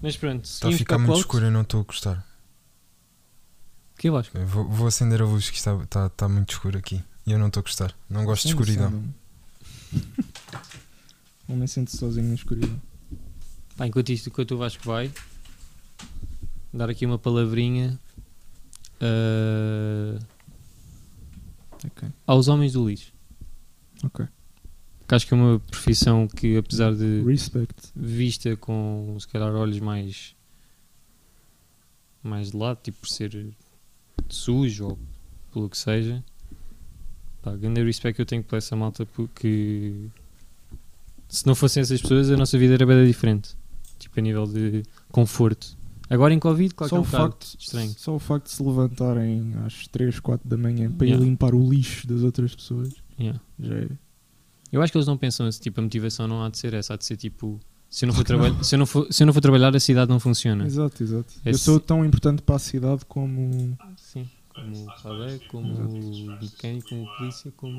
Mas 0.01 0.17
pronto, 0.17 0.45
Está 0.45 0.69
a 0.69 0.73
ficar 0.73 0.99
muito 0.99 1.19
escuro, 1.19 1.47
eu 1.47 1.51
não 1.51 1.63
estou 1.63 1.81
a 1.81 1.85
gostar. 1.85 2.25
Que 3.99 4.11
Vasco? 4.11 4.37
Eu 4.39 4.47
Vou, 4.47 4.69
vou 4.69 4.87
acender 4.87 5.21
a 5.21 5.25
luz 5.25 5.51
que 5.51 5.57
está, 5.57 5.75
está, 5.83 6.07
está 6.07 6.29
muito 6.29 6.51
escuro 6.53 6.79
aqui. 6.79 7.03
E 7.27 7.33
eu 7.33 7.39
não 7.39 7.49
estou 7.49 7.61
a 7.61 7.65
gostar. 7.65 7.93
Não 8.09 8.25
gosto 8.25 8.43
de 8.47 8.53
Sim, 8.53 8.61
escuridão. 8.61 9.03
Homem 11.49 11.67
sente-se 11.67 11.97
sozinho 11.97 12.29
na 12.29 12.35
escuridão. 12.35 12.81
Pá, 13.77 13.87
enquanto 13.87 14.11
isto, 14.11 14.29
enquanto 14.29 14.53
o 14.53 14.59
Vasco 14.59 14.83
vai, 14.85 15.11
dar 16.73 16.91
aqui 16.91 17.07
uma 17.07 17.19
palavrinha 17.19 17.99
ah, 19.01 20.19
Ok. 21.87 22.09
aos 22.27 22.49
homens 22.49 22.73
do 22.73 22.89
lixo. 22.89 23.13
Ok. 24.05 24.27
Que 25.07 25.15
acho 25.15 25.27
que 25.27 25.33
é 25.33 25.37
uma 25.37 25.59
profissão 25.61 26.29
que, 26.29 26.57
apesar 26.59 26.95
de 26.95 27.23
Respect. 27.23 27.93
vista 27.97 28.55
com, 28.57 29.17
se 29.19 29.27
calhar, 29.29 29.55
olhos 29.55 29.81
mais 29.81 30.37
mais 32.23 32.51
de 32.51 32.57
lado, 32.57 32.79
tipo 32.83 32.99
por 33.01 33.09
ser 33.09 33.55
sujo 34.29 34.89
ou 34.89 34.99
pelo 35.53 35.71
que 35.71 35.79
seja, 35.79 36.23
pá, 37.41 37.57
grande 37.57 37.83
respeito 37.83 38.17
que 38.17 38.23
eu 38.23 38.27
tenho 38.27 38.43
por 38.45 38.57
essa 38.57 38.77
malta 38.77 39.07
porque 39.07 39.95
se 41.29 41.47
não 41.47 41.55
fossem 41.55 41.81
essas 41.81 42.01
pessoas 42.01 42.31
a 42.31 42.37
nossa 42.37 42.57
vida 42.59 42.75
era 42.75 42.87
bem 42.87 43.07
diferente, 43.07 43.57
tipo 43.99 44.19
a 44.19 44.23
nível 44.23 44.47
de 44.47 44.83
conforto. 45.11 45.77
Agora 46.11 46.33
em 46.33 46.39
Covid, 46.39 46.75
claro 46.75 46.89
só, 46.89 46.97
que 46.97 46.97
é 46.97 46.99
o 46.99 47.03
um 47.03 47.11
bocado 47.11 47.33
facto, 47.33 47.57
estranho. 47.61 47.95
só 47.99 48.15
o 48.15 48.19
facto 48.19 48.47
de 48.47 48.53
se 48.53 48.63
levantarem 48.63 49.53
às 49.67 49.87
3, 49.89 50.19
4 50.21 50.49
da 50.49 50.57
manhã 50.57 50.91
para 50.91 51.07
ir 51.07 51.11
Yeah. 51.11 51.27
limpar 51.27 51.55
o 51.55 51.71
lixo 51.71 52.07
das 52.07 52.23
outras 52.23 52.55
pessoas 52.55 52.95
Yeah. 53.21 53.39
já 53.61 53.75
é. 53.75 53.89
Eu 54.73 54.81
acho 54.83 54.91
que 54.93 54.97
eles 54.99 55.07
não 55.07 55.17
pensam 55.19 55.47
assim, 55.47 55.61
tipo, 55.61 55.81
a 55.81 55.83
motivação 55.83 56.27
não 56.27 56.43
há 56.43 56.49
de 56.49 56.57
ser 56.59 56.73
essa, 56.75 56.95
há 56.95 56.97
de 56.97 57.05
ser 57.05 57.17
tipo, 57.17 57.61
se 57.91 58.05
eu 58.05 58.07
não 58.09 58.15
for, 58.15 58.25
trabalhar 58.25 58.65
se 58.65 58.75
eu 58.75 58.79
não 58.79 58.87
for, 58.87 59.07
se 59.13 59.23
eu 59.23 59.27
não 59.27 59.33
for 59.35 59.41
trabalhar 59.41 59.75
a 59.77 59.81
cidade 59.81 60.11
não 60.11 60.21
funciona. 60.21 60.65
Exato, 60.67 61.03
exato. 61.03 61.35
É 61.45 61.51
eu 61.51 61.59
sou 61.59 61.79
tão 61.81 62.03
importante 62.05 62.41
para 62.43 62.57
a 62.57 62.59
cidade 62.59 63.05
como. 63.07 63.77
Sim, 63.97 64.27
como 64.55 64.87
padeiro, 65.03 65.41
como 65.49 66.39
mecânico, 66.41 66.89
como 66.89 67.17
polícia, 67.19 67.53
como. 67.57 67.79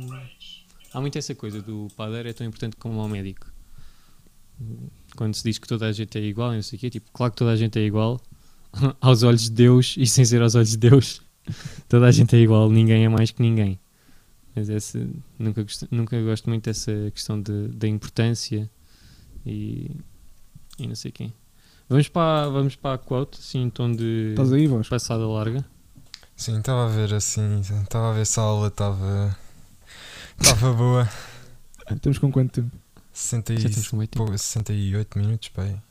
Há 0.93 1.01
muito 1.01 1.17
essa 1.17 1.35
coisa 1.35 1.61
do 1.61 1.87
padeiro 1.95 2.29
é 2.29 2.33
tão 2.33 2.45
importante 2.45 2.75
como 2.77 3.03
o 3.03 3.07
médico. 3.07 3.47
Quando 5.15 5.35
se 5.35 5.43
diz 5.43 5.57
que 5.57 5.67
toda 5.67 5.87
a 5.87 5.91
gente 5.91 6.17
é 6.17 6.21
igual, 6.21 6.53
e 6.53 6.55
não 6.55 6.61
sei 6.61 6.77
o 6.77 6.79
quê, 6.79 6.89
tipo, 6.89 7.09
claro 7.11 7.31
que 7.31 7.37
toda 7.37 7.51
a 7.51 7.55
gente 7.55 7.77
é 7.79 7.83
igual 7.83 8.19
aos 8.99 9.23
olhos 9.23 9.43
de 9.43 9.51
Deus 9.51 9.95
e 9.97 10.05
sem 10.05 10.25
ser 10.25 10.41
aos 10.41 10.55
olhos 10.55 10.71
de 10.71 10.77
Deus, 10.77 11.21
toda 11.87 12.07
a 12.07 12.11
gente 12.11 12.35
é 12.35 12.39
igual, 12.39 12.69
ninguém 12.69 13.05
é 13.05 13.09
mais 13.09 13.31
que 13.31 13.41
ninguém. 13.41 13.79
Mas 14.55 14.69
essa, 14.69 14.99
nunca, 15.37 15.61
gosto, 15.61 15.87
nunca 15.91 16.21
gosto 16.21 16.49
muito 16.49 16.65
dessa 16.65 16.91
questão 17.13 17.41
de, 17.41 17.67
da 17.69 17.87
importância 17.87 18.69
e, 19.45 19.91
e 20.77 20.87
não 20.87 20.95
sei 20.95 21.11
quem. 21.11 21.33
Vamos 21.87 22.07
para, 22.07 22.49
vamos 22.49 22.75
para 22.75 22.95
a 22.95 22.97
quote, 22.97 23.39
assim, 23.39 23.63
em 23.63 23.69
tom 23.69 23.91
de 23.91 24.31
Estás 24.31 24.53
aí, 24.53 24.67
Vasco? 24.67 24.89
passada 24.89 25.27
larga. 25.27 25.65
Sim, 26.35 26.59
estava 26.59 26.85
a 26.85 26.87
ver 26.87 27.13
assim. 27.13 27.59
Estava 27.59 28.11
a 28.11 28.13
ver 28.13 28.25
se 28.25 28.39
a 28.39 28.43
aula 28.43 28.67
estava. 28.67 29.35
Estava 30.41 30.73
boa. 30.73 31.09
Estamos 31.89 32.17
com 32.17 32.31
quanto 32.31 32.61
tempo? 32.61 32.75
60 33.13 33.53
Já 33.53 33.59
e, 33.59 33.65
estamos 33.65 33.87
com 33.89 33.95
muito 33.97 34.09
tempo. 34.11 34.25
pô, 34.25 34.37
68 34.37 35.19
minutos, 35.19 35.49
pai. 35.49 35.81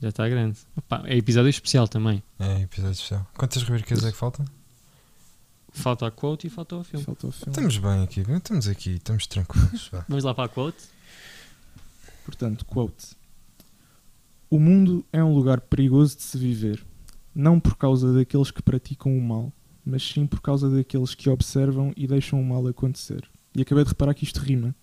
Já 0.00 0.08
está 0.08 0.28
grande. 0.28 0.58
Opa, 0.76 1.02
é 1.06 1.16
episódio 1.16 1.48
especial 1.48 1.86
também. 1.86 2.22
É, 2.38 2.62
episódio 2.62 2.94
especial. 2.94 3.26
Quantas 3.36 3.62
rubricas 3.62 4.04
é 4.04 4.10
que 4.10 4.16
faltam? 4.16 4.44
Falta 5.70 6.06
a 6.06 6.10
quote 6.10 6.48
e 6.48 6.50
falta 6.50 6.76
o 6.76 6.84
filme. 6.84 7.04
Falta 7.04 7.28
o 7.28 7.32
filme. 7.32 7.50
Estamos 7.50 7.78
bem 7.78 8.02
aqui, 8.02 8.20
estamos 8.20 8.68
aqui, 8.68 8.90
estamos 8.94 9.26
tranquilos. 9.26 9.90
Vamos 10.08 10.24
lá 10.24 10.34
para 10.34 10.44
a 10.44 10.48
quote. 10.48 10.82
Portanto, 12.24 12.64
quote: 12.64 13.16
O 14.50 14.58
mundo 14.58 15.04
é 15.12 15.22
um 15.22 15.34
lugar 15.34 15.60
perigoso 15.60 16.16
de 16.16 16.22
se 16.24 16.36
viver, 16.36 16.84
não 17.34 17.60
por 17.60 17.76
causa 17.76 18.12
daqueles 18.12 18.50
que 18.50 18.60
praticam 18.62 19.16
o 19.16 19.20
mal, 19.22 19.52
mas 19.84 20.02
sim 20.02 20.26
por 20.26 20.40
causa 20.40 20.68
daqueles 20.68 21.14
que 21.14 21.30
observam 21.30 21.92
e 21.96 22.06
deixam 22.08 22.40
o 22.40 22.44
mal 22.44 22.66
acontecer. 22.66 23.28
E 23.54 23.62
acabei 23.62 23.84
de 23.84 23.90
reparar 23.90 24.14
que 24.14 24.24
isto 24.24 24.40
rima. 24.40 24.74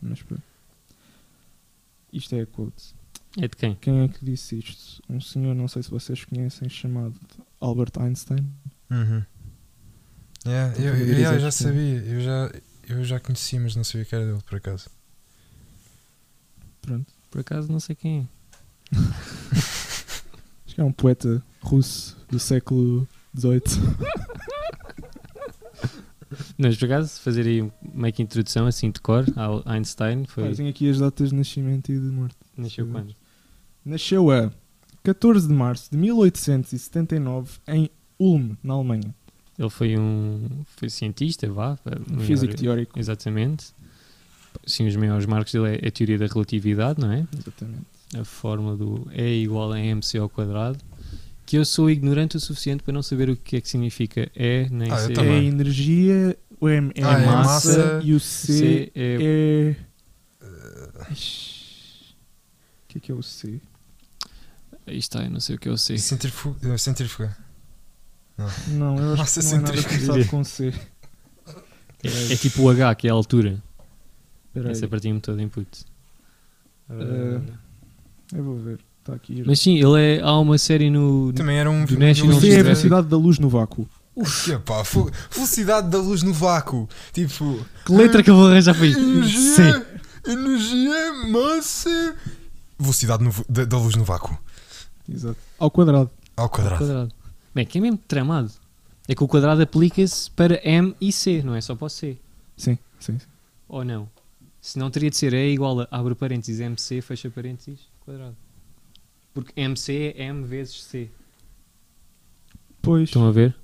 Mas 0.00 0.22
pronto. 0.22 0.42
Isto 2.12 2.34
é 2.34 2.40
a 2.42 2.46
quote. 2.46 2.94
É 3.36 3.42
de 3.46 3.56
quem? 3.56 3.74
Quem 3.76 4.00
é 4.04 4.08
que 4.08 4.24
disse 4.24 4.58
isto? 4.58 5.02
Um 5.08 5.20
senhor, 5.20 5.54
não 5.54 5.68
sei 5.68 5.82
se 5.82 5.90
vocês 5.90 6.24
conhecem, 6.24 6.68
chamado 6.68 7.14
Albert 7.60 7.92
Einstein. 8.00 8.46
Uhum. 8.90 9.22
Yeah, 10.46 10.74
eu, 10.80 10.94
eu- 10.96 11.32
eu 11.34 11.38
já 11.40 11.50
sabia, 11.50 11.98
eu 12.04 12.20
já, 12.20 12.50
eu 12.88 13.04
já 13.04 13.20
conheci, 13.20 13.58
mas 13.58 13.76
não 13.76 13.84
sabia 13.84 14.04
que 14.06 14.14
era 14.14 14.24
dele 14.26 14.42
por 14.42 14.56
acaso. 14.56 14.88
Pronto. 16.80 17.12
Por 17.30 17.40
acaso 17.42 17.70
não 17.70 17.80
sei 17.80 17.94
quem 17.94 18.20
é. 18.92 18.96
Acho 20.66 20.74
que 20.74 20.80
é 20.80 20.84
um 20.84 20.92
poeta 20.92 21.42
russo 21.60 22.16
do 22.30 22.38
século 22.38 23.06
XVIII. 23.36 23.60
Não, 26.58 26.72
por 26.74 26.84
acaso, 26.86 27.20
fazer 27.20 27.46
aí 27.46 27.62
um- 27.62 27.70
meio 27.94 28.12
que 28.12 28.22
introdução 28.22 28.66
assim 28.66 28.90
de 28.90 29.00
cor 29.00 29.24
ao 29.36 29.62
Einstein 29.64 30.24
foi. 30.26 30.52
Tenho 30.54 30.68
aqui 30.68 30.90
as 30.90 30.98
datas 30.98 31.30
de 31.30 31.36
nascimento 31.36 31.90
e 31.92 31.94
de 31.94 32.06
morte. 32.06 32.36
Nasceu 32.56 32.86
quando? 32.86 33.14
Nasceu 33.84 34.30
a 34.30 34.50
14 35.04 35.46
de 35.46 35.54
março 35.54 35.88
de 35.90 35.96
1879 35.96 37.58
em 37.68 37.88
Ulm, 38.18 38.54
na 38.62 38.74
Alemanha. 38.74 39.14
Ele 39.58 39.70
foi 39.70 39.96
um 39.98 40.48
foi 40.76 40.88
cientista, 40.90 41.48
vá. 41.50 41.78
Um 42.10 42.20
físico 42.20 42.52
maior- 42.52 42.58
teórico. 42.60 42.98
Exatamente. 42.98 43.66
Sim, 44.66 44.86
os 44.86 44.96
maiores 44.96 45.26
marcos 45.26 45.52
dele 45.52 45.78
é 45.82 45.88
a 45.88 45.90
teoria 45.90 46.18
da 46.18 46.26
relatividade, 46.26 47.00
não 47.00 47.12
é? 47.12 47.26
Exatamente. 47.36 47.82
A 48.16 48.24
fórmula 48.24 48.76
do 48.76 49.06
E 49.14 49.42
igual 49.42 49.72
a 49.72 49.78
mc 49.78 50.18
ao 50.18 50.28
quadrado. 50.28 50.78
Que 51.46 51.56
eu 51.56 51.64
sou 51.64 51.88
ignorante 51.90 52.36
o 52.36 52.40
suficiente 52.40 52.82
para 52.82 52.92
não 52.92 53.02
saber 53.02 53.30
o 53.30 53.36
que 53.36 53.56
é 53.56 53.60
que 53.60 53.68
significa 53.68 54.30
E, 54.36 54.68
nem 54.70 54.90
Ah, 54.92 54.98
C. 54.98 55.12
É 55.14 55.42
energia, 55.44 56.36
o 56.60 56.68
M 56.68 56.92
é, 56.94 57.02
Ah, 57.02 57.16
a 57.16 57.20
é 57.20 57.26
massa, 57.26 57.78
massa, 57.78 58.00
e 58.04 58.12
o 58.12 58.20
C, 58.20 58.52
C 58.52 58.92
é. 58.94 59.76
é. 61.00 61.12
Ixi, 61.12 62.14
O 62.84 62.88
que 62.88 62.98
é 62.98 63.00
que 63.00 63.12
é 63.12 63.14
o 63.14 63.22
C? 63.22 63.60
Aí 64.86 64.98
está, 64.98 65.22
eu 65.22 65.30
não 65.30 65.40
sei 65.40 65.56
o 65.56 65.58
que 65.58 65.68
é 65.68 65.72
o 65.72 65.76
C. 65.76 65.98
Centrifuga. 65.98 66.78
Centrífuga. 66.78 67.36
Não, 68.68 68.96
eu 68.96 69.12
acho 69.12 69.18
Massa 69.22 69.40
que 69.40 69.46
não 69.46 69.56
é 69.56 69.60
nada 69.60 69.82
começado 69.82 70.26
com 70.28 70.44
C. 70.44 70.72
É, 72.04 72.32
é 72.32 72.36
tipo 72.36 72.62
o 72.62 72.70
H, 72.70 72.94
que 72.94 73.08
é 73.08 73.10
a 73.10 73.14
altura. 73.14 73.62
Espera 74.46 74.68
aí, 74.68 74.72
Essa 74.72 74.88
partia-me 74.88 75.20
toda 75.20 75.42
input. 75.42 75.66
Eh, 76.90 77.40
eu 78.34 78.44
vou 78.44 78.56
ver. 78.58 78.78
Está 79.00 79.14
aqui. 79.14 79.42
Mas 79.44 79.60
sim, 79.60 79.76
ele 79.76 80.00
é. 80.00 80.20
Há 80.20 80.38
uma 80.38 80.56
série 80.58 80.90
no. 80.90 81.32
Também 81.32 81.58
era 81.58 81.70
um. 81.70 81.84
Do 81.84 81.96
um 81.96 81.98
National 81.98 82.36
o 82.36 82.40
C 82.40 82.50
é 82.50 82.60
a 82.60 82.62
velocidade 82.62 83.08
da 83.08 83.16
luz 83.16 83.38
no 83.38 83.48
vácuo. 83.48 83.88
Uf, 84.20 84.50
epá, 84.52 84.82
fo- 84.84 85.10
velocidade 85.30 85.88
da 85.88 85.98
luz 85.98 86.22
no 86.22 86.32
vácuo. 86.32 86.88
Tipo. 87.12 87.64
Que 87.86 87.92
letra 87.92 88.22
que 88.22 88.30
eu 88.30 88.34
vou 88.36 88.46
arranjar 88.48 88.74
para 88.74 88.86
isto? 88.86 89.00
Energia. 89.00 89.86
Energia, 90.26 91.12
massa. 91.30 92.16
Velocidade 92.78 93.22
no- 93.24 93.32
da, 93.48 93.64
da 93.64 93.78
luz 93.78 93.94
no 93.94 94.04
vácuo. 94.04 94.38
Exato. 95.08 95.38
Ao 95.58 95.70
quadrado. 95.70 96.10
Ao 96.36 96.48
quadrado. 96.48 96.78
Quadrado. 96.78 97.12
Bem, 97.54 97.64
que 97.64 97.78
é 97.78 97.80
mesmo 97.80 97.98
tramado. 97.98 98.50
É 99.08 99.14
que 99.14 99.24
o 99.24 99.28
quadrado 99.28 99.62
aplica-se 99.62 100.30
para 100.32 100.60
M 100.68 100.94
e 101.00 101.10
C, 101.10 101.42
não 101.42 101.54
é 101.54 101.60
só 101.60 101.74
para 101.74 101.86
o 101.86 101.88
C. 101.88 102.18
Sim, 102.56 102.76
sim. 103.00 103.18
sim. 103.18 103.26
Ou 103.68 103.84
não? 103.84 104.08
Se 104.60 104.78
não 104.78 104.90
teria 104.90 105.08
de 105.08 105.16
ser 105.16 105.32
E 105.32 105.52
igual 105.52 105.80
a 105.80 105.88
abre 105.90 106.14
parênteses 106.14 106.60
MC, 106.60 107.00
fecha 107.00 107.30
parênteses, 107.30 107.80
quadrado. 108.04 108.36
Porque 109.32 109.52
MC 109.58 110.14
é 110.16 110.24
M 110.24 110.44
vezes 110.44 110.82
C. 110.82 111.08
Pois. 112.82 113.04
Estão 113.08 113.26
a 113.26 113.32
ver? 113.32 113.54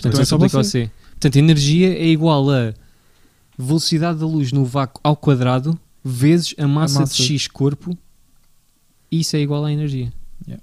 Portanto, 0.00 0.12
Então 0.12 0.22
é 0.22 0.24
se 0.24 0.30
só 0.30 0.38
você. 0.38 0.64
C. 0.64 0.90
Portanto, 1.10 1.36
energia 1.36 1.88
é 1.92 2.06
igual 2.06 2.50
a 2.50 2.72
velocidade 3.58 4.18
da 4.18 4.26
luz 4.26 4.52
no 4.52 4.64
vácuo 4.64 5.00
ao 5.04 5.14
quadrado 5.14 5.78
vezes 6.02 6.54
a 6.58 6.66
massa, 6.66 7.00
massa. 7.00 7.14
de 7.14 7.22
X 7.22 7.46
corpo. 7.46 7.96
Isso 9.10 9.36
é 9.36 9.40
igual 9.40 9.64
à 9.64 9.72
energia. 9.72 10.12
Yeah. 10.46 10.62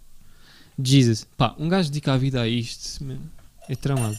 Jesus. 0.82 1.28
Pá, 1.38 1.56
um 1.60 1.70
gajo 1.70 1.90
dedica 1.90 2.14
a 2.14 2.18
vida 2.18 2.42
a 2.42 2.48
isto 2.48 3.04
é 3.70 3.76
tramado. 3.76 4.18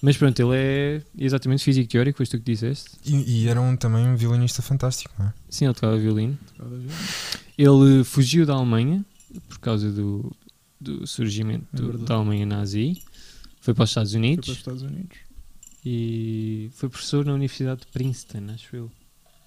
Mas 0.00 0.16
pronto, 0.16 0.38
ele 0.38 0.56
é 0.56 1.02
exatamente 1.18 1.64
físico 1.64 1.88
teórico, 1.88 2.18
foi 2.18 2.26
tu 2.26 2.38
que 2.38 2.44
disseste. 2.44 2.90
E, 3.04 3.42
e 3.44 3.48
era 3.48 3.60
um, 3.60 3.74
também 3.76 4.06
um 4.06 4.16
violinista 4.16 4.60
fantástico, 4.60 5.14
não 5.18 5.26
é? 5.26 5.32
Sim, 5.48 5.64
ele 5.64 5.74
tocava 5.74 5.96
violino. 5.96 6.38
Ele 7.56 8.04
fugiu 8.04 8.44
da 8.44 8.54
Alemanha 8.54 9.04
por 9.48 9.58
causa 9.58 9.90
do, 9.90 10.30
do 10.80 11.06
surgimento 11.06 11.66
É 11.74 12.06
da 12.06 12.14
Alemanha 12.14 12.44
nazi. 12.44 13.02
Foi 13.64 13.72
para 13.72 13.84
os 13.84 13.90
Estados 13.90 14.12
Foi 14.12 14.20
para 14.20 14.26
Unidos 14.28 14.48
os 14.50 14.56
Estados 14.58 14.82
Unidos. 14.82 15.16
e 15.86 16.68
foi 16.74 16.90
professor 16.90 17.24
na 17.24 17.32
Universidade 17.32 17.80
de 17.80 17.86
Princeton, 17.86 18.50
acho 18.52 18.76
eu. 18.76 18.90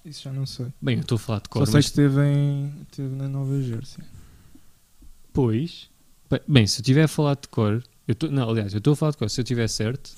Isso 0.04 0.24
já 0.24 0.32
não 0.32 0.44
sei. 0.44 0.66
Bem, 0.82 0.96
eu 0.96 1.02
estou 1.02 1.14
a 1.14 1.18
falar 1.20 1.38
de 1.38 1.44
Só 1.44 1.50
cor, 1.50 1.66
sei 1.66 1.74
mas 1.74 1.84
que 1.84 1.90
esteve, 1.90 2.20
em, 2.26 2.72
esteve 2.82 3.14
na 3.14 3.28
Nova 3.28 3.62
Jersey. 3.62 4.02
depois... 5.28 5.88
Bem, 6.48 6.66
se 6.66 6.80
eu 6.80 6.84
tiver 6.84 7.04
a 7.04 7.08
falar 7.08 7.36
de 7.36 7.46
cor... 7.46 7.80
Eu 8.08 8.14
tô, 8.16 8.26
não, 8.28 8.50
aliás, 8.50 8.72
eu 8.74 8.78
estou 8.78 8.94
a 8.94 8.96
falar 8.96 9.12
de 9.12 9.18
cor. 9.18 9.30
Se 9.30 9.40
eu 9.40 9.44
tiver 9.44 9.68
certo, 9.68 10.10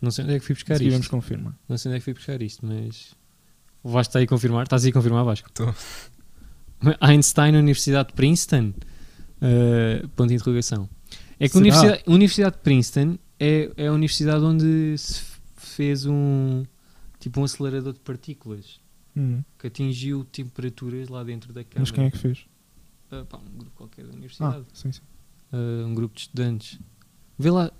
não 0.00 0.12
sei 0.12 0.24
onde 0.24 0.34
é 0.34 0.38
que 0.38 0.44
fui 0.46 0.54
buscar 0.54 0.78
Se 0.78 0.84
vamos 0.84 1.00
isto. 1.00 1.10
confirmar. 1.10 1.58
Não 1.68 1.76
sei 1.76 1.88
onde 1.90 1.96
é 1.96 1.98
que 1.98 2.04
fui 2.04 2.14
buscar 2.14 2.40
isto, 2.40 2.64
mas... 2.64 3.14
O 3.82 3.90
Vasco 3.90 4.10
está 4.10 4.20
aí 4.20 4.26
a 4.26 4.28
confirmar? 4.28 4.62
Estás 4.62 4.84
aí 4.84 4.90
a 4.90 4.92
confirmar, 4.92 5.24
Vasco? 5.24 5.48
Estou. 5.48 5.74
Einstein, 7.00 7.56
Universidade 7.56 8.10
de 8.10 8.14
Princeton? 8.14 8.72
Uh, 9.42 10.06
ponto 10.10 10.28
de 10.28 10.34
interrogação. 10.34 10.88
É 11.40 11.48
que 11.48 11.56
a? 11.56 11.60
Universidade, 11.60 12.02
a 12.06 12.10
Universidade 12.10 12.56
de 12.56 12.62
Princeton 12.62 13.18
é, 13.38 13.70
é 13.76 13.86
a 13.88 13.92
universidade 13.92 14.44
onde 14.44 14.96
se 14.98 15.22
fez 15.56 16.06
um... 16.06 16.64
Tipo 17.18 17.40
um 17.40 17.44
acelerador 17.44 17.92
de 17.92 18.00
partículas 18.00 18.80
Hum. 19.16 19.42
que 19.58 19.68
atingiu 19.68 20.24
temperaturas 20.24 21.08
lá 21.08 21.22
dentro 21.22 21.52
da 21.52 21.62
câmara. 21.62 21.80
Mas 21.80 21.90
quem 21.92 22.04
é 22.06 22.10
que 22.10 22.18
fez? 22.18 22.46
Ah, 23.12 23.24
pá, 23.24 23.38
um 23.38 23.56
grupo 23.58 23.70
qualquer 23.76 24.02
da 24.04 24.10
Ah, 24.10 24.14
universidade. 24.14 24.66
sim, 24.72 24.90
sim. 24.90 25.00
Ah, 25.52 25.86
um 25.86 25.94
grupo 25.94 26.14
de 26.16 26.22
estudantes. 26.22 26.80
Vê 27.38 27.48
lá. 27.50 27.70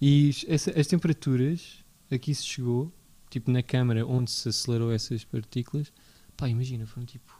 E 0.00 0.30
essa- 0.46 0.78
as 0.78 0.86
temperaturas 0.86 1.82
aqui 2.10 2.34
se 2.34 2.44
chegou, 2.44 2.92
tipo 3.30 3.50
na 3.50 3.62
câmara 3.62 4.06
onde 4.06 4.30
se 4.30 4.46
acelerou 4.48 4.92
essas 4.92 5.24
partículas. 5.24 5.90
Pá, 6.36 6.48
imagina, 6.50 6.86
foram 6.86 7.06
tipo. 7.06 7.32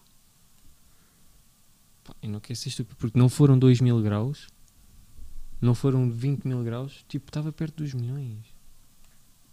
Pá, 2.03 2.15
eu 2.23 2.31
não 2.31 2.41
quero 2.41 2.57
ser 2.59 2.69
estúpido, 2.71 2.97
porque 2.97 3.19
não 3.19 3.29
foram 3.29 3.59
2 3.59 3.81
mil 3.81 4.01
graus, 4.03 4.49
não 5.61 5.75
foram 5.75 6.11
20 6.11 6.45
mil 6.45 6.63
graus, 6.63 7.05
tipo, 7.09 7.29
estava 7.31 7.53
perto 7.53 7.83
dos 7.83 7.95
milhões. 7.95 8.39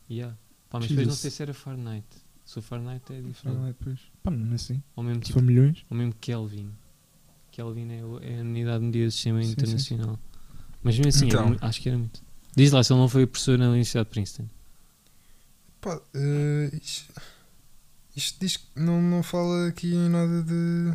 Yeah. 0.09 0.35
Pá, 0.69 0.79
mas 0.79 0.89
depois 0.89 1.07
não 1.07 1.15
sei 1.15 1.31
se 1.31 1.41
era 1.41 1.53
Fahrenheit. 1.53 2.05
Se 2.45 2.59
o 2.59 2.61
Fahrenheit 2.61 3.03
é 3.13 3.21
diferente. 3.21 3.57
Ah, 3.61 3.67
depois. 3.67 3.99
Pá, 4.23 4.31
mesmo 4.31 4.53
assim. 4.55 4.83
Ou 4.95 5.03
mesmo 5.03 5.21
tipo 5.21 5.41
milhões. 5.41 5.85
ou 5.89 5.95
mesmo 5.97 6.13
Kelvin. 6.19 6.69
Kelvin 7.51 7.89
é, 7.91 7.97
é 8.29 8.39
a 8.39 8.41
unidade 8.41 8.79
de 8.79 8.85
medida 8.85 9.05
do 9.05 9.11
sistema 9.11 9.41
Sim, 9.41 9.47
sim. 9.47 9.51
internacional. 9.53 10.19
Mas 10.83 10.97
mesmo 10.97 11.09
assim, 11.09 11.27
era 11.29 11.35
Então. 11.39 11.49
mu- 11.49 11.57
acho 11.61 11.81
que 11.81 11.89
era 11.89 11.97
muito. 11.97 12.21
Diz 12.55 12.71
lá 12.71 12.83
se 12.83 12.91
ele 12.91 12.99
não 12.99 13.07
foi 13.07 13.25
professor 13.27 13.57
na 13.57 13.69
Universidade 13.69 14.05
de 14.07 14.11
Princeton. 14.11 14.47
Pá, 15.79 16.01
eh, 16.13 16.69
isto, 16.81 17.13
isto 18.15 18.39
diz 18.39 18.57
que 18.57 18.65
não, 18.75 19.01
não 19.01 19.23
fala 19.23 19.67
aqui 19.67 19.93
em 19.93 20.09
nada 20.09 20.43
de. 20.43 20.93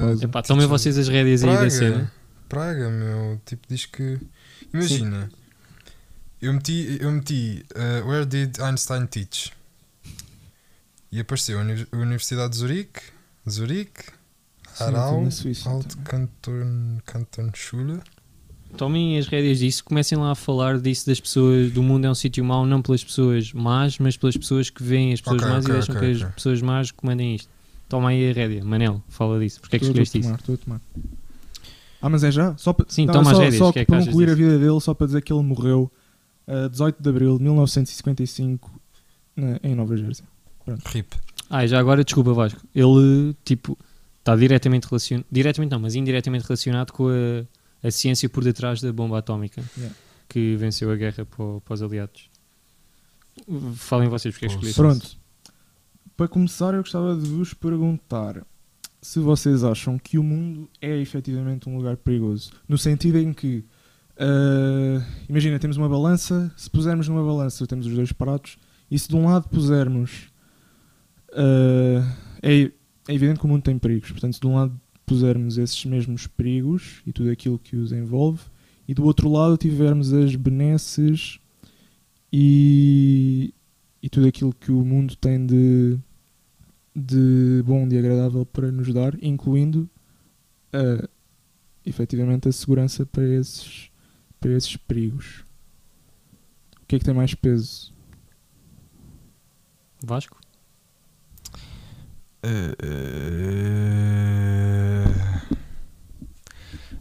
Pausa. 0.00 0.24
Epá, 0.24 0.42
tomem 0.42 0.66
vocês 0.66 0.98
as 0.98 1.08
rédeas 1.08 1.42
aí 1.44 1.56
da 1.56 1.70
cena. 1.70 2.12
Praga. 2.48 2.88
Meu. 2.90 3.40
Tipo, 3.44 3.66
diz 3.68 3.86
que. 3.86 4.18
Imagina. 4.72 5.30
Eu 6.40 6.52
meti, 6.52 6.98
eu 7.00 7.10
meti 7.10 7.64
eh, 7.74 8.00
Where 8.06 8.24
did 8.24 8.60
Einstein 8.60 9.06
teach? 9.06 9.52
E 11.10 11.18
apareceu 11.20 11.58
a 11.58 11.62
Uni- 11.62 11.86
a 11.90 11.96
Universidade 11.96 12.52
de 12.52 12.58
Zurique, 12.58 13.00
Zurique, 13.48 14.04
Sim, 14.74 14.84
Aarau, 14.84 15.06
estou 15.08 15.24
na 15.24 15.30
Suíça 15.30 15.68
Alt 15.70 15.86
também. 15.88 16.04
Kanton, 16.04 16.98
Kantonschule. 17.06 18.00
Tomem 18.76 19.18
as 19.18 19.26
rédeas 19.26 19.58
disso, 19.60 19.82
comecem 19.82 20.16
lá 20.18 20.32
a 20.32 20.34
falar 20.34 20.78
disso 20.78 21.06
das 21.06 21.18
pessoas, 21.18 21.72
do 21.72 21.82
mundo 21.82 22.04
é 22.04 22.10
um 22.10 22.14
sítio 22.14 22.44
mau, 22.44 22.66
não 22.66 22.82
pelas 22.82 23.02
pessoas 23.02 23.50
más, 23.54 23.98
mas 23.98 24.16
pelas 24.18 24.36
pessoas 24.36 24.68
que 24.68 24.82
veem 24.82 25.14
as 25.14 25.20
pessoas 25.22 25.42
Ok, 25.42 25.50
más 25.50 25.64
ok, 25.64 25.70
e 25.74 25.78
deixam 25.78 25.96
ok, 25.96 26.14
que 26.18 26.22
as 26.24 26.34
pessoas 26.34 26.60
más 26.62 26.90
comandem 26.90 27.34
isto. 27.34 27.48
Toma 27.88 28.10
aí 28.10 28.30
a 28.30 28.32
rédea. 28.34 28.62
Manel, 28.62 29.02
fala 29.08 29.40
disso. 29.40 29.60
Porquê 29.60 29.76
é 29.76 29.78
que 29.78 29.86
escolheste 29.86 30.18
estou 30.18 30.30
a 30.30 30.34
isso? 30.34 30.44
tomar, 30.44 30.58
estou 30.58 30.76
a 30.76 30.80
tomar. 30.98 31.17
Ah, 32.00 32.08
mas 32.08 32.22
é 32.24 32.30
já? 32.30 32.56
Só 32.56 32.72
para, 32.72 32.86
Sim, 32.88 33.06
Não, 33.06 33.12
toma 33.14 33.30
as 33.30 33.36
só, 33.36 33.42
rédeas, 33.42 33.58
Só 33.58 33.72
que 33.72 33.78
é 33.80 33.84
que 33.84 33.90
para 33.90 34.04
concluir 34.04 34.30
a 34.30 34.34
vida 34.34 34.58
dele, 34.58 34.80
só 34.80 34.94
para 34.94 35.06
dizer 35.06 35.22
que 35.22 35.32
ele 35.32 35.42
morreu 35.42 35.90
a 36.46 36.68
18 36.68 37.02
de 37.02 37.08
abril 37.08 37.36
de 37.38 37.44
1955 37.44 38.70
na- 39.36 39.58
em 39.62 39.74
Nova 39.74 39.96
Jersey. 39.96 40.24
RIP. 40.92 41.14
Ah, 41.50 41.64
e 41.64 41.68
já 41.68 41.78
agora, 41.80 42.04
desculpa 42.04 42.32
Vasco, 42.34 42.60
ele, 42.74 43.34
tipo, 43.44 43.76
está 44.20 44.36
diretamente 44.36 44.86
relacionado, 44.86 45.26
diretamente 45.32 45.70
não, 45.72 45.80
mas 45.80 45.94
indiretamente 45.94 46.44
relacionado 46.46 46.92
com 46.92 47.08
a, 47.08 47.86
a 47.86 47.90
ciência 47.90 48.28
por 48.28 48.44
detrás 48.44 48.80
da 48.80 48.92
bomba 48.92 49.18
atómica 49.18 49.62
Yeah. 49.76 49.96
que 50.28 50.56
venceu 50.56 50.90
a 50.92 50.96
guerra 50.96 51.24
para, 51.24 51.60
para 51.64 51.74
os 51.74 51.82
aliados. 51.82 52.28
Falem 53.76 54.08
vocês 54.08 54.34
porque 54.34 54.46
é 54.46 54.48
escolheste. 54.48 54.76
Pronto. 54.80 55.16
Para 56.16 56.28
começar, 56.28 56.74
eu 56.74 56.80
gostava 56.82 57.16
de 57.16 57.28
vos 57.30 57.54
perguntar 57.54 58.44
se 59.00 59.18
vocês 59.20 59.62
acham 59.64 59.98
que 59.98 60.18
o 60.18 60.22
mundo 60.22 60.68
é 60.80 60.96
efetivamente 60.98 61.68
um 61.68 61.76
lugar 61.76 61.96
perigoso. 61.96 62.52
No 62.68 62.76
sentido 62.76 63.18
em 63.18 63.32
que, 63.32 63.64
ah, 64.18 65.04
imagina, 65.28 65.58
temos 65.58 65.76
uma 65.76 65.88
balança, 65.88 66.52
se 66.56 66.68
pusermos 66.68 67.08
numa 67.08 67.24
balança, 67.24 67.66
temos 67.66 67.86
os 67.86 67.94
dois 67.94 68.12
pratos, 68.12 68.58
e 68.90 68.98
se 68.98 69.08
de 69.08 69.16
um 69.16 69.26
lado 69.26 69.48
pusermos. 69.48 70.30
ah, 71.34 72.16
é, 72.42 72.70
é 73.08 73.14
evidente 73.14 73.40
que 73.40 73.46
o 73.46 73.48
mundo 73.48 73.62
tem 73.62 73.78
perigos, 73.78 74.10
portanto, 74.10 74.34
se 74.34 74.40
de 74.40 74.46
um 74.46 74.54
lado 74.54 74.78
pusermos 75.06 75.56
esses 75.56 75.82
mesmos 75.86 76.26
perigos 76.26 77.00
e 77.06 77.12
tudo 77.12 77.30
aquilo 77.30 77.58
que 77.58 77.76
os 77.76 77.92
envolve, 77.92 78.42
e 78.86 78.94
do 78.94 79.04
outro 79.04 79.30
lado 79.30 79.56
tivermos 79.56 80.12
as 80.12 80.34
benesses 80.34 81.40
e, 82.32 83.54
e 84.02 84.08
tudo 84.08 84.28
aquilo 84.28 84.52
que 84.52 84.70
o 84.70 84.84
mundo 84.84 85.16
tem 85.16 85.44
de, 85.44 85.98
de 86.98 87.62
bom, 87.64 87.86
de 87.86 87.96
agradável 87.98 88.44
para 88.44 88.72
nos 88.72 88.92
dar, 88.92 89.14
incluindo 89.22 89.88
a 90.72 91.08
efetivamente 91.84 92.48
a 92.48 92.52
segurança 92.52 93.06
para 93.06 93.24
esses, 93.24 93.90
para 94.40 94.50
esses 94.52 94.76
perigos. 94.76 95.44
O 96.82 96.86
que 96.86 96.96
é 96.96 96.98
que 96.98 97.04
tem 97.04 97.14
mais 97.14 97.34
peso? 97.34 97.92
Vasco? 100.04 100.38
Eh, 102.42 102.74
eh, 102.82 105.04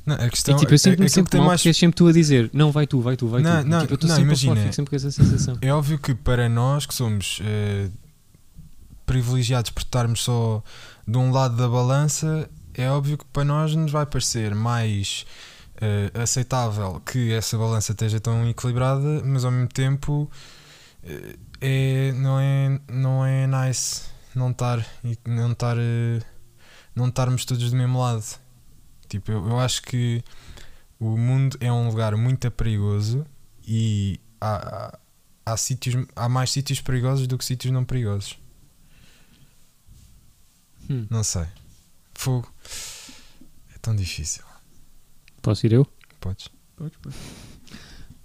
Não, 0.05 0.15
a 0.15 0.29
questão 0.29 0.55
e 0.55 0.59
tipo, 0.59 0.71
eu 0.71 0.75
é, 0.75 0.77
aquilo 0.77 0.95
que 1.05 1.09
sempre 1.09 1.31
tem 1.31 1.39
mal 1.41 1.49
mais 1.49 1.59
porque 1.61 1.69
és 1.69 1.77
sempre 1.77 1.95
tu 1.97 2.07
a 2.07 2.11
dizer 2.13 2.49
não, 2.53 2.71
vai 2.71 2.87
tu, 2.87 3.01
vai 3.01 3.17
tu, 3.17 3.27
vai 3.27 3.41
Não, 3.41 3.61
tu. 3.61 3.67
não, 3.67 3.81
tipo, 3.81 3.93
eu 3.93 3.95
estou 3.95 4.07
não, 4.09 4.15
sempre 4.15 4.29
a 4.29 4.33
imagina. 4.33 4.53
falar, 4.55 4.63
fico 4.63 4.75
sempre 4.75 4.89
com 4.89 4.95
essa 4.95 5.11
sensação. 5.11 5.57
É 5.61 5.73
óbvio 5.73 5.99
que 5.99 6.15
para 6.15 6.47
nós 6.49 6.85
que 6.85 6.93
somos 6.93 7.39
eh, 7.43 7.89
privilegiados 9.07 9.71
por 9.71 9.81
estarmos 9.81 10.21
só 10.21 10.61
de 11.07 11.17
um 11.17 11.31
lado 11.31 11.55
da 11.55 11.67
balança, 11.67 12.47
é 12.73 12.91
óbvio 12.91 13.17
que 13.17 13.25
para 13.25 13.45
nós 13.45 13.73
nos 13.73 13.91
vai 13.91 14.05
parecer 14.05 14.53
mais 14.53 15.25
eh, 15.81 16.11
aceitável 16.13 16.99
que 16.99 17.33
essa 17.33 17.57
balança 17.57 17.93
esteja 17.93 18.19
tão 18.19 18.47
equilibrada, 18.47 19.23
mas 19.23 19.45
ao 19.45 19.51
mesmo 19.51 19.69
tempo 19.69 20.29
eh, 21.03 21.35
é, 21.61 22.11
não, 22.11 22.39
é, 22.39 22.79
não 22.87 23.25
é 23.25 23.47
nice 23.47 24.03
não 24.35 24.51
estar 24.51 24.85
não 25.25 25.51
estar 25.53 25.77
eh, 25.79 26.21
não 26.93 27.07
estarmos 27.07 27.45
todos 27.45 27.71
do 27.71 27.77
mesmo 27.77 27.99
lado. 27.99 28.25
Tipo, 29.07 29.31
eu, 29.31 29.47
eu 29.47 29.59
acho 29.59 29.81
que 29.83 30.23
o 30.99 31.17
mundo 31.17 31.57
é 31.61 31.71
um 31.71 31.87
lugar 31.87 32.15
muito 32.17 32.51
perigoso 32.51 33.25
e 33.65 34.19
há, 34.41 34.55
há, 35.45 35.53
há 35.53 35.57
sítios 35.57 36.05
há 36.15 36.27
mais 36.27 36.51
sítios 36.51 36.81
perigosos 36.81 37.25
do 37.27 37.37
que 37.37 37.45
sítios 37.45 37.71
não 37.71 37.85
perigosos. 37.85 38.37
Hum. 40.89 41.05
Não 41.09 41.23
sei. 41.23 41.43
Fogo. 42.13 42.51
É 43.75 43.77
tão 43.81 43.95
difícil. 43.95 44.43
Posso 45.41 45.65
ir 45.65 45.73
eu? 45.73 45.87
Podes? 46.19 46.49
Podes, 46.75 46.97
podes. 47.01 47.17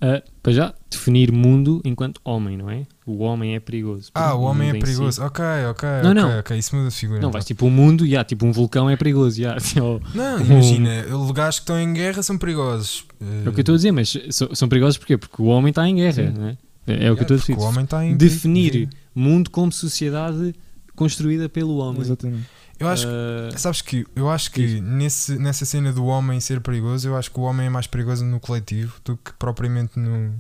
Ah, 0.05 0.21
para 0.43 0.53
já, 0.53 0.75
definir 0.91 1.31
mundo 1.31 1.81
enquanto 1.85 2.21
homem, 2.25 2.57
não 2.57 2.69
é? 2.69 2.85
O 3.07 3.19
homem 3.23 3.55
é 3.55 3.61
perigoso. 3.61 4.11
Ah, 4.13 4.35
o 4.35 4.43
homem 4.43 4.69
é 4.69 4.71
em 4.73 4.75
si. 4.75 4.81
perigoso. 4.81 5.23
Ok, 5.23 5.45
ok, 5.71 5.89
Não, 6.03 6.11
ok, 6.11 6.15
não. 6.15 6.39
ok. 6.41 6.59
Isso 6.59 6.75
muda 6.75 6.89
de 6.89 6.95
figura. 6.97 7.21
Não, 7.21 7.29
então. 7.29 7.33
vais 7.33 7.45
tipo 7.45 7.67
o 7.67 7.71
mundo, 7.71 8.05
já, 8.05 8.25
tipo 8.25 8.45
um 8.45 8.51
vulcão 8.51 8.91
é 8.91 8.97
perigoso, 8.97 9.41
já. 9.41 9.57
Ou- 9.81 10.03
Não, 10.13 10.39
Um- 10.39 10.45
imagina, 10.45 11.05
lugares 11.11 11.57
que 11.61 11.63
estão 11.63 11.79
em 11.79 11.93
guerra 11.93 12.21
são 12.23 12.37
perigosos. 12.37 13.05
É 13.45 13.49
o 13.49 13.53
que 13.53 13.61
eu 13.61 13.63
estou 13.63 13.75
a 13.75 13.77
dizer, 13.77 13.93
mas 13.93 14.09
so- 14.31 14.53
são 14.57 14.69
perigosos 14.69 14.99
porquê? 14.99 15.17
Porque 15.17 15.41
o 15.41 15.45
homem 15.45 15.71
está 15.71 15.89
em 15.89 15.95
guerra, 15.95 16.13
Sim. 16.15 16.31
não 16.37 16.49
é? 16.49 16.57
É, 16.85 17.05
é 17.07 17.13
o 17.13 17.15
que 17.15 17.21
eu 17.21 17.25
estou 17.25 17.37
a 17.37 17.41
dizer. 17.41 17.57
O 17.57 17.61
homem 17.61 17.85
está 17.85 18.05
em 18.05 18.17
Definir 18.17 18.89
mundo 19.15 19.51
como 19.51 19.71
sociedade 19.71 20.53
construída 20.95 21.49
pelo 21.49 21.77
homem. 21.79 22.01
Exatamente. 22.03 22.47
Eu 22.79 22.89
acho 22.89 23.07
que 23.07 23.13
Ah, 23.55 23.59
Sabes 23.59 23.81
que 23.83 24.07
eu 24.17 24.29
acho 24.29 24.51
que 24.51 24.81
nesse, 24.81 25.39
nessa 25.39 25.65
cena 25.65 25.93
do 25.93 26.05
homem 26.07 26.41
ser 26.41 26.61
perigoso, 26.61 27.07
eu 27.09 27.17
acho 27.17 27.31
que 27.31 27.39
o 27.39 27.43
homem 27.43 27.67
é 27.67 27.71
mais 27.71 27.87
perigoso 27.87 28.25
no 28.25 28.41
coletivo 28.41 28.95
do 29.05 29.17
que 29.17 29.33
propriamente 29.35 29.99
no 29.99 30.35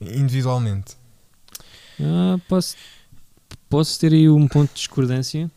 individualmente. 0.00 0.96
ah, 2.00 2.38
posso, 2.48 2.76
posso 3.68 3.98
ter 4.00 4.12
aí 4.12 4.28
um 4.28 4.46
ponto 4.48 4.68
de 4.70 4.76
discordância. 4.76 5.50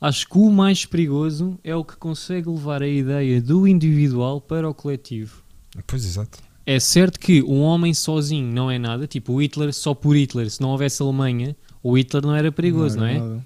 Acho 0.00 0.28
que 0.28 0.38
o 0.38 0.50
mais 0.50 0.84
perigoso 0.84 1.58
é 1.64 1.74
o 1.74 1.82
que 1.84 1.96
consegue 1.96 2.48
levar 2.48 2.82
a 2.82 2.88
ideia 2.88 3.40
do 3.40 3.66
individual 3.66 4.40
para 4.40 4.68
o 4.68 4.74
coletivo. 4.74 5.42
Pois 5.86 6.04
exato. 6.04 6.38
É 6.66 6.78
certo 6.80 7.18
que 7.18 7.42
um 7.42 7.60
homem 7.60 7.94
sozinho 7.94 8.52
não 8.52 8.70
é 8.70 8.78
nada, 8.78 9.06
tipo 9.06 9.32
o 9.32 9.42
Hitler 9.42 9.72
só 9.72 9.94
por 9.94 10.16
Hitler, 10.16 10.50
se 10.50 10.60
não 10.60 10.70
houvesse 10.70 11.00
Alemanha, 11.02 11.56
o 11.82 11.96
Hitler 11.96 12.26
não 12.26 12.34
era 12.34 12.50
perigoso, 12.52 12.98
não, 12.98 13.06
era 13.06 13.14
é? 13.16 13.20
nada. 13.20 13.44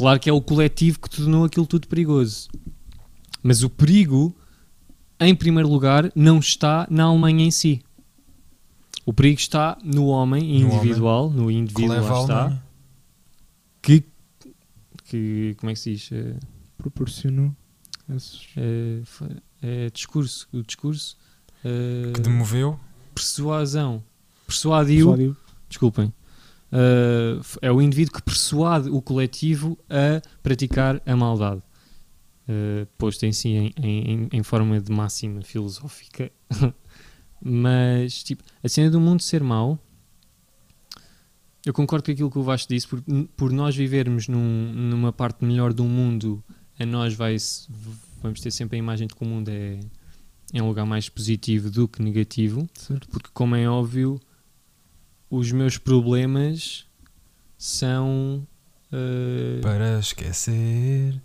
Claro 0.00 0.18
que 0.18 0.30
é 0.30 0.32
o 0.32 0.40
coletivo 0.40 0.98
que 0.98 1.10
tornou 1.10 1.44
aquilo 1.44 1.66
tudo 1.66 1.86
perigoso. 1.86 2.48
Mas 3.42 3.62
o 3.62 3.68
perigo, 3.68 4.34
em 5.20 5.34
primeiro 5.34 5.68
lugar, 5.68 6.10
não 6.16 6.38
está 6.38 6.86
na 6.90 7.04
Alemanha 7.04 7.44
em 7.44 7.50
si. 7.50 7.82
O 9.04 9.12
perigo 9.12 9.38
está 9.38 9.76
no 9.84 10.06
homem 10.06 10.42
No 10.62 10.72
individual, 10.74 11.28
no 11.30 11.48
Que 11.48 11.52
indivíduo 11.54 11.92
leva 11.94 12.08
lá 12.12 12.18
a 12.18 12.22
está, 12.22 12.40
Alemanha. 12.40 12.62
que, 13.82 14.04
que, 15.04 15.54
como 15.58 15.70
é 15.70 15.74
que 15.74 15.80
se 15.80 15.92
diz? 15.92 16.12
Eh, 16.12 16.36
Proporcionou 16.78 17.54
esses. 18.16 18.40
fa- 19.04 19.28
eh, 19.62 19.90
discurso, 19.92 20.48
o 20.50 20.62
discurso, 20.62 21.16
Que 22.14 22.20
demoveu. 22.22 22.80
persuasão, 23.14 24.02
persuadiu, 24.46 25.06
Persuadiu. 25.08 25.36
desculpem, 25.68 26.12
Uh, 26.72 27.40
é 27.60 27.72
o 27.72 27.82
indivíduo 27.82 28.14
que 28.14 28.22
persuade 28.22 28.88
o 28.88 29.02
coletivo 29.02 29.76
a 29.88 30.20
praticar 30.42 31.02
a 31.04 31.16
maldade. 31.16 31.60
Uh, 32.48 32.86
posto 32.98 33.24
em 33.26 33.32
si 33.32 33.48
em, 33.48 33.74
em- 33.76 34.28
em 34.32 34.42
forma 34.42 34.80
de 34.80 34.90
máxima 34.92 35.42
filosófica. 35.42 36.30
Mas, 37.42 38.22
tipo, 38.22 38.42
a 38.62 38.68
cena 38.68 38.90
do 38.90 39.00
mundo 39.00 39.22
ser 39.22 39.42
mau, 39.42 39.78
eu 41.64 41.72
concordo 41.72 42.04
com 42.06 42.12
aquilo 42.12 42.30
que 42.30 42.38
o 42.38 42.42
Vasco 42.42 42.72
disse, 42.72 42.86
por, 42.86 43.02
por 43.36 43.52
nós 43.52 43.74
vivermos 43.76 44.28
num- 44.28 44.72
numa 44.72 45.12
parte 45.12 45.44
melhor 45.44 45.72
do 45.72 45.84
mundo, 45.84 46.42
a 46.78 46.86
nós 46.86 47.14
vai 47.14 47.36
vamos 48.22 48.40
ter 48.40 48.50
sempre 48.50 48.76
a 48.76 48.78
imagem 48.78 49.06
de 49.06 49.14
que 49.14 49.22
o 49.22 49.26
mundo 49.26 49.48
é, 49.48 49.80
é 50.52 50.62
um 50.62 50.68
lugar 50.68 50.84
mais 50.86 51.08
positivo 51.08 51.70
do 51.70 51.88
que 51.88 52.02
negativo 52.02 52.68
Certo. 52.74 53.08
porque 53.08 53.28
como 53.32 53.54
é 53.56 53.66
óbvio 53.68 54.20
os 55.30 55.52
meus 55.52 55.78
problemas 55.78 56.86
são 57.56 58.46
eh, 58.92 59.60
Para 59.62 59.98
esquecer. 59.98 61.20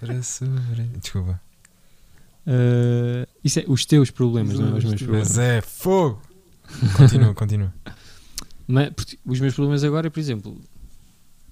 Para 0.00 0.20
sofrer. 0.22 0.86
Desculpa. 1.00 1.40
eh, 2.46 3.26
isso 3.42 3.60
é 3.60 3.64
os 3.66 3.84
teus 3.86 4.10
problemas, 4.10 4.58
não 4.58 4.74
é 4.74 4.78
os 4.78 4.84
meus 4.84 5.02
problemas. 5.02 5.28
Mas 5.28 5.38
é 5.38 5.60
fogo. 5.60 6.20
Continua, 6.96 7.34
continua. 7.34 7.72
Mas, 8.68 8.90
porque 8.90 9.18
os 9.24 9.40
meus 9.40 9.54
problemas 9.54 9.82
agora, 9.82 10.10
por 10.10 10.20
exemplo, 10.20 10.60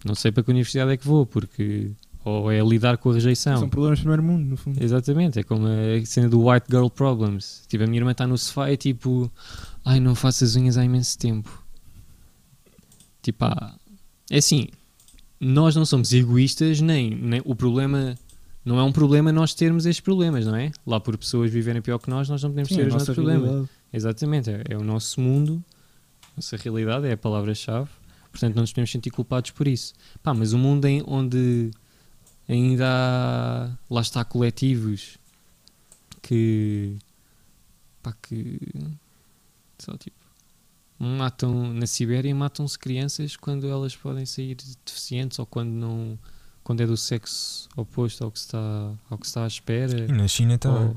não 0.04 0.14
sei 0.14 0.30
para 0.30 0.42
que 0.42 0.50
universidade 0.50 0.90
é 0.92 0.96
que 0.98 1.06
vou, 1.06 1.24
porque 1.24 1.90
ou 2.22 2.50
é 2.50 2.60
lidar 2.60 2.98
com 2.98 3.10
a 3.10 3.14
rejeição. 3.14 3.56
São 3.56 3.68
problemas 3.68 4.00
do 4.00 4.02
primeiro 4.02 4.22
mundo, 4.22 4.44
no 4.44 4.56
fundo. 4.56 4.82
Exatamente, 4.82 5.38
é 5.38 5.42
como 5.44 5.66
a 5.66 6.04
cena 6.04 6.28
do 6.28 6.46
White 6.46 6.66
Girl 6.68 6.88
Problems. 6.88 7.62
Tipo, 7.68 7.84
a 7.84 7.86
minha 7.86 8.00
irmã 8.00 8.10
está 8.10 8.26
no 8.26 8.36
sofá 8.36 8.70
e 8.70 8.76
tipo, 8.76 9.30
ai, 9.86 10.00
não 10.00 10.14
faço 10.14 10.44
as 10.44 10.56
unhas 10.56 10.76
há 10.76 10.84
imenso 10.84 11.16
tempo. 11.16 11.64
Tipo, 13.22 13.44
ah, 13.46 13.74
é 14.30 14.38
assim, 14.38 14.68
nós 15.40 15.74
não 15.74 15.86
somos 15.86 16.12
egoístas, 16.12 16.80
nem, 16.80 17.14
nem 17.14 17.40
o 17.44 17.54
problema 17.54 18.16
não 18.64 18.80
é 18.80 18.82
um 18.82 18.90
problema 18.90 19.30
nós 19.30 19.54
termos 19.54 19.86
estes 19.86 20.00
problemas, 20.00 20.44
não 20.44 20.56
é? 20.56 20.72
Lá 20.84 20.98
por 20.98 21.16
pessoas 21.16 21.52
viverem 21.52 21.80
pior 21.80 22.00
que 22.00 22.10
nós, 22.10 22.28
nós 22.28 22.42
não 22.42 22.50
podemos 22.50 22.68
Sim, 22.68 22.74
ter 22.74 22.82
a 22.82 22.88
os 22.88 22.94
nossos 22.94 23.14
problemas. 23.14 23.68
Exatamente, 23.92 24.50
é, 24.50 24.64
é 24.70 24.76
o 24.76 24.82
nosso 24.82 25.20
mundo, 25.20 25.62
a 26.24 26.36
nossa 26.36 26.56
realidade, 26.56 27.06
é 27.06 27.12
a 27.12 27.16
palavra-chave. 27.16 27.88
Portanto, 28.28 28.56
não 28.56 28.62
nos 28.62 28.72
podemos 28.72 28.90
sentir 28.90 29.10
culpados 29.10 29.52
por 29.52 29.68
isso. 29.68 29.94
Pá, 30.20 30.34
mas 30.34 30.52
o 30.52 30.58
mundo 30.58 30.84
em 30.84 31.00
onde 31.06 31.70
ainda 32.48 32.86
há, 32.88 33.70
lá 33.88 34.00
está, 34.00 34.24
coletivos 34.24 35.16
que, 36.20 36.96
pá, 38.02 38.12
que, 38.20 38.58
só 39.86 39.96
tipo, 39.96 40.16
matam, 40.98 41.72
na 41.72 41.86
Sibéria 41.86 42.34
matam-se 42.34 42.78
crianças 42.78 43.36
quando 43.36 43.66
elas 43.68 43.94
podem 43.96 44.26
sair 44.26 44.56
deficientes 44.84 45.38
ou 45.38 45.46
quando 45.46 45.70
não, 45.70 46.18
quando 46.64 46.80
é 46.82 46.86
do 46.86 46.96
sexo 46.96 47.68
oposto 47.76 48.24
ao 48.24 48.30
que 48.30 48.38
se 48.38 48.46
está, 48.46 48.94
ao 49.10 49.18
que 49.18 49.26
está 49.26 49.44
à 49.44 49.46
espera. 49.46 50.06
E 50.06 50.12
na 50.12 50.26
China 50.28 50.58
também. 50.58 50.88
Ou- 50.88 50.96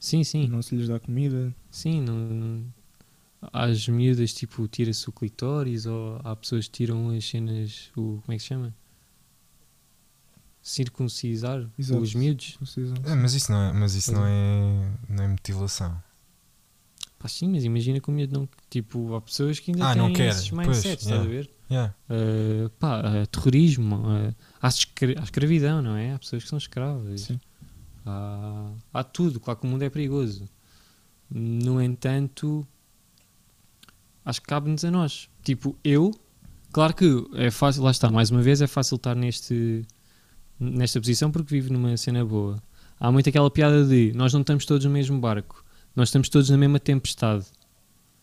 sim, 0.00 0.24
sim. 0.24 0.48
Não 0.48 0.62
se 0.62 0.74
lhes 0.76 0.88
dá 0.88 0.98
comida. 0.98 1.54
Sim, 1.70 2.00
não, 2.02 2.14
não- 2.16 2.64
às 3.52 3.88
miúdas 3.88 4.32
tipo 4.32 4.68
tira-se 4.68 5.08
o 5.08 5.12
clitóris 5.12 5.84
ou 5.84 6.20
há 6.22 6.34
pessoas 6.36 6.66
que 6.66 6.72
tiram 6.72 7.10
as 7.10 7.24
cenas, 7.28 7.90
o, 7.96 8.20
como 8.24 8.32
é 8.32 8.36
que 8.36 8.38
se 8.42 8.46
chama? 8.48 8.72
Circuncisar 10.62 11.66
Exato. 11.76 12.00
os 12.00 12.14
miúdos. 12.14 12.56
É, 13.04 13.14
mas 13.16 13.34
isso 13.34 13.50
não 13.50 13.60
é, 13.62 13.72
mas 13.72 13.94
isso 13.96 14.12
não 14.12 14.24
é, 14.24 14.90
não 15.08 15.24
é 15.24 15.28
mutilação. 15.28 16.00
Pá, 17.22 17.28
sim, 17.28 17.48
mas 17.48 17.62
imagina 17.64 18.00
que 18.00 18.08
o 18.08 18.12
miúdo 18.12 18.40
não. 18.40 18.48
Tipo, 18.68 19.14
há 19.14 19.20
pessoas 19.20 19.60
que 19.60 19.70
ainda 19.70 19.86
Ah, 19.88 19.92
têm 19.94 20.02
não 20.02 20.10
esses 20.10 20.50
pois, 20.50 20.66
mindsets, 20.66 21.04
estás 21.04 21.20
a 21.20 21.24
yeah. 21.24 21.30
ver? 21.30 21.50
Yeah. 21.70 21.94
Uh, 22.10 22.68
pá, 22.70 23.00
uh, 23.00 23.26
terrorismo, 23.28 23.96
uh, 23.96 24.34
há, 24.60 24.68
escra- 24.68 25.14
há 25.18 25.22
escravidão, 25.22 25.80
não 25.80 25.96
é? 25.96 26.12
Há 26.14 26.18
pessoas 26.18 26.42
que 26.42 26.48
são 26.48 26.58
escravas. 26.58 27.20
Sim. 27.22 27.40
Há, 28.04 28.72
há 28.92 29.04
tudo, 29.04 29.38
claro 29.38 29.60
que 29.60 29.66
o 29.66 29.70
mundo 29.70 29.82
é 29.82 29.88
perigoso. 29.88 30.48
No 31.30 31.80
entanto, 31.80 32.66
acho 34.24 34.40
que 34.40 34.46
cabe-nos 34.48 34.84
a 34.84 34.90
nós. 34.90 35.28
Tipo, 35.42 35.76
eu, 35.84 36.12
claro 36.72 36.92
que 36.94 37.06
é 37.34 37.50
fácil, 37.50 37.84
lá 37.84 37.90
está, 37.92 38.10
mais 38.10 38.30
uma 38.30 38.42
vez, 38.42 38.60
é 38.60 38.66
fácil 38.66 38.96
estar 38.96 39.14
neste, 39.14 39.86
nesta 40.58 41.00
posição 41.00 41.30
porque 41.30 41.54
vivo 41.54 41.72
numa 41.72 41.96
cena 41.96 42.24
boa. 42.24 42.62
Há 43.00 43.10
muito 43.10 43.28
aquela 43.28 43.50
piada 43.50 43.84
de 43.86 44.12
nós 44.14 44.32
não 44.32 44.40
estamos 44.42 44.66
todos 44.66 44.84
no 44.84 44.90
mesmo 44.90 45.18
barco, 45.20 45.61
nós 45.94 46.08
estamos 46.08 46.28
todos 46.28 46.50
na 46.50 46.56
mesma 46.56 46.80
tempestade. 46.80 47.46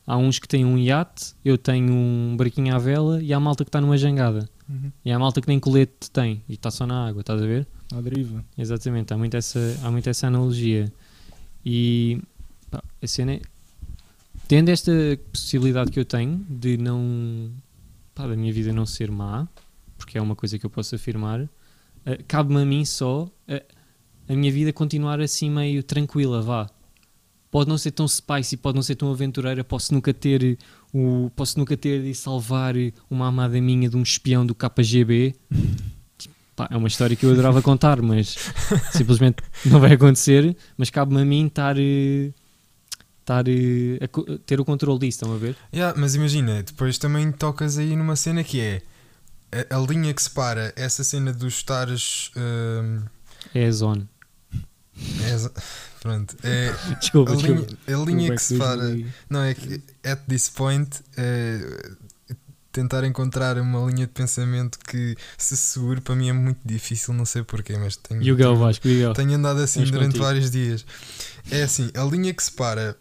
Há 0.05 0.17
uns 0.17 0.39
que 0.39 0.47
têm 0.47 0.65
um 0.65 0.77
iate, 0.77 1.35
eu 1.45 1.57
tenho 1.57 1.93
um 1.93 2.35
barquinho 2.35 2.73
à 2.73 2.79
vela 2.79 3.21
e 3.21 3.31
há 3.31 3.39
malta 3.39 3.63
que 3.63 3.69
está 3.69 3.79
numa 3.79 3.97
jangada. 3.97 4.49
Uhum. 4.67 4.91
E 5.05 5.11
há 5.11 5.19
malta 5.19 5.39
que 5.39 5.47
nem 5.47 5.59
colete 5.59 6.09
tem 6.11 6.43
e 6.49 6.53
está 6.53 6.71
só 6.71 6.87
na 6.87 7.07
água, 7.07 7.21
estás 7.21 7.41
a 7.41 7.45
ver? 7.45 7.67
À 7.93 8.01
deriva. 8.01 8.43
Exatamente, 8.57 9.13
há 9.13 9.17
muito 9.17 9.37
essa, 9.37 9.59
há 9.83 9.91
muito 9.91 10.09
essa 10.09 10.27
analogia. 10.27 10.91
E 11.63 12.19
pá, 12.71 12.83
a 13.01 13.07
cena 13.07 13.33
é. 13.33 13.41
Tendo 14.47 14.69
esta 14.69 14.91
possibilidade 15.31 15.91
que 15.91 15.99
eu 15.99 16.05
tenho 16.05 16.43
de 16.49 16.75
não. 16.77 17.51
pá, 18.15 18.25
da 18.25 18.35
minha 18.35 18.51
vida 18.51 18.73
não 18.73 18.85
ser 18.85 19.11
má, 19.11 19.47
porque 19.95 20.17
é 20.17 20.21
uma 20.21 20.35
coisa 20.35 20.57
que 20.57 20.65
eu 20.65 20.71
posso 20.71 20.95
afirmar, 20.95 21.47
eh, 22.05 22.19
cabe-me 22.27 22.61
a 22.61 22.65
mim 22.65 22.83
só 22.83 23.29
eh, 23.47 23.63
a 24.27 24.33
minha 24.33 24.51
vida 24.51 24.73
continuar 24.73 25.19
assim 25.19 25.49
meio 25.49 25.83
tranquila, 25.83 26.41
vá. 26.41 26.67
Pode 27.51 27.67
não 27.69 27.77
ser 27.77 27.91
tão 27.91 28.07
spicy, 28.07 28.57
pode 28.57 28.75
não 28.75 28.83
ser 28.83 28.95
tão 28.95 29.11
aventureira, 29.11 29.63
posso 29.63 29.93
nunca 29.93 30.13
ter 30.13 30.57
o 30.93 31.31
posso 31.35 31.57
nunca 31.57 31.75
ter 31.75 32.01
de 32.03 32.13
salvar 32.13 32.75
uma 33.09 33.27
amada 33.27 33.59
minha 33.59 33.89
de 33.89 33.97
um 33.97 34.03
espião 34.03 34.45
do 34.45 34.53
KGB. 34.53 35.35
Pá, 36.55 36.67
é 36.69 36.77
uma 36.77 36.87
história 36.87 37.15
que 37.15 37.25
eu 37.25 37.31
adorava 37.31 37.61
contar, 37.61 38.01
mas 38.01 38.35
simplesmente 38.91 39.37
não 39.65 39.79
vai 39.79 39.93
acontecer. 39.93 40.55
Mas 40.77 40.89
cabe-me 40.89 41.21
a 41.21 41.25
mim 41.25 41.47
estar, 41.47 41.75
eh, 41.79 42.31
estar 43.21 43.47
eh, 43.47 43.99
a 44.03 44.37
ter 44.45 44.59
o 44.59 44.65
controle 44.65 44.99
disso, 44.99 45.19
estão 45.23 45.33
a 45.33 45.37
ver? 45.37 45.55
Yeah, 45.73 45.97
mas 45.99 46.15
imagina, 46.15 46.61
depois 46.61 46.97
também 46.97 47.31
tocas 47.31 47.77
aí 47.77 47.95
numa 47.95 48.15
cena 48.15 48.43
que 48.43 48.59
é 48.59 48.81
a, 49.71 49.77
a 49.77 49.79
linha 49.79 50.13
que 50.13 50.21
separa 50.21 50.73
essa 50.75 51.03
cena 51.03 51.31
dos 51.31 51.55
estares. 51.55 52.29
hum, 52.35 53.03
É 53.55 53.65
a 53.65 53.71
zone. 53.71 54.07
É 55.23 55.61
pronto. 56.01 56.35
É 56.43 56.73
Desculpa, 56.99 57.31
a 57.31 57.35
linha, 57.35 57.55
desculpa. 57.55 57.77
a 57.87 58.05
linha 58.05 58.35
que 58.35 58.41
separa. 58.41 58.81
2000. 58.81 59.07
Não, 59.29 59.43
é 59.43 59.53
que 59.53 59.81
at 60.03 60.19
this 60.27 60.49
point 60.49 60.89
é, 61.17 61.91
tentar 62.71 63.03
encontrar 63.03 63.57
uma 63.57 63.79
linha 63.89 64.05
de 64.05 64.13
pensamento 64.13 64.77
que 64.79 65.15
se 65.37 65.57
segure 65.57 66.01
para 66.01 66.15
mim 66.15 66.29
é 66.29 66.33
muito 66.33 66.59
difícil, 66.65 67.13
não 67.13 67.25
sei 67.25 67.43
porquê, 67.43 67.77
mas 67.77 67.95
tenho, 67.95 68.21
You 68.21 68.37
go, 68.37 68.55
Vasco, 68.55 68.87
you 68.87 69.07
go. 69.07 69.13
tenho 69.13 69.33
andado 69.33 69.59
assim 69.61 69.79
Vamos 69.79 69.91
durante 69.91 70.07
contigo. 70.11 70.25
vários 70.25 70.51
dias. 70.51 70.85
É 71.51 71.63
assim, 71.63 71.89
a 71.95 72.03
linha 72.03 72.33
que 72.33 72.43
separa 72.43 72.95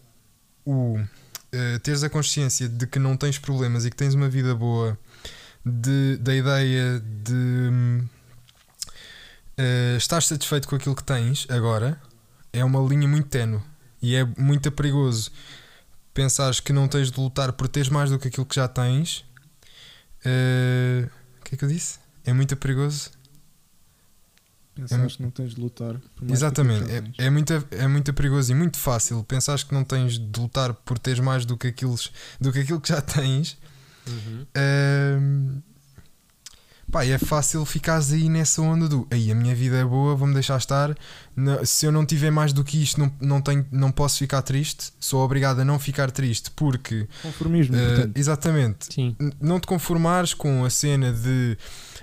o 0.65 0.99
eh, 1.53 1.79
teres 1.79 2.03
a 2.03 2.11
consciência 2.11 2.69
de 2.69 2.87
que 2.87 2.99
não 2.99 3.17
tens 3.17 3.39
problemas 3.39 3.85
e 3.87 3.91
que 3.91 3.97
tens 3.97 4.15
uma 4.15 4.29
vida 4.29 4.55
boa 4.55 4.99
de, 5.65 6.17
da 6.19 6.35
ideia 6.35 7.01
de 7.25 8.03
eh, 9.59 9.97
estar 9.99 10.23
satisfeito 10.23 10.67
com 10.69 10.77
aquilo 10.77 10.95
que 10.97 11.05
tens 11.05 11.47
agora 11.51 12.01
é 12.53 12.65
uma 12.65 12.81
linha 12.81 13.07
muito 13.09 13.29
tenue 13.29 13.61
e 14.01 14.15
é 14.15 14.25
muito 14.39 14.71
perigoso 14.73 15.31
pensares 16.15 16.61
que 16.61 16.73
não 16.73 16.89
tens 16.89 17.11
de 17.11 17.21
lutar 17.21 17.53
por 17.53 17.69
teres 17.69 17.89
mais 17.89 18.09
do 18.11 18.19
que 18.19 18.29
aquilo 18.29 18.47
que 18.47 18.55
já 18.57 18.67
tens. 18.69 19.25
Eh, 20.25 21.09
O 21.41 21.45
que 21.45 21.55
é 21.55 21.59
que 21.59 21.65
eu 21.65 21.69
disse? 21.69 21.99
É 22.25 22.33
muito 22.33 22.57
perigoso. 22.57 23.11
Pensares 24.75 25.17
que 25.17 25.23
não 25.23 25.31
tens 25.31 25.55
de 25.55 25.61
lutar. 25.61 25.95
por 26.15 26.23
mais 26.25 26.33
Exatamente, 26.39 26.87
que 26.87 26.93
é, 26.93 27.01
tens. 27.03 27.15
é, 27.19 27.31
muito, 27.31 27.53
é 27.73 27.89
muito 27.89 28.15
perigoso 28.15 28.53
e 28.53 28.55
muito 28.55 28.77
fácil 28.79 29.25
pensares 29.25 29.65
que 29.65 29.75
não 29.75 29.83
tens 29.83 30.19
de 30.19 30.41
lutar 30.41 30.73
por 30.73 30.99
teres 31.01 31.19
mais 31.19 31.45
do 31.45 31.57
que, 31.57 31.67
aquilo, 31.69 31.97
do 32.41 32.53
que 32.53 32.61
aquilo 32.61 32.81
que 32.81 32.89
já 32.91 33.01
tens. 33.01 33.59
Uhum. 34.07 34.47
Ahm, 34.57 35.63
pá, 36.91 37.05
é 37.05 37.19
fácil 37.19 37.65
ficares 37.65 38.13
aí 38.13 38.29
nessa 38.29 38.63
onda 38.63 38.89
do 38.89 39.07
aí 39.11 39.31
a 39.31 39.35
minha 39.35 39.55
vida 39.55 39.77
é 39.77 39.85
boa, 39.85 40.15
vou-me 40.15 40.35
deixar 40.35 40.57
estar. 40.57 40.97
Se 41.65 41.87
eu 41.87 41.93
não 41.93 42.05
tiver 42.05 42.31
mais 42.31 42.53
do 42.53 42.65
que 42.65 42.83
isto, 42.83 42.99
não, 42.99 43.13
não, 43.21 43.41
tenho, 43.41 43.65
não 43.71 43.93
posso 43.93 44.19
ficar 44.19 44.43
triste. 44.43 44.93
Sou 44.99 45.25
obrigado 45.25 45.61
a 45.61 45.65
não 45.65 45.79
ficar 45.79 46.11
triste 46.11 46.51
porque 46.51 47.07
Conformismo, 47.23 47.77
portanto. 47.77 48.17
exatamente 48.17 48.93
Sim. 48.93 49.17
Não 49.41 49.61
te 49.61 49.67
conformares 49.67 50.35
com 50.35 50.65
a 50.65 50.71
cena 50.71 51.13
de 51.13 51.57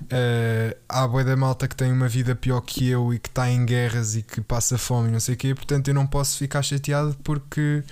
uh, 0.04 0.78
há 0.88 1.08
boi 1.08 1.24
da 1.24 1.36
malta 1.36 1.68
que 1.68 1.76
tem 1.76 1.92
uma 1.92 2.08
vida 2.08 2.36
pior 2.36 2.62
que 2.62 2.88
eu 2.88 3.14
e 3.14 3.20
que 3.20 3.30
está 3.30 3.50
em 3.50 3.66
guerras 3.66 4.16
e 4.16 4.22
que 4.22 4.42
passa 4.42 4.78
fome 4.78 5.10
e 5.10 5.12
não 5.12 5.20
sei 5.20 5.36
o 5.36 5.38
quê, 5.38 5.54
portanto 5.54 5.88
eu 5.88 5.94
não 5.94 6.08
posso 6.08 6.38
ficar 6.38 6.62
chateado 6.62 7.16
porque 7.24 7.84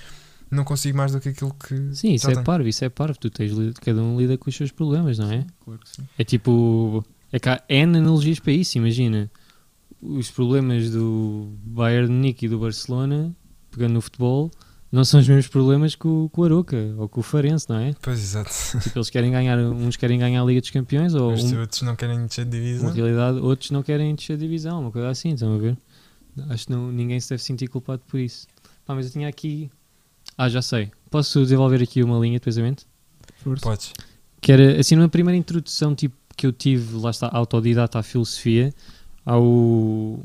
não 0.54 0.64
consigo 0.64 0.98
mais 0.98 1.12
do 1.12 1.20
que 1.20 1.30
aquilo 1.30 1.54
que 1.54 1.96
Sim, 1.96 2.14
isso 2.14 2.30
é 2.30 2.34
tenho. 2.34 2.46
parvo, 2.46 2.68
isso 2.68 2.84
é 2.84 2.90
parvo. 2.90 3.18
Tu 3.20 3.30
tens, 3.30 3.52
cada 3.82 4.02
um 4.02 4.20
lida 4.20 4.38
com 4.38 4.50
os 4.50 4.56
seus 4.56 4.72
problemas, 4.72 5.18
não 5.18 5.32
é? 5.32 5.46
Claro 5.64 5.80
que 5.80 5.90
sim. 5.90 6.04
É 6.18 6.24
tipo. 6.24 7.04
É 7.32 7.40
que 7.40 7.50
há 7.50 7.62
N 7.68 7.98
analogias 7.98 8.40
para 8.40 8.54
isso, 8.54 8.78
imagina. 8.78 9.30
Os 10.02 10.30
problemas 10.30 10.92
do 10.92 11.54
Bayern 11.64 12.08
de 12.08 12.14
Munique 12.14 12.46
e 12.46 12.50
do 12.50 12.60
Barcelona, 12.60 13.34
pegando 13.72 13.94
no 13.94 14.02
futebol, 14.02 14.52
não 14.92 15.04
são 15.04 15.20
os 15.20 15.28
mesmos 15.28 15.48
problemas 15.48 15.96
que 15.96 16.08
o, 16.08 16.30
que 16.32 16.40
o 16.40 16.44
Aroca 16.44 16.94
ou 16.98 17.10
com 17.10 17.22
o 17.22 17.24
Farense, 17.24 17.68
não 17.68 17.78
é? 17.78 17.96
Pois 18.00 18.20
exato. 18.20 18.52
Tipo, 18.80 19.00
eles 19.00 19.10
querem 19.10 19.32
ganhar, 19.32 19.58
uns 19.58 19.96
querem 19.96 20.20
ganhar 20.20 20.44
a 20.44 20.46
Liga 20.46 20.62
dos 20.62 20.70
Campeões 20.70 21.16
ou 21.16 21.32
um, 21.32 21.60
outros 21.60 21.82
não 21.82 21.96
querem 21.96 22.24
descer 22.28 22.46
de 22.46 22.52
divisão. 22.52 22.90
uma 22.90 22.94
realidade, 22.94 23.40
outros 23.40 23.72
não 23.72 23.82
querem 23.82 24.14
descer 24.14 24.34
a 24.34 24.38
divisão, 24.38 24.82
uma 24.82 24.92
coisa 24.92 25.10
assim, 25.10 25.34
estão 25.34 25.56
a 25.56 25.58
ver? 25.58 25.76
Acho 26.50 26.68
que 26.68 26.72
não, 26.72 26.92
ninguém 26.92 27.20
se 27.20 27.30
deve 27.30 27.42
sentir 27.42 27.68
culpado 27.68 28.04
por 28.08 28.20
isso. 28.20 28.46
Pá, 28.86 28.94
mas 28.94 29.08
eu 29.08 29.12
tinha 29.12 29.28
aqui. 29.28 29.72
Ah, 30.38 30.50
já 30.50 30.62
sei. 30.62 30.92
Posso 31.10 31.42
desenvolver 31.42 31.82
aqui 31.82 32.02
uma 32.04 32.18
linha 32.20 32.40
de 32.40 32.44
pensamento? 32.46 32.86
Força. 33.44 33.64
Podes. 33.64 33.94
que 34.42 34.52
era 34.52 34.80
assim 34.80 34.96
numa 34.96 35.08
primeira 35.10 35.38
introdução 35.38 35.94
tipo 35.96 36.16
que 36.36 36.46
eu 36.48 36.52
tive 36.52 36.98
lá 36.98 37.10
está 37.12 37.30
autodidata 37.32 38.00
à 38.00 38.04
filosofia 38.04 38.74
ao 39.26 40.20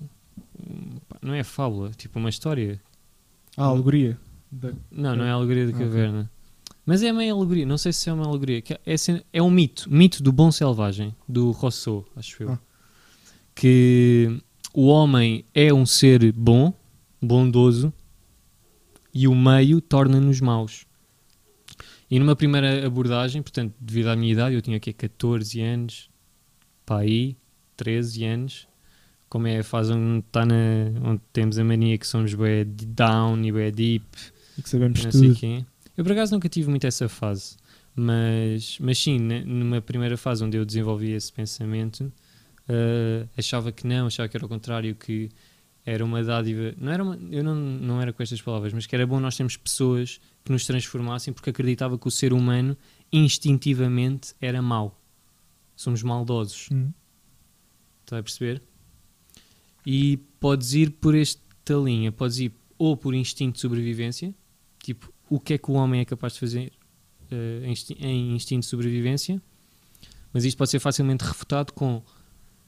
não 1.22 1.34
é 1.34 1.42
fábula 1.44 1.90
tipo 1.96 2.18
uma 2.18 2.28
história 2.28 2.80
Ah, 3.56 3.64
alegoria. 3.66 4.16
Da- 4.50 4.72
não 4.90 5.14
não 5.16 5.24
é 5.24 5.30
a 5.30 5.34
alegoria 5.34 5.66
da 5.66 5.72
caverna 5.72 6.30
mas 6.86 7.02
é 7.02 7.12
meio 7.12 7.36
alegoria 7.36 7.66
não 7.66 7.76
sei 7.78 7.92
se 7.92 8.08
é 8.08 8.12
uma 8.12 8.24
alegoria 8.26 8.62
é, 8.86 8.92
assim- 8.94 9.20
é 9.32 9.42
um 9.42 9.50
mito 9.50 9.92
mito 9.92 10.22
do 10.22 10.32
bom 10.32 10.50
selvagem 10.50 11.14
do 11.28 11.50
Rousseau 11.52 12.04
acho 12.16 12.42
eu 12.42 12.52
Ah. 12.52 12.58
que 13.54 14.40
o 14.72 14.86
homem 14.86 15.44
é 15.54 15.72
um 15.72 15.84
ser 15.86 16.32
bom 16.32 16.72
bondoso 17.20 17.92
e 19.20 19.26
o 19.26 19.34
meio 19.34 19.80
torna-nos 19.80 20.40
maus 20.40 20.86
e 22.10 22.18
numa 22.18 22.34
primeira 22.34 22.86
abordagem, 22.86 23.42
portanto, 23.42 23.74
devido 23.78 24.08
à 24.08 24.16
minha 24.16 24.32
idade, 24.32 24.54
eu 24.54 24.62
tinha 24.62 24.78
aqui 24.78 24.92
14 24.92 25.60
anos, 25.60 26.08
para 26.86 27.02
aí, 27.02 27.36
13 27.76 28.24
anos, 28.24 28.68
como 29.28 29.46
é 29.46 29.58
a 29.58 29.64
fase 29.64 29.92
onde, 29.92 30.22
tá 30.32 30.46
na, 30.46 30.54
onde 31.04 31.20
temos 31.32 31.58
a 31.58 31.64
mania 31.64 31.98
que 31.98 32.06
somos 32.06 32.32
bem 32.32 32.64
down 32.66 33.44
e 33.44 33.52
bem 33.52 33.70
deep, 33.70 34.06
E 34.56 34.62
que 34.62 34.70
sabemos 34.70 35.04
não 35.04 35.12
sei 35.12 35.28
tudo. 35.28 35.38
quê. 35.38 35.64
Eu 35.96 36.04
por 36.04 36.12
acaso 36.12 36.32
nunca 36.32 36.48
tive 36.48 36.70
muito 36.70 36.86
essa 36.86 37.10
fase, 37.10 37.56
mas, 37.94 38.78
mas 38.80 38.98
sim, 38.98 39.18
né, 39.18 39.42
numa 39.44 39.82
primeira 39.82 40.16
fase 40.16 40.42
onde 40.42 40.56
eu 40.56 40.64
desenvolvi 40.64 41.12
esse 41.12 41.30
pensamento, 41.30 42.10
eh, 42.66 43.26
achava 43.36 43.70
que 43.70 43.86
não, 43.86 44.06
achava 44.06 44.28
que 44.30 44.36
era 44.36 44.46
o 44.46 44.48
contrário, 44.48 44.94
que 44.94 45.28
era 45.90 46.04
uma 46.04 46.22
dádiva, 46.22 46.74
não 46.76 46.92
era 46.92 47.02
uma, 47.02 47.18
eu 47.30 47.42
não, 47.42 47.54
não 47.54 48.02
era 48.02 48.12
com 48.12 48.22
estas 48.22 48.42
palavras, 48.42 48.74
mas 48.74 48.84
que 48.84 48.94
era 48.94 49.06
bom 49.06 49.18
nós 49.18 49.36
termos 49.36 49.56
pessoas 49.56 50.20
que 50.44 50.52
nos 50.52 50.66
transformassem 50.66 51.32
porque 51.32 51.48
acreditava 51.48 51.98
que 51.98 52.06
o 52.06 52.10
ser 52.10 52.34
humano 52.34 52.76
instintivamente 53.10 54.34
era 54.38 54.60
mau. 54.60 55.00
Somos 55.74 56.02
maldosos. 56.02 56.68
Hum. 56.70 56.92
Está 58.04 58.18
a 58.18 58.22
perceber? 58.22 58.60
E 59.86 60.18
podes 60.38 60.74
ir 60.74 60.90
por 60.90 61.14
esta 61.14 61.74
linha, 61.82 62.12
podes 62.12 62.38
ir 62.38 62.52
ou 62.76 62.94
por 62.94 63.14
instinto 63.14 63.54
de 63.54 63.60
sobrevivência, 63.60 64.34
tipo, 64.82 65.10
o 65.30 65.40
que 65.40 65.54
é 65.54 65.58
que 65.58 65.70
o 65.70 65.74
homem 65.74 66.02
é 66.02 66.04
capaz 66.04 66.34
de 66.34 66.40
fazer 66.40 66.70
em 67.62 67.72
insti- 67.72 67.96
em 67.98 68.34
instinto 68.36 68.60
de 68.60 68.66
sobrevivência, 68.66 69.40
mas 70.34 70.44
isto 70.44 70.58
pode 70.58 70.70
ser 70.70 70.80
facilmente 70.80 71.24
refutado 71.24 71.72
com 71.72 72.02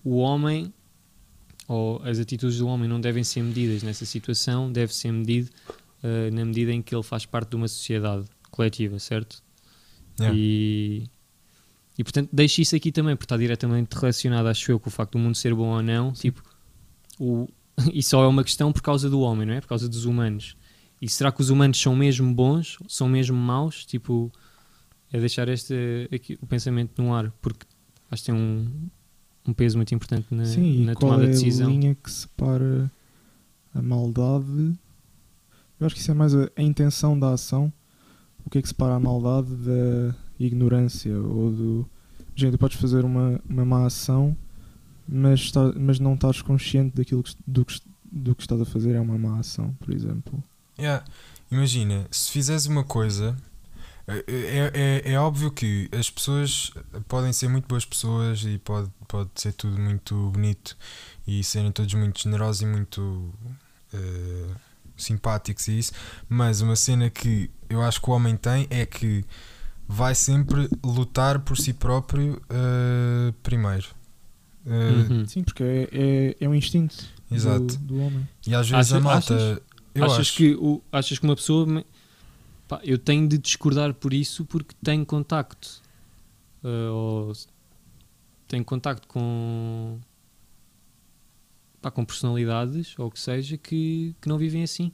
o 0.03 0.17
homem 0.17 0.73
ou 1.71 2.03
as 2.03 2.19
atitudes 2.19 2.59
do 2.59 2.67
homem 2.67 2.89
não 2.89 3.01
devem 3.01 3.23
ser 3.23 3.45
medidas 3.45 3.85
nessa 3.85 4.05
situação, 4.05 4.73
deve 4.73 4.93
ser 4.93 5.13
medido 5.13 5.51
eh, 6.03 6.29
na 6.33 6.45
medida 6.45 6.73
em 6.73 6.83
que 6.83 6.93
ele 6.93 7.05
faz 7.05 7.25
parte 7.25 7.51
de 7.51 7.55
uma 7.55 7.69
sociedade 7.69 8.25
coletiva, 8.51 8.99
certo? 8.99 9.41
Yeah. 10.19 10.37
E, 10.37 11.09
e 11.97 12.03
portanto 12.03 12.29
deixo 12.33 12.61
isso 12.61 12.75
aqui 12.75 12.91
também, 12.91 13.15
porque 13.15 13.27
está 13.27 13.37
diretamente 13.37 13.95
relacionado, 13.97 14.47
acho 14.49 14.73
eu, 14.73 14.81
com 14.81 14.89
o 14.89 14.91
facto 14.91 15.13
do 15.13 15.21
mundo 15.21 15.37
ser 15.37 15.55
bom 15.55 15.69
ou 15.69 15.81
não. 15.81 16.13
Tipo, 16.13 16.43
o, 17.21 17.47
e 17.95 18.03
só 18.03 18.25
é 18.25 18.27
uma 18.27 18.43
questão 18.43 18.73
por 18.73 18.83
causa 18.83 19.09
do 19.09 19.21
homem, 19.21 19.47
não 19.47 19.55
é? 19.55 19.61
Por 19.61 19.69
causa 19.69 19.89
dos 19.89 20.07
humanos. 20.07 20.57
E 21.01 21.09
será 21.09 21.31
que 21.31 21.41
os 21.41 21.51
humanos 21.51 21.81
são 21.81 21.95
mesmo 21.95 22.35
bons? 22.35 22.79
São 22.89 23.09
mesmo 23.09 23.37
maus? 23.37 23.87
Tipo, 23.87 24.33
é 25.13 25.21
deixar 25.21 25.49
este, 25.49 26.09
aqui, 26.13 26.37
o 26.43 26.49
pensamento 26.49 27.01
no 27.01 27.15
ar, 27.15 27.31
porque 27.41 27.65
acho 28.11 28.25
que 28.25 28.33
tem 28.33 28.35
um, 28.35 28.91
um 29.51 29.55
peso 29.55 29.77
muito 29.77 29.95
importante 29.95 30.27
na, 30.31 30.45
Sim, 30.45 30.85
na 30.85 30.95
qual 30.95 31.13
tomada 31.13 31.23
é 31.25 31.27
de 31.27 31.33
a 31.33 31.35
decisão. 31.35 31.69
linha 31.71 31.95
que 31.95 32.11
separa 32.11 32.91
a 33.75 33.83
maldade? 33.83 34.75
Eu 35.79 35.87
acho 35.87 35.95
que 35.95 36.01
isso 36.01 36.11
é 36.11 36.15
mais 36.15 36.35
a, 36.35 36.49
a 36.57 36.63
intenção 36.63 37.19
da 37.19 37.33
ação. 37.33 37.73
O 38.45 38.51
que 38.51 38.59
é 38.59 38.63
que 38.63 38.69
separa 38.69 38.95
a 38.95 39.01
maldade 39.01 39.49
da 39.55 40.15
ignorância 40.39 41.19
ou 41.19 41.51
do. 41.51 41.89
Gente, 42.35 42.53
tu 42.53 42.59
podes 42.59 42.79
fazer 42.79 43.05
uma, 43.05 43.41
uma 43.49 43.65
má 43.65 43.87
ação, 43.87 44.37
mas, 45.07 45.41
está- 45.41 45.73
mas 45.77 45.99
não 45.99 46.15
estás 46.15 46.41
consciente 46.41 46.97
daquilo 46.97 47.23
que, 47.23 47.35
do, 47.47 47.65
que, 47.65 47.81
do 48.11 48.35
que 48.35 48.43
estás 48.43 48.61
a 48.61 48.65
fazer 48.65 48.95
é 48.95 49.01
uma 49.01 49.19
má 49.19 49.39
ação, 49.39 49.75
por 49.79 49.93
exemplo. 49.95 50.43
Yeah. 50.79 51.05
Imagina, 51.51 52.07
se 52.11 52.31
fizeres 52.31 52.67
uma 52.67 52.83
coisa, 52.85 53.37
é, 54.11 54.25
é, 54.27 54.71
é- 55.07 55.13
é 55.13 55.19
óbvio 55.21 55.51
que 55.51 55.89
as 55.93 56.11
pessoas 56.11 56.71
podem 57.09 57.33
ser 57.33 57.49
muito 57.49 57.67
boas 57.69 57.85
pessoas 57.85 58.43
e 58.45 58.59
pode, 58.59 58.91
pode 59.09 59.31
ser 59.37 59.53
tudo 59.53 59.79
muito 59.81 60.31
bonito 60.31 60.77
e 61.27 61.43
serem 61.45 61.71
todos 61.73 61.93
muito 61.95 62.21
generosos 62.21 62.63
e 62.63 62.67
muito 62.67 63.33
eh, 63.95 64.47
simpáticos 64.97 65.69
e 65.69 65.79
isso, 65.79 65.93
mas 66.29 66.61
uma 66.61 66.77
cena 66.77 67.09
que 67.11 67.51
eu 67.69 67.83
acho 67.83 68.01
que 68.01 68.11
o 68.11 68.13
homem 68.13 68.37
tem 68.37 68.67
é 68.71 68.85
que 68.85 69.25
vai 69.89 70.15
sempre 70.15 70.69
lutar 70.85 71.41
por 71.41 71.57
si 71.57 71.73
próprio 71.73 72.35
uh, 72.51 73.33
primeiro. 73.43 73.87
Uh, 74.67 75.11
Uhum. 75.11 75.27
Sim, 75.27 75.43
porque 75.43 75.63
é, 75.65 75.89
é, 75.93 76.37
é 76.41 76.49
um 76.49 76.55
instinto 76.55 76.97
do- 77.29 77.35
Exato. 77.35 77.77
Do, 77.79 77.99
homem. 78.01 78.29
E 78.47 78.55
às 78.55 78.69
vezes 78.69 78.93
Acha- 78.93 78.97
a 78.99 79.01
malta. 79.01 79.35
achas? 79.35 79.61
eu 79.95 80.05
achas, 80.05 80.19
acho. 80.19 80.37
que 80.37 80.55
o, 80.55 80.83
achas 80.93 81.19
que 81.19 81.25
uma 81.25 81.35
pessoa. 81.35 81.85
Pá, 82.71 82.81
eu 82.85 82.97
tenho 82.99 83.27
de 83.29 83.37
discordar 83.37 83.93
por 83.95 84.15
isso 84.15 84.45
porque 84.45 84.75
tenho 84.83 85.05
contacto. 85.05 85.83
eh, 86.65 86.89
ou 86.91 87.33
tenho 88.47 88.65
contacto 88.65 89.07
com. 89.09 89.99
pá, 91.83 91.91
com 91.91 92.05
personalidades, 92.05 92.95
ou 92.99 93.09
o 93.09 93.11
que 93.11 93.19
seja, 93.21 93.57
que, 93.57 94.15
que 94.21 94.29
não 94.29 94.39
vivem 94.39 94.63
assim. 94.63 94.93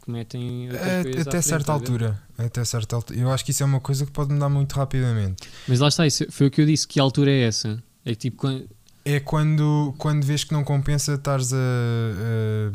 Cometem 0.00 0.68
É, 0.68 1.00
até 1.00 1.22
frente, 1.22 1.42
certa 1.42 1.72
ver? 1.72 1.78
altura. 1.78 2.22
Até 2.36 2.62
certa 2.64 2.96
altura. 2.96 3.18
Eu 3.18 3.30
acho 3.32 3.42
que 3.44 3.52
isso 3.52 3.62
é 3.62 3.66
uma 3.66 3.80
coisa 3.80 4.04
que 4.04 4.12
pode 4.12 4.32
mudar 4.34 4.48
muito 4.50 4.72
rapidamente. 4.74 5.48
Mas 5.66 5.80
lá 5.80 5.88
está, 5.88 6.06
isso 6.06 6.26
foi 6.30 6.48
o 6.48 6.50
que 6.50 6.60
eu 6.60 6.66
disse. 6.66 6.86
Que 6.86 7.00
altura 7.00 7.30
é 7.30 7.42
essa? 7.44 7.82
É 8.04 8.10
que 8.10 8.16
tipo. 8.16 8.36
quan- 8.36 8.64
É 9.04 9.18
quando, 9.20 9.94
quando 9.98 10.22
vês 10.24 10.44
que 10.44 10.52
não 10.52 10.62
compensa 10.64 11.14
estares 11.14 11.52
a, 11.54 11.56
a, 11.56 12.72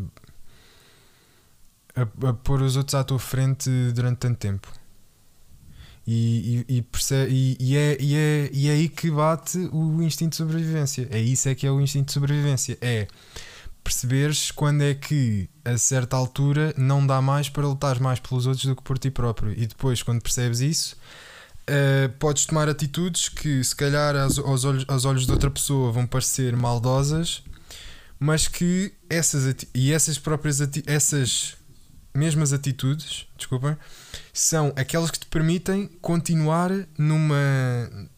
a, 2.02 2.30
a 2.30 2.34
pôr 2.34 2.62
os 2.62 2.76
outros 2.76 2.96
à 2.96 3.04
tua 3.04 3.20
frente 3.20 3.70
durante 3.94 4.18
tanto 4.18 4.38
tempo. 4.38 4.68
E, 6.08 6.66
e, 6.68 6.78
e, 6.78 6.82
perce- 6.82 7.28
e, 7.30 7.76
é, 7.78 7.98
e, 8.00 8.16
é, 8.16 8.50
e 8.52 8.68
é 8.68 8.72
aí 8.72 8.90
que 8.90 9.12
bate 9.12 9.58
o 9.72 10.02
instinto 10.02 10.32
de 10.32 10.38
sobrevivência. 10.38 11.08
É 11.12 11.20
isso 11.20 11.48
é 11.50 11.56
que 11.56 11.68
é 11.68 11.72
o 11.72 11.80
instinto 11.80 12.08
de 12.08 12.14
sobrevivência. 12.14 12.78
É 12.82 13.08
perceberes 13.84 14.52
quando 14.52 14.82
é 14.82 14.94
que 14.94 15.50
a 15.64 15.78
certa 15.78 16.16
altura 16.18 16.74
não 16.78 17.06
dá 17.06 17.22
mais 17.22 17.48
para 17.50 17.68
lutar 17.68 18.00
mais 18.00 18.20
pelos 18.20 18.46
outros 18.48 18.66
do 18.66 18.76
que 18.76 18.84
por 18.84 18.98
ti 18.98 19.12
próprio. 19.12 19.52
E 19.54 19.68
depois, 19.68 20.02
quando 20.04 20.22
percebes 20.22 20.60
isso, 20.60 20.98
Uh, 21.70 22.10
podes 22.18 22.48
tomar 22.48 22.68
atitudes 22.68 23.30
que 23.30 23.64
se 23.64 23.76
calhar 23.76 24.16
aos, 24.16 24.40
aos 24.40 24.64
olhos, 24.64 24.86
aos 24.88 25.06
olhos 25.06 25.28
de 25.28 25.32
outra 25.32 25.52
pessoa 25.52 25.92
vão 25.92 26.08
parecer 26.08 26.56
maldosas, 26.58 27.44
mas 28.20 28.48
que 28.48 28.92
essas 29.08 29.56
e 29.76 29.94
essas 29.94 30.18
próprias 30.18 30.60
essas 30.88 31.56
mesmas 32.14 32.54
atitudes, 32.54 33.26
desculpem, 33.38 33.78
são 34.34 34.74
aquelas 34.76 35.12
que 35.12 35.20
te 35.20 35.26
permitem 35.28 35.90
continuar 36.02 36.72
numa 36.98 37.38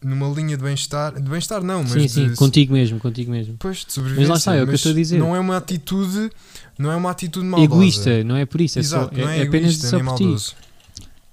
numa 0.02 0.28
linha 0.28 0.56
de 0.56 0.62
bem-estar, 0.62 1.14
de 1.14 1.28
bem-estar 1.28 1.62
não, 1.62 1.82
mas 1.82 1.92
sim, 1.92 2.08
sim, 2.08 2.28
de, 2.28 2.36
contigo 2.36 2.72
mesmo, 2.72 2.98
contigo 2.98 3.30
mesmo. 3.30 3.52
depois 3.52 3.84
de 3.84 3.92
sobrevivência. 3.92 4.28
Mas 4.28 4.44
lá 4.46 4.52
está, 4.52 4.56
é 4.56 4.62
o 4.62 4.66
que 4.66 4.72
eu 4.72 4.76
estou 4.76 4.92
a 4.92 4.94
dizer. 4.94 5.18
Não 5.18 5.36
é 5.36 5.40
uma 5.40 5.56
atitude, 5.56 6.30
não 6.78 6.90
é 6.90 6.96
uma 6.96 7.10
atitude 7.10 7.46
maldosa. 7.46 7.72
Egoísta, 7.74 8.24
não 8.24 8.36
é 8.36 8.46
por 8.46 8.60
isso, 8.60 8.78
é, 8.78 8.82
só, 8.82 8.98
Exato, 9.02 9.20
é, 9.20 9.22
não 9.22 9.28
é, 9.28 9.38
é 9.38 9.42
apenas 9.42 9.76
só 9.76 9.98
por 9.98 10.14
ti. 10.16 10.54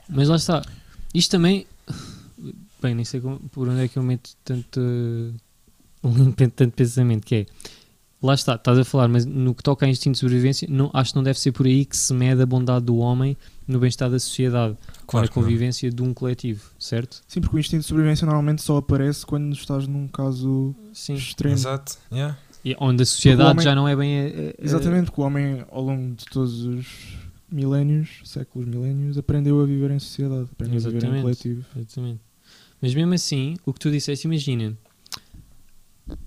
Mas 0.09 0.27
lá 0.27 0.35
está. 0.35 0.61
Isto 1.13 1.31
também. 1.31 1.65
Bem, 2.81 2.95
nem 2.95 3.03
sei 3.03 3.19
como- 3.19 3.39
por 3.51 3.67
onde 3.67 3.83
é 3.83 3.87
que 3.87 3.97
eu 3.97 4.03
meto 4.03 4.31
tanto. 4.43 4.79
um 6.03 6.31
tanto 6.31 6.71
pensamento. 6.71 7.25
Que 7.25 7.35
é. 7.35 7.45
Lá 8.21 8.33
está, 8.33 8.55
estás 8.55 8.77
a 8.77 8.83
falar, 8.83 9.07
mas 9.07 9.25
no 9.25 9.55
que 9.55 9.63
toca 9.63 9.85
a 9.85 9.89
instinto 9.89 10.15
de 10.15 10.19
sobrevivência, 10.19 10.67
não, 10.69 10.89
acho 10.93 11.11
que 11.11 11.15
não 11.15 11.23
deve 11.23 11.39
ser 11.39 11.53
por 11.53 11.65
aí 11.65 11.85
que 11.85 11.95
se 11.95 12.13
mede 12.13 12.41
a 12.41 12.45
bondade 12.45 12.83
do 12.85 12.97
homem 12.97 13.37
no 13.65 13.79
bem-estar 13.79 14.09
da 14.09 14.19
sociedade, 14.19 14.75
Claro 15.07 15.25
na 15.25 15.31
que 15.31 15.37
não. 15.37 15.43
convivência 15.43 15.89
de 15.89 16.01
um 16.03 16.13
coletivo, 16.13 16.69
certo? 16.77 17.21
Sim, 17.27 17.39
porque 17.39 17.55
o 17.55 17.59
instinto 17.59 17.81
de 17.81 17.87
sobrevivência 17.87 18.25
normalmente 18.25 18.61
só 18.61 18.75
aparece 18.77 19.25
quando 19.25 19.53
estás 19.53 19.87
num 19.87 20.05
caso 20.09 20.75
Sim. 20.91 21.13
extremo. 21.13 21.55
Exato, 21.55 21.97
yeah. 22.11 22.37
E 22.65 22.75
onde 22.77 23.03
a 23.03 23.05
sociedade 23.05 23.51
homem- 23.51 23.63
já 23.63 23.73
não 23.73 23.87
é 23.87 23.95
bem. 23.95 24.19
a- 24.19 24.23
a- 24.23 24.27
a- 24.27 24.53
Exatamente, 24.65 25.05
porque 25.05 25.21
o 25.21 25.23
homem, 25.23 25.63
ao 25.71 25.81
longo 25.81 26.13
de 26.15 26.25
todos 26.25 26.65
os 26.65 26.87
milénios, 27.49 28.19
séculos, 28.25 28.67
milénios, 28.67 29.17
aprendeu 29.17 29.61
a 29.61 29.65
viver 29.65 29.91
em 29.91 29.99
sociedade, 29.99 30.49
aprendeu 30.51 30.77
a 30.85 30.91
viver 30.91 31.05
em 31.05 31.21
coletivo. 31.21 31.63
Exatamente. 31.73 32.19
Mas 32.81 32.93
mesmo 32.93 33.13
assim, 33.13 33.55
o 33.65 33.71
que 33.71 33.79
tu 33.79 33.89
disseste, 33.89 34.27
imagina, 34.27 34.77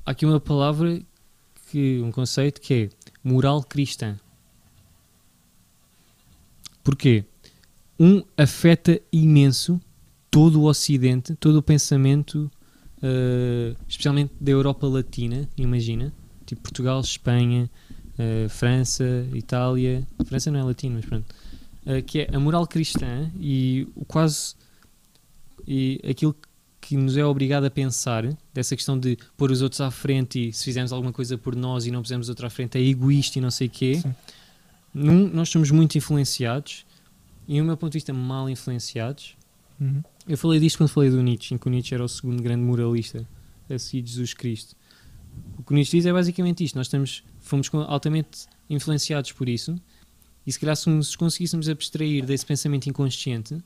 há 0.06 0.10
aqui 0.12 0.24
uma 0.24 0.40
palavra, 0.40 1.01
que, 1.73 2.01
um 2.03 2.12
conceito 2.12 2.61
que 2.61 2.74
é 2.74 2.89
moral 3.24 3.62
cristã. 3.62 4.16
Porquê? 6.85 7.24
Um 7.99 8.23
afeta 8.36 9.01
imenso 9.12 9.81
todo 10.31 10.61
o 10.61 10.65
Ocidente, 10.65 11.35
todo 11.35 11.57
o 11.57 11.62
pensamento, 11.62 12.51
eh, 13.03 13.74
especialmente 13.89 14.32
da 14.40 14.51
Europa 14.51 14.86
Latina, 14.86 15.49
imagina, 15.57 16.12
tipo 16.44 16.62
Portugal, 16.62 17.01
Espanha, 17.01 17.70
eh, 18.19 18.47
França, 18.49 19.27
Itália, 19.32 20.07
França 20.27 20.51
não 20.51 20.61
é 20.61 20.65
latino, 20.65 20.97
mas 20.97 21.07
pronto, 21.07 21.27
Eh, 21.85 22.01
que 22.01 22.20
é 22.20 22.28
a 22.32 22.39
moral 22.39 22.66
cristã 22.66 23.28
e 23.40 23.89
o 23.97 24.05
quase 24.05 24.55
e 25.66 26.01
aquilo 26.09 26.32
que 26.32 26.49
nos 26.91 27.17
é 27.17 27.25
obrigado 27.25 27.65
a 27.65 27.71
pensar, 27.71 28.25
dessa 28.53 28.75
questão 28.75 28.99
de 28.99 29.17
pôr 29.37 29.51
os 29.51 29.63
outros 29.63 29.81
à 29.81 29.91
frente 29.91 30.49
e 30.49 30.53
se 30.53 30.65
fizermos 30.65 30.93
alguma 30.93 31.13
coisa 31.13 31.39
por 31.39 31.55
nós 31.55 31.87
e 31.87 31.91
não 31.91 32.03
pusemos 32.03 32.29
outro 32.29 32.47
à 32.47 32.51
frente, 32.51 32.77
é 32.77 32.81
egoísta 32.81 33.39
e 33.39 33.43
não 33.43 33.51
sei 33.51 33.69
o 33.69 33.71
quê. 33.71 34.01
Sim. 34.03 34.15
Num, 34.93 35.29
nós 35.29 35.49
somos 35.49 35.71
muito 35.71 35.97
influenciados 35.97 36.85
e, 37.49 37.59
do 37.59 37.65
meu 37.65 37.77
ponto 37.77 37.93
de 37.93 37.97
vista, 37.97 38.13
mal 38.13 38.49
influenciados. 38.51 39.37
Uhum. 39.81 40.03
Eu 40.29 40.37
falei 40.37 40.61
disto 40.61 40.79
quando 40.79 40.91
falei 40.91 41.11
do 41.11 41.23
Nietzsche, 41.23 41.55
em 41.55 41.59
que 41.59 41.67
o 41.67 41.71
Nietzsche 41.71 41.95
era 41.95 42.05
o 42.05 42.09
segundo 42.09 42.43
grande 42.43 42.63
moralista 42.63 43.27
a 43.71 43.79
seguir 43.79 44.07
Jesus 44.07 44.35
Cristo. 44.35 44.77
O 45.59 45.63
que 45.63 45.73
o 45.73 45.75
Nietzsche 45.75 45.97
diz 45.97 46.07
é 46.07 46.13
basicamente 46.13 46.63
isto: 46.63 46.77
nós 46.77 46.87
estamos, 46.87 47.25
fomos 47.41 47.71
altamente 47.87 48.47
influenciados 48.69 49.33
por 49.33 49.49
isso, 49.49 49.75
e 50.47 50.53
se 50.53 50.59
calhar 50.59 50.77
se 50.77 50.91
nos 50.91 51.17
conseguíssemos 51.17 51.69
abstrair 51.69 52.25
desse 52.25 52.45
pensamento 52.45 52.89
inconsciente, 52.89 53.57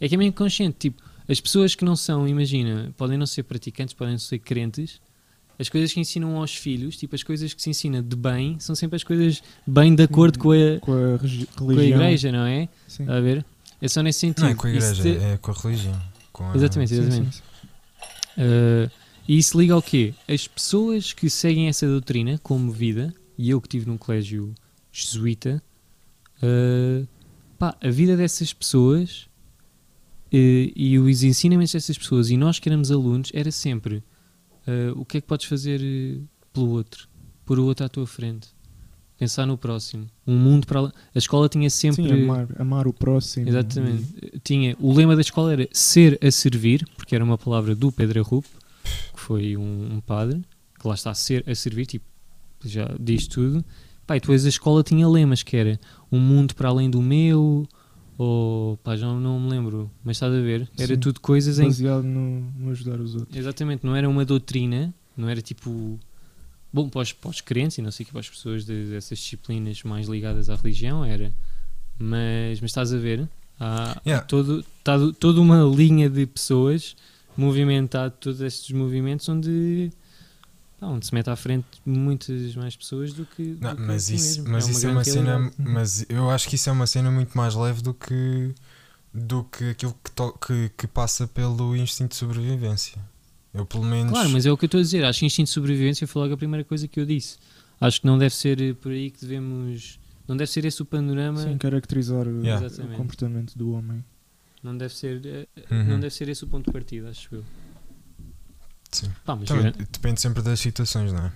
é 0.00 0.08
que 0.08 0.14
é 0.14 0.18
meio 0.18 0.28
inconsciente. 0.28 0.76
Tipo, 0.78 1.02
as 1.28 1.40
pessoas 1.40 1.74
que 1.74 1.84
não 1.84 1.96
são, 1.96 2.26
imagina, 2.28 2.92
podem 2.96 3.16
não 3.18 3.26
ser 3.26 3.42
praticantes, 3.44 3.94
podem 3.94 4.12
não 4.14 4.18
ser 4.18 4.38
crentes, 4.38 5.00
as 5.58 5.68
coisas 5.68 5.92
que 5.92 6.00
ensinam 6.00 6.36
aos 6.36 6.54
filhos, 6.54 6.96
tipo, 6.96 7.14
as 7.14 7.22
coisas 7.22 7.54
que 7.54 7.62
se 7.62 7.70
ensina 7.70 8.02
de 8.02 8.16
bem, 8.16 8.58
são 8.58 8.74
sempre 8.74 8.96
as 8.96 9.04
coisas 9.04 9.42
bem 9.66 9.94
de 9.94 10.02
acordo 10.02 10.38
com 10.38 10.50
a, 10.50 10.80
Com 10.80 10.92
a 10.92 11.16
regi- 11.16 11.46
com 11.56 11.64
a 11.70 11.74
religião. 11.74 12.00
igreja, 12.02 12.32
não 12.32 12.44
é? 12.46 12.68
Sim. 12.88 13.08
A 13.08 13.20
ver? 13.20 13.44
É 13.80 13.88
só 13.88 14.02
nesse 14.02 14.18
sentido. 14.20 14.42
Não 14.44 14.48
é 14.50 14.54
com 14.54 14.66
a 14.66 14.70
igreja, 14.70 15.02
te- 15.02 15.16
é 15.16 15.36
com 15.38 15.50
a 15.50 15.54
religião. 15.54 16.02
com 16.32 16.50
a- 16.50 16.56
Exatamente, 16.56 16.88
Sim, 16.88 16.96
sim, 16.96 17.02
exatamente. 17.08 17.36
sim. 17.36 17.42
Uh, 18.36 18.90
e 19.28 19.38
isso 19.38 19.58
liga 19.60 19.74
ao 19.74 19.82
quê? 19.82 20.12
As 20.28 20.48
pessoas 20.48 21.12
que 21.12 21.30
seguem 21.30 21.68
essa 21.68 21.86
doutrina 21.86 22.38
como 22.42 22.72
vida, 22.72 23.14
e 23.38 23.50
eu 23.50 23.60
que 23.60 23.68
estive 23.68 23.86
num 23.86 23.96
colégio 23.96 24.52
jesuíta, 24.92 25.62
uh, 26.42 27.06
pá, 27.58 27.76
a 27.80 27.90
vida 27.90 28.16
dessas 28.16 28.52
pessoas 28.52 29.28
uh, 30.34 30.72
e 30.74 30.98
os 30.98 31.22
ensinamentos 31.22 31.72
dessas 31.72 31.96
pessoas, 31.96 32.30
e 32.30 32.36
nós 32.36 32.58
que 32.58 32.68
éramos 32.68 32.90
alunos, 32.90 33.30
era 33.32 33.50
sempre 33.50 33.96
uh, 34.66 34.92
o 34.96 35.04
que 35.04 35.18
é 35.18 35.20
que 35.20 35.26
podes 35.26 35.46
fazer 35.46 35.80
uh, 35.80 36.28
pelo 36.52 36.70
outro, 36.70 37.08
pôr 37.44 37.58
o 37.58 37.64
outro 37.64 37.86
à 37.86 37.88
tua 37.88 38.06
frente, 38.06 38.48
pensar 39.18 39.46
no 39.46 39.56
próximo, 39.56 40.06
um 40.26 40.36
mundo 40.36 40.66
para. 40.66 40.80
A 40.80 40.92
escola 41.14 41.48
tinha 41.48 41.70
sempre. 41.70 42.02
Sim, 42.02 42.24
amar, 42.24 42.48
amar 42.58 42.86
o 42.86 42.92
próximo. 42.92 43.48
Exatamente. 43.48 44.40
Tinha, 44.42 44.76
o 44.80 44.92
lema 44.92 45.14
da 45.14 45.20
escola 45.20 45.52
era 45.52 45.68
ser 45.72 46.18
a 46.22 46.30
servir, 46.30 46.86
porque 46.96 47.14
era 47.14 47.24
uma 47.24 47.38
palavra 47.38 47.74
do 47.74 47.92
Pedro 47.92 48.20
Arrupe, 48.20 48.48
que 49.14 49.20
foi 49.20 49.56
um, 49.56 49.94
um 49.94 50.00
padre, 50.00 50.42
que 50.78 50.86
lá 50.86 50.94
está, 50.94 51.14
ser 51.14 51.44
a 51.48 51.54
servir, 51.54 51.86
tipo, 51.86 52.04
já 52.64 52.94
diz 52.98 53.26
tudo. 53.26 53.64
E 54.10 54.20
depois 54.20 54.44
a 54.44 54.48
escola 54.48 54.82
tinha 54.82 55.08
lemas, 55.08 55.42
que 55.42 55.56
era 55.56 55.80
um 56.12 56.20
mundo 56.20 56.54
para 56.54 56.68
além 56.68 56.90
do 56.90 57.00
meu, 57.00 57.66
ou 58.16 58.76
pá, 58.78 58.96
já 58.96 59.06
não 59.06 59.40
me 59.40 59.50
lembro, 59.50 59.90
mas 60.04 60.16
estás 60.16 60.32
a 60.32 60.40
ver? 60.40 60.68
Era 60.78 60.94
Sim. 60.94 61.00
tudo 61.00 61.20
coisas 61.20 61.58
em 61.58 61.64
Baseado 61.64 62.04
no, 62.04 62.40
no 62.56 62.70
ajudar 62.70 63.00
os 63.00 63.14
outros. 63.14 63.36
Exatamente, 63.36 63.84
não 63.84 63.94
era 63.96 64.08
uma 64.08 64.24
doutrina, 64.24 64.92
não 65.16 65.28
era 65.28 65.40
tipo. 65.42 65.98
Bom, 66.72 66.88
para 66.88 67.02
os, 67.02 67.12
para 67.12 67.30
os 67.30 67.40
crentes 67.40 67.78
e 67.78 67.82
não 67.82 67.90
sei 67.92 68.02
o 68.02 68.06
que, 68.06 68.12
para 68.12 68.20
as 68.20 68.28
pessoas 68.28 68.64
de- 68.64 68.86
dessas 68.86 69.18
disciplinas 69.18 69.82
mais 69.84 70.08
ligadas 70.08 70.50
à 70.50 70.56
religião, 70.56 71.04
era. 71.04 71.32
Mas, 71.98 72.60
mas 72.60 72.70
estás 72.70 72.92
a 72.92 72.98
ver, 72.98 73.28
há 73.60 74.00
Yeah. 74.04 74.26
todo, 74.26 74.64
tá 74.82 74.96
toda 75.20 75.40
uma 75.40 75.62
linha 75.62 76.10
de 76.10 76.26
pessoas 76.26 76.96
movimentado, 77.36 78.14
todos 78.20 78.40
estes 78.40 78.70
movimentos 78.72 79.28
onde, 79.28 79.90
pá, 80.80 80.86
onde 80.86 81.06
se 81.06 81.14
mete 81.14 81.28
à 81.30 81.36
frente 81.36 81.66
muitas 81.84 82.54
mais 82.56 82.76
pessoas 82.76 83.12
do 83.12 83.24
que. 83.26 83.54
do 83.54 83.60
Não, 83.62 83.76
que 83.76 83.82
mas 83.82 84.08
isso, 84.10 84.38
mesmo. 84.40 84.52
mas 84.52 84.68
isso 84.68 84.86
é 84.86 84.90
uma 84.90 85.04
cena. 85.04 85.36
realidade. 85.38 85.54
Mas 85.58 86.06
eu 86.08 86.30
acho 86.30 86.48
que 86.48 86.54
isso 86.56 86.68
é 86.68 86.72
uma 86.72 86.86
cena 86.86 87.10
muito 87.10 87.36
mais 87.36 87.54
leve 87.54 87.82
do 87.82 87.92
que 87.94 88.54
do 89.12 89.44
que 89.44 89.70
aquilo 89.70 89.94
que, 90.02 90.10
to- 90.10 90.36
que, 90.44 90.70
que 90.76 90.86
passa 90.88 91.26
pelo 91.28 91.76
instinto 91.76 92.10
de 92.10 92.16
sobrevivência. 92.16 93.00
Eu 93.52 93.64
pelo 93.64 93.84
menos. 93.84 94.10
Claro, 94.12 94.28
mas 94.30 94.44
é 94.44 94.50
o 94.50 94.56
que 94.56 94.64
eu 94.64 94.66
estou 94.66 94.80
a 94.80 94.82
dizer. 94.82 95.04
Acho 95.04 95.20
que 95.20 95.26
instinto 95.26 95.46
de 95.46 95.52
sobrevivência 95.52 96.06
foi 96.08 96.22
logo 96.22 96.34
a 96.34 96.36
primeira 96.36 96.64
coisa 96.64 96.88
que 96.88 96.98
eu 96.98 97.06
disse. 97.06 97.36
Acho 97.80 98.00
que 98.00 98.06
não 98.06 98.18
deve 98.18 98.34
ser 98.34 98.60
eh, 98.60 98.72
por 98.74 98.90
aí 98.90 99.10
que 99.12 99.20
devemos. 99.20 100.00
Não 100.26 100.36
deve 100.36 100.50
ser 100.50 100.64
esse 100.64 100.82
o 100.82 100.84
panorama. 100.84 101.40
Sem 101.42 101.56
caracterizar 101.58 102.26
o- 102.26 102.42
Yeah. 102.42 102.66
o 102.66 102.96
comportamento 102.96 103.56
do 103.56 103.70
homem. 103.72 104.04
Não 104.62 104.76
deve 104.76 104.94
ser. 104.96 105.20
eh, 105.24 105.46
Uhum. 105.70 105.84
Não 105.84 106.00
deve 106.00 106.12
ser 106.12 106.28
esse 106.28 106.42
o 106.42 106.48
ponto 106.48 106.66
de 106.66 106.72
partida, 106.72 107.10
acho 107.10 107.28
eu. 107.36 107.44
Sim. 108.94 109.10
Pá, 109.24 109.34
mas 109.36 109.48
Também, 109.48 109.72
gra- 109.72 109.86
depende 109.90 110.20
sempre 110.20 110.42
das 110.42 110.60
situações, 110.60 111.12
não 111.12 111.26
é? 111.26 111.32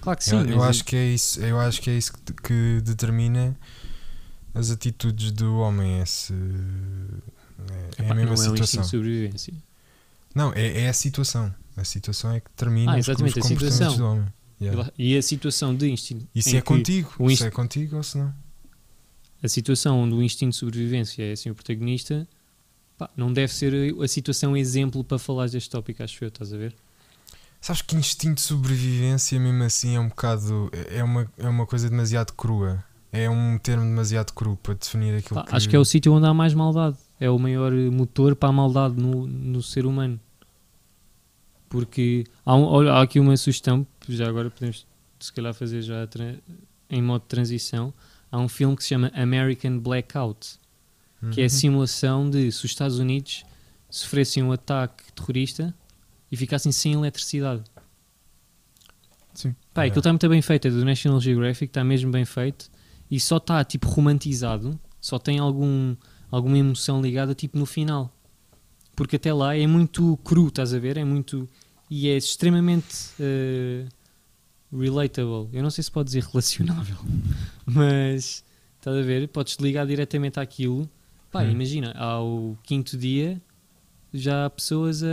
claro 0.00 0.18
que 0.18 0.24
sim. 0.24 0.36
eu, 0.36 0.46
eu 0.46 0.56
mas 0.58 0.68
acho 0.70 0.84
que 0.84 0.96
é 0.96 1.06
isso, 1.08 1.40
eu 1.40 1.58
acho 1.60 1.80
que 1.82 1.90
é 1.90 1.98
isso 1.98 2.12
que, 2.12 2.32
que 2.32 2.80
determina 2.82 3.56
as 4.54 4.70
atitudes 4.70 5.30
do 5.32 5.56
homem 5.58 6.00
é 6.00 6.06
se. 6.06 6.32
É, 6.32 8.02
é 8.02 8.04
Epá, 8.04 8.12
a 8.12 8.14
mesma 8.14 8.34
não 8.34 8.42
é 8.44 8.48
um 8.50 8.54
instinto 8.54 8.66
situação. 8.66 8.82
de 8.82 8.88
sobrevivência. 8.88 9.54
Não, 10.34 10.52
é, 10.54 10.82
é 10.82 10.88
a 10.88 10.92
situação. 10.92 11.54
A 11.76 11.84
situação 11.84 12.32
é 12.32 12.40
que 12.40 12.48
determina 12.50 12.92
Ah, 12.92 12.94
os, 12.96 13.00
os 13.00 13.08
exatamente, 13.08 13.38
a 13.38 13.42
comportamentos 13.42 13.76
situação. 13.76 13.96
do 13.98 14.06
homem. 14.12 14.32
Yeah. 14.60 14.92
E 14.98 15.16
a 15.16 15.22
situação 15.22 15.74
de 15.74 15.88
instinto. 15.90 16.28
E 16.34 16.42
se 16.42 16.50
em 16.50 16.56
é 16.58 16.60
que 16.60 16.66
contigo? 16.66 17.10
o 17.18 17.26
Se 17.28 17.32
inst- 17.34 17.42
é 17.46 17.50
contigo 17.50 17.96
ou 17.96 18.02
se 18.02 18.18
não? 18.18 18.32
A 19.42 19.48
situação 19.48 19.98
onde 20.00 20.14
o 20.14 20.22
instinto 20.22 20.50
de 20.52 20.56
sobrevivência 20.58 21.22
é 21.22 21.32
assim 21.32 21.48
o 21.50 21.54
protagonista, 21.54 22.28
pá, 23.00 23.10
não 23.16 23.32
deve 23.32 23.52
ser 23.52 23.94
a 24.02 24.06
situação 24.08 24.54
exemplo 24.54 25.02
para 25.02 25.18
falar 25.18 25.48
deste 25.48 25.70
tópico, 25.70 26.02
acho 26.02 26.22
eu, 26.22 26.28
estás 26.28 26.52
a 26.52 26.56
ver? 26.58 26.74
Sabes 27.60 27.80
que 27.82 27.96
instinto 27.96 28.34
de 28.36 28.40
sobrevivência, 28.42 29.38
mesmo 29.40 29.62
assim, 29.62 29.96
é 29.96 30.00
um 30.00 30.08
bocado. 30.08 30.70
É 30.90 31.02
uma, 31.02 31.30
é 31.38 31.48
uma 31.48 31.66
coisa 31.66 31.88
demasiado 31.88 32.32
crua. 32.32 32.82
É 33.12 33.28
um 33.28 33.58
termo 33.58 33.84
demasiado 33.84 34.32
cru 34.32 34.56
para 34.62 34.74
definir 34.74 35.16
aquilo 35.16 35.42
que. 35.44 35.54
Acho 35.54 35.68
que 35.68 35.76
é 35.76 35.78
o 35.78 35.84
sítio 35.84 36.12
onde 36.12 36.26
há 36.26 36.32
mais 36.34 36.54
maldade. 36.54 36.96
É 37.18 37.28
o 37.28 37.38
maior 37.38 37.72
motor 37.72 38.34
para 38.36 38.48
a 38.50 38.52
maldade 38.52 38.94
no, 38.96 39.26
no 39.26 39.62
ser 39.62 39.84
humano. 39.86 40.18
Porque 41.68 42.24
há, 42.44 42.54
um- 42.56 42.88
há 42.88 43.02
aqui 43.02 43.18
uma 43.20 43.36
sugestão, 43.36 43.86
já 44.08 44.28
agora 44.28 44.50
podemos 44.50 44.86
se 45.18 45.32
calhar 45.32 45.52
fazer 45.54 45.82
já 45.82 46.08
em 46.88 47.02
modo 47.02 47.22
de 47.22 47.28
transição. 47.28 47.92
Há 48.32 48.38
um 48.38 48.48
filme 48.48 48.76
que 48.76 48.82
se 48.82 48.90
chama 48.90 49.10
American 49.14 49.78
Blackout, 49.78 50.58
que 51.32 51.40
é 51.40 51.44
a 51.44 51.46
Uhum. 51.46 51.48
simulação 51.50 52.30
de 52.30 52.50
se 52.50 52.58
os 52.64 52.70
Estados 52.70 52.98
Unidos 52.98 53.44
sofressem 53.88 54.42
um 54.42 54.52
ataque 54.52 55.12
terrorista 55.12 55.74
e 56.30 56.36
ficassem 56.36 56.70
sem 56.72 56.92
eletricidade. 56.94 57.62
Sim. 59.34 59.54
Pá, 59.72 59.82
aquilo 59.82 59.86
Yeah. 59.86 59.98
está 60.00 60.12
muito 60.12 60.28
bem 60.28 60.42
feito, 60.42 60.68
é 60.68 60.70
do 60.70 60.84
National 60.84 61.20
Geographic, 61.20 61.70
está 61.70 61.84
mesmo 61.84 62.10
bem 62.10 62.24
feito 62.24 62.70
e 63.10 63.18
só 63.20 63.36
está 63.38 63.62
tipo 63.64 63.88
romantizado, 63.88 64.78
só 65.00 65.18
tem 65.18 65.38
algum, 65.38 65.94
alguma 66.30 66.58
emoção 66.58 67.00
ligada 67.00 67.34
tipo 67.34 67.58
no 67.58 67.66
final. 67.66 68.12
Porque 68.96 69.16
até 69.16 69.32
lá 69.32 69.56
é 69.56 69.66
muito 69.66 70.16
cru, 70.24 70.48
estás 70.48 70.74
a 70.74 70.78
ver? 70.78 70.96
É 70.96 71.04
muito. 71.04 71.48
e 71.88 72.08
é 72.08 72.16
extremamente 72.16 73.10
eh, 73.18 73.86
relatable. 74.72 75.48
Eu 75.52 75.62
não 75.62 75.70
sei 75.70 75.82
se 75.82 75.90
pode 75.90 76.06
dizer 76.06 76.22
relacionável, 76.24 76.96
mas 77.66 78.44
estás 78.78 78.96
a 78.96 79.02
ver? 79.02 79.26
Podes 79.28 79.56
ligar 79.60 79.86
diretamente 79.86 80.38
àquilo. 80.38 80.88
Pá, 81.30 81.42
Hum. 81.44 81.50
imagina, 81.50 81.92
ao 81.92 82.56
quinto 82.62 82.96
dia 82.98 83.40
já 84.12 84.46
há 84.46 84.50
pessoas 84.50 85.02
a, 85.02 85.06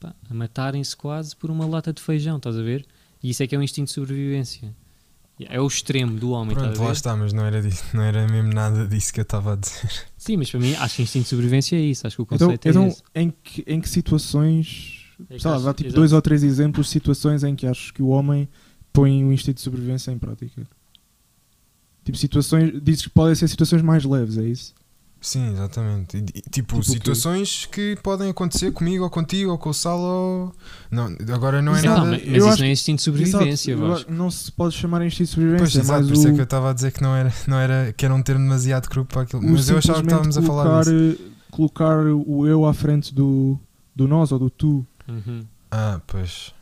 pá, 0.00 0.14
a 0.28 0.34
matarem-se 0.34 0.96
quase 0.96 1.34
por 1.34 1.50
uma 1.50 1.66
lata 1.66 1.92
de 1.92 2.02
feijão, 2.02 2.36
estás 2.36 2.56
a 2.58 2.62
ver? 2.62 2.84
E 3.22 3.30
isso 3.30 3.42
é 3.42 3.46
que 3.46 3.54
é 3.54 3.58
um 3.58 3.62
instinto 3.62 3.86
de 3.88 3.94
sobrevivência. 3.94 4.74
É 5.40 5.60
o 5.60 5.66
extremo 5.66 6.18
do 6.18 6.30
homem, 6.30 6.54
Pronto, 6.56 6.70
estás 6.72 6.80
a 6.80 6.84
lá 6.86 6.92
está, 6.92 7.16
mas 7.16 7.32
não 7.32 7.44
era, 7.44 7.62
disso, 7.62 7.84
não 7.94 8.02
era 8.02 8.26
mesmo 8.26 8.52
nada 8.52 8.86
disso 8.88 9.12
que 9.12 9.20
eu 9.20 9.22
estava 9.22 9.52
a 9.52 9.56
dizer. 9.56 9.88
Sim, 10.16 10.36
mas 10.36 10.50
para 10.50 10.58
mim 10.60 10.74
acho 10.74 10.96
que 10.96 11.02
instinto 11.02 11.22
de 11.24 11.28
sobrevivência 11.30 11.76
é 11.76 11.80
isso. 11.80 12.06
Acho 12.06 12.16
que 12.16 12.22
o 12.22 12.26
Então, 12.30 12.48
conceito 12.48 12.66
é 12.66 12.70
então 12.70 12.86
esse. 12.88 13.02
em, 13.14 13.30
que, 13.30 13.64
em 13.66 13.80
que 13.80 13.88
situações. 13.88 15.04
É 15.30 15.34
que 15.36 15.40
sei 15.42 15.50
lá, 15.50 15.56
acho- 15.56 15.64
dá 15.66 15.74
tipo 15.74 15.88
exato. 15.88 16.00
dois 16.00 16.12
ou 16.12 16.20
três 16.22 16.42
exemplos 16.42 16.86
de 16.86 16.92
situações 16.92 17.44
em 17.44 17.54
que 17.54 17.66
achas 17.68 17.90
que 17.92 18.02
o 18.02 18.08
homem 18.08 18.48
põe 18.92 19.24
o 19.24 19.32
instinto 19.32 19.56
de 19.56 19.62
sobrevivência 19.62 20.10
em 20.10 20.18
prática. 20.18 20.66
Tipo, 22.08 22.16
situações. 22.18 22.72
Dizes 22.82 23.02
que 23.02 23.10
podem 23.10 23.34
ser 23.34 23.46
situações 23.48 23.82
mais 23.82 24.02
leves, 24.02 24.38
é 24.38 24.44
isso? 24.44 24.72
Sim, 25.20 25.50
exatamente. 25.52 26.16
E, 26.16 26.22
tipo, 26.22 26.46
Tipo 26.80 26.84
situações 26.84 27.66
que 27.66 27.98
podem 28.02 28.30
acontecer 28.30 28.70
comigo 28.72 29.04
ou 29.04 29.10
contigo 29.10 29.50
ou 29.50 29.58
com 29.58 29.68
o 29.68 29.74
Sal 29.74 29.98
ou. 30.00 30.54
Não, 30.90 31.14
agora 31.34 31.60
não 31.60 31.76
é 31.76 31.82
lá, 31.82 31.96
nada. 31.98 32.10
mas, 32.12 32.22
eu 32.24 32.36
isso 32.36 32.48
acho- 32.48 32.58
não 32.62 32.68
é 32.68 32.72
instinto 32.72 32.96
de 32.98 33.02
sobrevivência, 33.02 33.48
Exato, 33.48 33.70
eu 33.70 33.88
Vasco. 33.90 34.08
acho- 34.10 34.16
Não 34.18 34.30
se 34.30 34.52
pode 34.52 34.74
chamar 34.76 35.04
instinto 35.04 35.28
de 35.30 35.34
Pois, 35.34 35.44
sobrevivência, 35.46 35.78
é 35.78 35.82
exato, 35.82 35.98
mais 35.98 36.06
por 36.06 36.12
isso 36.18 36.28
é 36.28 36.32
que 36.32 36.40
eu 36.40 36.44
estava 36.44 36.70
a 36.70 36.72
dizer 36.72 36.92
que 36.92 37.02
não 37.02 37.14
era, 37.14 37.32
não 37.46 37.58
era 37.58 37.92
que 37.92 38.04
era 38.06 38.14
um 38.14 38.22
termo 38.22 38.42
demasiado 38.44 38.88
cru 38.88 39.04
para 39.04 39.22
aquilo. 39.22 39.42
o 39.42 39.50
Mas 39.50 39.68
eu 39.68 39.76
achava 39.76 40.00
que 40.00 40.06
estávamos 40.06 40.38
a 40.38 40.42
falar 40.42 40.62
colocar, 40.64 40.84
disso. 40.84 41.18
eh, 41.20 41.30
colocar 41.50 41.98
o 42.06 42.46
eu 42.46 42.64
à 42.64 42.72
frente 42.72 43.12
do, 43.12 43.58
do 43.94 44.06
nós 44.08 44.30
ou 44.32 44.38
do 44.38 44.48
tu. 44.48 44.86
Uhum. 45.08 45.44
Ah, 45.70 46.00
pois. 46.06 46.54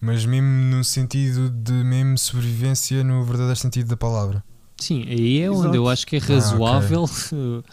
Mas 0.00 0.24
mesmo 0.24 0.46
no 0.48 0.84
sentido 0.84 1.50
de 1.50 1.72
mesmo 1.72 2.16
sobrevivência 2.16 3.02
no 3.02 3.24
verdadeiro 3.24 3.58
sentido 3.58 3.88
da 3.88 3.96
palavra. 3.96 4.44
Sim, 4.78 5.04
aí 5.08 5.40
é 5.40 5.50
onde 5.50 5.60
Exato. 5.60 5.74
eu 5.76 5.88
acho 5.88 6.06
que 6.06 6.16
é 6.16 6.18
razoável. 6.18 7.04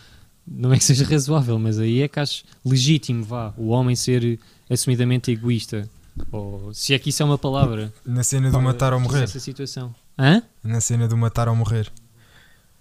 Não 0.47 0.73
é 0.73 0.77
que 0.77 0.83
seja 0.83 1.05
razoável, 1.05 1.57
mas 1.59 1.79
aí 1.79 2.01
é 2.01 2.07
que 2.07 2.19
acho 2.19 2.43
legítimo, 2.65 3.23
vá, 3.23 3.53
o 3.57 3.67
homem 3.69 3.95
ser 3.95 4.39
assumidamente 4.69 5.31
egoísta. 5.31 5.87
Ou 6.31 6.73
se 6.73 6.93
é 6.93 6.99
que 6.99 7.09
isso 7.09 7.21
é 7.23 7.25
uma 7.25 7.37
palavra. 7.37 7.93
Na 8.05 8.23
cena 8.23 8.51
do 8.51 8.61
matar 8.61 8.93
ou 8.93 8.99
morrer. 8.99 9.23
Essa 9.23 9.39
situação. 9.39 9.93
Hã? 10.17 10.43
Na 10.63 10.81
cena 10.81 11.07
do 11.07 11.15
matar 11.15 11.47
ou 11.47 11.55
morrer. 11.55 11.91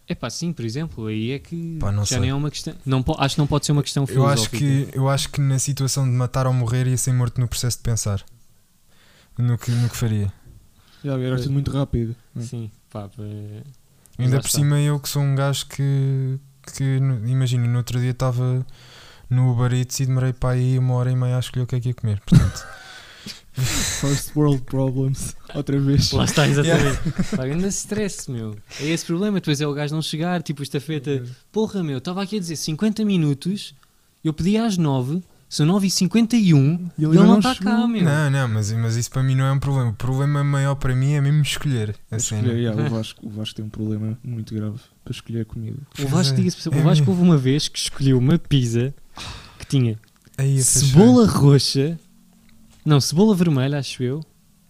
É 0.08 0.14
pá, 0.14 0.28
sim, 0.28 0.52
por 0.52 0.64
exemplo, 0.64 1.06
aí 1.06 1.30
é 1.30 1.38
que 1.38 1.76
Pá, 1.78 1.92
não 1.92 2.02
já 2.02 2.08
sei. 2.16 2.20
nem 2.20 2.30
é 2.30 2.34
uma 2.34 2.50
questão. 2.50 2.74
Não, 2.84 3.04
acho 3.18 3.36
que 3.36 3.40
não 3.40 3.46
pode 3.46 3.64
ser 3.66 3.72
uma 3.72 3.82
questão 3.82 4.04
Eu 4.08 4.26
acho, 4.26 4.48
filosófica. 4.50 4.58
que, 4.58 4.88
eu 4.98 5.08
acho 5.08 5.28
que 5.30 5.40
na 5.40 5.58
situação 5.58 6.04
de 6.04 6.10
matar 6.10 6.48
ou 6.48 6.52
morrer 6.52 6.88
ia 6.88 6.96
ser 6.96 7.12
morto 7.12 7.40
no 7.40 7.46
processo 7.46 7.76
de 7.76 7.84
pensar. 7.84 8.24
No 9.38 9.56
que, 9.56 9.70
no 9.70 9.88
que 9.88 9.96
faria. 9.96 10.32
Já 11.04 11.16
era 11.18 11.36
tudo 11.36 11.52
muito 11.52 11.70
rápido. 11.70 12.16
Sim, 12.40 12.68
pá, 12.90 13.08
é- 13.20 13.62
Ainda 14.24 14.40
por 14.40 14.50
cima 14.50 14.80
eu 14.80 14.98
que 15.00 15.08
sou 15.08 15.22
um 15.22 15.34
gajo 15.34 15.66
que, 15.66 16.38
que 16.74 17.00
no- 17.00 17.26
imagina, 17.28 17.66
no 17.66 17.78
outro 17.78 17.98
dia 18.00 18.10
estava 18.10 18.64
no 19.28 19.52
Uber 19.52 19.72
Eats 19.72 20.00
e 20.00 20.06
demorei 20.06 20.32
para 20.32 20.50
aí 20.50 20.78
uma 20.78 20.94
hora 20.94 21.10
e 21.10 21.16
meia 21.16 21.36
a 21.36 21.40
escolher 21.40 21.62
o 21.64 21.66
que 21.66 21.76
é 21.76 21.80
que 21.80 21.88
ia 21.88 21.94
comer. 21.94 22.20
Portanto, 22.26 22.66
First 23.52 24.34
world 24.36 24.62
problems. 24.62 25.36
Outra 25.54 25.78
vez. 25.78 26.10
Lá 26.12 26.24
está, 26.24 26.48
exatamente. 26.48 27.36
Pá, 27.36 27.44
grande 27.46 27.66
stress, 27.68 28.30
meu. 28.30 28.56
É 28.80 28.86
esse 28.86 29.04
problema. 29.04 29.38
Depois 29.40 29.60
é 29.60 29.66
o 29.66 29.74
gajo 29.74 29.94
não 29.94 30.00
chegar, 30.00 30.42
tipo, 30.42 30.62
estafeta. 30.62 31.22
Porra, 31.52 31.82
meu, 31.82 31.98
estava 31.98 32.22
aqui 32.22 32.36
a 32.36 32.40
dizer 32.40 32.56
50 32.56 33.04
minutos, 33.04 33.74
eu 34.24 34.32
pedi 34.32 34.56
às 34.56 34.78
9, 34.78 35.22
são 35.50 35.66
9 35.66 35.88
e 35.88 35.90
51 35.90 36.90
ele 36.96 37.14
não 37.18 37.40
está 37.40 37.56
cá, 37.56 37.84
meu. 37.84 38.04
não, 38.04 38.30
não, 38.30 38.48
mas, 38.48 38.70
mas 38.72 38.94
isso 38.94 39.10
para 39.10 39.20
mim 39.20 39.34
não 39.34 39.44
é 39.44 39.52
um 39.52 39.58
problema. 39.58 39.90
O 39.90 39.94
problema 39.94 40.44
maior 40.44 40.76
para 40.76 40.94
mim 40.94 41.14
é 41.14 41.20
mesmo 41.20 41.42
escolher 41.42 41.96
a 42.08 42.20
cena. 42.20 42.42
Escolher, 42.42 42.58
yeah, 42.60 42.80
o, 42.80 42.88
Vasco, 42.94 43.26
o 43.26 43.30
Vasco 43.30 43.56
tem 43.56 43.64
um 43.64 43.68
problema 43.68 44.16
muito 44.22 44.54
grave 44.54 44.78
para 45.02 45.10
escolher 45.10 45.40
a 45.40 45.44
comida. 45.44 45.78
O 45.98 46.06
Vasco, 46.06 46.34
é. 46.34 46.36
diga-se, 46.36 46.68
o 46.68 46.82
Vasco 46.82 47.10
houve 47.10 47.22
uma 47.22 47.36
vez 47.36 47.66
que 47.66 47.80
escolheu 47.80 48.16
uma 48.16 48.38
pizza 48.38 48.94
que 49.58 49.66
tinha 49.66 49.98
Aí, 50.38 50.62
cebola 50.62 51.26
roxa, 51.26 51.98
não, 52.84 53.00
cebola 53.00 53.34
vermelha, 53.34 53.78
acho 53.78 54.04
eu, 54.04 54.24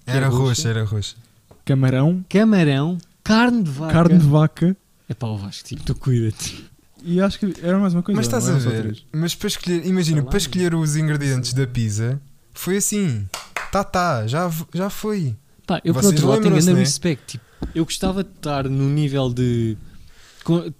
fechar. 0.07 0.17
Era 0.17 0.27
é 0.27 0.29
roxa. 0.31 0.43
roxa, 0.43 0.69
era 0.69 0.85
roxa. 0.85 1.17
Camarão, 1.63 2.25
camarão, 2.27 2.99
carne 3.23 3.63
de 3.63 3.71
vaca. 3.71 3.93
carne 3.93 4.19
de 4.19 4.27
vaca 4.27 4.77
É 5.09 5.13
pá, 5.13 5.27
o 5.29 5.37
Vasco, 5.37 5.69
tipo, 5.69 5.85
tu 5.85 5.95
cuida-te. 5.95 6.70
E 7.05 7.21
acho 7.21 7.39
que 7.39 7.55
era 7.63 7.79
mais 7.79 7.95
uma 7.95 8.03
coisa. 8.03 8.17
Mas 8.17 8.27
estás 8.27 8.49
a 8.49 8.53
ver? 8.53 9.03
Mas 9.13 9.35
para 9.35 9.49
escolher, 9.49 9.87
imagina, 9.87 10.23
para 10.23 10.39
escolher 10.39 10.75
os 10.75 10.97
ingredientes 10.97 11.53
da 11.53 11.67
pizza, 11.67 12.21
foi 12.55 12.77
assim. 12.77 13.27
Tá, 13.71 13.85
tá, 13.85 14.27
já, 14.27 14.51
já 14.75 14.91
foi. 14.91 15.37
Pá, 15.67 15.81
eu 15.85 15.95
por 15.95 16.03
Vocês 16.03 16.15
outro 16.15 16.29
lado 16.29 16.43
tenho 16.43 16.55
grande 16.55 16.73
né? 16.73 16.81
respect. 16.81 17.39
Tipo, 17.39 17.45
eu 17.75 17.85
gostava 17.85 18.25
de 18.25 18.31
estar 18.31 18.69
no 18.69 18.89
nível 18.89 19.33
de 19.33 19.77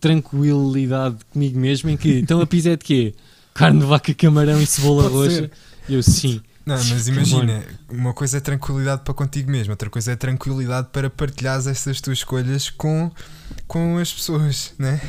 tranquilidade 0.01 1.17
comigo 1.33 1.59
mesmo 1.59 1.91
em 1.91 1.97
que 1.97 2.19
então 2.19 2.41
a 2.41 2.47
pizza 2.47 2.71
é 2.71 2.77
de 2.77 2.85
quê? 2.85 3.15
Carne 3.55 3.81
de 3.81 3.87
vaca, 3.87 4.15
camarão 4.15 4.61
e 4.61 4.67
cebola 4.67 5.05
Pode 5.05 5.15
roxa. 5.15 5.31
ser. 5.31 5.51
Eu 5.89 6.03
sim. 6.03 6.41
Não, 6.65 6.77
mas 6.77 7.09
imagina, 7.09 7.65
uma 7.89 8.13
coisa 8.13 8.37
é 8.37 8.41
tranquilidade 8.41 9.03
para 9.03 9.15
contigo 9.15 9.51
mesmo, 9.51 9.73
outra 9.73 9.91
coisa 9.91 10.13
é 10.13 10.17
tranquilidade 10.17 10.89
para 10.93 11.11
partilhares 11.11 11.67
essas 11.67 12.01
tuas 12.01 12.19
escolhas 12.19 12.71
com, 12.71 13.11
com 13.67 13.99
as 13.99 14.13
pessoas, 14.13 14.73
né? 14.79 15.01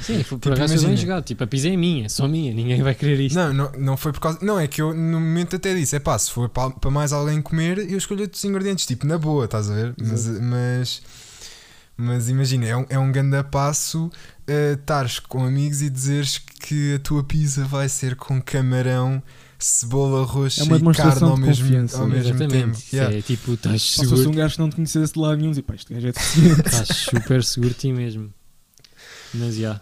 Sim, 0.00 0.22
por 0.24 0.38
Tipo, 0.38 0.52
acaso 0.54 0.74
foi 0.74 0.76
bem 0.82 0.88
imagina. 0.88 0.96
jogado. 0.96 1.24
Tipo, 1.24 1.44
a 1.44 1.46
pizza 1.46 1.68
é 1.68 1.76
minha, 1.76 2.06
é 2.06 2.08
só 2.08 2.28
minha, 2.28 2.52
ninguém 2.54 2.82
vai 2.82 2.94
querer 2.94 3.20
isto. 3.20 3.34
Não, 3.36 3.52
não, 3.52 3.72
não 3.72 3.96
foi 3.96 4.12
por 4.12 4.20
causa. 4.20 4.38
Não, 4.42 4.58
é 4.58 4.66
que 4.66 4.80
eu 4.82 4.94
no 4.94 5.20
momento 5.20 5.56
até 5.56 5.74
disse: 5.74 5.96
é 5.96 5.98
pá, 5.98 6.18
se 6.18 6.30
for 6.30 6.48
para, 6.48 6.70
para 6.70 6.90
mais 6.90 7.12
alguém 7.12 7.40
comer, 7.42 7.78
eu 7.90 7.98
escolho 7.98 8.22
outros 8.22 8.44
ingredientes, 8.44 8.86
tipo 8.86 9.06
na 9.06 9.18
boa, 9.18 9.44
estás 9.46 9.70
a 9.70 9.74
ver? 9.74 9.94
Mas, 10.00 10.26
mas, 10.40 11.02
mas 11.96 12.28
imagina, 12.28 12.66
é 12.66 12.76
um, 12.76 12.86
é 12.88 12.98
um 12.98 13.10
grande 13.10 13.42
passo 13.44 14.10
eh, 14.46 14.74
estares 14.78 15.18
com 15.18 15.44
amigos 15.44 15.82
e 15.82 15.90
dizeres 15.90 16.38
que 16.38 16.94
a 16.94 16.98
tua 17.00 17.24
pizza 17.24 17.64
vai 17.64 17.88
ser 17.88 18.14
com 18.14 18.40
camarão, 18.40 19.20
cebola 19.58 20.24
roxa 20.24 20.60
É 20.60 20.64
uma 20.64 20.66
e 20.66 20.68
carne 20.70 20.80
demonstração 20.80 21.28
ao 21.30 21.34
de 21.34 21.40
mesmo, 21.42 21.64
confiança. 21.64 21.98
ao 22.00 22.06
mesmo 22.06 22.38
tempo. 22.48 22.78
Yeah. 22.92 23.16
É 23.16 23.22
tipo, 23.22 23.54
estás 23.54 23.82
Só 23.82 24.02
se 24.02 24.08
fosse 24.08 24.22
seguro. 24.22 24.30
um 24.30 24.34
gajo 24.34 24.54
que 24.54 24.60
não 24.60 24.70
te 24.70 24.76
conhecesse 24.76 25.12
de 25.12 25.18
lado 25.18 25.36
nenhum 25.38 25.52
e 25.52 25.62
pá, 25.62 25.74
este 25.74 25.92
gajo 25.92 26.06
é 26.06 26.12
deficiente. 26.12 26.60
Estás 26.68 26.88
super 26.88 27.42
seguro 27.42 27.74
de 27.74 27.80
ti 27.80 27.92
mesmo. 27.92 28.32
Mas 29.34 29.54
já. 29.56 29.80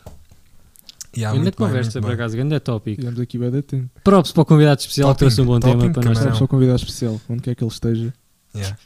Yeah, 1.16 1.32
grande 1.32 1.43
muito 1.44 1.59
bem, 1.59 1.66
conversa, 1.68 2.01
por 2.01 2.12
acaso, 2.12 2.36
grande 2.36 2.60
tópico. 2.60 3.01
Tivemos 3.01 3.20
aqui 3.20 3.39
bem 3.39 3.51
de 3.51 3.62
tempo. 3.62 3.89
Props 4.05 4.32
para 4.32 4.43
o 4.43 4.44
convidado 4.44 4.81
especial 4.81 5.12
que 5.14 5.18
trouxe 5.20 5.40
um 5.40 5.47
bom 5.47 5.59
tema 5.59 5.77
para 5.78 5.86
nós. 5.86 5.94
camarão. 5.94 6.12
Estamos 6.12 6.39
só 6.39 6.47
convidado 6.47 6.77
especial, 6.77 7.20
onde 7.28 7.40
quer 7.43 7.55
que 7.55 7.64
ele 7.64 7.70
esteja. 7.73 8.12
Yeah. 8.55 8.77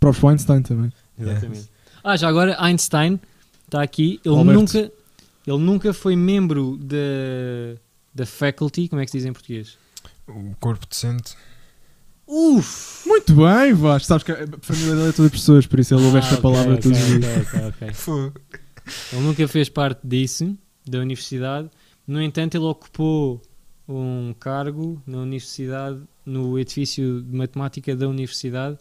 Props 0.00 0.18
para 0.18 0.26
o 0.26 0.30
Einstein 0.30 0.62
também. 0.62 0.92
Exatamente. 1.18 1.68
Ah, 2.02 2.16
já 2.16 2.28
agora 2.28 2.56
Einstein 2.58 3.20
está 3.66 3.82
aqui. 3.82 4.18
Ele 4.24 4.34
Alberto. 4.34 4.60
nunca, 4.60 4.78
ele 5.46 5.58
nunca 5.58 5.92
foi 5.92 6.16
membro 6.16 6.78
da, 6.78 6.96
da 8.14 8.24
faculty, 8.24 8.88
como 8.88 9.02
é 9.02 9.04
que 9.04 9.10
se 9.10 9.18
diz 9.18 9.26
em 9.26 9.32
português? 9.32 9.76
O 10.26 10.54
corpo 10.58 10.86
decente. 10.88 11.34
Uf! 12.26 13.06
Muito 13.06 13.34
bem, 13.34 13.74
Vasco. 13.74 14.06
Sabes 14.08 14.24
que 14.24 14.32
a 14.32 14.46
família 14.62 14.94
dele 14.96 15.08
é 15.10 15.12
toda 15.12 15.28
pessoas, 15.28 15.66
por 15.66 15.78
isso 15.78 15.94
ele 15.94 16.02
ouve 16.04 16.16
esta 16.18 16.36
Ah, 16.36 16.38
ok, 16.38 16.42
palavra 16.42 16.74
ok, 16.74 16.82
todos 16.82 16.98
os 16.98 17.06
dias. 17.06 17.24
ok, 17.46 17.60
ok, 17.60 17.68
ok. 17.68 17.92
Fogo. 17.92 18.32
Ele 19.12 19.22
nunca 19.22 19.46
fez 19.48 19.68
parte 19.68 20.06
disso, 20.06 20.56
da 20.86 20.98
universidade. 20.98 21.70
No 22.06 22.20
entanto, 22.22 22.56
ele 22.56 22.64
ocupou 22.64 23.40
um 23.88 24.34
cargo 24.38 25.02
na 25.06 25.18
universidade, 25.18 26.00
no 26.24 26.58
edifício 26.58 27.22
de 27.22 27.36
matemática 27.36 27.94
da 27.96 28.08
universidade, 28.08 28.78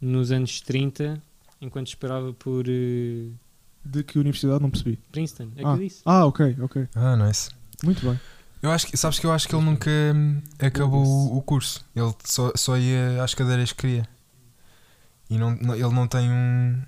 nos 0.00 0.30
anos 0.30 0.60
30, 0.60 1.20
enquanto 1.60 1.88
esperava 1.88 2.32
por 2.32 2.64
eh, 2.68 3.28
De 3.84 4.02
que 4.04 4.18
universidade 4.18 4.60
não 4.62 4.70
percebi? 4.70 4.98
Princeton. 5.10 5.50
É 5.56 5.60
que 5.60 5.66
Ah. 5.66 5.72
eu 5.72 5.78
disse. 5.78 6.02
Ah, 6.04 6.26
ok, 6.26 6.56
ok. 6.60 6.88
Ah, 6.94 7.16
nice. 7.16 7.50
Muito 7.82 8.04
bem. 8.06 8.18
Eu 8.60 8.70
acho 8.70 8.86
que, 8.88 8.96
sabes 8.96 9.18
que 9.18 9.26
eu 9.26 9.32
acho 9.32 9.46
que 9.48 9.54
ele 9.54 9.64
nunca 9.64 9.90
hum, 10.14 10.42
acabou 10.58 11.04
o, 11.06 11.36
o 11.38 11.42
curso. 11.42 11.84
Ele 11.94 12.12
só, 12.24 12.52
só 12.56 12.76
ia 12.76 13.22
às 13.22 13.32
cadeiras 13.34 13.72
que 13.72 13.80
queria. 13.82 14.08
E 15.30 15.38
não, 15.38 15.54
não- 15.56 15.74
ele 15.74 15.94
não 15.94 16.06
tem 16.08 16.28
um. 16.30 16.82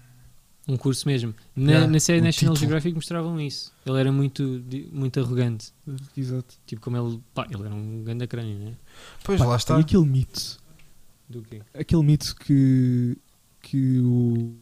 Um 0.73 0.77
curso 0.77 1.09
mesmo. 1.09 1.35
Na, 1.57 1.73
Yeah, 1.73 1.91
na 1.91 1.99
série 2.01 2.21
National 2.21 2.55
título. 2.55 2.59
Geographic 2.71 2.95
mostravam 2.95 3.41
isso. 3.41 3.73
Ele 3.85 3.99
era 3.99 4.13
muito, 4.13 4.63
muito 4.93 5.19
arrogante. 5.19 5.73
Exato. 6.17 6.55
Tipo, 6.67 6.81
como 6.83 6.97
ele. 6.97 7.21
Pá, 7.35 7.47
ele 7.51 7.65
era 7.65 7.75
um 7.75 8.05
grande 8.05 8.27
crânio, 8.27 8.59
né? 8.59 8.75
Pois 9.25 9.39
Pá, 9.41 9.47
lá 9.47 9.57
está. 9.57 9.77
E 9.79 9.81
aquele 9.81 10.05
mito, 10.07 10.59
Do 11.29 11.43
quê? 11.43 11.63
aquele 11.75 12.03
mito 12.03 12.37
que, 12.37 13.19
que 13.63 13.99
o, 14.01 14.55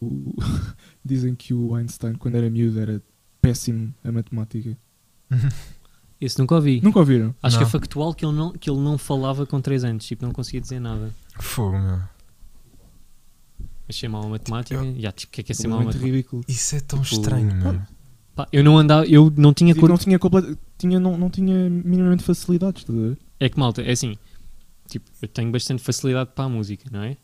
o- 0.00 0.34
dizem 1.04 1.34
que 1.34 1.54
o 1.54 1.74
Einstein, 1.74 2.14
quando 2.14 2.34
era 2.36 2.50
miúdo, 2.50 2.80
era 2.80 3.00
péssimo 3.40 3.94
a 4.02 4.10
matemática. 4.10 4.76
Esse 6.20 6.38
nunca 6.38 6.54
ouvi. 6.54 6.80
Nunca 6.82 6.98
ouviram? 6.98 7.34
Acho 7.42 7.58
que 7.58 7.62
é 7.62 7.66
Não. 7.66 7.70
factual 7.70 8.14
que 8.14 8.24
ele, 8.24 8.34
não, 8.34 8.52
que 8.52 8.70
ele 8.70 8.80
não 8.80 8.96
falava 8.96 9.44
com 9.46 9.60
3 9.60 9.84
anos. 9.84 10.06
Tipo, 10.06 10.24
não 10.24 10.32
conseguia 10.32 10.60
dizer 10.62 10.80
nada. 10.80 11.14
Fogo, 11.38 11.78
meu. 11.78 12.00
Achei 13.88 14.08
mal 14.08 14.24
a 14.24 14.28
matemática. 14.28 14.74
Eu- 14.74 15.00
Já, 15.00 15.12
tipo, 15.12 15.30
o 15.30 15.32
que 15.34 15.40
é 15.40 15.44
que 15.44 15.52
é 15.52 15.54
ser 15.54 15.68
mal 15.68 15.78
a 15.80 15.84
matemática? 15.84 16.06
ridículo. 16.12 16.44
Isso 16.48 16.74
é 16.76 16.80
tão 16.80 17.00
Tipo, 17.02 17.14
estranho, 17.16 17.54
meu. 17.54 17.80
Pá, 18.34 18.46
eu 18.52 18.62
não 18.64 18.76
andava. 18.76 19.06
Eu 19.06 19.32
não 19.36 19.54
tinha. 19.54 19.72
Tipo, 19.72 19.80
cor- 19.80 19.90
não 19.90 19.98
tinha, 19.98 20.18
complet... 20.18 20.58
tinha, 20.76 20.98
não, 21.00 21.16
não 21.16 21.30
tinha 21.30 21.70
minimamente 21.70 22.22
facilidades, 22.22 22.82
estás 22.82 22.98
a 22.98 23.02
ver? 23.02 23.18
É 23.40 23.48
que 23.48 23.58
malta, 23.58 23.82
é 23.82 23.92
assim. 23.92 24.16
Tipo, 24.88 25.08
eu 25.22 25.28
tenho 25.28 25.50
bastante 25.50 25.82
facilidade 25.82 26.30
para 26.34 26.44
a 26.44 26.48
música, 26.48 26.88
não 26.92 27.02
é? 27.02 27.16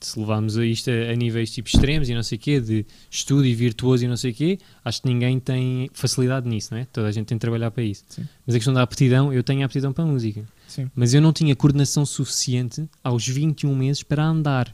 Se 0.00 0.18
levarmos 0.20 0.56
a 0.56 0.64
isto 0.64 0.88
a, 0.88 1.10
a 1.12 1.16
níveis 1.16 1.50
tipo 1.50 1.68
extremos 1.68 2.08
e 2.08 2.14
não 2.14 2.22
sei 2.22 2.38
o 2.38 2.40
quê, 2.40 2.60
de 2.60 2.86
estudo 3.10 3.44
e 3.44 3.52
virtuoso 3.54 4.04
e 4.04 4.08
não 4.08 4.16
sei 4.16 4.30
o 4.30 4.34
quê, 4.34 4.58
acho 4.84 5.02
que 5.02 5.08
ninguém 5.08 5.40
tem 5.40 5.90
facilidade 5.92 6.48
nisso, 6.48 6.68
não 6.72 6.78
é? 6.78 6.84
Toda 6.84 7.08
a 7.08 7.10
gente 7.12 7.26
tem 7.26 7.36
de 7.36 7.40
trabalhar 7.40 7.72
para 7.72 7.82
isso. 7.82 8.04
Sim. 8.08 8.22
Mas 8.46 8.54
a 8.54 8.58
questão 8.58 8.72
da 8.72 8.82
aptidão, 8.82 9.32
eu 9.32 9.42
tenho 9.42 9.64
aptidão 9.64 9.92
para 9.92 10.04
a 10.04 10.06
música. 10.06 10.44
Sim. 10.68 10.88
Mas 10.94 11.12
eu 11.12 11.20
não 11.20 11.32
tinha 11.32 11.56
coordenação 11.56 12.06
suficiente 12.06 12.88
aos 13.02 13.26
21 13.26 13.74
meses 13.74 14.02
para 14.04 14.24
andar. 14.24 14.72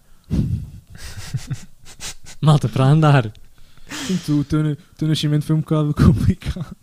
Malta, 2.41 2.69
para 2.69 2.85
andar. 2.85 3.33
Sim, 3.89 4.21
tu, 4.25 4.41
o 4.41 4.45
teu, 4.45 4.61
o 4.61 4.77
teu 4.97 5.09
nascimento 5.09 5.45
foi 5.45 5.57
um 5.57 5.61
bocado 5.61 5.93
complicado. 5.95 6.77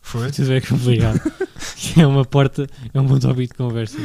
Foi? 0.00 0.30
Tudo 0.30 0.52
é 0.52 0.60
complicado. 0.60 1.20
é 1.98 2.06
uma 2.06 2.24
porta, 2.24 2.66
é 2.92 3.00
um 3.00 3.06
bom 3.06 3.18
tópico 3.18 3.52
de 3.52 3.58
conversa. 3.58 3.98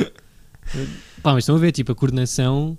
Pá, 1.21 1.33
mas 1.33 1.43
estão 1.43 1.55
a 1.55 1.59
ver, 1.59 1.71
tipo, 1.71 1.91
a 1.91 1.95
coordenação 1.95 2.77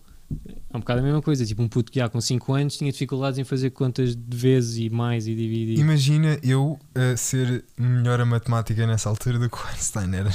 é 0.72 0.76
um 0.76 0.80
bocado 0.80 1.00
a 1.00 1.02
mesma 1.02 1.22
coisa. 1.22 1.44
Tipo, 1.44 1.62
um 1.62 1.68
puto 1.68 1.90
que 1.90 1.98
já 1.98 2.08
com 2.08 2.20
5 2.20 2.52
anos 2.52 2.76
tinha 2.76 2.90
dificuldades 2.90 3.38
em 3.38 3.44
fazer 3.44 3.70
contas 3.70 4.14
de 4.14 4.36
vezes 4.36 4.78
e 4.78 4.90
mais 4.90 5.26
e 5.26 5.34
dividir. 5.34 5.78
Imagina 5.78 6.38
eu 6.42 6.78
a 6.94 7.16
ser 7.16 7.64
melhor 7.78 8.20
a 8.20 8.26
matemática 8.26 8.86
nessa 8.86 9.08
altura 9.08 9.38
do 9.38 9.48
que 9.48 9.56
o 9.56 9.66
Einstein 9.68 10.14
era. 10.14 10.30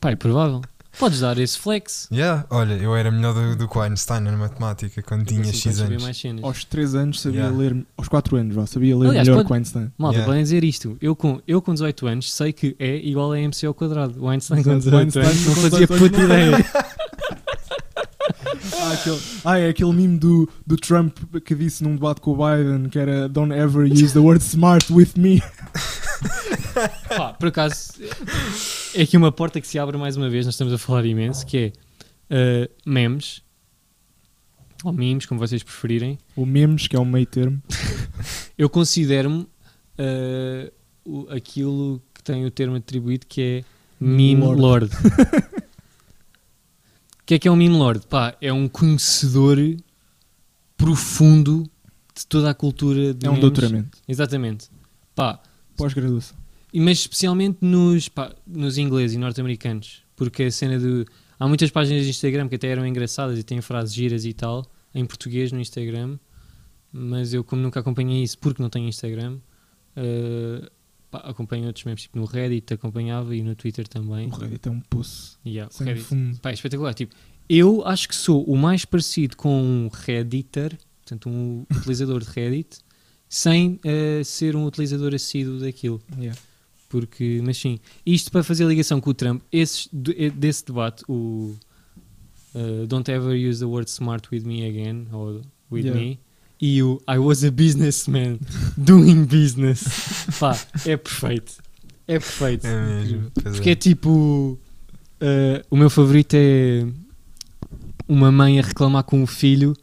Pá, 0.00 0.10
é 0.10 0.16
provável. 0.16 0.62
Podes 0.98 1.20
dar 1.20 1.38
esse 1.38 1.56
flex. 1.58 2.08
Yeah, 2.12 2.44
olha, 2.50 2.74
eu 2.74 2.94
era 2.96 3.10
melhor 3.10 3.32
do, 3.32 3.54
do 3.54 3.68
que 3.68 3.78
o 3.78 3.80
Einstein 3.80 4.20
na 4.20 4.32
matemática 4.32 5.00
quando 5.02 5.24
tinha 5.26 5.42
Assim, 5.42 5.52
X 5.70 5.80
anos. 5.80 6.02
mais 6.02 6.16
cenas. 6.16 6.42
Aos 6.44 6.64
3 6.64 6.94
anos 6.96 7.20
sabia 7.20 7.38
Yeah. 7.42 7.56
ler, 7.56 7.86
aos 7.96 8.08
4 8.08 8.36
anos, 8.36 8.54
vá, 8.56 8.66
sabia 8.66 8.96
ler 8.96 9.10
Aliás, 9.10 9.28
melhor 9.28 9.36
pode- 9.38 9.46
que 9.46 9.52
o 9.52 9.56
Einstein. 9.56 9.92
Malta, 9.96 10.16
Yeah. 10.16 10.26
podem 10.26 10.42
dizer 10.42 10.64
isto. 10.64 10.96
Eu 11.00 11.14
com, 11.14 11.40
eu 11.46 11.62
com 11.62 11.72
18 11.72 12.06
anos 12.08 12.32
sei 12.32 12.52
que 12.52 12.74
é 12.80 12.96
igual 12.96 13.30
a 13.30 13.38
MC 13.38 13.64
ao 13.66 13.74
quadrado. 13.74 14.14
O 14.20 14.28
Einstein 14.28 14.62
com 14.62 14.70
Exato, 14.72 14.78
18 14.90 14.94
o 14.94 14.98
Einstein 14.98 15.24
anos 15.24 15.46
não 15.46 15.54
fazia 15.54 15.86
18 15.86 15.98
puta 15.98 16.20
ideia. 16.22 16.56
Ah, 18.80 18.92
aquele, 18.92 19.20
ah, 19.44 19.58
é 19.58 19.68
aquele 19.68 19.92
meme 19.92 20.18
do, 20.18 20.48
do 20.66 20.76
Trump 20.76 21.16
que 21.44 21.54
disse 21.54 21.82
num 21.82 21.94
debate 21.94 22.20
com 22.20 22.32
o 22.32 22.36
Biden 22.36 22.88
que 22.88 22.98
era 22.98 23.28
Don't 23.28 23.52
ever 23.52 23.84
use 23.90 24.12
the 24.12 24.18
word 24.20 24.42
smart 24.42 24.92
with 24.92 25.10
me. 25.16 25.42
Pá, 27.16 27.32
por 27.34 27.48
acaso, 27.48 27.92
é 28.94 29.02
aqui 29.02 29.16
uma 29.16 29.30
porta 29.32 29.60
que 29.60 29.66
se 29.66 29.78
abre 29.78 29.96
mais 29.96 30.16
uma 30.16 30.28
vez, 30.30 30.46
nós 30.46 30.54
estamos 30.54 30.72
a 30.72 30.78
falar 30.78 31.04
imenso, 31.04 31.44
que 31.46 31.72
é 32.30 32.64
uh, 32.66 32.90
memes, 32.90 33.42
ou 34.84 34.92
memes, 34.92 35.26
como 35.26 35.38
vocês 35.40 35.62
preferirem. 35.62 36.18
O 36.36 36.46
memes, 36.46 36.86
que 36.86 36.96
é 36.96 37.00
um 37.00 37.04
meio 37.04 37.26
termo. 37.26 37.60
Eu 38.56 38.68
considero-me 38.70 39.42
uh, 39.42 40.72
o- 41.04 41.26
aquilo 41.30 42.02
que 42.14 42.22
tem 42.22 42.44
o 42.44 42.50
termo 42.50 42.76
atribuído 42.76 43.26
que 43.26 43.40
é 43.40 43.64
meme 44.00 44.40
Lord. 44.42 44.60
lord. 44.60 44.90
O 47.20 47.28
que 47.28 47.34
é 47.34 47.38
que 47.38 47.46
é 47.46 47.50
um 47.50 47.56
meme 47.56 47.76
lord? 47.76 48.06
Pá, 48.06 48.34
é 48.40 48.50
um 48.50 48.66
conhecedor 48.66 49.58
profundo 50.78 51.68
de 52.16 52.26
toda 52.26 52.48
a 52.48 52.54
cultura 52.54 53.12
de 53.12 53.26
É 53.26 53.28
um 53.28 53.32
memes. 53.34 53.40
doutoramento. 53.42 53.98
Exatamente. 54.08 54.70
Pá, 55.14 55.38
Pós-graduação. 55.76 56.37
Mas 56.74 56.98
especialmente 56.98 57.58
nos, 57.62 58.08
pá, 58.08 58.34
nos 58.46 58.78
ingleses 58.78 59.16
e 59.16 59.18
norte-americanos. 59.18 60.02
Porque 60.16 60.44
a 60.44 60.50
cena 60.50 60.78
de. 60.78 61.04
Há 61.38 61.46
muitas 61.46 61.70
páginas 61.70 62.04
de 62.04 62.10
Instagram 62.10 62.48
que 62.48 62.56
até 62.56 62.68
eram 62.68 62.86
engraçadas 62.86 63.38
e 63.38 63.42
têm 63.42 63.60
frases 63.60 63.94
giras 63.94 64.24
e 64.24 64.32
tal, 64.32 64.66
em 64.94 65.06
português 65.06 65.52
no 65.52 65.60
Instagram. 65.60 66.18
Mas 66.92 67.32
eu, 67.32 67.44
como 67.44 67.62
nunca 67.62 67.80
acompanhei 67.80 68.22
isso 68.22 68.36
porque 68.38 68.60
não 68.62 68.68
tenho 68.68 68.88
Instagram, 68.88 69.38
eh, 69.94 70.68
pá, 71.10 71.18
acompanho 71.18 71.66
outros 71.66 71.84
memes, 71.84 72.02
tipo 72.02 72.18
no 72.18 72.24
Reddit 72.24 72.72
acompanhava 72.74 73.36
e 73.36 73.42
no 73.42 73.54
Twitter 73.54 73.86
também. 73.86 74.26
O 74.28 74.30
Reddit 74.30 74.68
é 74.68 74.70
um 74.70 74.80
poço 74.80 75.38
Yeah, 75.46 75.72
sem 75.72 75.86
Reddit. 75.86 76.04
fundo. 76.06 76.38
Pá, 76.40 76.50
é 76.50 76.54
espetacular. 76.54 76.94
Tipo, 76.94 77.14
eu 77.48 77.86
acho 77.86 78.08
que 78.08 78.16
sou 78.16 78.42
o 78.44 78.56
mais 78.56 78.84
parecido 78.84 79.36
com 79.36 79.62
um 79.62 79.88
Redditor, 79.92 80.70
portanto, 81.02 81.28
um 81.28 81.64
utilizador 81.76 82.20
de 82.20 82.30
Reddit, 82.30 82.78
sem 83.28 83.78
eh, 83.84 84.22
ser 84.24 84.56
um 84.56 84.64
utilizador 84.64 85.14
assíduo 85.14 85.60
daquilo. 85.60 86.00
Yeah. 86.18 86.38
Porque, 86.88 87.40
mas 87.44 87.58
sim, 87.58 87.78
isto 88.06 88.30
para 88.32 88.42
fazer 88.42 88.64
ligação 88.66 89.00
com 89.00 89.10
o 89.10 89.14
Trump, 89.14 89.42
esses, 89.52 89.88
eh, 90.16 90.30
desse 90.30 90.64
debate, 90.64 91.04
o 91.08 91.54
uh, 92.54 92.86
Don't 92.86 93.10
ever 93.10 93.34
use 93.36 93.58
the 93.60 93.66
word 93.66 93.90
smart 93.90 94.26
with 94.32 94.40
me 94.44 94.66
again, 94.66 95.06
ou 95.12 95.42
with 95.70 95.84
Yeah. 95.84 96.00
me, 96.00 96.18
e 96.60 96.82
o 96.82 97.00
I 97.08 97.18
was 97.18 97.44
a 97.44 97.50
businessman 97.50 98.38
doing 98.76 99.24
business. 99.26 99.84
Pá, 100.40 100.58
é 100.86 100.96
perfeito. 100.96 101.52
É 102.06 102.18
perfeito. 102.18 102.66
É 102.66 102.86
mesmo. 102.86 103.30
Porque 103.34 103.70
é 103.70 103.74
tipo. 103.74 104.58
uh, 105.20 105.62
o 105.70 105.76
meu 105.76 105.90
favorito 105.90 106.34
é 106.34 106.86
uma 108.08 108.32
mãe 108.32 108.58
a 108.58 108.62
reclamar 108.62 109.04
com 109.04 109.22
o 109.22 109.26
filho. 109.26 109.74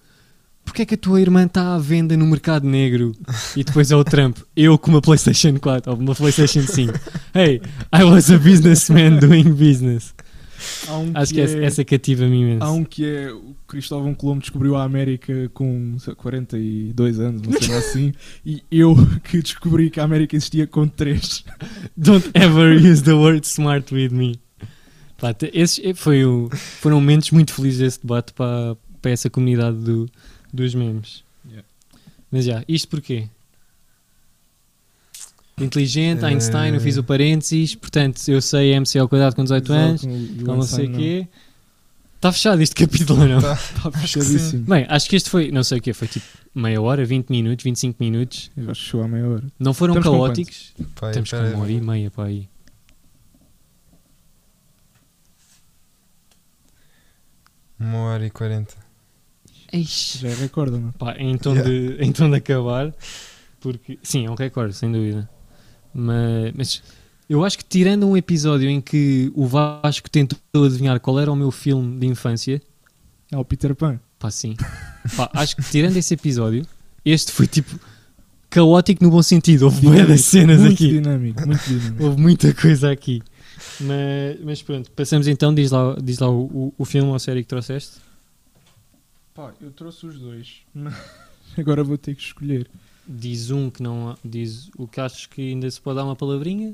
Porquê 0.66 0.82
é 0.82 0.86
que 0.86 0.96
a 0.96 0.98
tua 0.98 1.22
irmã 1.22 1.46
está 1.46 1.76
à 1.76 1.78
venda 1.80 2.18
no 2.18 2.26
mercado 2.26 2.68
negro? 2.68 3.14
E 3.56 3.64
depois 3.64 3.92
é 3.92 3.96
o 3.96 4.04
Trump. 4.04 4.40
Eu 4.56 4.78
com 4.78 4.90
uma 4.92 5.02
PlayStation 5.02 5.58
4 5.60 5.92
ou 5.94 5.98
uma 5.98 6.14
PlayStation 6.16 6.62
5. 6.64 6.94
Hey, 7.34 7.62
I 7.94 8.04
was 8.04 8.30
a 8.30 8.38
businessman 8.38 9.20
doing 9.20 9.54
business. 9.54 10.14
Um 10.90 11.12
Acho 11.14 11.34
que 11.34 11.42
essa, 11.42 11.58
essa 11.60 11.86
cativa-me 11.86 12.42
imenso. 12.42 12.64
Há 12.64 12.72
um 12.72 12.84
que 12.84 13.06
é 13.06 13.32
o 13.32 13.56
Cristóvão 13.68 14.14
Colombo 14.16 14.42
descobriu 14.42 14.76
a 14.76 14.84
América 14.84 15.50
com 15.54 15.96
sei 16.00 16.12
lá, 16.12 16.16
42 16.16 17.20
anos, 17.20 17.42
uma 17.46 17.60
cena 17.62 17.78
assim, 17.78 18.14
e 18.46 18.64
eu 18.72 18.96
que 19.24 19.42
descobri 19.42 19.90
que 19.90 20.00
a 20.00 20.04
América 20.04 20.36
existia 20.36 20.66
com 20.66 20.88
3. 20.88 21.44
Don't 21.96 22.30
ever 22.34 22.76
use 22.76 23.04
the 23.04 23.14
word 23.14 23.46
smart 23.46 23.94
with 23.94 24.10
me. 24.10 24.40
Pá, 25.18 25.36
esses 25.54 25.80
eh, 25.84 25.94
foi 25.94 26.26
o- 26.26 26.50
foram 26.54 26.98
momentos 27.00 27.32
muito 27.32 27.54
felizes 27.54 27.82
esse 27.82 28.02
debate 28.02 28.34
para, 28.34 28.76
para 29.02 29.12
essa 29.12 29.30
comunidade 29.30 29.78
do- 29.78 30.10
dos 30.56 30.74
memes. 30.74 31.24
Yeah. 31.48 31.68
Mas 32.32 32.46
já, 32.46 32.64
isto 32.68 32.88
porquê? 32.88 33.28
Inteligente, 35.58 36.24
Eh, 36.24 36.28
Einstein, 36.28 36.74
eu 36.74 36.82
fiz 36.82 36.98
o 36.98 37.04
parênteses, 37.04 37.76
portanto 37.76 38.22
eu 38.28 38.42
sei 38.42 38.74
MC 38.74 39.00
ao 39.00 39.08
cuadrado 39.08 39.36
com 39.36 39.44
18 39.44 39.72
anos, 39.74 40.04
ou 40.04 40.56
não 40.56 40.62
sei 40.64 40.88
o 40.88 40.92
quê. 40.94 41.28
Está 42.16 42.32
fechado 42.32 42.62
este 42.62 42.76
capítulo 42.76 43.22
ou 43.22 43.28
não? 43.28 43.42
Tá. 43.42 43.54
Está 43.54 43.90
Acho 44.00 44.00
que 44.00 44.08
fechadíssimo. 44.26 44.66
Bem, 44.66 44.86
acho 44.90 45.08
que 45.10 45.16
este 45.16 45.30
foi, 45.30 45.52
não 45.52 45.64
sei 45.64 45.78
o 45.78 45.82
quê, 45.82 45.94
foi 45.94 46.08
tipo 46.08 46.26
meia 46.54 46.82
hora, 46.82 47.06
20 47.06 47.30
minutos, 47.30 47.64
25 47.64 48.04
minutos. 48.04 48.52
Eu 48.58 48.72
acho 48.72 48.82
que 48.84 48.88
chegou 48.90 49.06
à 49.06 49.08
meia 49.08 49.28
hora. 49.28 49.44
Não 49.60 49.74
foram 49.74 49.94
Estamos 49.96 50.18
com 50.18 50.24
caóticos. 50.26 50.74
Pá, 50.96 51.10
Estamos 51.10 51.30
com 51.30 51.38
uma 51.38 51.60
hora 51.60 51.72
e 51.72 51.82
meia 51.82 52.12
para 52.12 52.24
aí. 52.26 52.50
Uma 57.80 57.98
hora 58.00 58.26
e 58.26 58.30
quarenta. 58.32 58.76
Eixe. 59.76 60.20
Já 60.20 60.30
é 60.30 60.34
recorde, 60.34 60.78
não? 60.78 60.92
Pá, 60.92 61.16
em 61.18 61.38
tom, 61.38 61.54
Yeah. 61.54 61.70
de, 61.70 61.98
em 62.04 62.12
tom 62.12 62.30
de 62.30 62.36
acabar, 62.38 62.94
porque 63.60 63.98
sim, 64.04 64.26
é 64.26 64.30
um 64.32 64.36
recorde, 64.36 64.74
sem 64.74 64.92
dúvida. 64.92 65.30
Mas, 65.94 66.54
mas 66.56 66.84
eu 67.30 67.44
acho 67.44 67.58
que 67.58 67.66
tirando 67.66 68.08
um 68.08 68.16
episódio 68.18 68.70
em 68.70 68.80
que 68.82 69.32
o 69.36 69.46
Vasco 69.48 70.10
tentou 70.10 70.38
adivinhar 70.66 71.00
qual 71.00 71.20
era 71.20 71.32
o 71.32 71.36
meu 71.36 71.52
filme 71.52 72.00
de 72.00 72.06
infância, 72.08 72.62
É 73.32 73.38
o 73.38 73.44
Peter 73.46 73.74
Pan. 73.76 74.00
pá, 74.20 74.30
sim. 74.32 74.56
Pá, 75.16 75.30
acho 75.34 75.56
que 75.56 75.64
tirando 75.64 75.98
esse 75.98 76.14
episódio, 76.14 76.66
este 77.04 77.32
foi 77.32 77.48
tipo 77.48 77.80
caótico 78.50 79.04
no 79.04 79.10
bom 79.12 79.22
sentido. 79.24 79.64
Houve 79.64 79.82
bué 79.88 80.06
das 80.06 80.22
cenas 80.22 80.60
muito 80.62 80.74
aqui. 80.74 80.90
dinâmico, 80.90 81.46
muito 81.46 81.64
dinâmico. 81.68 82.04
Houve 82.04 82.22
muita 82.22 82.54
coisa 82.54 82.92
aqui. 82.92 83.22
Mas, 83.80 84.40
mas 84.44 84.62
pronto, 84.62 84.92
passamos 84.92 85.28
então, 85.28 85.54
diz 85.54 85.72
lá, 85.72 85.96
diz 86.02 86.20
lá 86.20 86.30
o, 86.30 86.44
o, 86.46 86.74
o 86.78 86.86
filme 86.86 87.10
ou 87.10 87.16
a 87.16 87.20
série 87.20 87.42
que 87.42 87.48
trouxeste. 87.50 87.94
Pá, 89.36 89.54
eu 89.62 89.70
trouxe 89.72 90.06
os 90.08 90.18
dois. 90.20 90.62
mas 90.74 90.96
Agora 91.58 91.84
vou 91.84 91.98
ter 91.98 92.16
que 92.16 92.22
escolher. 92.24 92.68
Diz 93.08 93.52
um 93.52 93.70
que 93.70 93.84
não 93.84 94.10
há- 94.10 94.18
diz 94.26 94.70
o 94.78 94.88
que 94.88 95.00
achas 95.00 95.26
que 95.28 95.52
ainda 95.52 95.70
se 95.70 95.80
pode 95.80 95.98
dar 95.98 96.06
uma 96.06 96.16
palavrinha. 96.16 96.74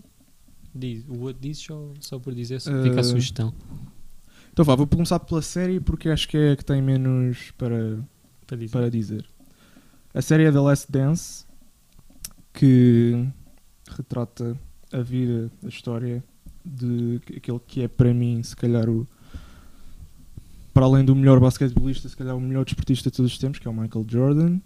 Diz, 0.74 1.04
o 1.10 1.20
outro 1.24 1.42
diz 1.42 1.58
só, 1.58 1.92
só 2.00 2.18
por 2.20 2.34
dizer, 2.34 2.62
só 2.62 2.72
fica 2.82 2.96
a 2.96 3.00
Eh, 3.00 3.04
sugestão 3.04 3.54
Então 4.54 4.64
vá, 4.64 4.74
vou 4.76 4.88
começar 4.88 5.20
pela 5.20 5.42
série 5.42 5.82
porque 5.82 6.08
acho 6.08 6.30
que 6.30 6.38
é 6.38 6.52
a 6.54 6.56
que 6.56 6.64
tem 6.64 6.82
menos 6.82 7.52
para, 7.58 8.00
para 8.48 8.56
dizer. 8.58 8.72
para 8.72 8.90
dizer. 8.90 9.26
A 10.14 10.22
série 10.22 10.44
é 10.46 10.52
The 10.52 10.60
Last 10.60 10.90
Dance, 10.92 11.46
que 12.54 13.28
retrata 13.90 14.58
a 14.94 15.02
vida, 15.02 15.52
a 15.64 15.68
história 15.68 16.24
de 16.64 17.20
aquele 17.36 17.60
que 17.60 17.82
é 17.82 17.88
para 17.88 18.14
mim, 18.14 18.42
se 18.44 18.56
calhar, 18.56 18.90
o. 18.90 19.06
Para 20.74 20.86
além 20.86 21.04
do 21.04 21.16
melhor 21.16 21.40
basquetebolista, 21.40 22.08
se 22.08 22.16
calhar 22.16 22.36
o 22.36 22.40
melhor 22.42 22.64
desportista 22.64 23.10
de 23.12 23.18
todos 23.18 23.32
os 23.34 23.38
tempos, 23.38 23.60
que 23.60 23.68
é 23.68 23.72
o 23.72 23.74
Michael 23.74 24.06
Jordan. 24.08 24.60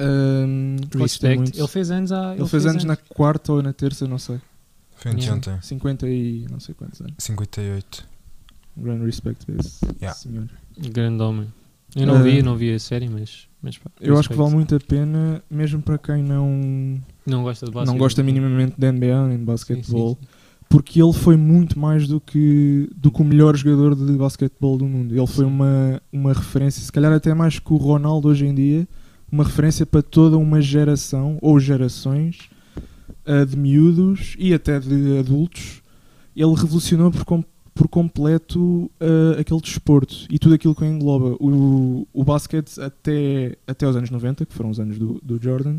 Um, 0.00 0.76
Respect. 0.96 1.36
muito. 1.36 1.58
Ele 1.58 1.68
fez 1.68 1.90
anos 1.90 2.12
há. 2.12 2.34
Ele 2.36 2.46
fez 2.46 2.66
anos 2.66 2.84
na 2.84 2.96
quarta 2.96 3.52
ou 3.52 3.62
na 3.62 3.72
terça, 3.72 4.06
não 4.06 4.18
sei. 4.18 4.40
Foi 4.96 5.12
anteontem. 5.12 5.60
50 5.60 6.08
e 6.08 6.46
não 6.50 6.60
sei 6.60 6.74
quantos 6.74 7.00
anos. 7.00 7.14
58. 7.18 8.06
Um 8.76 8.82
grande 8.82 9.04
respect 9.06 9.44
para 9.44 9.56
esse 9.56 9.84
Yeah. 10.00 10.14
senhor. 10.16 10.48
Grande 10.78 11.22
homem. 11.22 11.52
Eu 11.96 12.06
não 12.06 12.18
Eh, 12.18 12.22
vi, 12.22 12.38
eu 12.38 12.44
não 12.44 12.56
vi 12.56 12.72
a 12.72 12.78
série, 12.78 13.08
mas. 13.08 13.48
mas 13.62 13.76
pá, 13.78 13.90
Eu 14.00 14.14
acho 14.18 14.28
que 14.28 14.34
respeito. 14.34 14.38
vale 14.44 14.54
muito 14.54 14.74
a 14.76 14.80
pena, 14.80 15.42
mesmo 15.50 15.82
para 15.82 15.98
quem 15.98 16.22
não, 16.22 17.00
Não 17.26 17.42
gosta 17.42 17.66
de 17.66 17.72
não 17.72 17.80
basquete. 17.82 17.98
gosta 17.98 18.22
minimamente 18.22 18.74
de 18.78 18.92
NBA 18.92 19.26
nem 19.26 19.30
de 19.30 19.38
Sim, 19.38 19.44
basquetebol, 19.44 20.14
sim, 20.20 20.20
sim. 20.20 20.28
Porque 20.68 21.02
ele 21.02 21.12
foi 21.12 21.36
muito 21.36 21.78
mais 21.78 22.06
do 22.06 22.20
que, 22.20 22.88
do 22.94 23.10
que 23.10 23.22
o 23.22 23.24
melhor 23.24 23.56
jogador 23.56 23.94
de 23.94 24.12
basquetebol 24.12 24.76
do 24.76 24.84
mundo. 24.84 25.16
Ele 25.16 25.26
foi 25.26 25.44
uma, 25.46 26.00
uma 26.12 26.32
referência, 26.32 26.82
se 26.82 26.92
calhar 26.92 27.12
até 27.12 27.32
mais 27.32 27.58
que 27.58 27.72
o 27.72 27.76
Ronaldo 27.76 28.28
hoje 28.28 28.44
em 28.46 28.54
dia, 28.54 28.86
uma 29.32 29.44
referência 29.44 29.86
para 29.86 30.02
toda 30.02 30.36
uma 30.36 30.60
geração 30.60 31.38
ou 31.40 31.58
gerações 31.58 32.50
ah, 33.26 33.44
de 33.44 33.56
miúdos 33.56 34.34
e 34.38 34.52
até 34.52 34.78
de 34.78 35.18
adultos. 35.18 35.82
Ele 36.36 36.54
revolucionou 36.54 37.10
por, 37.10 37.24
com- 37.24 37.44
por 37.74 37.88
completo 37.88 38.90
ah, 39.00 39.40
aquele 39.40 39.60
desporto 39.60 40.26
e 40.30 40.38
tudo 40.38 40.54
aquilo 40.54 40.74
que 40.74 40.82
o 40.82 40.86
engloba. 40.86 41.34
O, 41.40 42.06
o 42.12 42.24
basquete 42.24 42.78
até, 42.80 43.56
até 43.66 43.88
os 43.88 43.96
anos 43.96 44.10
90, 44.10 44.44
que 44.44 44.52
foram 44.54 44.68
os 44.70 44.78
anos 44.78 44.98
do, 44.98 45.18
do 45.22 45.42
Jordan, 45.42 45.78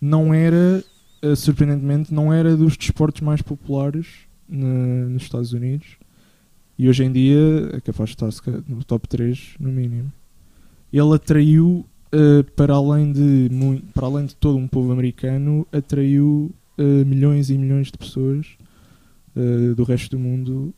não 0.00 0.32
era, 0.32 0.82
ah, 1.22 1.36
surpreendentemente, 1.36 2.12
não 2.12 2.32
era 2.32 2.56
dos 2.56 2.76
desportos 2.76 3.20
mais 3.22 3.42
populares 3.42 4.06
na- 4.48 5.06
nos 5.08 5.22
Estados 5.22 5.52
Unidos. 5.52 5.86
E 6.78 6.88
hoje 6.88 7.04
em 7.04 7.10
dia 7.12 7.70
é 7.72 7.80
capaz 7.80 8.10
de 8.10 8.24
estar 8.24 8.52
no 8.68 8.84
top 8.84 9.08
3, 9.08 9.54
no 9.58 9.70
mínimo. 9.70 10.12
Ele 10.92 11.14
atraiu, 11.14 11.84
ah, 12.12 12.44
para, 12.56 12.74
além 12.74 13.12
de, 13.12 13.50
para 13.92 14.06
além 14.06 14.26
de 14.26 14.36
todo 14.36 14.56
um 14.56 14.68
povo 14.68 14.92
americano, 14.92 15.66
atraiu 15.72 16.50
ah, 16.78 16.82
milhões 17.04 17.50
e 17.50 17.58
milhões 17.58 17.88
de 17.90 17.98
pessoas 17.98 18.46
ah, 19.36 19.74
do 19.74 19.82
resto 19.84 20.16
do 20.16 20.18
mundo 20.22 20.72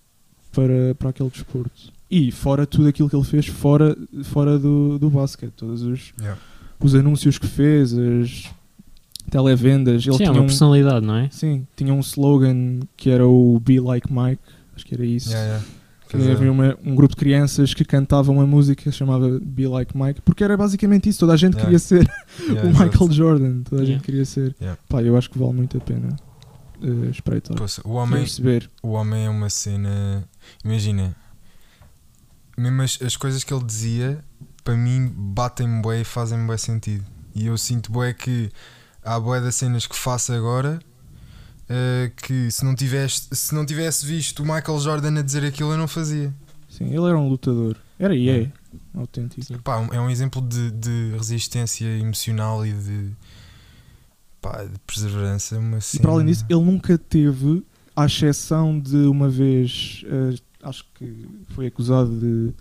para, 0.53 0.95
para 0.99 1.11
aquele 1.11 1.29
desporto. 1.31 1.93
E 2.11 2.33
fora 2.33 2.67
tudo 2.67 2.89
aquilo 2.89 3.09
que 3.09 3.15
ele 3.15 3.25
fez 3.25 3.47
fora, 3.47 3.97
fora 4.25 4.59
do, 4.59 4.99
do 4.99 5.09
basquete, 5.11 5.53
todos 5.53 5.83
os, 5.83 6.13
Yeah. 6.21 6.41
os 6.81 6.95
anúncios 6.95 7.39
que 7.39 7.47
fez, 7.47 7.93
as 7.97 8.51
televendas. 9.31 10.05
Ele 10.07 10.17
Sim, 10.17 10.23
é 10.23 10.27
tinha 10.27 10.33
uma 10.33 10.43
um, 10.43 10.47
personalidade, 10.47 11.07
não 11.07 11.17
é? 11.17 11.29
sim, 11.31 11.67
tinha 11.77 11.95
um 11.95 12.01
slogan 12.01 12.81
que 12.97 13.09
era 13.09 13.27
o 13.27 13.59
Be 13.61 13.81
Like 13.81 14.13
Mike, 14.13 14.43
acho 14.77 14.85
que 14.85 14.95
era 14.95 15.05
isso. 15.07 15.31
Yeah, 15.31 15.47
yeah. 15.49 15.67
Que 16.09 16.17
é. 16.17 16.33
havia 16.33 16.51
uma- 16.51 16.77
um 16.85 16.95
grupo 16.97 17.15
de 17.15 17.21
crianças 17.21 17.73
que 17.73 17.85
cantavam 17.85 18.35
uma 18.37 18.47
música 18.47 18.91
chamada 18.91 19.39
Be 19.41 19.69
Like 19.69 19.97
Mike, 19.97 20.21
porque 20.23 20.43
era 20.43 20.57
basicamente 20.57 21.09
isso, 21.09 21.21
toda 21.21 21.33
a 21.35 21.37
gente 21.37 21.55
Yeah. 21.55 21.65
queria 21.65 21.79
ser 21.79 22.11
Yeah, 22.51 22.63
o. 22.69 22.73
Michael 22.73 23.11
Jordan, 23.13 23.63
toda 23.63 23.83
a 23.83 23.85
Yeah. 23.85 23.93
gente 23.93 24.03
queria 24.05 24.25
ser. 24.25 24.55
Yeah. 24.61 24.79
Pá, 24.89 25.03
eu 25.03 25.17
acho 25.17 25.31
que 25.31 25.39
vale 25.39 25.53
muito 25.53 25.77
a 25.79 25.81
pena 25.81 26.17
eh, 26.83 27.11
espreitar. 27.11 27.57
Poxa, 27.57 27.81
o 27.85 27.93
homem, 27.93 28.21
perceber. 28.23 28.69
o 28.83 28.89
homem 28.91 29.27
é 29.27 29.31
uma 29.31 29.49
cena. 29.51 30.25
Imagina, 30.65 31.15
mesmo 32.59 32.83
as, 32.83 32.99
as 33.03 33.17
coisas 33.17 33.45
que 33.45 33.55
ele 33.55 33.65
dizia, 33.65 34.19
para 34.65 34.77
mim, 34.77 35.13
batem-me 35.15 35.81
bué 35.81 36.01
e 36.01 36.05
fazem-me 36.05 36.47
bué 36.47 36.57
sentido. 36.57 37.05
E 37.35 37.47
eu 37.47 37.57
sinto 37.57 37.93
bué 37.93 38.13
que 38.13 38.51
há 39.05 39.19
bué 39.19 39.41
das 39.41 39.55
cenas 39.55 39.87
que 39.87 39.97
faço 39.97 40.33
agora 40.33 40.81
eh, 41.73 42.11
que 42.17 42.51
se 42.51 42.65
não, 42.65 42.75
tivesse, 42.75 43.29
se 43.31 43.55
não 43.55 43.65
tivesse 43.65 44.05
visto 44.05 44.43
o 44.43 44.43
Michael 44.43 44.81
Jordan 44.81 45.21
a 45.21 45.23
dizer 45.23 45.45
aquilo, 45.45 45.71
eu 45.71 45.79
não 45.79 45.87
fazia. 45.87 46.35
Sim, 46.69 46.87
ele 46.87 47.07
era 47.07 47.17
um 47.17 47.29
lutador. 47.29 47.77
Era 47.97 48.13
e 48.13 48.29
é. 48.29 48.53
Autêntico. 48.93 49.45
Sim. 49.45 49.59
Pá, 49.59 49.87
é 49.93 50.01
um 50.01 50.11
exemplo 50.11 50.43
de, 50.43 50.73
de 50.73 51.13
resistência 51.17 51.87
emocional 51.87 52.67
e 52.67 52.73
de, 52.73 53.11
pá, 54.41 54.65
de 54.65 54.77
perseverança. 54.81 55.59
Uma 55.59 55.79
E 55.79 55.83
cena... 55.83 56.03
para 56.03 56.11
além 56.11 56.27
disso, 56.27 56.45
ele 56.49 56.61
nunca 56.61 56.99
teve, 56.99 57.65
à 57.95 58.07
exceção 58.07 58.77
de 58.79 58.97
uma 59.07 59.29
vez, 59.29 60.03
eh, 60.07 60.35
acho 60.65 60.85
que 60.95 61.29
foi 61.51 61.67
acusado 61.67 62.11
de, 62.19 62.53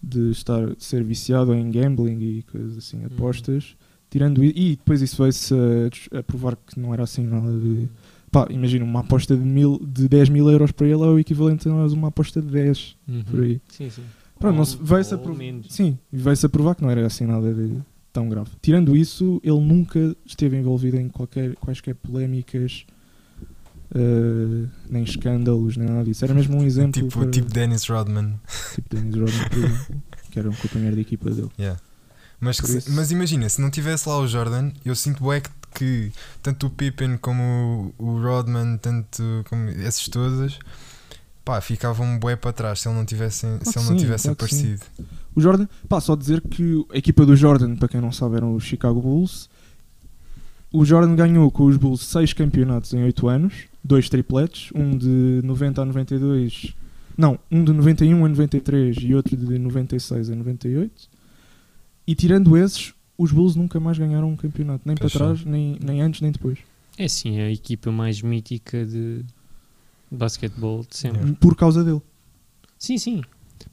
de 0.00 0.30
estar 0.30 0.74
de 0.74 0.84
ser 0.84 1.02
viciado 1.02 1.52
em 1.52 1.68
gambling 1.68 2.20
e 2.20 2.42
coisas 2.44 2.78
assim, 2.78 3.04
apostas. 3.04 3.76
Tirando 4.10 4.42
e 4.44 4.76
depois 4.76 5.00
isso 5.00 5.22
a, 5.22 5.28
des- 5.28 6.08
a 6.12 6.22
provar 6.22 6.56
que 6.56 6.78
não 6.78 6.92
era 6.92 7.04
assim 7.04 7.24
nada 7.24 7.50
de. 7.52 7.88
Pá, 8.30 8.46
imagina, 8.50 8.84
uma 8.84 9.00
aposta 9.00 9.36
de, 9.36 9.42
mil, 9.42 9.80
de 9.84 10.08
10 10.08 10.28
mil 10.28 10.48
euros 10.50 10.70
para 10.72 10.86
ele 10.86 11.02
é 11.02 11.06
o 11.06 11.18
equivalente 11.18 11.68
a 11.68 11.72
uma 11.72 12.08
aposta 12.08 12.40
de 12.42 12.48
10 12.48 12.96
Uhum. 13.08 13.22
por 13.24 13.40
aí. 13.42 13.60
Sim, 13.68 13.88
sim. 13.90 14.02
Pronto, 14.38 14.58
Ou- 14.58 14.64
se- 14.64 14.78
veio-se 14.80 15.14
a. 15.14 15.18
Sim, 15.68 15.98
veio-se 16.12 16.46
a 16.46 16.48
provar 16.48 16.74
que 16.74 16.82
não 16.82 16.90
era 16.90 17.04
assim 17.06 17.24
nada 17.26 17.52
de 17.52 17.76
tão 18.12 18.28
grave. 18.28 18.50
Tirando 18.62 18.96
isso, 18.96 19.40
ele 19.44 19.60
nunca 19.60 20.16
esteve 20.26 20.56
envolvido 20.56 20.96
em 20.96 21.08
qualquer, 21.08 21.54
quaisquer 21.56 21.94
polémicas, 21.94 22.84
eh, 23.94 24.66
nem 24.88 25.02
escândalos, 25.02 25.76
nem 25.76 25.88
nada 25.88 26.04
disso. 26.04 26.24
Era 26.24 26.34
mesmo 26.34 26.56
um 26.56 26.64
exemplo. 26.64 27.02
Tipo, 27.02 27.18
para- 27.20 27.30
tipo 27.30 27.52
Dennis 27.52 27.86
Rodman. 27.88 28.34
tipo 28.74 28.94
Dennis 28.96 29.14
Rodman, 29.16 29.48
por 29.48 29.58
exemplo, 29.58 30.02
que 30.30 30.38
era 30.38 30.48
um 30.50 30.54
companheiro 30.54 30.94
de 30.96 31.02
equipa 31.02 31.30
dele. 31.30 31.48
Yeah. 31.58 31.80
Mas, 32.40 32.58
que 32.58 32.90
mas 32.90 33.10
imagina, 33.10 33.48
se 33.48 33.60
não 33.60 33.70
tivesse 33.70 34.08
lá 34.08 34.18
o 34.18 34.26
Jordan, 34.26 34.70
eu 34.84 34.96
sinto 34.96 35.22
bué 35.22 35.40
que, 35.40 35.50
que 35.74 36.12
tanto 36.42 36.68
o 36.68 36.70
Pippen 36.70 37.18
como 37.18 37.92
o, 37.98 38.04
o 38.04 38.22
Rodman, 38.22 38.78
tanto 38.78 39.22
como 39.48 39.68
esses 39.68 40.08
todos, 40.08 40.58
pá, 41.44 41.60
ficavam 41.60 42.18
bué 42.18 42.36
para 42.36 42.52
trás 42.52 42.80
se 42.80 42.88
ele 42.88 42.96
não 42.96 43.04
tivesse, 43.04 43.40
se 43.40 43.78
ele 43.78 43.86
não 43.86 43.92
sim, 43.92 43.96
tivesse 43.96 44.24
claro 44.24 44.32
aparecido. 44.32 44.80
O 45.34 45.40
Jordan, 45.40 45.68
pá, 45.86 46.00
só 46.00 46.16
dizer 46.16 46.40
que 46.40 46.84
a 46.92 46.96
equipa 46.96 47.26
do 47.26 47.36
Jordan, 47.36 47.76
para 47.76 47.88
quem 47.88 48.00
não 48.00 48.10
sabe, 48.10 48.36
eram 48.36 48.54
os 48.54 48.64
Chicago 48.64 49.00
Bulls. 49.02 49.50
O 50.72 50.84
Jordan 50.84 51.14
ganhou 51.14 51.50
com 51.50 51.64
os 51.64 51.76
Bulls 51.76 52.06
6 52.06 52.32
campeonatos 52.32 52.94
em 52.94 53.02
8 53.02 53.28
anos, 53.28 53.54
dois 53.84 54.08
tripletes, 54.08 54.70
um 54.74 54.96
de 54.96 55.40
90 55.44 55.82
a 55.82 55.84
92, 55.84 56.74
não, 57.18 57.38
um 57.50 57.62
de 57.62 57.72
91 57.72 58.24
a 58.24 58.28
93 58.28 58.96
e 59.00 59.14
outro 59.14 59.36
de 59.36 59.58
96 59.58 60.30
a 60.30 60.34
98. 60.34 61.09
E 62.10 62.14
tirando 62.16 62.56
esses, 62.56 62.92
os 63.16 63.30
Bulls 63.30 63.54
nunca 63.54 63.78
mais 63.78 63.96
ganharam 63.96 64.28
um 64.30 64.36
campeonato, 64.36 64.82
nem 64.84 64.96
Pois 64.96 65.12
para 65.12 65.26
trás, 65.26 65.44
nem, 65.44 65.78
nem 65.80 66.00
antes, 66.02 66.20
nem 66.20 66.32
depois. 66.32 66.58
É 66.98 67.06
sim, 67.06 67.38
é 67.38 67.44
a 67.44 67.50
equipa 67.52 67.92
mais 67.92 68.20
mítica 68.20 68.84
de 68.84 69.24
basquetebol 70.10 70.84
de 70.88 70.96
sempre. 70.96 71.20
Yeah. 71.20 71.36
Por 71.40 71.54
causa 71.56 71.84
dele. 71.84 72.02
Sim, 72.78 72.98
sim. 72.98 73.22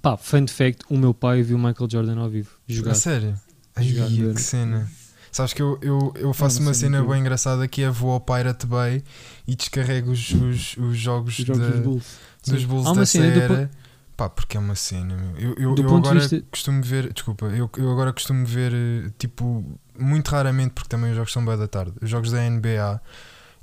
Pá, 0.02 0.16
fun 0.18 0.46
fact: 0.48 0.84
o 0.90 0.98
meu 0.98 1.14
pai 1.14 1.42
viu 1.42 1.58
Michael 1.58 1.90
Jordan 1.90 2.20
ao 2.20 2.30
vivo 2.30 2.52
jogar. 2.68 2.92
A 2.92 2.96
sério? 2.96 3.40
Ai, 3.76 3.86
Jogar, 3.86 4.08
que 4.08 4.22
ver. 4.22 4.38
cena. 4.40 4.88
Sabes 5.32 5.54
que 5.54 5.62
eu, 5.62 5.78
eu, 5.82 6.14
eu 6.16 6.34
faço 6.34 6.60
uma 6.60 6.68
uma 6.70 6.74
cena 6.74 7.04
bem 7.04 7.20
engraçada 7.22 7.68
que 7.68 7.82
é 7.84 7.90
vou 7.90 8.12
ao 8.12 8.20
Pirate 8.20 8.66
Bay 8.66 9.04
e 9.48 9.56
descarrego 9.56 10.12
os, 10.12 10.32
os, 10.32 10.78
os 10.78 10.98
jogos, 10.98 11.38
Os 11.40 11.46
jogos 11.46 11.62
da- 11.62 11.70
dos 11.70 11.82
Bulls. 11.82 12.06
dos. 12.48 12.66
Bulls 12.66 12.86
Há 12.86 12.92
uma 12.92 13.00
dessa 13.02 13.12
cena 13.12 13.32
do 13.34 13.40
era. 13.42 13.72
Pá, 14.18 14.27
porque 14.27 14.57
é 14.57 14.60
uma 14.60 14.73
cena, 14.76 15.15
meu. 15.15 15.38
Eu, 15.38 15.56
eu, 15.60 15.76
eu 15.77 15.95
agora 15.95 16.19
vista- 16.19 16.41
costumo 16.49 16.81
ver, 16.81 17.14
desculpa, 17.14 17.45
eu, 17.45 17.69
eu 17.77 17.91
agora 17.91 18.11
costumo 18.11 18.44
ver, 18.48 18.73
tipo, 19.19 19.80
muito 19.98 20.30
raramente, 20.30 20.72
porque 20.73 20.89
também 20.89 21.11
os 21.11 21.15
jogos 21.15 21.31
são 21.31 21.45
bem 21.45 21.56
da 21.56 21.68
tarde, 21.68 21.94
os 22.02 22.10
jogos 22.10 22.31
da 22.31 22.41
NBA, 22.49 22.99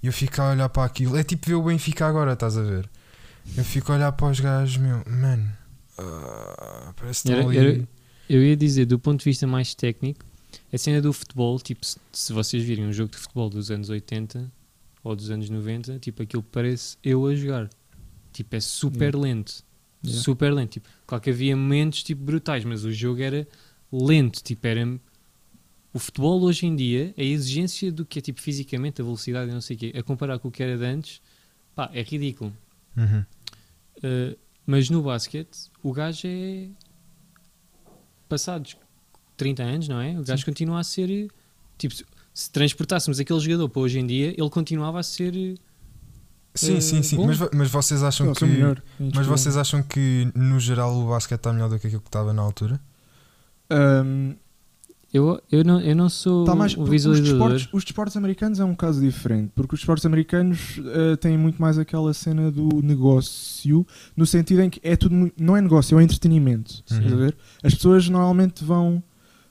e 0.00 0.06
eu 0.06 0.12
fico 0.12 0.40
a 0.40 0.50
olhar 0.52 0.68
para 0.68 0.84
aquilo. 0.84 1.16
É 1.16 1.24
tipo 1.24 1.44
ver 1.48 1.54
o 1.56 1.62
Benfica 1.64 2.06
agora, 2.06 2.34
estás 2.34 2.56
a 2.56 2.62
ver? 2.62 2.88
Eu 3.56 3.64
fico 3.64 3.90
a 3.90 3.96
olhar 3.96 4.12
para 4.12 4.30
os 4.30 4.38
gajos, 4.38 4.76
meu, 4.76 5.02
mano, 5.10 5.50
ah, 5.98 6.92
parece 6.96 7.24
que 7.24 7.32
Era- 7.32 7.42
ali. 7.44 7.58
era- 7.58 7.88
Eu 8.28 8.42
ia 8.42 8.56
dizer, 8.56 8.86
do 8.86 8.98
ponto 8.98 9.18
de 9.18 9.24
vista 9.24 9.46
mais 9.48 9.74
técnico, 9.74 10.24
a 10.72 10.78
cena 10.78 11.02
do 11.02 11.12
futebol, 11.12 11.58
tipo, 11.58 11.84
se, 11.84 11.98
se 12.12 12.32
vocês 12.32 12.62
virem 12.62 12.86
um 12.86 12.92
jogo 12.92 13.10
de 13.10 13.18
futebol 13.18 13.50
dos 13.50 13.70
anos 13.72 13.90
80 13.90 14.50
ou 15.02 15.14
dos 15.16 15.30
anos 15.30 15.50
90, 15.50 15.98
tipo, 15.98 16.22
aquilo 16.22 16.42
parece 16.44 16.96
eu 17.02 17.26
a 17.26 17.34
jogar. 17.34 17.68
Tipo, 18.32 18.54
é 18.56 18.60
super 18.60 19.14
Yeah. 19.14 19.18
lento. 19.18 19.62
Yeah. 20.04 20.22
Super 20.22 20.52
lento. 20.52 20.72
Tipo, 20.72 20.88
claro 21.06 21.22
que 21.22 21.30
havia 21.30 21.56
momentos 21.56 22.02
tipo, 22.02 22.22
brutais, 22.22 22.64
mas 22.64 22.84
o 22.84 22.92
jogo 22.92 23.22
era 23.22 23.46
lento. 23.90 24.42
Tipo, 24.42 24.66
era 24.66 25.00
o 25.92 25.98
futebol 25.98 26.42
hoje 26.42 26.66
em 26.66 26.74
dia, 26.74 27.14
a 27.16 27.22
exigência 27.22 27.92
do 27.92 28.04
que 28.04 28.18
é 28.18 28.22
tipo 28.22 28.40
fisicamente, 28.40 29.00
a 29.00 29.04
velocidade 29.04 29.50
e 29.50 29.54
não 29.54 29.60
sei 29.60 29.76
o 29.76 29.78
quê, 29.78 29.92
a 29.96 30.02
comparar 30.02 30.40
com 30.40 30.48
o 30.48 30.50
que 30.50 30.62
era 30.62 30.76
de 30.76 30.84
antes, 30.84 31.22
pá, 31.74 31.88
é 31.94 32.02
ridículo. 32.02 32.52
Uhum. 32.96 33.24
Uh, 33.98 34.36
mas 34.66 34.90
no 34.90 35.02
basquete, 35.02 35.70
o 35.82 35.92
gajo 35.92 36.26
é. 36.26 36.68
Passados 38.28 38.76
30 39.36 39.62
anos, 39.62 39.88
não 39.88 40.00
é? 40.00 40.18
O 40.18 40.24
gajo 40.24 40.44
continua 40.44 40.80
a 40.80 40.84
ser. 40.84 41.30
Tipo, 41.78 41.94
se 42.32 42.50
transportássemos 42.50 43.20
aquele 43.20 43.38
jogador 43.38 43.68
para 43.68 43.82
hoje 43.82 43.98
em 43.98 44.06
dia, 44.06 44.34
ele 44.36 44.50
continuava 44.50 44.98
a 44.98 45.02
ser. 45.02 45.32
Sim, 46.54 46.80
sim, 46.80 47.02
sim. 47.02 47.16
bom. 47.16 47.26
Mas, 47.26 47.38
mas 47.52 47.70
vocês 47.70 48.02
acham 48.02 48.26
Não, 48.28 48.32
que. 48.34 48.44
melhor, 48.44 48.80
Mas 49.14 49.26
vocês 49.26 49.56
acham 49.56 49.82
que 49.82 50.30
no 50.34 50.60
geral 50.60 50.94
o 50.96 51.08
basquete 51.08 51.38
está 51.40 51.52
melhor 51.52 51.68
do 51.68 51.78
que 51.78 51.86
aquilo 51.88 52.02
que 52.02 52.08
estava 52.08 52.32
na 52.32 52.42
altura? 52.42 52.80
Ahm, 53.70 54.34
Eu, 55.12 55.40
eu, 55.50 55.62
não, 55.64 55.80
eu 55.80 55.94
não 55.94 56.08
sou 56.08 56.44
Tá 56.44 56.54
mais, 56.56 56.72
o 56.72 56.76
porque 56.76 56.86
os, 56.88 56.90
visualizador. 56.90 57.50
desportos, 57.50 57.68
os 57.72 57.84
desportos 57.84 58.16
americanos 58.16 58.58
é 58.58 58.64
um 58.64 58.74
caso 58.74 59.00
diferente, 59.00 59.52
porque 59.54 59.74
os 59.74 59.80
desportos 59.80 60.04
americanos 60.04 60.80
eh, 60.84 61.14
têm 61.16 61.38
muito 61.38 61.60
mais 61.62 61.78
aquela 61.78 62.12
cena 62.12 62.50
do 62.50 62.80
negócio, 62.82 63.86
no 64.16 64.26
sentido 64.26 64.62
em 64.62 64.68
que 64.70 64.80
é 64.82 64.96
tudo 64.96 65.32
não 65.38 65.56
é 65.56 65.60
negócio, 65.60 65.94
é 65.94 65.98
um 65.98 66.00
entretenimento. 66.00 66.82
Estás 66.84 67.12
a 67.12 67.16
ver? 67.16 67.36
As 67.62 67.74
pessoas 67.74 68.08
normalmente 68.08 68.64
vão, 68.64 69.00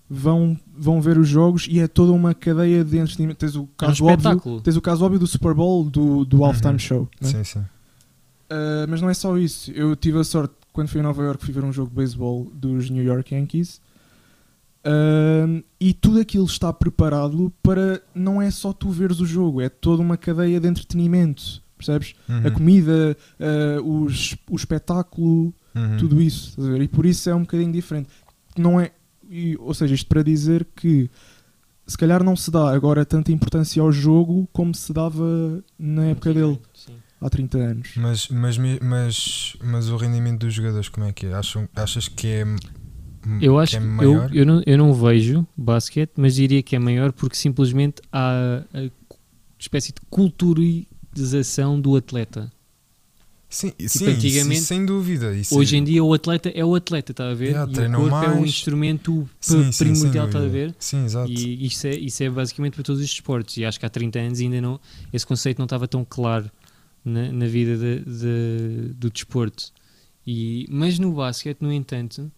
vão, 0.10 0.58
vão 0.78 1.02
ver 1.02 1.18
os 1.18 1.28
jogos 1.28 1.68
e 1.70 1.80
é 1.80 1.88
toda 1.88 2.12
uma 2.12 2.34
cadeia 2.34 2.84
de 2.84 2.98
entretenimento. 2.98 3.40
Tens 3.40 3.56
o 3.56 3.60
É 3.60 3.62
um 3.62 3.68
caso, 3.78 4.06
óbvio, 4.06 4.62
tens 4.62 4.76
o 4.78 4.82
caso 4.82 5.04
óbvio 5.06 5.20
do 5.20 5.28
Super 5.28 5.54
Bowl, 5.54 5.84
do, 5.90 6.24
do 6.26 6.44
halftime 6.44 6.74
Uhum. 6.74 6.80
show. 6.80 7.10
né? 7.22 7.30
Sim, 7.30 7.44
sim. 7.44 7.60
Uh, 7.60 8.86
mas 8.90 9.02
não 9.02 9.10
é 9.10 9.14
só 9.14 9.38
isso. 9.38 9.72
Eu 9.72 9.96
tive 9.96 10.20
a 10.20 10.24
sorte, 10.24 10.54
quando 10.72 10.88
fui 10.90 11.00
a 11.00 11.04
Nova 11.04 11.24
York, 11.24 11.44
fui 11.44 11.54
ver 11.54 11.64
um 11.64 11.74
jogo 11.74 11.90
de 11.90 11.96
beisebol 11.96 12.52
dos 12.54 12.90
New 12.90 13.04
York 13.04 13.34
Yankees. 13.34 13.82
Um, 14.86 15.64
e 15.80 15.94
tudo 15.94 16.20
aquilo 16.20 16.46
está 16.46 16.72
preparado 16.74 17.52
para 17.64 18.02
não 18.14 18.42
é 18.42 18.52
só 18.52 18.74
tu 18.74 18.90
veres 18.90 19.22
o 19.22 19.26
jogo, 19.26 19.62
é 19.62 19.70
toda 19.70 20.02
uma 20.02 20.18
cadeia 20.18 20.60
de 20.60 20.68
entretenimento. 20.68 21.62
Percebes? 21.78 22.16
A 22.30 22.48
Uhum. 22.48 22.54
comida, 22.54 23.18
uh, 23.80 24.04
os- 24.04 24.36
o 24.50 24.56
espetáculo, 24.56 25.54
Uhum. 25.76 25.98
tudo 25.98 26.22
isso. 26.22 26.50
estás 26.50 26.68
a 26.68 26.72
ver? 26.72 26.82
E 26.82 26.88
por 26.88 27.06
isso 27.06 27.30
é 27.30 27.36
um 27.36 27.42
bocadinho 27.42 27.72
diferente. 27.72 28.10
Não 28.58 28.80
é, 28.80 28.92
e- 29.34 29.58
ou 29.60 29.74
seja, 29.74 29.94
isto 29.96 30.08
para 30.08 30.24
dizer 30.24 30.66
que 30.76 31.10
se 31.86 31.98
calhar 31.98 32.24
não 32.24 32.36
se 32.36 32.50
dá 32.52 32.74
agora 32.74 33.06
tanta 33.06 33.32
importância 33.32 33.82
ao 33.82 33.92
jogo 33.92 34.48
como 34.54 34.74
se 34.74 34.94
dava 34.94 35.64
na 35.78 36.06
época 36.06 36.34
dele, 36.34 36.60
Sim. 36.74 36.94
há 37.20 37.30
30 37.30 37.58
anos. 37.58 37.90
Mas, 37.98 38.28
mas, 38.30 38.58
mas, 38.82 39.58
mas 39.62 39.90
o 39.90 39.98
rendimento 39.98 40.46
dos 40.46 40.54
jogadores, 40.54 40.88
como 40.88 41.06
é 41.08 41.12
que 41.12 41.26
é? 41.26 41.34
Acham, 41.34 41.68
achas 41.76 42.08
que 42.08 42.28
é, 42.28 42.46
Eu 43.42 43.56
que 43.56 43.60
acho 43.62 43.76
é 43.78 43.80
que 43.80 43.86
eu, 43.86 43.90
maior? 43.92 44.36
eu, 44.36 44.46
não, 44.46 44.62
eu 44.66 44.78
não 44.78 44.94
vejo 44.94 45.46
basquete, 45.58 46.12
mas 46.16 46.36
diria 46.36 46.64
que 46.64 46.76
é 46.76 46.80
maior 46.80 47.12
porque 47.12 47.36
simplesmente 47.36 48.02
há 48.12 48.64
a 48.74 48.90
espécie 49.60 49.92
de 49.94 50.00
culturização 50.10 51.80
do 51.80 51.96
atleta. 51.96 52.52
Sim, 53.54 53.72
sim 53.78 53.88
tipo, 54.00 54.10
antigamente- 54.12 54.58
isso 54.60 54.66
sem 54.68 54.84
dúvida. 54.86 55.36
Isso 55.36 55.56
Hoje 55.58 55.76
é- 55.76 55.80
em 55.80 55.84
dia 55.84 56.04
o 56.04 56.12
atleta 56.14 56.50
é 56.50 56.66
o 56.66 56.74
atleta, 56.74 57.12
está 57.12 57.30
a 57.30 57.34
ver? 57.36 57.50
Yeah, 57.52 57.72
e 57.72 57.86
o 57.88 57.92
corpo 57.92 58.16
é 58.16 58.30
um 58.30 58.36
mais. 58.40 58.50
instrumento 58.50 59.30
Sim, 59.40 59.72
sim, 59.72 59.84
primordial, 59.86 60.26
está 60.26 60.40
a 60.40 60.48
ver? 60.48 60.74
Sim, 60.80 61.06
exato. 61.06 61.32
E 61.32 61.66
isso 61.68 61.86
é, 61.86 61.94
isso 61.96 62.24
é 62.24 62.30
basicamente 62.32 62.74
para 62.74 62.84
todos 62.84 63.00
os 63.02 63.08
esportes. 63.08 63.58
E 63.58 63.64
acho 63.66 63.80
que 63.80 63.86
há 63.86 63.90
30 63.90 64.18
anos 64.20 64.40
ainda 64.40 64.60
não, 64.60 64.80
esse 65.14 65.26
conceito 65.28 65.60
não 65.60 65.66
estava 65.66 65.88
tão 65.88 66.04
claro 66.04 66.50
na, 67.06 67.32
na 67.32 67.46
vida 67.46 67.78
de- 67.78 68.00
de- 68.00 68.94
do 68.96 69.12
desporto. 69.12 69.72
E, 70.26 70.66
mas 70.72 70.98
no 70.98 71.12
basquete, 71.14 71.62
no 71.62 71.72
entanto, 71.72 72.32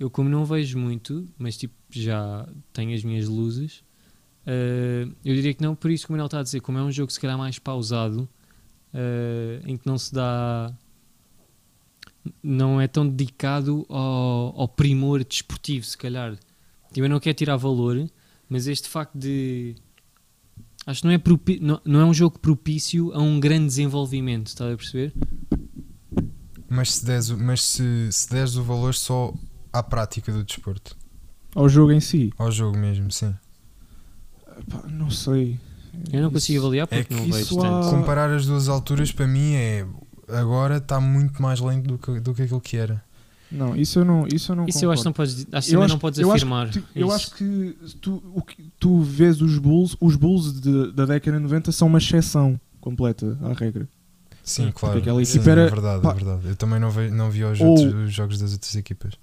eu 0.00 0.10
como 0.10 0.28
não 0.28 0.44
vejo 0.44 0.76
muito, 0.78 1.26
mas 1.38 1.56
tipo 1.56 1.74
já 1.90 2.46
tenho 2.72 2.92
as 2.94 3.04
minhas 3.04 3.28
luzes, 3.28 3.84
eh, 4.46 5.06
eu 5.24 5.34
diria 5.34 5.54
que 5.54 5.62
não, 5.62 5.74
por 5.74 5.90
isso 5.90 6.06
como 6.06 6.18
ele 6.18 6.26
está 6.26 6.40
a 6.40 6.42
dizer, 6.42 6.60
como 6.60 6.78
é 6.78 6.82
um 6.82 6.90
jogo 6.90 7.12
se 7.12 7.20
calhar 7.20 7.36
mais 7.38 7.58
pausado, 7.58 8.28
eh, 8.96 9.60
em 9.66 9.76
que 9.76 9.86
não 9.86 9.98
se 9.98 10.12
dá 10.14 10.72
não 12.42 12.80
é 12.80 12.88
tão 12.88 13.06
dedicado 13.08 13.86
ao, 13.88 14.60
ao 14.62 14.68
primor 14.68 15.22
desportivo, 15.22 15.84
se 15.86 15.96
calhar. 15.96 16.34
Tipo, 16.92 17.04
Eu 17.06 17.08
não 17.10 17.20
quero 17.20 17.36
tirar 17.36 17.56
valor, 17.56 18.08
mas 18.48 18.66
este 18.66 18.88
facto 18.88 19.16
de. 19.16 19.76
Acho 20.86 21.00
que 21.02 21.06
não 21.06 21.14
é, 21.14 21.18
propi- 21.18 21.58
não, 21.60 21.80
não 21.84 22.00
é 22.00 22.04
um 22.04 22.14
jogo 22.14 22.38
propício 22.38 23.12
a 23.12 23.20
um 23.20 23.38
grande 23.40 23.66
desenvolvimento, 23.66 24.46
estás 24.48 24.72
a 24.72 24.76
perceber? 24.76 25.12
Mas, 26.68 26.94
se 26.94 27.04
des, 27.06 27.30
o- 27.30 27.36
mas 27.38 27.62
se, 27.62 28.08
se 28.12 28.28
des 28.30 28.56
o 28.56 28.62
valor 28.62 28.94
só 28.94 29.32
à 29.72 29.82
prática 29.82 30.32
do 30.32 30.42
desporto, 30.44 30.96
Ao 31.54 31.68
jogo 31.68 31.92
em 31.92 32.00
si, 32.00 32.32
ao 32.38 32.50
jogo 32.52 32.76
mesmo, 32.78 33.10
sim. 33.10 33.34
Pá, 34.70 34.82
não 34.88 35.10
sei. 35.10 35.58
Eu 36.12 36.22
não 36.22 36.30
consigo 36.30 36.60
avaliar 36.60 36.86
porque 36.86 37.00
é 37.00 37.04
que 37.04 37.14
não 37.14 37.24
isso 37.26 37.56
vejo 37.56 37.60
há- 37.60 37.80
tanto. 37.82 37.90
Comparar 37.96 38.30
as 38.30 38.46
duas 38.46 38.68
alturas 38.68 39.12
para 39.12 39.26
mim 39.26 39.54
é. 39.54 39.86
Agora 40.28 40.78
está 40.78 41.00
muito 41.00 41.40
mais 41.40 41.60
lento 41.60 41.86
do 41.86 41.98
que, 41.98 42.18
do 42.20 42.34
que 42.34 42.42
aquilo 42.42 42.60
que 42.60 42.76
era. 42.76 43.02
Não, 43.52 43.76
isso 43.76 44.00
eu 44.00 44.04
não, 44.04 44.26
isso 44.26 44.50
eu 44.50 44.56
não 44.56 44.66
Isso 44.66 44.84
eu 44.84 44.90
acho 44.90 45.02
que 45.02 45.06
não 45.06 45.12
podes, 45.12 45.46
acho 45.52 45.72
Eu 45.72 45.80
acho- 45.82 45.92
não 45.94 45.98
podes 46.00 46.18
eu 46.18 46.28
acho 46.32 46.36
afirmar. 46.44 46.68
Tu- 46.70 46.82
eu 46.96 47.12
acho 47.12 47.30
que 47.36 47.76
tu, 48.00 48.20
o 48.34 48.42
que 48.42 48.56
tu 48.80 49.00
vês 49.02 49.40
os 49.40 49.56
Bulls, 49.58 49.96
os 50.00 50.16
Bulls 50.16 50.60
de- 50.60 50.90
da 50.92 51.06
década 51.06 51.36
de 51.36 51.42
90 51.44 51.70
são 51.70 51.86
uma 51.86 51.98
exceção 51.98 52.58
completa 52.80 53.38
à 53.42 53.52
regra. 53.52 53.88
Sim, 54.42 54.72
claro. 54.74 54.98
aquela 54.98 55.24
Sim, 55.24 55.36
equipa 55.38 55.50
era- 55.52 55.60
é 55.62 55.70
verdade, 55.70 56.02
pá, 56.02 56.10
é 56.10 56.14
verdade. 56.14 56.48
Eu 56.48 56.56
também 56.56 56.80
não, 56.80 56.90
vi, 56.90 57.08
não 57.10 57.30
vi 57.30 57.44
os, 57.44 57.60
Ou- 57.60 57.68
outros- 57.68 57.94
os 57.94 58.12
jogos 58.12 58.38
das 58.40 58.52
outras 58.52 58.74
equipas. 58.74 59.14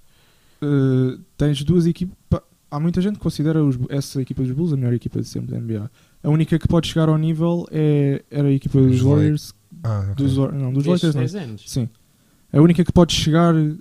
Uh, 0.62 1.20
tens 1.38 1.62
duas 1.64 1.86
equipas. 1.86 2.40
Há 2.72 2.80
muita 2.80 3.02
gente 3.02 3.16
que 3.16 3.20
considera 3.22 3.64
os- 3.64 3.78
essa 3.90 4.22
equipa 4.22 4.42
dos 4.42 4.52
Bulls 4.54 4.72
a 4.74 4.78
melhor 4.78 4.94
equipa 4.94 5.20
de 5.22 5.28
sempre 5.28 5.52
da 5.52 5.58
NBA. 5.58 5.92
A 6.24 6.30
única 6.30 6.58
que 6.58 6.68
pode 6.68 6.88
chegar 6.88 7.10
ao 7.10 7.18
nível 7.18 7.68
é, 7.72 8.24
era 8.32 8.48
a 8.48 8.52
equipa 8.52 8.80
dos 8.82 8.96
Os 8.96 9.02
Warriors. 9.02 9.54
Ah, 9.84 10.08
ok. 10.12 10.26
Dos, 10.26 10.38
não, 10.38 10.72
dos 10.72 10.86
Lakers 10.86 11.14
não. 11.16 11.22
10 11.22 11.36
anos. 11.36 11.64
Sim. 11.68 11.90
A 12.52 12.62
única 12.62 12.84
que 12.86 12.92
pode 12.94 13.14
chegar. 13.14 13.54
uh, 13.54 13.78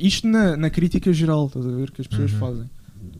isto 0.00 0.26
na, 0.26 0.56
na 0.56 0.70
crítica 0.70 1.12
geral, 1.12 1.46
estás 1.46 1.66
a 1.66 1.70
ver? 1.70 1.90
Que 1.90 2.00
as 2.00 2.06
pessoas 2.06 2.32
Uhum. 2.32 2.38
fazem. 2.38 2.70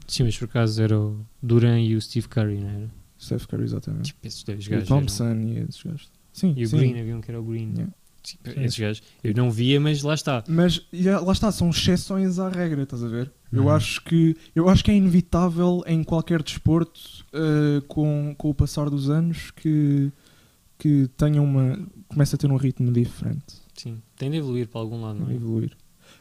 Sim, 0.07 0.23
mas 0.23 0.37
por 0.37 0.45
acaso 0.45 0.81
era 0.81 0.97
o 0.99 1.19
Duran 1.41 1.79
e 1.79 1.95
o 1.95 2.01
Steve 2.01 2.27
Curry, 2.27 2.57
não 2.59 2.69
era? 2.69 2.89
Steph 3.19 3.45
Curry, 3.45 3.63
exatamente. 3.65 4.05
Tipo, 4.07 4.27
esses 4.27 4.43
dois 4.43 4.63
E 4.63 4.67
o 4.67 4.71
gajos. 4.71 4.89
eram- 4.89 4.99
Thompson 4.99 5.33
e 5.41 5.57
esses 5.59 5.83
gajos. 5.83 6.11
Sim, 6.33 6.53
E 6.57 6.63
o 6.63 6.67
sim. 6.67 6.77
Green, 6.77 6.99
havia 6.99 7.15
um 7.15 7.21
que 7.21 7.29
era 7.31 7.39
o 7.39 7.43
Green. 7.43 7.71
Yeah. 7.75 7.93
Tipo, 8.23 8.49
esses 8.61 8.79
gajos. 8.79 9.03
Eu 9.23 9.33
não 9.35 9.51
via, 9.51 9.79
mas 9.79 10.01
lá 10.01 10.13
está. 10.13 10.43
Mas 10.47 10.81
e, 10.91 11.07
ah, 11.09 11.19
lá 11.19 11.31
está, 11.33 11.51
são 11.51 11.69
exceções 11.69 12.39
à 12.39 12.49
regra, 12.49 12.83
estás 12.83 13.03
a 13.03 13.07
ver? 13.07 13.31
Eu 13.53 13.63
Uhum. 13.63 13.69
acho 13.69 14.03
que 14.03 14.35
eu 14.55 14.67
acho 14.67 14.83
que 14.83 14.89
é 14.91 14.95
inevitável 14.95 15.83
em 15.85 16.03
qualquer 16.03 16.41
desporto 16.41 16.99
uh, 17.33 17.81
com, 17.87 18.33
com 18.37 18.49
o 18.49 18.53
passar 18.53 18.89
dos 18.89 19.09
anos 19.09 19.51
que 19.51 20.11
que 20.77 21.07
tenha 21.15 21.41
uma 21.41 21.79
comece 22.07 22.35
a 22.35 22.37
ter 22.37 22.51
um 22.51 22.57
ritmo 22.57 22.91
diferente, 22.91 23.55
Sim, 23.75 24.01
tem 24.17 24.29
de 24.31 24.37
evoluir 24.37 24.67
para 24.67 24.81
algum 24.81 25.01
lado, 25.01 25.19
não 25.19 25.29
é? 25.29 25.33
evoluir. 25.35 25.71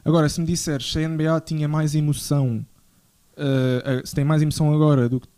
Agora, 0.05 0.29
se 0.29 0.41
me 0.41 0.47
disseres 0.47 0.93
se 0.93 0.99
a 1.05 1.09
NBA 1.09 1.41
tinha 1.41 1.67
mais 1.67 1.95
emoção, 1.95 2.65
uh, 3.37 4.01
uh, 4.03 4.07
se 4.07 4.15
tem 4.15 4.25
mais 4.25 4.41
emoção 4.43 4.73
agora 4.73 5.09
do 5.09 5.19
que 5.21 5.29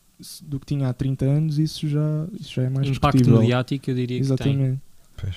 do 0.43 0.61
que 0.61 0.67
tinha 0.67 0.89
há 0.89 0.93
30 0.93 1.25
anos, 1.25 1.59
isso 1.59 1.89
já 1.89 2.27
isso 2.39 2.55
já 2.55 2.63
é 2.63 2.69
mais 2.69 2.87
Impacto 2.89 3.17
discutível. 3.17 3.41
mediático, 3.41 3.91
eu 3.91 3.95
diria 3.95 4.21
que 4.21 4.27
tem. 4.27 4.53
Exatamente. 4.55 4.81
Pois. 5.17 5.37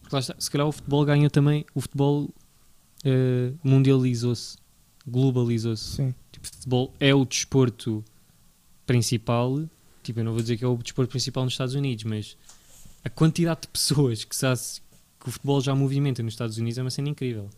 Porque 0.00 0.14
lá 0.16 0.20
está, 0.20 0.34
se 0.38 0.50
calhar 0.50 0.66
o 0.66 0.72
futebol 0.72 1.04
ganha 1.04 1.30
também, 1.30 1.64
o 1.74 1.80
futebol 1.80 2.28
eh, 3.04 3.52
mundializou-se, 3.62 4.56
globalizou-se. 5.08 5.96
Sim. 5.96 6.14
Tipo, 6.32 6.46
o 6.46 6.50
futebol 6.50 6.94
é 7.00 7.14
o 7.14 7.24
desporto 7.24 8.04
principal. 8.86 9.60
Tipo, 10.02 10.20
eu 10.20 10.24
não 10.24 10.32
vou 10.32 10.40
dizer 10.42 10.56
que 10.56 10.64
é 10.64 10.68
o 10.68 10.76
desporto 10.76 11.10
principal 11.10 11.44
nos 11.44 11.52
Estados 11.54 11.74
Unidos, 11.74 12.04
mas 12.04 12.36
a 13.04 13.10
quantidade 13.10 13.62
de 13.62 13.68
pessoas 13.68 14.24
que, 14.24 14.34
sabe, 14.36 14.60
que 15.20 15.28
o 15.28 15.32
futebol 15.32 15.60
já 15.60 15.74
movimenta 15.74 16.22
nos 16.22 16.32
Estados 16.34 16.56
Unidos 16.58 16.78
é 16.78 16.82
uma 16.82 16.90
cena 16.90 17.08
incrível. 17.08 17.48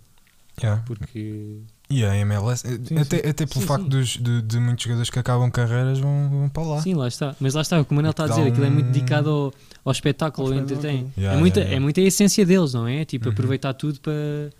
Yeah. 0.60 0.82
Porque 0.84 1.58
E 1.88 2.04
a 2.04 2.14
MLS, 2.16 2.66
eh, 2.66 2.78
Sim, 2.84 2.98
até, 2.98 3.16
até 3.28 3.46
pelo 3.46 3.60
Sim, 3.60 3.66
facto 3.66 3.82
sim. 3.84 3.88
Dos, 3.88 4.08
de, 4.16 4.42
de 4.42 4.58
muitos 4.58 4.82
jogadores 4.84 5.08
que 5.08 5.18
acabam 5.18 5.50
carreiras 5.50 5.98
vão, 6.00 6.28
vão 6.28 6.48
para 6.50 6.62
lá. 6.64 6.82
Sim, 6.82 6.94
lá 6.94 7.08
está. 7.08 7.34
Mas 7.40 7.54
lá 7.54 7.62
está, 7.62 7.82
como 7.84 7.92
o 7.92 8.02
Manel 8.02 8.10
está 8.10 8.24
a 8.24 8.28
dizer, 8.28 8.42
aquilo 8.48 8.66
é 8.66 8.70
muito 8.70 8.88
um- 8.88 8.92
dedicado 8.92 9.30
ao, 9.30 9.54
ao 9.84 9.92
espetáculo, 9.92 10.48
Ao 10.52 10.54
entretém. 10.58 11.10
Yeah, 11.16 11.36
é, 11.36 11.40
muita, 11.40 11.60
yeah, 11.60 11.70
yeah. 11.70 11.76
é 11.76 11.80
muita 11.80 12.00
a 12.00 12.04
essência 12.04 12.44
deles, 12.44 12.74
não 12.74 12.86
é? 12.86 13.04
Tipo, 13.04 13.26
Uhum. 13.26 13.32
aproveitar 13.32 13.72
tudo 13.74 14.00
para, 14.00 14.50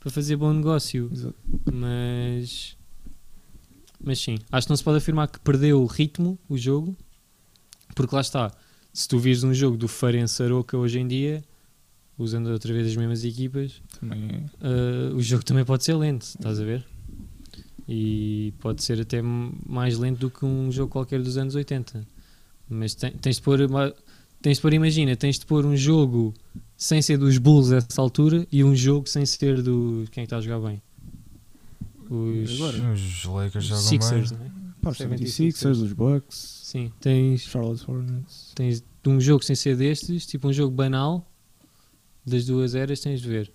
para 0.00 0.10
fazer 0.10 0.36
bom 0.36 0.52
negócio. 0.52 1.10
Exato. 1.12 1.36
Mas. 1.72 2.76
Mas 4.00 4.20
sim, 4.20 4.38
acho 4.52 4.66
que 4.66 4.70
não 4.70 4.76
se 4.76 4.84
pode 4.84 4.98
afirmar 4.98 5.28
que 5.28 5.40
perdeu 5.40 5.82
o 5.82 5.86
ritmo, 5.86 6.38
o 6.48 6.56
jogo, 6.56 6.96
porque 7.96 8.14
lá 8.14 8.20
está. 8.20 8.52
Se 8.92 9.08
tu 9.08 9.18
vires 9.18 9.42
um 9.42 9.52
jogo 9.52 9.76
do 9.76 9.88
Farense 9.88 10.42
Aroca 10.42 10.76
hoje 10.78 11.00
em 11.00 11.06
dia, 11.06 11.42
usando 12.16 12.48
outra 12.48 12.72
vez 12.72 12.86
as 12.86 12.96
mesmas 12.96 13.24
equipas, 13.24 13.82
Também. 13.98 14.46
Uh, 14.60 15.14
o 15.16 15.22
jogo 15.22 15.44
também 15.44 15.64
pode 15.64 15.84
ser 15.84 15.94
lento, 15.94 16.22
estás 16.22 16.60
a 16.60 16.64
ver? 16.64 16.84
E 17.88 18.52
pode 18.60 18.82
ser 18.84 19.00
até 19.00 19.20
mais 19.22 19.98
lento 19.98 20.20
do 20.20 20.30
que 20.30 20.44
um 20.44 20.70
jogo 20.70 20.90
qualquer 20.92 21.20
dos 21.20 21.36
anos 21.36 21.54
80. 21.54 22.06
Mas 22.68 22.94
tens 22.94 23.36
de 23.36 23.42
pôr, 23.42 23.60
tens 24.42 24.58
de 24.58 24.62
pôr, 24.62 24.74
imagina, 24.74 25.16
tens 25.16 25.38
de 25.38 25.46
pôr 25.46 25.64
um 25.64 25.76
jogo 25.76 26.34
sem 26.78 27.02
ser 27.02 27.18
dos 27.18 27.36
Bulls 27.38 27.72
essa 27.72 28.00
altura 28.00 28.46
e 28.52 28.62
um 28.62 28.74
jogo 28.74 29.08
sem 29.08 29.26
ser 29.26 29.60
do. 29.60 30.04
Quem 30.12 30.22
é 30.22 30.24
está 30.24 30.36
a 30.36 30.40
jogar 30.40 30.60
bem? 30.60 30.80
Os 32.08 32.54
Agora? 32.54 32.92
Os 32.92 33.24
Lakers 33.24 33.64
jogam 33.64 33.82
Sixers, 33.82 34.32
bem. 34.32 34.46
é? 34.46 34.50
Pá, 34.80 34.90
os 34.90 34.98
76ers. 34.98 35.52
76ers, 35.52 35.82
os 35.82 35.92
Bucks, 35.92 36.60
Sim, 36.62 36.92
tens, 37.00 37.42
Charlotte 37.42 37.84
Hornets. 37.90 38.52
tens 38.54 38.84
um 39.04 39.20
jogo 39.20 39.44
sem 39.44 39.56
ser 39.56 39.76
destes, 39.76 40.24
tipo 40.24 40.48
um 40.48 40.52
jogo 40.52 40.74
banal 40.74 41.26
das 42.24 42.46
duas 42.46 42.74
eras, 42.74 43.00
tens 43.00 43.20
de 43.20 43.28
ver. 43.28 43.52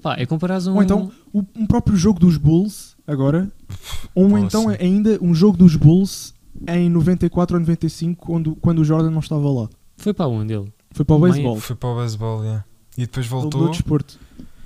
Pá, 0.00 0.14
é 0.16 0.24
comparares 0.24 0.66
um. 0.66 0.76
Ou 0.76 0.82
então, 0.82 1.10
o, 1.32 1.42
um 1.56 1.66
próprio 1.66 1.96
jogo 1.96 2.20
dos 2.20 2.36
Bulls, 2.36 2.96
agora. 3.06 3.50
Ou 4.14 4.28
Pô, 4.28 4.38
então 4.38 4.68
ainda 4.68 5.18
um 5.20 5.34
jogo 5.34 5.56
dos 5.58 5.74
Bulls 5.74 6.32
em 6.68 6.88
94 6.88 7.56
ou 7.56 7.60
95, 7.60 8.26
quando, 8.26 8.54
quando 8.56 8.78
o 8.78 8.84
Jordan 8.84 9.10
não 9.10 9.18
estava 9.18 9.50
lá. 9.50 9.68
Foi 9.96 10.14
para 10.14 10.28
onde 10.28 10.54
ele? 10.54 10.72
Foi 10.94 11.04
para 11.04 11.14
o 11.16 11.18
beisebol. 11.20 11.60
Foi 11.60 11.76
para 11.76 11.88
o 11.90 11.96
baseball, 11.96 12.42
yeah. 12.42 12.64
E 12.96 13.02
depois 13.02 13.26
voltou. 13.26 13.66
de 13.66 13.72
desporto. 13.72 14.18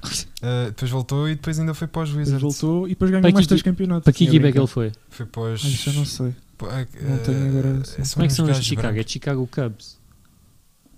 uh, 0.04 0.66
depois 0.66 0.90
voltou 0.92 1.28
e 1.28 1.34
depois 1.34 1.58
ainda 1.58 1.74
foi 1.74 1.88
para 1.88 2.02
os 2.02 2.10
Depois 2.10 2.28
Wizards. 2.28 2.42
voltou 2.60 2.86
e 2.86 2.90
depois 2.90 3.10
ganhou 3.10 3.22
Para 3.22 3.32
mais 3.32 3.44
que 3.46 3.48
três 3.48 3.62
campeonatos. 3.62 4.04
Para 4.04 4.12
que 4.12 4.18
Sim, 4.20 4.24
a 4.26 4.28
equipa 4.28 4.46
é 4.46 4.52
que 4.52 4.58
ele 4.58 4.66
foi? 4.68 4.92
Foi 5.10 5.26
para 5.26 5.40
os. 5.54 5.64
Ah, 5.64 5.68
isso 5.68 5.88
eu 5.90 5.94
não 5.94 6.04
sei. 6.04 6.34
pa- 6.56 6.66
Não 7.02 7.18
tenho 7.18 7.48
agora, 7.48 7.68
uh, 7.80 7.84
sim. 7.84 8.04
são 8.04 8.14
Como 8.14 8.24
é 8.24 8.28
que 8.28 8.34
são 8.34 8.46
os 8.46 8.56
de 8.58 8.64
Chicago? 8.64 8.86
É 8.88 8.90
brancos. 8.92 9.06
de 9.06 9.12
Chicago 9.12 9.46
Cubs. 9.50 9.98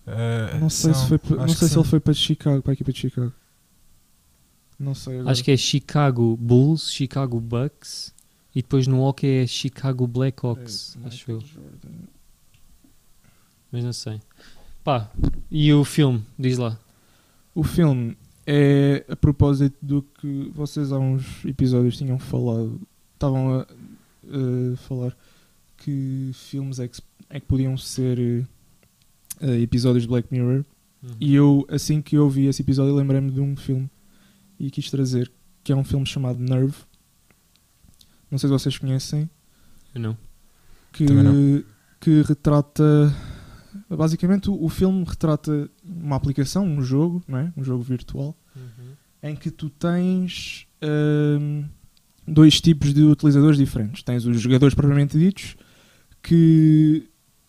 Uh, 0.06 0.58
Não 0.60 0.68
sei, 0.70 0.92
são- 0.92 1.02
se, 1.02 1.08
foi, 1.18 1.36
não 1.38 1.48
sei 1.48 1.68
se 1.68 1.78
ele 1.78 1.84
foi 1.86 2.00
para 2.00 2.12
Chicago, 2.14 2.62
para 2.62 2.72
a 2.72 2.74
equipa 2.74 2.92
de 2.92 2.98
Chicago. 2.98 3.32
Não 4.78 4.94
sei 4.94 5.14
agora. 5.20 5.30
Acho 5.32 5.44
que 5.44 5.50
é 5.52 5.56
Chicago 5.56 6.36
Bulls, 6.36 6.90
Chicago 6.92 7.38
Bucks 7.38 8.12
e 8.54 8.60
depois 8.62 8.86
no 8.88 9.02
hockey 9.02 9.44
é 9.44 9.46
Chicago 9.46 10.06
Blackhawks, 10.06 10.96
É, 11.04 11.06
acho 11.06 11.30
eu. 11.30 11.40
Jordan. 11.40 11.98
Mas 13.70 13.84
não 13.84 13.92
sei. 13.92 14.20
Pá, 14.82 15.10
e 15.50 15.72
o 15.72 15.84
filme? 15.84 16.24
Diz 16.38 16.58
lá. 16.58 16.78
O 17.54 17.62
filme 17.62 18.16
é 18.46 19.04
a 19.08 19.16
propósito 19.16 19.76
do 19.82 20.02
que 20.02 20.50
vocês 20.54 20.92
há 20.92 20.98
uns 20.98 21.44
episódios 21.44 21.96
tinham 21.96 22.18
falado. 22.18 22.80
Estavam 23.14 23.60
a, 23.60 23.62
a 23.62 24.76
falar 24.76 25.16
que 25.76 26.30
filmes 26.34 26.78
é 26.78 26.88
que, 26.88 27.00
é 27.28 27.40
que 27.40 27.46
podiam 27.46 27.76
ser 27.76 28.46
eh, 29.40 29.60
episódios 29.60 30.04
de 30.04 30.08
Black 30.08 30.28
Mirror. 30.30 30.64
E 31.18 31.34
eu, 31.34 31.66
assim 31.68 32.02
que 32.02 32.16
eu 32.16 32.28
vi 32.28 32.46
esse 32.46 32.62
episódio, 32.62 32.94
lembrei-me 32.94 33.30
de 33.30 33.40
um 33.40 33.56
filme 33.56 33.88
e 34.58 34.70
quis 34.70 34.90
trazer, 34.90 35.32
que 35.64 35.72
é 35.72 35.76
um 35.76 35.84
filme 35.84 36.04
chamado 36.04 36.38
Nerve. 36.38 36.76
Não 38.30 38.38
sei 38.38 38.48
se 38.48 38.52
vocês 38.52 38.78
conhecem. 38.78 39.28
Eu 39.94 40.00
não. 40.00 40.18
que, 40.92 41.04
não. 41.04 41.64
que 41.98 42.22
retrata 42.22 43.14
basicamente 43.96 44.48
o, 44.48 44.62
o 44.62 44.68
filme 44.68 45.04
retrata 45.04 45.68
uma 45.84 46.16
aplicação, 46.16 46.64
um 46.64 46.82
jogo, 46.82 47.22
não 47.26 47.38
é? 47.38 47.52
um 47.56 47.64
jogo 47.64 47.82
virtual, 47.82 48.36
em 49.22 49.34
que 49.34 49.50
tu 49.50 49.68
tens 49.68 50.66
hum, 50.82 51.64
dois 52.26 52.60
tipos 52.60 52.94
de 52.94 53.02
utilizadores 53.02 53.58
diferentes. 53.58 54.02
Tens 54.02 54.24
os 54.24 54.40
jogadores 54.40 54.74
propriamente 54.74 55.18
ditos, 55.18 55.56
que, 56.22 57.08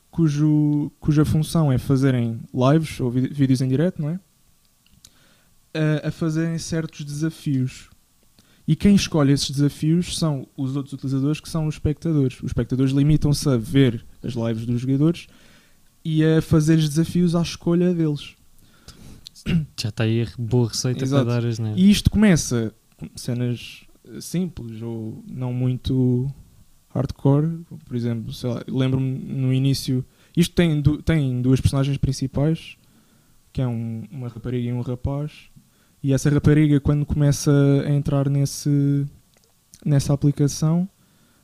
cujo, 0.10 0.92
cuja 1.00 1.24
função 1.24 1.72
é 1.72 1.78
fazerem 1.78 2.40
lives 2.54 3.00
ou 3.00 3.12
vídeos 3.12 3.62
em 3.62 3.68
direto, 3.68 4.02
não 4.02 4.10
é? 4.10 4.20
A, 5.74 6.08
a 6.08 6.12
fazerem 6.12 6.58
certos 6.58 7.06
desafios. 7.06 7.90
E 8.68 8.76
quem 8.76 8.96
escolhe 8.96 9.32
esses 9.32 9.50
desafios 9.50 10.18
são 10.18 10.48
os 10.56 10.76
outros 10.76 10.94
utilizadores, 10.94 11.40
que 11.40 11.50
são 11.50 11.68
os 11.68 11.76
espectadores. 11.76 12.38
Os 12.38 12.48
espectadores 12.48 12.92
limitam-se 12.94 13.48
a 13.50 13.58
ver 13.58 14.06
as 14.24 14.34
lives 14.34 14.66
dos 14.66 14.82
jogadores 14.82 15.28
e 16.04 16.24
a 16.24 16.42
fazer 16.42 16.78
os 16.78 16.90
desafios 16.90 17.36
à 17.36 17.42
escolha 17.42 17.94
deles. 17.94 18.36
Já 19.80 19.90
está 19.90 20.04
aí 20.04 20.22
a 20.22 20.28
boa 20.38 20.68
receita 20.68 21.04
Exato. 21.04 21.26
para 21.26 21.42
dar 21.42 21.48
as. 21.48 21.58
E 21.76 21.90
isto 21.90 22.10
começa 22.12 22.74
com 22.98 23.10
cenas 23.16 23.82
simples 24.20 24.82
ou 24.82 25.24
não 25.28 25.52
muito 25.54 26.32
hardcore. 26.90 27.60
Por 27.86 27.96
exemplo, 27.96 28.32
lembro-me 28.68 29.18
no 29.18 29.54
início. 29.54 30.06
Isto 30.38 30.54
tem, 30.56 30.80
du- 30.82 31.02
tem 31.02 31.42
duas 31.42 31.60
personagens 31.60 31.98
principais, 31.98 32.78
que 33.52 33.62
é 33.62 33.68
um- 33.68 34.06
uma 34.12 34.28
rapariga 34.28 34.70
e 34.70 34.74
um 34.74 34.82
rapaz. 34.82 35.32
E 36.04 36.14
essa 36.14 36.30
rapariga, 36.30 36.80
quando 36.80 37.06
começa 37.06 37.52
a 37.86 37.92
entrar 37.92 38.30
nesse, 38.30 39.06
nessa 39.86 40.14
aplicação, 40.14 40.88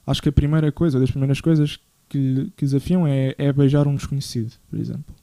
acho 0.05 0.21
que 0.21 0.29
a 0.29 0.31
primeira 0.31 0.71
coisa, 0.71 0.99
das 0.99 1.09
primeiras 1.11 1.41
coisas 1.41 1.79
que, 2.09 2.51
que 2.55 2.65
desafiam 2.65 3.05
é, 3.07 3.35
é 3.38 3.51
beijar 3.51 3.88
um 3.88 3.95
desconhecido, 3.95 4.53
por 4.69 4.79
exemplo. 4.79 5.15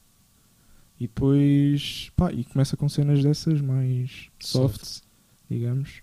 E 0.98 1.06
depois, 1.06 2.11
pá, 2.16 2.32
e 2.32 2.44
começa 2.44 2.77
com 2.77 2.89
cenas 2.89 3.23
dessas 3.23 3.61
mais 3.61 4.28
soft, 4.39 5.01
digamos. 5.51 6.02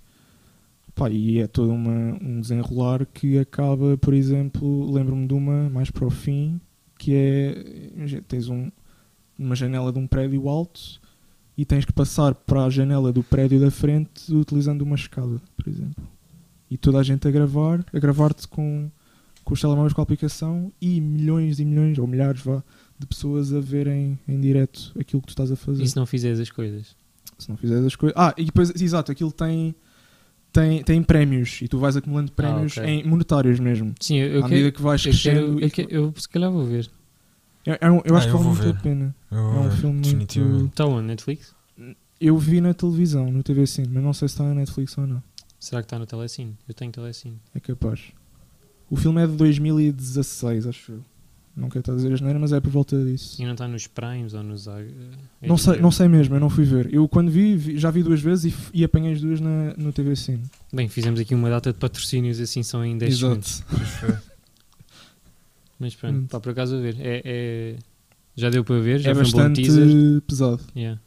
Pá, 0.94 1.10
e 1.10 1.40
é 1.40 1.48
todo 1.48 1.72
uma, 1.72 2.18
um 2.22 2.42
desenrolar 2.42 3.06
que 3.06 3.40
acaba, 3.40 3.98
por 3.98 4.14
exemplo, 4.14 4.92
lembro-me 4.92 5.28
de 5.28 5.34
uma 5.34 5.70
mais 5.70 5.90
para 5.90 6.06
o 6.06 6.10
fim, 6.10 6.60
que 6.98 7.16
é, 7.16 8.22
tens 8.28 8.50
um, 8.50 8.70
uma 9.40 9.56
janela 9.56 9.92
de 9.92 10.00
um 10.00 10.06
prédio 10.06 10.50
alto 10.50 11.02
e 11.58 11.66
tens 11.66 11.86
que 11.86 11.94
passar 11.94 12.36
para 12.36 12.66
a 12.66 12.70
janela 12.70 13.12
do 13.12 13.24
prédio 13.24 13.60
da 13.60 13.72
frente 13.72 14.34
utilizando 14.34 14.82
uma 14.82 14.96
escada, 14.96 15.42
por 15.56 15.68
exemplo. 15.68 16.08
E 16.70 16.78
toda 16.78 17.00
a 17.00 17.04
gente 17.04 17.28
a 17.28 17.32
gravar, 17.32 17.84
a 17.94 18.00
gravar-te 18.00 18.48
com, 18.48 18.90
com 19.52 19.54
os 19.56 19.60
telemóveis 19.60 19.92
com 19.92 20.00
a 20.00 20.04
aplicação 20.04 20.72
e 20.82 21.02
milhões 21.02 21.60
e 21.60 21.66
milhões, 21.66 21.98
ou 22.00 22.08
milhares, 22.08 22.40
vá, 22.42 22.64
de 22.98 23.06
pessoas 23.06 23.54
a 23.54 23.60
verem 23.60 24.18
em 24.26 24.40
direto 24.40 24.94
aquilo 24.98 25.22
que 25.22 25.28
tu 25.28 25.32
estás 25.32 25.52
a 25.52 25.58
fazer 25.58 25.84
E 25.84 25.88
se 25.90 25.96
não 25.98 26.06
fizeres 26.06 26.40
as 26.40 26.50
coisas? 26.50 26.96
se 27.38 27.50
não 27.50 27.58
fizeres 27.58 27.84
as 27.86 27.94
coisas. 27.98 28.16
Ah, 28.18 28.34
e 28.38 28.46
depois, 28.46 28.70
exato, 28.82 29.12
aquilo 29.12 29.30
tem, 29.30 29.76
tem, 30.54 30.82
tem 30.84 31.04
prémios 31.04 31.62
e 31.62 31.68
tu 31.68 31.78
vais 31.80 31.98
acumulando 31.98 32.32
prémios 32.32 32.78
ok. 32.78 32.90
em 32.90 33.04
monetários 33.04 33.60
mesmo. 33.60 33.94
Sim, 34.00 34.20
eu, 34.20 34.28
eu 34.28 34.40
à 34.40 34.42
quero. 34.44 34.54
medida 34.54 34.72
que 34.72 34.82
vais 34.82 35.06
Eu, 35.06 35.12
crescendo. 35.12 35.56
quero, 35.58 35.60
eu, 35.66 35.70
que- 35.70 35.88
eu 35.96 36.14
se 36.16 36.30
calhar 36.30 36.50
vou 36.50 36.64
ver. 36.66 36.90
É- 37.66 37.78
é 37.82 37.92
um- 37.92 38.02
eu 38.06 38.16
Ah, 38.16 38.20
acho 38.20 38.30
eu 38.30 38.38
que 38.38 38.44
vale 38.46 38.56
muito 38.58 38.78
a 38.78 38.82
pena. 38.82 39.16
Eu 39.30 39.38
É 39.38 39.42
um 39.42 39.70
ver, 39.70 39.78
filme 39.82 40.02
muito-. 40.16 40.66
Está 40.68 40.86
onde? 40.86 41.08
Netflix? 41.08 41.54
Eu 42.22 42.38
vi 42.38 42.62
na 42.62 42.74
televisão, 42.74 43.30
no 43.30 43.44
TV 43.44 43.68
Cine, 43.68 43.90
mas 43.92 44.02
não 44.02 44.14
sei 44.14 44.30
se 44.30 44.36
está 44.36 44.46
na 44.46 44.54
Netflix 44.56 44.98
ou 44.98 45.06
não. 45.06 45.22
Será 45.60 45.82
que 45.82 45.88
está 45.88 46.00
no 46.00 46.06
Telecine? 46.06 46.56
Eu 46.70 46.74
tenho 46.74 46.90
Telecine. 46.92 47.38
É 47.54 47.60
capaz. 47.60 48.00
O 48.92 48.96
filme 48.96 49.24
é 49.24 49.26
de 49.28 49.34
2016, 49.34 50.68
acho 50.68 50.92
eu. 50.92 51.00
Não 51.56 51.68
quero 51.68 51.80
estar 51.80 51.94
a 51.94 51.96
dizer 51.96 52.14
as 52.14 52.22
neiras, 52.22 52.40
mas 52.42 52.54
é 52.54 52.60
por 52.62 52.70
volta 52.70 53.04
disso. 53.04 53.42
E 53.42 53.46
não 53.46 53.54
está 53.54 53.68
nos 53.68 53.86
Primes 53.88 54.34
ou 54.34 54.42
nos. 54.44 54.68
Não 55.42 55.58
sei, 55.58 55.80
não 55.82 55.92
sei 55.92 56.08
mesmo, 56.08 56.36
eu 56.36 56.40
não 56.40 56.50
fui 56.50 56.64
ver. 56.64 56.94
Eu 56.94 57.08
quando 57.10 57.30
vi, 57.32 57.56
vi- 57.58 57.78
já 57.78 57.90
vi 57.92 58.04
duas 58.04 58.22
vezes 58.22 58.54
e, 58.74 58.80
e 58.80 58.84
apanhei 58.86 59.14
as 59.14 59.22
duas 59.22 59.42
na, 59.42 59.74
no 59.78 59.92
TV 59.92 60.16
Cine. 60.16 60.44
Bem, 60.72 60.88
fizemos 60.88 61.20
aqui 61.20 61.34
uma 61.36 61.50
data 61.50 61.74
de 61.74 61.78
patrocínios 61.80 62.40
assim, 62.40 62.64
são 62.64 62.86
em 62.86 62.98
10 62.98 63.18
segundos. 63.18 63.64
Exato. 63.72 63.86
Foi. 64.00 64.16
Mas 65.80 65.96
pronto, 65.96 66.14
Pronto. 66.16 66.30
pá, 66.30 66.40
por 66.40 66.52
acaso 66.52 66.76
a 66.76 66.80
ver. 66.80 66.96
É, 67.00 67.22
é- 67.26 67.76
Já 68.36 68.50
deu 68.50 68.64
para 68.64 68.80
ver, 68.80 69.00
já 69.00 69.12
É 69.12 69.16
foi 69.16 69.24
um 69.24 69.32
bom 69.32 69.38
bastante 69.38 69.62
teaser. 69.64 70.22
pesado. 70.22 70.62
Yeah. 70.76 71.00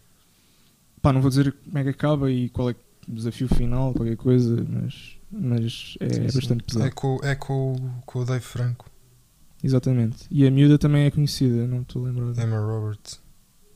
Pá, 1.01 1.13
não 1.13 1.21
vou 1.21 1.31
dizer 1.31 1.55
como 1.65 1.79
é 1.79 1.83
que 1.85 1.89
acaba 1.91 2.31
e 2.31 2.49
qual 2.49 2.71
é 2.71 2.75
o 3.09 3.13
desafio 3.13 3.49
final, 3.49 3.93
qualquer 3.95 4.17
coisa, 4.17 4.65
mas, 4.69 5.17
mas 5.35 5.97
é, 6.01 6.09
Sim, 6.13 6.29
sim. 6.29 6.39
bastante 6.39 6.65
pesado. 6.65 6.87
É 6.87 6.91
com, 6.91 7.19
é 7.23 7.35
com, 7.35 7.73
o- 7.75 8.03
com 8.07 8.19
o 8.21 8.25
Dave 8.25 8.45
Franco, 8.45 8.91
Exatamente. 9.63 10.27
E 10.31 10.47
a 10.47 10.51
miúda 10.51 10.77
também 10.79 11.05
é 11.07 11.11
conhecida, 11.11 11.67
não 11.67 11.81
estou 11.83 12.05
a 12.05 12.11
lembrar. 12.11 12.43
Emma 12.45 12.59
Roberts. 12.61 13.19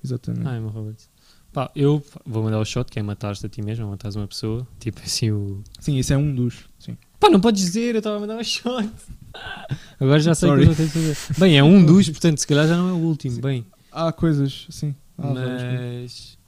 Exatamente. 0.05 0.47
Ah, 0.47 0.57
Emma 0.57 0.71
Roberts. 0.71 1.09
Pá, 1.51 1.71
eu 1.75 2.05
vou 2.27 2.43
mandar 2.43 2.59
o 2.61 2.65
shot, 2.65 2.91
que 2.91 2.99
é 2.99 3.03
matar-te 3.03 3.47
a 3.47 3.49
ti 3.49 3.63
mesmo, 3.63 3.87
ou 3.87 3.91
matares 3.93 4.15
uma 4.15 4.29
pessoa. 4.29 4.69
Tipo 4.79 5.01
assim, 5.03 5.31
o. 5.31 5.63
Sim, 5.81 5.97
isso 5.97 6.13
é 6.13 6.17
um 6.19 6.35
dos. 6.35 6.69
Sim. 6.79 6.97
Pá, 7.19 7.31
não 7.31 7.41
podes 7.41 7.63
dizer, 7.65 7.95
eu 7.95 7.99
estava 7.99 8.19
a 8.19 8.21
mandar 8.21 8.37
um 8.37 8.45
shot. 8.45 8.87
Agora 9.99 10.21
já 10.21 10.35
sei 10.35 10.49
Sorry. 10.49 10.61
que 10.61 10.67
eu 10.67 10.69
não 10.69 10.77
tenho 10.77 10.91
que 10.91 11.15
fazer. 11.15 11.41
Bem, 11.41 11.57
é 11.59 11.65
um 11.65 11.83
dos, 11.87 12.09
portanto, 12.11 12.39
se 12.39 12.47
calhar 12.47 12.69
já 12.69 12.77
não 12.77 12.91
é 12.91 12.93
o 12.93 12.97
último. 12.99 13.41
Bem, 13.41 13.65
Há 13.91 14.13
coisas, 14.13 14.67
sim. 14.69 14.95
Há 15.17 15.33
mas. 15.33 16.39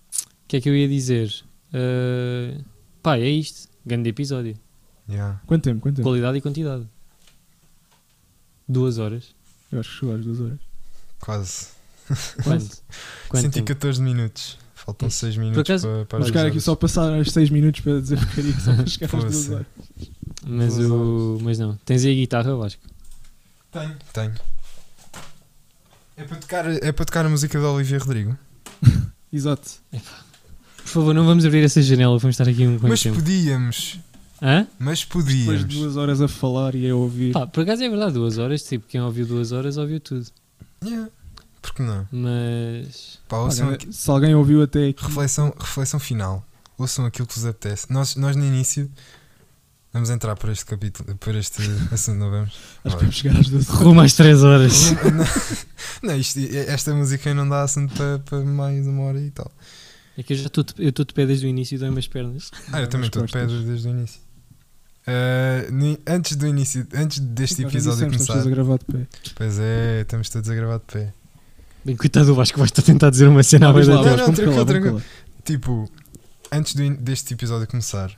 O 0.44 0.48
que 0.48 0.58
é 0.58 0.60
que 0.60 0.68
eu 0.68 0.76
ia 0.76 0.86
dizer? 0.86 1.32
Uh, 1.72 2.62
Pá, 3.02 3.16
é 3.16 3.28
isto. 3.28 3.68
Grande 3.86 4.10
episódio. 4.10 4.54
Yeah. 5.10 5.40
Quanto 5.46 5.64
tempo? 5.64 5.80
Quanto 5.80 5.96
tempo? 5.96 6.08
Qualidade 6.08 6.38
e 6.38 6.40
quantidade. 6.40 6.86
Duas 8.68 8.98
horas. 8.98 9.34
Eu 9.72 9.80
acho 9.80 9.90
que 9.90 9.96
chegou 10.00 10.14
às 10.14 10.24
duas 10.24 10.40
horas. 10.40 10.58
Quase. 11.20 11.66
Quanto? 12.44 12.82
Quanto 13.28 13.42
tempo? 13.42 13.54
114 13.54 14.00
minutos. 14.02 14.58
Faltam 14.74 15.08
Isso. 15.08 15.18
6 15.18 15.36
minutos 15.36 15.60
acaso, 15.70 15.86
para, 15.86 16.04
para 16.06 16.18
as 16.20 16.30
duas 16.30 16.36
aqui 16.44 16.50
horas. 16.52 16.64
só 16.64 16.74
passar 16.74 17.12
os 17.18 17.30
6 17.32 17.50
minutos 17.50 17.80
para 17.82 18.00
dizer 18.00 18.16
porcaria 18.24 18.60
só 18.60 18.74
para 18.74 18.86
chegar 18.86 19.06
às 19.06 19.24
duas 19.24 19.34
Poça. 19.36 19.54
horas. 19.54 19.66
Mas, 20.46 20.76
Duas 20.76 20.90
o... 20.90 21.38
mas 21.42 21.58
não. 21.58 21.76
Tens 21.84 22.04
aí 22.04 22.12
a 22.12 22.14
guitarra, 22.14 22.56
Vasco. 22.56 22.82
Tenho. 23.70 23.96
Tenho. 24.12 24.34
É 26.16 26.24
para, 26.24 26.36
tocar, 26.38 26.66
é 26.66 26.92
para 26.92 27.04
tocar 27.04 27.26
a 27.26 27.28
música 27.28 27.60
da 27.60 27.70
Olivia 27.70 27.98
Rodrigo. 27.98 28.36
Exato. 29.32 29.70
Por 29.92 30.86
favor, 30.86 31.14
não 31.14 31.24
vamos 31.26 31.44
abrir 31.44 31.62
essa 31.62 31.80
janela, 31.82 32.18
vamos 32.18 32.34
estar 32.34 32.48
aqui 32.48 32.66
um 32.66 32.78
Mas 32.82 33.02
tempo. 33.02 33.16
podíamos. 33.16 33.98
Hã? 34.42 34.66
Mas 34.78 35.00
Depois 35.00 35.24
podíamos. 35.26 35.68
de 35.68 35.78
duas 35.78 35.96
horas 35.96 36.20
a 36.20 36.28
falar 36.28 36.74
e 36.74 36.88
a 36.88 36.94
ouvir. 36.96 37.32
Pá, 37.32 37.46
por 37.46 37.62
acaso 37.62 37.82
é 37.84 37.88
verdade, 37.88 38.12
duas 38.14 38.38
horas, 38.38 38.62
tipo, 38.62 38.86
quem 38.86 39.00
ouviu 39.00 39.26
duas 39.26 39.52
horas 39.52 39.76
ouviu 39.76 40.00
tudo. 40.00 40.26
Yeah. 40.84 41.10
Porque 41.60 41.82
não? 41.82 42.08
Mas. 42.10 43.18
Pá, 43.28 43.36
ouçam 43.38 43.66
Olha, 43.66 43.74
aqui- 43.76 43.92
se 43.92 44.10
alguém 44.10 44.34
ouviu 44.34 44.62
até 44.62 44.88
aqui, 44.88 45.04
reflexão, 45.04 45.54
reflexão 45.58 46.00
final. 46.00 46.42
Ouçam 46.78 47.04
aquilo 47.04 47.26
que 47.28 47.34
vos 47.34 47.44
apetece. 47.44 47.86
Nós, 47.92 48.16
nós 48.16 48.34
no 48.36 48.44
início 48.44 48.90
Vamos 49.92 50.08
entrar 50.08 50.36
por 50.36 50.48
este 50.50 50.64
capítulo, 50.64 51.16
por 51.16 51.34
este 51.34 51.62
assunto, 51.90 52.16
não 52.18 52.30
vamos? 52.30 52.54
Acho 52.84 52.96
que 52.96 53.02
vamos 53.02 53.16
chegar 53.16 53.36
às 53.40 53.48
12 53.48 53.72
Rumo 53.72 54.00
às 54.00 54.14
3 54.14 54.44
horas. 54.44 54.92
não, 56.00 56.14
isto, 56.16 56.38
esta 56.68 56.94
música 56.94 57.34
não 57.34 57.48
dá 57.48 57.62
assunto 57.64 57.92
para, 57.94 58.20
para 58.20 58.38
mais 58.44 58.86
uma 58.86 59.02
hora 59.02 59.20
e 59.20 59.32
tal. 59.32 59.50
É 60.16 60.22
que 60.22 60.32
eu 60.32 60.36
já 60.36 60.46
estou 60.46 60.62
de- 60.62 60.74
eu 60.78 60.90
estou 60.90 61.04
de 61.04 61.12
pé 61.12 61.26
desde 61.26 61.44
o 61.44 61.48
início 61.48 61.74
e 61.74 61.78
dou 61.78 61.98
as 61.98 62.06
pernas. 62.06 62.52
Ah, 62.72 62.80
eu 62.80 62.86
também 62.86 63.08
estou 63.08 63.26
de 63.26 63.32
pé 63.32 63.44
desde 63.46 63.88
o 63.88 63.90
início. 63.90 64.20
No- 65.72 65.98
antes 66.06 66.36
do 66.36 66.46
início, 66.46 66.86
antes 66.94 67.18
deste 67.18 67.62
episódio 67.62 68.06
começar, 68.06 68.22
Estamos 68.34 68.46
a 68.46 68.50
gravar 68.50 68.78
de 68.78 68.84
pé. 68.84 69.06
pois 69.34 69.58
é, 69.58 70.00
estamos 70.02 70.28
todos 70.28 70.48
a 70.50 70.54
gravar 70.54 70.78
de 70.78 70.84
pé. 70.84 71.12
Bem, 71.84 71.96
coitado 71.96 72.26
do 72.26 72.34
Vasco, 72.34 72.58
vais-te 72.58 72.78
a 72.78 72.82
tentar 72.82 73.10
dizer 73.10 73.26
uma 73.26 73.42
cena 73.42 73.68
à 73.68 73.72
lá, 73.72 74.02
dele. 74.02 74.16
não, 74.54 74.66
tranquilo. 74.66 75.02
Tipo, 75.44 75.90
antes 76.52 76.74
do 76.74 76.90
deste 76.96 77.32
episódio 77.34 77.66
começar, 77.66 78.10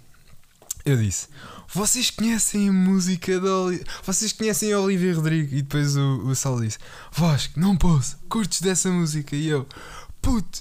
eu 0.85 0.97
disse: 0.97 1.29
Vocês 1.73 2.11
conhecem 2.11 2.69
a 2.69 2.73
música 2.73 3.39
da 3.41 3.57
Oli 3.59 3.83
Vocês 4.05 4.33
conhecem 4.33 4.73
a 4.73 4.81
Olivia 4.81 5.15
Rodrigo? 5.15 5.55
E 5.55 5.63
depois 5.63 5.97
o, 5.97 6.27
o 6.27 6.35
Sal 6.35 6.61
disse: 6.61 6.79
Vasco, 7.13 7.59
não 7.59 7.77
posso, 7.77 8.17
curtes 8.29 8.61
dessa 8.61 8.91
música? 8.91 9.37
E 9.37 9.47
eu: 9.47 9.65
Puto, 10.21 10.61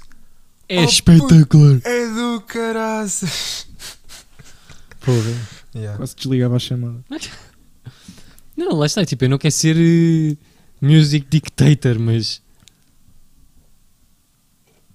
É 0.69 0.79
Oh, 0.81 0.83
espetacular. 0.85 1.79
é 1.83 2.05
do 2.07 2.41
caraças. 2.41 3.65
Porra. 5.03 5.60
Yeah. 5.73 5.97
Quase 5.97 6.15
desligava 6.15 6.55
a 6.55 6.59
chamada. 6.59 7.03
Não, 8.55 8.75
lá 8.75 8.85
está, 8.85 9.05
tipo, 9.05 9.23
eu 9.23 9.29
não 9.29 9.37
quero 9.37 9.53
ser 9.53 9.75
eh, 9.77 10.37
music 10.81 11.25
dictator, 11.29 11.97
mas... 11.99 12.41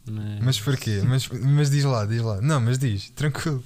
Mas... 0.08 0.40
Mas 0.44 0.60
porquê? 0.60 1.02
Mas, 1.04 1.26
mas 1.28 1.70
diz 1.70 1.82
lá, 1.82 2.04
diz 2.04 2.22
lá. 2.22 2.40
Não, 2.40 2.60
mas 2.60 2.78
diz, 2.78 3.10
tranquilo. 3.10 3.64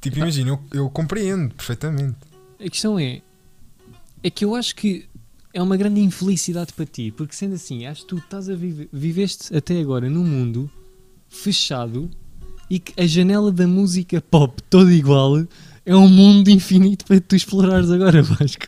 Tipo, 0.00 0.18
imagina, 0.18 0.50
eu, 0.50 0.60
eu 0.72 0.90
compreendo 0.90 1.54
perfeitamente. 1.54 2.16
A 2.58 2.68
questão 2.68 2.98
é... 2.98 3.22
É 4.20 4.30
que 4.30 4.44
eu 4.44 4.56
acho 4.56 4.74
que 4.74 5.08
é 5.52 5.62
uma 5.62 5.76
grande 5.76 6.00
infelicidade 6.00 6.72
para 6.72 6.86
ti, 6.86 7.12
porque 7.12 7.36
sendo 7.36 7.54
assim, 7.54 7.86
acho 7.86 8.02
que 8.02 8.08
tu 8.08 8.18
estás 8.18 8.48
a 8.48 8.54
viver... 8.56 8.88
Viveste 8.92 9.54
até 9.56 9.78
agora 9.80 10.10
num 10.10 10.24
mundo 10.24 10.68
fechado 11.28 12.10
e 12.68 12.80
que 12.80 13.00
a 13.00 13.06
janela 13.06 13.52
da 13.52 13.66
música 13.66 14.20
pop 14.20 14.60
toda 14.64 14.92
igual 14.92 15.46
é 15.90 15.96
um 15.96 16.08
mundo 16.08 16.48
infinito 16.50 17.04
para 17.04 17.20
tu 17.20 17.34
explorares 17.36 17.90
agora, 17.90 18.22
Vasco. 18.24 18.66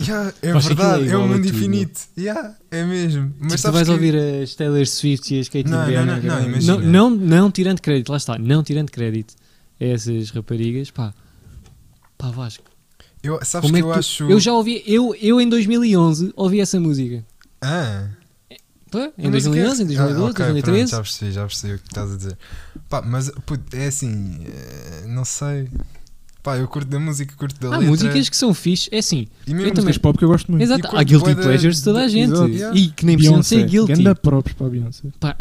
Yeah, 0.00 0.32
é 0.42 0.48
é 0.48 0.52
verdade, 0.58 1.04
é, 1.04 1.06
igual 1.06 1.22
um 1.22 1.28
mundo 1.28 1.44
tudo. 1.44 1.56
infinito. 1.56 2.00
Yeah, 2.18 2.56
é 2.72 2.84
mesmo. 2.84 3.32
Mas 3.38 3.52
Tipo, 3.60 3.68
tu 3.68 3.72
vais 3.72 3.86
que... 3.88 3.92
ouvir 3.94 4.16
as 4.16 4.54
Taylor 4.56 4.84
Swift 4.86 5.32
e 5.34 5.38
as 5.40 5.48
Katy 5.48 5.68
Não, 5.70 5.84
Perry. 5.84 5.94
não, 5.96 6.04
não, 6.06 6.16
não, 6.16 6.22
não, 6.40 6.44
imagina. 6.48 6.78
não, 6.78 7.10
não 7.10 7.50
tirando 7.52 7.80
crédito, 7.80 8.10
lá 8.10 8.16
está, 8.16 8.36
não 8.36 8.64
tirando 8.64 8.90
crédito 8.90 9.34
a 9.80 9.84
essas 9.84 10.30
raparigas, 10.30 10.90
pá, 10.90 11.14
pá 12.18 12.30
Vasco. 12.30 12.64
Eu, 13.22 13.38
sabes 13.44 13.70
Como 13.70 13.74
que 13.74 13.78
é 13.78 13.82
que 13.82 13.88
eu 13.88 13.92
tu- 13.92 13.98
acho. 14.00 14.24
Eu 14.30 14.40
já 14.40 14.52
ouvi, 14.52 14.82
eu, 14.86 15.14
eu 15.20 15.40
em 15.40 15.48
2011 15.48 16.32
ouvi 16.34 16.58
essa 16.60 16.80
música. 16.80 17.24
Ah, 17.60 18.08
Pá, 18.92 19.10
em 19.18 19.30
mas 19.30 19.46
o 19.46 19.50
que 19.52 19.58
é- 19.58 19.62
2011, 19.64 19.82
em 19.82 19.86
2012, 19.86 20.20
Ah, 20.20 20.24
ok, 20.24 20.34
pronto, 20.34 20.52
2013. 20.52 20.90
já 20.92 20.96
percebi, 21.00 21.32
já 21.32 21.46
percebi 21.46 21.74
o 21.74 21.78
que 21.78 21.86
estás 21.88 22.12
a 22.12 22.16
dizer. 22.16 22.38
Pá, 22.88 23.02
mas 23.02 23.30
puto, 23.46 23.76
é 23.76 23.86
assim, 23.86 24.38
eh, 24.44 25.04
não 25.08 25.24
sei. 25.24 25.68
Pá, 26.42 26.56
eu 26.58 26.66
curto 26.68 26.88
da 26.88 26.98
música, 26.98 27.34
curto 27.36 27.58
da 27.60 27.68
Há 27.68 27.70
letra. 27.78 27.86
músicas 27.88 28.28
que 28.28 28.36
são 28.36 28.52
fixe, 28.52 28.88
é 28.92 28.98
assim. 28.98 29.28
E 29.46 29.54
mesmo 29.54 29.68
eu 29.70 29.74
também- 29.74 29.96
pop 29.98 30.18
que 30.18 30.24
eu 30.24 30.28
gosto 30.28 30.50
muito. 30.50 30.62
Exato, 30.62 30.88
há 30.96 31.02
guilty 31.04 31.34
da- 31.34 31.42
pleasures 31.42 31.76
de 31.78 31.84
toda 31.84 32.00
a 32.02 32.08
gente. 32.08 32.32
exato, 32.32 32.48
yeah. 32.50 32.76
E 32.78 32.88
que 32.90 33.06
nem 33.06 33.16
precisam 33.16 33.40
de 33.40 33.46
ser 33.46 33.64
guilty. 33.66 33.92
Ganda 33.94 34.14
props 34.16 34.52
para 34.52 34.66
a 34.66 34.70
Beyoncé. 34.70 35.02
Pá, 35.20 35.36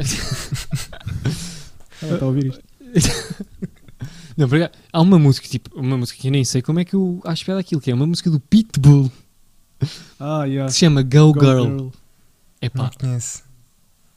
Ela 2.02 2.14
está 2.14 2.26
a 2.26 2.28
ouvir 2.28 2.46
isto. 2.48 2.62
não, 4.38 4.48
por 4.48 4.58
acaso, 4.62 4.72
há 4.94 5.02
uma 5.02 5.18
música, 5.20 5.48
tipo, 5.48 5.70
uma 5.78 5.98
música 5.98 6.20
que 6.22 6.28
eu 6.28 6.32
nem 6.32 6.44
sei 6.46 6.62
como 6.62 6.80
é 6.80 6.86
que 6.86 6.94
eu 6.96 7.20
acho 7.26 7.46
piada 7.46 7.60
aquilo, 7.60 7.82
que 7.82 7.90
é 7.92 7.94
uma 7.96 8.06
música 8.08 8.30
do 8.30 8.40
Pitbull, 8.40 9.12
Ah, 10.20 10.44
yeah. 10.46 10.68
que 10.68 10.74
se 10.74 10.80
chama 10.80 11.02
Go, 11.02 11.34
Go 11.34 11.40
Girl. 11.40 11.88
É 12.62 12.70
Não 12.74 12.86
pá, 12.88 12.92
conheço. 13.00 13.44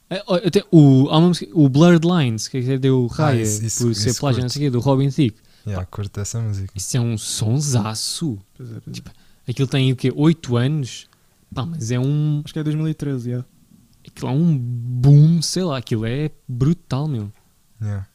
É, 0.09 0.23
Até 0.47 0.63
o, 0.71 1.07
há 1.09 1.17
uma 1.17 1.29
música- 1.29 1.51
o 1.53 1.67
Blurred 1.67 2.07
Lines, 2.07 2.47
que 2.47 2.57
é 2.57 2.77
deu 2.77 3.07
raia 3.07 3.41
isso- 3.41 3.65
isso- 3.65 3.83
por 3.85 3.95
ser 3.95 4.13
plágio, 4.19 4.41
não 4.43 4.49
sei 4.49 4.61
o 4.61 4.65
quê, 4.65 4.69
do 4.69 4.79
Robin 4.79 5.09
Thicke. 5.09 5.39
Yeah, 5.65 5.83
curto 5.87 6.19
essa 6.19 6.39
música. 6.39 6.71
Isso 6.75 6.95
é 6.95 7.01
um 7.01 7.17
sonsaço. 7.17 8.37
Pois 8.55 8.71
é, 8.71 8.79
pois 8.79 8.97
é. 8.99 9.51
Aquilo 9.51 9.67
tem 9.67 9.91
o 9.91 9.95
quê? 9.95 10.13
8 10.15 10.55
anos? 10.57 11.07
Pá, 11.53 11.65
mas 11.65 11.89
é 11.89 11.99
um. 11.99 12.41
Acho 12.45 12.53
que 12.53 12.59
é 12.59 12.63
2013, 12.63 13.29
yeah. 13.29 13.47
Aquilo 14.07 14.29
é 14.29 14.33
um 14.33 14.55
boom, 14.57 15.41
sei 15.41 15.63
lá, 15.63 15.77
aquilo 15.77 16.05
é 16.05 16.29
brutal, 16.47 17.07
meu. 17.07 17.31
Yeah. 17.81 18.07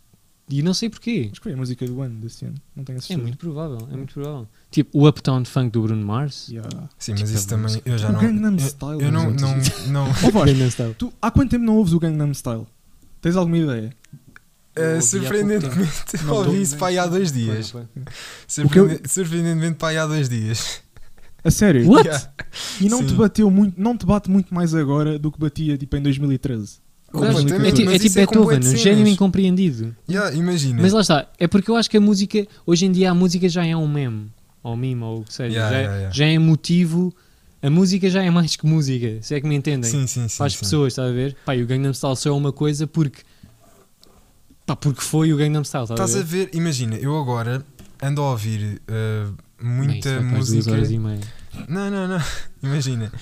E 0.51 0.63
não 0.63 0.75
sei 0.75 0.91
porquê. 0.91 1.31
Foi 1.41 1.53
a 1.53 1.57
música 1.57 1.87
do 1.87 2.01
ano 2.03 2.21
desse 2.21 2.45
ano. 2.45 2.57
Não 2.75 2.83
tenho 2.85 2.99
a 2.99 3.13
É 3.13 3.17
muito 3.17 3.39
provável, 3.39 3.89
é 3.93 3.97
muito 3.97 4.13
provável. 4.15 4.49
Tipo, 4.71 4.99
o 4.99 5.09
Uptown 5.09 5.45
Funk 5.45 5.71
do 5.71 5.83
Bruno 5.83 6.05
Mars. 6.05 6.49
Yeah. 6.49 6.69
Sim, 6.99 7.13
mas 7.13 7.21
Tipo, 7.21 7.33
isso 7.39 7.49
também 7.49 7.83
eu 7.85 7.97
já 7.99 8.09
o 8.09 8.13
não. 8.13 8.21
Gangnam 8.21 8.53
eu- 8.53 8.59
Style. 8.59 9.03
Eu 9.03 9.13
não. 9.13 9.31
mas 9.31 9.41
não, 9.89 10.05
não 10.05 10.07
Vasco, 10.13 10.45
Gangnam 10.45 10.69
Style. 10.71 10.95
tu 10.95 11.13
há 11.23 11.31
quanto 11.31 11.51
tempo 11.51 11.65
não 11.65 11.77
ouves 11.77 11.93
o 11.93 12.01
Gangnam 12.01 12.33
Style? 12.35 12.67
Tens 13.21 13.37
alguma 13.37 13.59
ideia? 13.59 13.95
Eu 14.77 14.85
ouvi 14.87 14.99
há 14.99 15.03
surpreendentemente, 15.03 15.93
Não, 16.25 16.35
ouvi 16.35 16.63
isso 16.63 16.77
para 16.77 16.87
aí 16.89 16.99
há 16.99 17.07
dois 17.07 17.33
dias. 17.33 17.71
Foi, 17.71 17.83
foi. 17.83 18.03
Surpreende- 18.47 19.03
Surpreendentemente 19.09 19.77
para 19.77 19.89
aí 19.89 19.99
há 19.99 20.07
dois 20.07 20.29
dias. 20.29 20.81
A 21.43 21.51
sério? 21.51 21.89
What? 21.89 22.07
Yeah. 22.07 22.33
E 22.81 22.89
não 22.89 23.03
te 23.03 23.11
Sim. 23.11 23.17
bateu 23.17 23.51
muito, 23.51 23.81
não 23.81 23.97
te 23.97 24.05
bate 24.07 24.31
muito 24.31 24.55
mais 24.55 24.75
agora 24.75 25.19
do 25.19 25.31
que 25.33 25.39
batia 25.39 25.77
tipo 25.79 25.97
em 25.97 26.03
2013. 26.03 26.79
É, 27.13 27.73
ti- 27.73 27.87
é 27.89 27.99
tipo 27.99 28.19
é 28.21 28.27
bué 28.27 28.59
Beethoven, 28.59 28.59
um 28.61 28.77
gênio 28.77 29.07
incompreendido. 29.09 29.97
Yeah, 30.09 30.35
imagina. 30.37 30.81
Mas 30.81 30.93
lá 30.93 31.01
está, 31.01 31.27
é 31.39 31.49
porque 31.49 31.71
eu 31.71 31.77
acho 31.77 31.91
que 31.91 31.97
a 31.97 32.01
música, 32.01 32.47
hoje 32.65 32.87
em 32.87 32.93
dia 32.93 33.11
a 33.11 33.15
música 33.15 33.49
já 33.49 33.67
é 33.67 33.77
um 33.77 33.89
meme, 33.89 34.31
ou 34.63 34.77
meme, 34.77 35.03
ou 35.03 35.21
o 35.21 35.25
que 35.25 35.35
seja, 35.35 35.53
Yeah, 35.53 35.71
já, 35.71 35.77
é- 35.79 35.83
yeah, 35.97 36.11
já 36.13 36.25
é 36.27 36.39
motivo, 36.39 37.13
a 37.61 37.69
música 37.69 38.09
já 38.09 38.23
é 38.23 38.31
mais 38.31 38.55
que 38.55 38.65
música, 38.65 39.19
se 39.23 39.35
é 39.35 39.41
que 39.41 39.47
me 39.49 39.57
entendem, 39.57 39.91
sim, 39.91 40.07
sim, 40.07 40.29
sim. 40.29 40.37
para 40.39 40.47
as 40.47 40.53
sim. 40.53 40.61
pessoas, 40.61 40.93
está 40.93 41.05
a 41.05 41.11
ver? 41.11 41.37
Pá, 41.45 41.57
e 41.57 41.63
o 41.63 41.67
Gangnam 41.67 41.93
Style 41.93 42.17
só 42.17 42.29
é 42.29 42.33
uma 42.33 42.53
coisa 42.53 42.87
porque, 42.87 43.23
pá, 44.65 44.77
porque 44.77 45.01
foi 45.03 45.33
o 45.33 45.37
Gangnam 45.37 45.65
Style, 45.65 45.85
está 45.85 45.95
a 45.95 46.07
Estás 46.07 46.15
a 46.15 46.19
ver? 46.25 46.47
ver, 46.47 46.51
imagina, 46.57 46.95
eu 46.97 47.19
agora 47.19 47.65
ando 48.01 48.23
a 48.23 48.31
ouvir 48.31 48.81
uh, 48.89 49.35
Bem, 49.61 49.69
muita 49.69 50.21
duas 50.21 50.25
música. 50.33 50.71
horas 50.71 50.91
e 50.91 50.99
meia. 50.99 51.21
Não, 51.69 51.91
não, 51.91 52.07
não. 52.09 52.23
Imagina, 52.63 53.13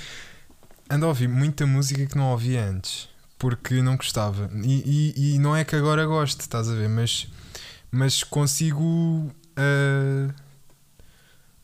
ando 0.91 1.07
a 1.07 1.09
ouvir 1.09 1.29
muita 1.29 1.67
música 1.67 2.05
que 2.07 2.17
não 2.17 2.31
ouvia 2.33 2.65
antes 2.69 3.09
porque 3.39 3.81
não 3.83 3.97
gostava. 3.97 4.51
E, 4.65 5.15
e, 5.17 5.35
e 5.35 5.39
não 5.39 5.55
é 5.55 5.65
que 5.65 5.77
agora 5.77 6.05
goste, 6.07 6.41
estás 6.41 6.69
a 6.69 6.75
ver, 6.75 6.89
mas, 6.89 7.29
mas 7.91 8.23
consigo 8.25 8.83
uh, 8.85 10.35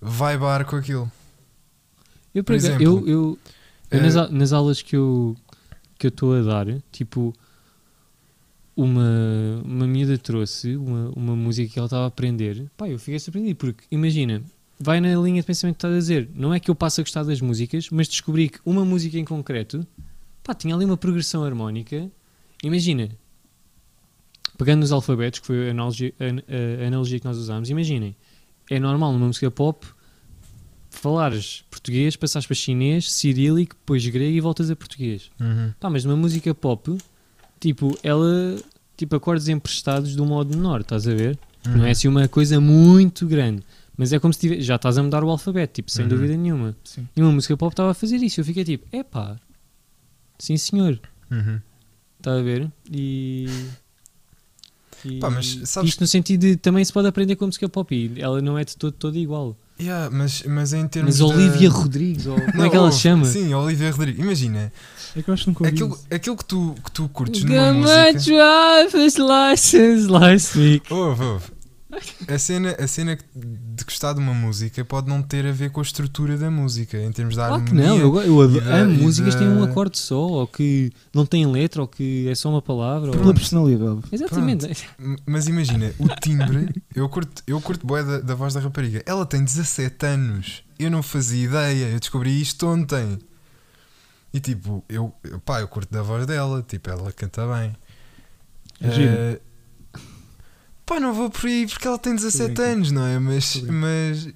vibar 0.01 0.65
com 0.65 0.77
aquilo. 0.77 1.11
Eu, 2.35 2.43
Por 2.45 2.53
por 2.53 2.55
exemplo, 2.55 2.83
eu, 2.83 3.09
eu, 3.09 3.39
eu 3.91 4.01
nas, 4.01 4.15
Uh, 4.17 4.21
au- 4.21 4.31
nas 4.31 4.53
aulas 4.53 4.83
que 4.83 4.97
eu 4.97 5.37
que 5.99 6.09
estou 6.09 6.35
a 6.35 6.43
dar, 6.43 6.67
tipo, 6.91 7.33
uma, 8.77 9.63
uma 9.65 9.87
miúda 9.87 10.19
trouxe 10.19 10.77
uma, 10.77 11.11
uma 11.11 11.37
música 11.37 11.73
que 11.73 11.79
ela 11.79 11.87
estava 11.87 12.05
a 12.05 12.09
aprender. 12.09 12.67
Pá, 12.77 12.89
eu 12.89 12.99
fiquei 12.99 13.19
surpreendido, 13.19 13.57
porque 13.57 13.85
imagina, 13.91 14.43
vai 14.79 15.01
na 15.01 15.15
linha 15.15 15.41
de 15.41 15.47
pensamento 15.47 15.77
que 15.77 15.79
estás 15.79 15.95
a 15.95 15.99
dizer. 15.99 16.29
Não 16.35 16.53
é 16.53 16.59
que 16.59 16.71
eu 16.71 16.75
passe 16.75 17.01
a 17.01 17.05
gostar 17.05 17.23
das 17.23 17.41
músicas, 17.41 17.89
mas 17.91 18.09
descobri 18.09 18.49
que 18.49 18.59
uma 18.67 18.85
música 18.85 19.17
em 19.17 19.25
concreto, 19.25 19.87
pá, 20.45 20.55
tinha 20.55 20.75
ali 20.75 20.85
uma 20.85 20.97
progressão 20.97 21.43
harmónica. 21.43 22.09
Imagina, 22.63 23.09
pegando 24.57 24.81
nos 24.81 24.93
alfabetos, 24.93 25.41
que 25.41 25.47
foi 25.47 25.69
a 25.69 25.71
analogia, 25.73 26.13
a- 26.21 26.85
a 26.85 26.87
analogia 26.87 27.19
que 27.19 27.25
nós 27.25 27.37
usámos, 27.39 27.69
imaginem, 27.71 28.15
é 28.71 28.79
normal 28.79 29.13
numa 29.13 29.27
música 29.27 29.51
pop 29.51 29.85
falares 30.91 31.65
português, 31.71 32.17
passares 32.17 32.47
para 32.47 32.55
chinês, 32.55 33.11
cirílico, 33.13 33.75
depois 33.75 34.07
grego 34.07 34.37
e 34.37 34.41
voltas 34.41 34.71
a 34.71 34.77
português. 34.77 35.31
uhum. 35.41 35.73
Pá, 35.81 35.91
mas 35.91 36.05
numa 36.05 36.17
música 36.17 36.55
pop, 36.55 36.97
tipo, 37.61 37.99
ela, 38.03 38.57
tipo, 38.97 39.17
acordes 39.17 39.49
emprestados 39.49 40.15
do 40.15 40.25
modo 40.25 40.57
menor, 40.57 40.81
estás 40.83 41.07
a 41.09 41.15
ver? 41.15 41.39
Não 41.67 41.77
Uhum. 41.81 41.85
é 41.87 41.91
assim 41.91 42.09
uma 42.09 42.29
coisa 42.29 42.61
muito 42.61 43.27
grande. 43.27 43.63
Mas 43.97 44.13
é 44.13 44.19
como 44.19 44.33
se 44.35 44.41
tivesse, 44.41 44.63
já 44.63 44.75
estás 44.77 44.99
a 44.99 45.03
mudar 45.03 45.23
o 45.25 45.31
alfabeto, 45.31 45.75
tipo, 45.75 45.91
sem 45.91 46.03
Uhum. 46.05 46.09
dúvida 46.09 46.37
nenhuma. 46.37 46.77
Sim. 46.85 47.09
E 47.17 47.21
uma 47.23 47.31
música 47.33 47.57
pop 47.57 47.73
estava 47.73 47.91
a 47.93 47.95
fazer 47.95 48.17
isso. 48.17 48.41
Eu 48.41 48.45
fiquei 48.45 48.65
tipo, 48.65 48.85
epá, 48.95 49.37
sim 50.39 50.57
senhor, 50.57 50.99
Uhum. 51.31 51.61
está 52.19 52.35
a 52.39 52.43
ver? 52.43 52.71
E. 52.91 53.47
e 55.05 55.19
Pá, 55.19 55.31
mas 55.31 55.59
sabes 55.65 55.91
isto 55.91 56.01
no 56.01 56.07
sentido 56.07 56.41
de 56.43 56.57
também 56.57 56.85
se 56.85 56.93
pode 56.93 57.09
aprender 57.09 57.37
com 57.37 57.45
a 57.45 57.49
música 57.49 57.69
pop 57.69 57.95
e 57.95 58.21
ela 58.21 58.41
não 58.41 58.59
é 58.59 58.65
de 58.65 58.77
todo, 58.77 58.93
toda 58.93 59.19
igual. 59.19 59.57
Yeah, 59.81 60.09
mas, 60.09 60.45
mas 60.45 60.73
em 60.73 60.87
termos 60.87 61.19
Mas 61.19 61.29
da- 61.29 61.35
Olivia 61.37 61.69
Rodrigues, 61.69 62.27
ou 62.27 62.37
como 62.41 62.57
Não, 62.59 62.65
é 62.65 62.71
que 62.71 62.77
ela 62.77 62.93
se 62.93 63.09
ouve, 63.09 63.25
chama? 63.25 63.25
Sim, 63.25 63.53
Olivia 63.55 63.91
Rodrigo. 63.91 64.23
Imagina, 64.23 64.73
É 65.17 65.21
que 65.23 65.29
eu 65.29 65.35
acho 65.35 65.43
que 65.45 65.51
nunca 65.51 65.67
aquilo, 65.69 65.99
aquilo 66.11 66.37
que, 66.37 66.45
tu, 66.45 66.77
que 66.85 66.91
tu 66.93 67.09
curtes 67.09 67.43
numa 67.43 67.57
Got 67.57 67.75
my 67.75 67.81
música. 68.13 68.21
driver's 68.93 69.17
license 69.17 70.07
last 70.07 70.57
week. 70.59 70.93
Ouve, 70.93 71.23
ouve. 71.25 71.45
A 72.29 72.39
cena, 72.39 72.77
a 72.79 72.87
cena 72.87 73.17
de 73.35 73.85
gostar 73.85 74.13
de 74.13 74.19
uma 74.21 74.33
música 74.35 74.85
pode 74.85 75.09
não 75.09 75.23
ter 75.23 75.47
a 75.47 75.53
ver 75.53 75.71
com 75.71 75.81
a 75.81 75.83
estrutura 75.83 76.37
da 76.37 76.51
música, 76.51 76.97
em 76.99 77.11
termos 77.13 77.37
da 77.37 77.49
Claro 77.49 77.63
que 77.65 77.71
harmonia. 77.71 77.89
não, 77.89 77.99
eu, 77.99 78.21
eu 78.23 78.41
ado- 78.43 78.61
da- 78.61 78.77
amo 78.77 78.95
e 78.95 78.99
músicas 78.99 79.35
que 79.35 79.41
têm 79.41 79.49
um 79.51 79.63
acorde 79.63 79.99
só, 79.99 80.17
ou 80.21 80.47
que 80.47 80.91
não 81.15 81.25
têm 81.27 81.47
letra, 81.47 81.83
ou 81.83 81.89
que 81.89 82.29
é 82.29 82.35
só 82.35 82.49
uma 82.51 82.63
palavra. 82.63 83.11
ou- 83.11 83.17
Pela 83.19 83.35
personalidade. 83.35 84.01
Exatamente. 84.13 84.67
M- 84.99 85.17
Mas 85.27 85.47
imagina, 85.49 85.93
o 85.99 86.09
timbre, 86.21 86.69
eu 86.95 87.09
curto, 87.09 87.43
eu 87.47 87.61
curto 87.61 87.87
bué 87.87 88.03
da, 88.03 88.21
da 88.21 88.35
voz 88.35 88.55
da 88.55 88.61
rapariga. 88.61 89.03
Ela 89.07 89.25
tem 89.27 89.43
17 89.45 90.07
anos. 90.07 90.63
Eu 90.79 90.91
não 90.91 91.03
fazia 91.03 91.45
ideia. 91.45 91.87
Eu 91.91 92.01
descobri 92.01 92.41
isto 92.41 92.67
ontem. 92.67 93.19
E 94.33 94.41
tipo, 94.41 94.85
eu, 94.89 95.13
pá, 95.45 95.61
eu 95.61 95.69
curto 95.69 95.93
da 95.93 96.03
voz 96.03 96.27
dela. 96.27 96.65
Tipo, 96.67 96.91
ela 96.91 97.13
canta 97.13 97.47
bem. 97.47 97.75
É 98.81 98.91
gira. 98.91 99.41
Pá, 100.87 101.01
não 101.01 101.15
vou 101.15 101.31
por 101.31 101.47
aí 101.47 101.67
porque 101.67 101.87
ela 101.87 101.99
tem 101.99 102.15
17 102.15 102.45
brincando. 102.53 102.69
anos, 102.73 102.91
não 102.93 103.07
é? 103.07 103.19
Mas, 103.19 103.57
mas 103.63 104.29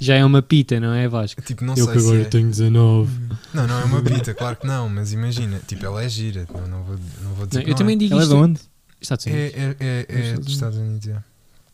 Já 0.00 0.16
é 0.16 0.24
uma 0.24 0.42
pita, 0.42 0.78
não 0.80 0.92
é, 0.92 1.08
Vasco? 1.08 1.40
tipo, 1.42 1.64
não 1.64 1.74
eu 1.74 1.84
sei 1.84 1.94
que 1.94 2.00
se 2.00 2.06
agora 2.06 2.22
é. 2.22 2.24
tenho 2.24 2.48
19. 2.50 3.10
Não, 3.54 3.66
não 3.66 3.80
é 3.80 3.84
uma 3.84 4.02
pita, 4.02 4.34
claro 4.34 4.56
que 4.56 4.66
não. 4.66 4.88
Mas 4.88 5.12
imagina, 5.12 5.60
tipo, 5.66 5.84
ela 5.86 6.02
é 6.02 6.08
gira. 6.08 6.46
Não, 6.52 6.66
não 6.66 6.82
vou, 6.82 6.96
não 7.22 7.34
vou 7.34 7.46
dizer 7.46 7.58
Não, 7.60 7.64
que 7.64 7.70
eu 7.70 7.72
não 7.72 7.78
também 7.78 7.96
digo 7.96 8.14
Ela 8.14 8.22
é 8.22 8.26
de 8.26 8.32
isto. 8.32 8.42
onde? 8.42 8.60
Estados 9.00 9.26
é. 9.26 9.30
Unidos. 9.30 9.54
É, 9.54 9.60
é, 9.60 9.76
é, 9.78 10.06
é 10.08 10.20
Estados 10.20 10.44
dos 10.44 10.54
Estados 10.54 10.78
Unidos, 10.78 11.08
é. 11.08 11.22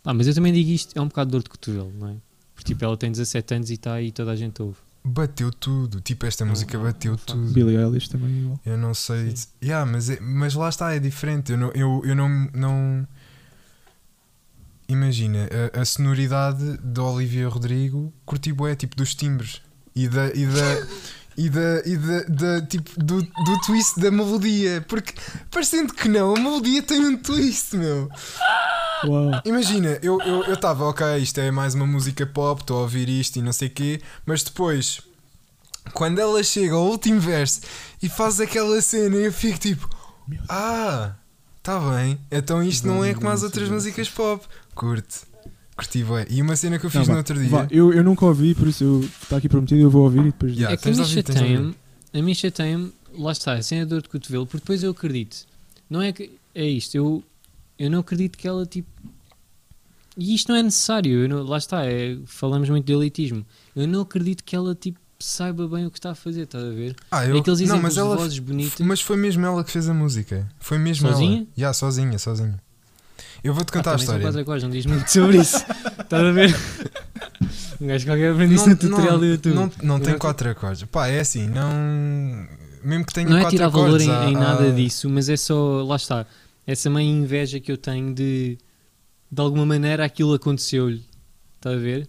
Ah, 0.05 0.13
mas 0.15 0.27
eu 0.27 0.35
também 0.35 0.53
digo 0.53 0.71
isto, 0.71 0.97
é 0.99 1.01
um 1.01 1.09
bocado 1.09 1.29
de 1.29 1.33
dor 1.33 1.43
de 1.43 1.49
cotovelo, 1.51 1.93
não 1.99 2.09
é? 2.09 2.15
Porque 2.55 2.73
tipo, 2.73 2.85
ela 2.85 2.97
tem 2.97 3.11
17 3.11 3.55
anos 3.55 3.71
e 3.71 3.75
está 3.75 3.95
aí 3.95 4.09
e 4.09 4.13
toda 4.13 4.31
a 4.31 4.37
gente 4.37 4.61
ouve. 4.61 4.77
Bateu 5.05 5.51
tudo. 5.53 6.01
Tipo, 6.01 6.27
esta 6.27 6.45
música 6.45 6.79
bateu 6.79 7.17
tudo. 7.17 7.53
Billie 7.53 7.77
Eilish 7.77 8.09
também 8.09 8.29
é 8.29 8.39
igual. 8.41 8.61
Eu 8.65 8.77
não 8.79 8.95
sei. 8.95 9.35
Sim. 9.35 9.47
Yeah, 9.63 9.91
mas, 9.91 10.11
é- 10.11 10.21
mas 10.21 10.55
lá 10.55 10.69
está, 10.69 10.95
é 10.95 11.01
diferente. 11.01 11.51
Eu 11.53 11.59
não. 11.59 11.71
Eu, 11.73 12.03
eu 12.05 12.15
não, 12.15 12.29
não... 12.55 13.09
Imagina, 14.93 15.49
a, 15.75 15.81
a 15.81 15.85
sonoridade 15.85 16.77
da 16.83 17.03
Olivia 17.03 17.49
Rodrigo 17.49 18.13
curti 18.27 18.53
bué, 18.53 18.75
tipo 18.75 18.95
dos 18.97 19.15
timbres 19.15 19.61
e 19.97 20.09
da. 20.09 20.29
E 20.35 20.47
da 20.47 20.87
E, 21.35 21.49
da, 21.49 21.83
e 21.87 21.97
da, 21.97 22.21
da- 22.29 22.67
tipo, 22.67 22.91
do, 23.03 23.23
do 23.23 23.61
twist 23.65 23.99
da 23.99 24.11
melodia, 24.11 24.85
porque 24.87 25.15
parecendo 25.51 25.95
que 25.95 26.07
não, 26.07 26.37
a 26.37 26.39
melodia 26.39 26.83
tem 26.83 27.01
um 27.07 27.17
twist, 27.17 27.75
meu. 27.75 28.07
Uau. 29.07 29.41
Imagina, 29.47 29.99
eu 30.03 30.19
estava, 30.19 30.31
eu, 30.31 30.45
eu 30.45 30.57
tava, 30.59 30.85
ok, 30.85 31.17
isto 31.17 31.41
é 31.41 31.51
mais 31.51 31.75
uma 31.75 31.87
música 31.87 32.27
pop, 32.27 32.61
estou 32.61 32.77
a 32.77 32.81
ouvir 32.83 33.09
isto 33.09 33.39
e 33.39 33.43
não 33.43 33.51
sei 33.51 33.69
o 33.69 33.71
quê, 33.71 34.03
mas 34.27 34.43
depois, 34.43 35.01
quando 35.95 36.19
ela 36.19 36.43
chega 36.43 36.75
ao 36.75 36.85
último 36.87 37.19
verso 37.19 37.63
e 38.03 38.11
faz 38.11 38.39
aquela 38.39 38.79
cena, 38.83 39.17
eu 39.17 39.33
fico 39.33 39.59
tipo, 39.59 39.89
ah, 40.51 41.15
tá 41.63 41.81
bem, 41.81 42.21
então 42.31 42.63
isto 42.63 42.87
não 42.87 43.03
é 43.03 43.15
como 43.15 43.31
as 43.31 43.43
outras 43.43 43.71
músicas 43.71 44.11
pop. 44.11 44.47
Curte, 44.75 45.21
curti 45.77 46.03
bem. 46.05 46.27
E 46.31 46.41
uma 46.43 46.57
cena 46.57 46.79
que 46.79 46.87
eu 46.87 46.91
fiz 46.91 47.01
Não, 47.01 47.07
vá, 47.07 47.13
no 47.13 47.19
outro 47.19 47.39
dia. 47.39 47.49
vá, 47.49 47.67
eu, 47.71 47.93
eu 47.93 48.03
nunca 48.05 48.25
ouvi, 48.25 48.55
por 48.55 48.69
isso 48.69 48.85
eu- 48.85 49.01
está 49.23 49.37
aqui 49.37 49.49
prometido, 49.49 49.81
eu 49.83 49.91
vou 49.91 50.03
ouvir 50.05 50.21
e 50.21 50.25
depois. 50.25 50.53
Yeah. 50.53 50.75
é 50.75 50.77
que 50.77 50.89
a 50.89 50.93
mim 50.93 51.03
de 51.03 51.09
chateia-me, 51.09 51.75
a 52.15 52.23
mim 52.23 52.35
chateia-me, 52.35 52.93
lá 53.19 53.33
está, 53.33 53.53
a 53.55 53.63
cena 53.63 53.85
de 53.85 53.91
dor 53.91 54.03
de 54.03 54.09
cotovelo, 54.09 54.47
porque 54.47 54.61
depois 54.63 54.83
eu 54.83 54.91
acredito. 54.91 55.45
Não 55.91 56.01
é 56.01 56.13
que, 56.13 56.31
é 56.55 56.65
isto, 56.67 56.95
eu, 56.95 57.23
eu 57.79 57.91
não 57.91 58.01
acredito 58.01 58.37
que 58.39 58.47
ela 58.49 58.65
tipo. 58.67 58.89
E 60.17 60.35
isto 60.35 60.51
não 60.51 60.57
é 60.57 60.63
necessário, 60.63 61.23
eu 61.23 61.29
não- 61.29 61.43
lá 61.43 61.57
está, 61.59 61.85
é, 61.87 62.19
falamos 62.27 62.69
muito 62.69 62.85
de 62.85 62.93
elitismo. 62.93 63.45
Eu 63.75 63.87
não 63.89 64.03
acredito 64.03 64.45
que 64.45 64.55
ela 64.55 64.75
tipo 64.75 64.99
saiba 65.19 65.69
bem 65.69 65.87
o 65.87 65.91
que 65.91 65.99
está 65.99 66.11
a 66.11 66.15
fazer, 66.17 66.43
estás 66.43 66.65
a 66.65 66.71
ver? 66.71 66.97
Ah, 67.11 67.25
é 67.25 67.31
eu, 67.31 67.39
aqueles 67.39 67.61
não, 67.61 67.67
exemplos 67.67 67.83
mas 67.83 67.97
ela, 67.97 68.17
vozes 68.17 68.39
bonitas. 68.41 68.85
mas 68.87 69.01
foi 69.01 69.17
mesmo 69.17 69.47
ela 69.47 69.63
que 69.63 69.71
fez 69.71 69.89
a 69.89 69.95
música. 69.95 70.49
Foi 70.59 70.79
mesmo 70.79 71.09
Sozinha? 71.09 71.37
ela. 71.39 71.47
Yeah, 71.57 71.73
sozinha, 71.73 72.19
sozinha. 72.19 72.61
Eu 73.43 73.55
vou-te 73.55 73.71
Ah, 73.71 73.73
contar 73.73 73.91
a 73.91 73.93
também 73.95 74.07
são 74.07 74.15
história. 74.17 74.23
quatro 74.23 74.41
acordes, 74.41 74.63
não 74.65 74.71
diz 74.71 74.87
muito 74.87 75.09
sobre 75.11 75.39
isso. 75.39 75.57
Estás 76.01 76.25
a 76.25 76.31
ver? 76.33 76.57
Um 77.81 77.87
gajo 77.89 78.07
qualquer 78.07 78.33
aprende 78.33 78.55
isso 78.55 78.69
no 78.69 78.77
tutorial 78.77 79.19
do 79.19 79.27
YouTube. 79.27 79.55
Não, 79.55 79.73
não 79.83 80.01
tem 80.01 80.13
Não- 80.13 80.19
quatro 80.19 80.49
acordes. 80.51 80.85
Pá, 80.85 81.09
é 81.09 81.21
assim, 81.21 81.49
não. 81.49 82.47
Mesmo 82.85 83.05
que 83.07 83.13
tenha 83.15 83.29
não 83.29 83.37
é 83.39 83.41
quatro 83.41 83.57
tirar 83.57 83.69
valor 83.69 84.01
em, 84.01 84.11
há- 84.11 84.31
em 84.31 84.35
nada 84.35 84.71
disso, 84.73 85.09
mas 85.11 85.29
é 85.29 85.37
só, 85.37 85.83
lá 85.83 85.97
está, 85.97 86.27
essa 86.67 86.89
meio 86.91 87.09
inveja 87.09 87.59
que 87.61 87.71
eu 87.73 87.77
tenho 87.77 88.15
de 88.15 88.59
de 89.31 89.41
alguma 89.41 89.65
maneira 89.65 90.05
aquilo 90.05 90.35
aconteceu-lhe, 90.35 91.03
está 91.57 91.71
a 91.71 91.77
ver? 91.77 92.07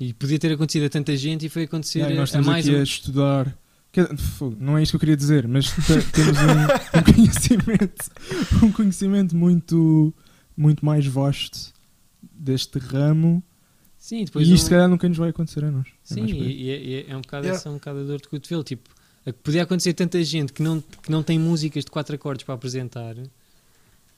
E 0.00 0.12
podia 0.14 0.38
ter 0.38 0.52
acontecido 0.52 0.86
a 0.86 0.88
tanta 0.88 1.14
gente 1.16 1.44
e 1.46 1.48
foi 1.50 1.64
acontecer 1.64 2.10
e 2.10 2.14
nós 2.14 2.34
a 2.34 2.40
mais 2.40 2.66
aqui 2.66 2.74
um. 2.76 2.80
a 2.80 2.82
estudar. 2.82 3.54
Não 4.58 4.78
é 4.78 4.82
isto 4.82 4.92
que 4.92 4.96
eu 4.96 5.00
queria 5.00 5.16
dizer, 5.16 5.46
mas 5.46 5.66
te- 5.66 6.02
temos 6.12 6.38
um, 6.38 6.98
um 6.98 7.02
conhecimento, 7.14 8.10
um 8.62 8.72
conhecimento 8.72 9.36
muito, 9.36 10.14
muito 10.56 10.84
mais 10.84 11.06
vasto 11.06 11.72
deste 12.22 12.78
ramo 12.78 13.42
Sim, 13.98 14.24
depois 14.24 14.46
e 14.48 14.52
isto 14.52 14.62
um- 14.62 14.64
se 14.64 14.70
calhar 14.70 14.88
nunca 14.88 15.08
nos 15.08 15.18
vai 15.18 15.30
acontecer 15.30 15.64
a 15.64 15.70
nós. 15.70 15.86
É 15.86 16.14
Sim, 16.14 16.22
aí. 16.24 16.32
e, 16.32 16.62
e 16.64 16.70
é, 16.70 16.82
e 16.82 16.94
é- 16.94 17.10
é 17.10 17.16
um 17.16 17.20
bocado 17.20 17.44
Yeah. 17.46 17.58
essa 17.60 17.70
um 17.70 17.74
bocado 17.74 18.00
a 18.00 18.02
dor 18.04 18.20
de 18.20 18.28
cotovelo, 18.28 18.64
tipo, 18.64 18.90
a 19.24 19.32
que 19.32 19.38
podia 19.38 19.62
acontecer 19.62 19.92
tanta 19.94 20.22
gente 20.24 20.52
que 20.52 20.62
não, 20.62 20.80
que 20.80 21.10
não 21.10 21.22
tem 21.22 21.38
músicas 21.38 21.84
de 21.84 21.90
quatro 21.90 22.14
acordes 22.14 22.44
para 22.44 22.54
apresentar, 22.54 23.14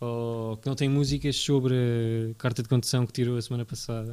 ou 0.00 0.56
que 0.56 0.66
não 0.66 0.74
tem 0.74 0.88
músicas 0.88 1.36
sobre 1.36 1.74
a 2.30 2.34
carta 2.34 2.62
de 2.62 2.68
condução 2.68 3.06
que 3.06 3.12
tirou 3.12 3.36
a 3.36 3.42
semana 3.42 3.64
passada. 3.64 4.12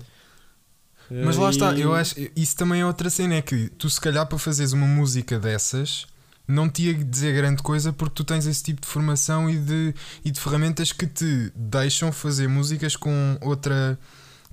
Mas 1.26 1.36
lá 1.36 1.50
está, 1.50 1.78
eu 1.78 1.94
acho. 1.94 2.16
Isso 2.36 2.56
também 2.56 2.80
é 2.82 2.86
outra 2.86 3.10
cena. 3.10 3.36
É 3.36 3.42
que 3.42 3.70
tu, 3.78 3.90
se 3.90 4.00
calhar, 4.00 4.26
para 4.28 4.38
fazeres 4.38 4.72
uma 4.72 4.88
música 4.88 5.38
dessas, 5.38 6.06
não 6.52 6.70
te 6.70 6.84
ia 6.84 6.94
dizer 6.94 7.34
grande 7.36 7.62
coisa 7.64 7.92
porque 7.94 8.14
tu 8.16 8.24
tens 8.24 8.46
esse 8.46 8.62
tipo 8.64 8.82
de 8.82 8.88
formação 8.88 9.50
e 9.50 9.58
de, 9.58 9.94
e 10.26 10.32
de 10.32 10.40
ferramentas 10.40 10.92
que 10.92 11.08
te 11.08 11.52
deixam 11.56 12.12
fazer 12.12 12.48
músicas 12.48 12.96
com 12.96 13.38
outra 13.42 13.98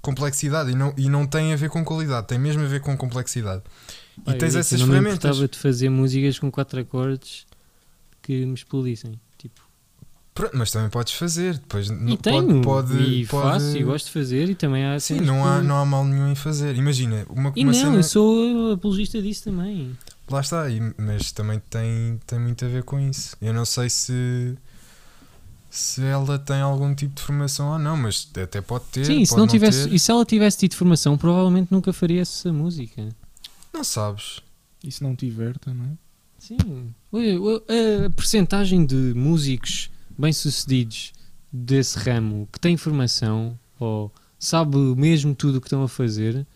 complexidade 0.01 0.70
e 0.70 0.75
não, 0.75 0.95
e 0.97 1.09
não 1.09 1.27
tem 1.27 1.53
a 1.53 1.57
ver 1.57 1.69
com 1.70 1.85
qualidade, 1.85 2.27
tem 2.29 2.39
mesmo 2.39 2.62
a 2.62 2.66
ver 2.66 2.81
com 2.81 2.97
complexidade. 2.97 3.62
Pá, 4.25 4.33
e 4.33 4.35
eu 4.35 4.39
tens 4.39 4.49
digo, 4.51 4.61
essas 4.61 4.73
eu 4.81 4.87
não 4.87 4.87
me 4.87 4.93
ferramentas. 5.01 5.25
importava 5.25 5.49
de 5.49 5.59
fazer 5.59 5.89
músicas 5.89 6.39
com 6.39 6.51
quatro 6.51 6.81
acordes 6.81 7.47
que 8.23 8.45
me 8.47 8.55
explodissem. 8.55 9.19
Tipo, 9.37 9.61
Pronto, 10.35 10.57
mas 10.57 10.70
também 10.70 10.89
podes 10.89 11.15
fazer. 11.15 11.55
Depois 11.55 11.89
e 11.89 11.93
não- 11.93 12.16
tenho, 12.16 12.62
pode, 12.62 12.93
e 12.97 13.27
pode- 13.27 13.49
faço, 13.65 13.77
e 13.77 13.83
gosto 13.83 14.07
de 14.07 14.12
fazer, 14.12 14.49
e 14.49 14.55
também 14.55 14.85
há 14.87 14.99
Sim, 15.01 15.20
não 15.20 15.45
há, 15.45 15.59
que- 15.61 15.66
não 15.66 15.77
há 15.79 15.85
mal 15.85 16.05
nenhum 16.05 16.31
em 16.31 16.35
fazer. 16.37 16.77
Imagina, 16.77 17.27
uma, 17.29 17.53
E 17.57 17.62
uma 17.65 17.73
não, 17.73 17.79
cena. 17.81 17.97
eu 17.97 18.03
sou 18.05 18.73
apologista 18.73 19.20
disso 19.20 19.43
também. 19.45 19.97
Lá 20.31 20.41
está, 20.41 20.69
e- 20.69 20.95
mas 20.99 21.33
também 21.33 21.61
tem, 21.71 22.21
tem 22.27 22.39
muito 22.39 22.65
a 22.65 22.69
ver 22.69 22.83
com 22.83 23.01
isso. 23.01 23.37
Eu 23.41 23.53
não 23.55 23.65
sei 23.65 23.89
se 23.89 24.57
se 25.71 26.03
ela 26.03 26.39
tem 26.39 26.61
algum 26.61 26.95
tipo 26.95 27.15
de 27.15 27.23
formação 27.23 27.69
ou 27.73 27.79
não, 27.79 27.97
mas 27.97 28.29
até 28.43 28.61
pode 28.61 28.85
ter. 28.87 29.05
Sim, 29.05 29.25
se 29.25 29.37
não 29.37 29.47
tivesse, 29.47 29.85
ter. 29.89 29.95
e 29.95 29.99
se 29.99 30.11
ela 30.11 30.25
tivesse 30.25 30.59
tido 30.59 30.75
formação, 30.75 31.17
provavelmente 31.19 31.71
nunca 31.71 31.93
faria 31.93 32.23
essa 32.23 32.53
música. 32.53 33.09
Não 33.73 33.85
sabes. 33.85 34.41
E 34.83 34.91
se 34.91 35.03
não 35.03 35.15
tiver 35.15 35.59
também. 35.59 35.99
Sim. 36.39 36.57
A 37.13 38.11
percentagem 38.11 38.85
de 38.87 39.13
músicos 39.15 39.91
bem-sucedidos 40.19 41.13
desse 41.53 41.99
ramo 41.99 42.49
que 42.53 42.59
têm 42.61 42.77
formação 42.77 43.59
ou 43.79 44.13
sabe 44.39 44.77
mesmo 44.97 45.35
tudo 45.35 45.59
o 45.59 45.61
que 45.61 45.67
estão 45.67 45.83
a 45.83 45.89
fazer, 45.89 46.47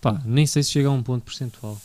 pá, 0.00 0.20
nem 0.24 0.46
sei 0.46 0.62
se 0.62 0.70
chega 0.70 0.88
a 0.88 0.92
um 0.92 1.02
ponto 1.02 1.22
percentual. 1.24 1.80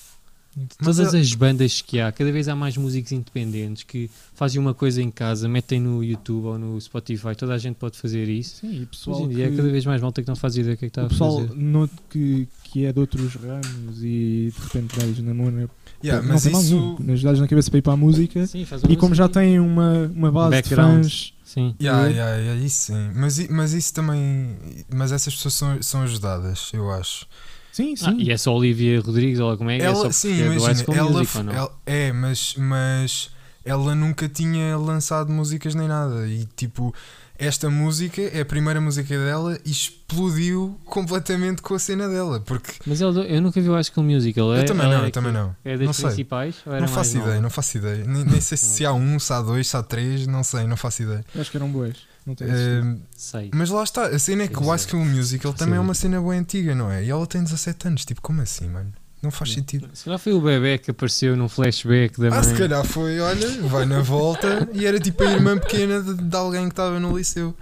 Mas 0.80 0.98
Todas 0.98 1.14
eu- 1.14 1.20
as 1.20 1.34
bandas 1.34 1.82
que 1.82 2.00
há, 2.00 2.12
cada 2.12 2.32
vez 2.32 2.48
há 2.48 2.56
mais 2.56 2.78
músicos 2.78 3.12
independentes 3.12 3.84
que 3.84 4.10
fazem 4.36 4.60
uma 4.62 4.74
coisa 4.74 5.02
em 5.02 5.10
casa, 5.10 5.50
metem 5.50 5.80
no 5.80 6.04
YouTube 6.04 6.46
ou 6.46 6.60
no 6.60 6.80
Spotify, 6.80 7.36
toda 7.36 7.54
a 7.54 7.58
gente 7.58 7.76
pode 7.76 7.98
fazer 7.98 8.28
isso. 8.30 8.58
Sim, 8.62 8.82
e 8.84 8.86
pessoal 8.86 9.18
Hoje 9.18 9.26
em 9.26 9.36
dia 9.36 9.46
é 9.48 9.50
que- 9.50 9.58
cada 9.58 9.70
vez 9.70 9.86
mais 9.86 10.02
malta 10.02 10.22
que 10.22 10.28
não 10.28 10.36
faz 10.36 10.56
ideia 10.56 10.76
do 10.76 10.80
que 10.80 10.86
é 10.86 10.90
que 10.90 10.92
está 10.92 11.04
o 11.04 11.06
a 11.06 11.10
pessoal 11.10 11.40
fazer. 11.48 11.56
no- 11.56 11.90
que, 12.10 12.48
que 12.66 12.86
é 12.86 12.94
de 12.94 13.00
outros 13.00 13.34
ramos 13.36 13.98
e 14.04 14.54
de 14.56 14.62
repente 14.64 14.98
dá-lhes 15.00 15.20
na 15.20 15.34
mão, 15.34 15.70
Yeah, 16.04 16.22
não 16.28 16.34
mas 16.34 16.44
tem 16.44 16.52
mal 16.52 16.62
isso. 16.62 16.96
dá-lhes 17.24 17.40
na 17.40 17.48
cabeça 17.48 17.70
para 17.72 17.78
ir 17.80 17.82
para 17.82 17.94
a 17.94 17.98
música 17.98 18.46
Sim, 18.46 18.66
faz 18.66 18.84
uma 18.84 18.92
e 18.92 18.98
como 18.98 19.16
já 19.16 19.30
têm 19.30 19.60
uma, 19.60 20.12
uma 20.14 20.32
base 20.32 20.52
Background. 20.52 21.04
de 21.06 21.10
fãs, 21.10 21.34
Sim. 21.46 21.76
Yeah, 21.82 22.08
É. 22.08 22.12
yeah, 22.12 22.36
yeah, 22.38 22.62
isso 22.66 22.92
sim. 22.94 23.12
Mas, 23.16 23.48
mas 23.48 23.74
isso 23.74 23.94
também. 23.94 24.56
Mas 24.92 25.12
essas 25.12 25.36
pessoas 25.36 25.54
são, 25.54 25.82
são 25.84 26.02
ajudadas, 26.02 26.72
eu 26.74 26.90
acho. 26.92 27.28
Sim, 27.74 27.96
sim. 27.98 28.06
Ah, 28.08 28.16
e 28.18 28.32
é 28.32 28.38
só 28.38 28.56
Olivia 28.56 29.02
Rodrigues, 29.02 29.40
ou 29.42 29.50
lá 29.50 29.58
como 29.58 29.70
é? 29.70 29.80
é 29.80 29.82
ela, 29.82 30.12
sim, 30.14 30.32
é 30.42 30.48
High 30.48 30.56
imagina, 30.56 30.96
ela, 30.96 31.10
Music, 31.12 31.38
ela- 31.54 31.72
é, 31.86 32.12
mas, 32.14 32.56
mas 32.58 33.30
ela 33.66 33.94
nunca 33.96 34.30
tinha 34.30 34.78
lançado 34.78 35.32
músicas 35.32 35.76
nem 35.76 35.88
nada. 35.88 36.26
E 36.28 36.46
tipo, 36.56 36.94
esta 37.38 37.70
música 37.70 38.22
é 38.22 38.42
a 38.42 38.46
primeira 38.46 38.80
música 38.80 39.18
dela 39.18 39.58
e 39.66 39.72
explodiu 39.72 40.78
completamente 40.86 41.62
com 41.62 41.74
a 41.74 41.80
cena 41.80 42.08
dela. 42.08 42.40
Porque 42.42 42.74
Mas 42.86 43.02
ela- 43.02 43.22
eu 43.24 43.42
nunca 43.42 43.60
vi 43.60 43.68
o 43.70 43.74
High 43.74 43.84
School 43.84 44.06
Musical. 44.06 44.54
eu 44.54 44.62
é, 44.62 44.64
também 44.64 44.86
ela 44.86 44.96
não, 44.98 45.04
é 45.04 45.08
eu 45.08 45.12
também 45.12 45.32
que- 45.32 45.38
não. 45.38 45.56
É 45.66 45.78
das 45.78 45.88
Não 45.88 45.94
principais? 45.94 46.56
Ou 46.66 46.74
era 46.74 46.82
Não 46.82 46.88
mais 46.88 46.92
faço 46.96 47.16
nova? 47.18 47.28
ideia, 47.30 47.42
não 47.42 47.50
faço 47.50 47.78
ideia. 47.78 48.04
Nem, 48.06 48.24
nem 48.24 48.40
sei 48.42 48.58
se 48.58 48.86
há 48.86 48.94
um, 48.94 49.18
se 49.20 49.34
há 49.34 49.42
dois, 49.42 49.68
se 49.68 49.76
há 49.76 49.84
três, 49.84 50.28
não 50.28 50.44
sei, 50.44 50.68
não 50.68 50.78
faço 50.78 51.04
ideia. 51.04 51.26
Acho 51.38 51.50
que 51.52 51.58
eram 51.58 51.70
boas. 51.70 51.98
Não 52.26 52.36
tenho 52.36 52.50
certeza. 52.52 52.88
Eh, 52.88 53.08
Sei. 53.16 53.52
mas 53.54 53.70
lá 53.70 53.84
está, 53.84 54.08
a 54.08 54.20
cena 54.20 54.44
é 54.44 54.48
que 54.48 54.58
o 54.58 54.68
High. 54.70 54.80
School 54.80 55.06
Musical 55.06 55.54
também 55.54 55.76
é 55.76 55.80
uma 55.80 55.94
cena 55.94 56.22
bem 56.22 56.40
antiga, 56.40 56.74
não 56.74 56.90
é? 56.90 57.04
E 57.04 57.10
ela 57.10 57.26
tem 57.28 57.44
17 57.44 57.88
anos, 57.88 58.06
tipo, 58.06 58.22
como 58.22 58.42
assim, 58.42 58.70
mano? 58.70 58.94
Não 59.22 59.32
faz 59.32 59.52
Sim. 59.52 59.56
sentido. 59.58 59.90
Se 59.94 60.04
calhar 60.06 60.20
foi 60.20 60.34
o 60.34 60.42
bebê 60.42 60.78
que 60.78 60.92
apareceu 60.92 61.36
num 61.38 61.48
flashback 61.48 62.20
da 62.20 62.30
mãe. 62.30 62.40
Ah, 62.40 62.44
se 62.44 62.54
calhar 62.58 62.84
foi, 62.86 63.20
olha, 63.22 63.62
vai 63.64 63.86
na 63.86 64.02
volta 64.02 64.70
e 64.74 64.86
era 64.86 65.00
tipo 65.00 65.24
a 65.24 65.32
irmã 65.32 65.58
pequena 65.58 66.02
de, 66.02 66.14
de 66.16 66.36
alguém 66.36 66.64
que 66.66 66.74
estava 66.74 67.00
no 67.00 67.18
liceu. 67.18 67.56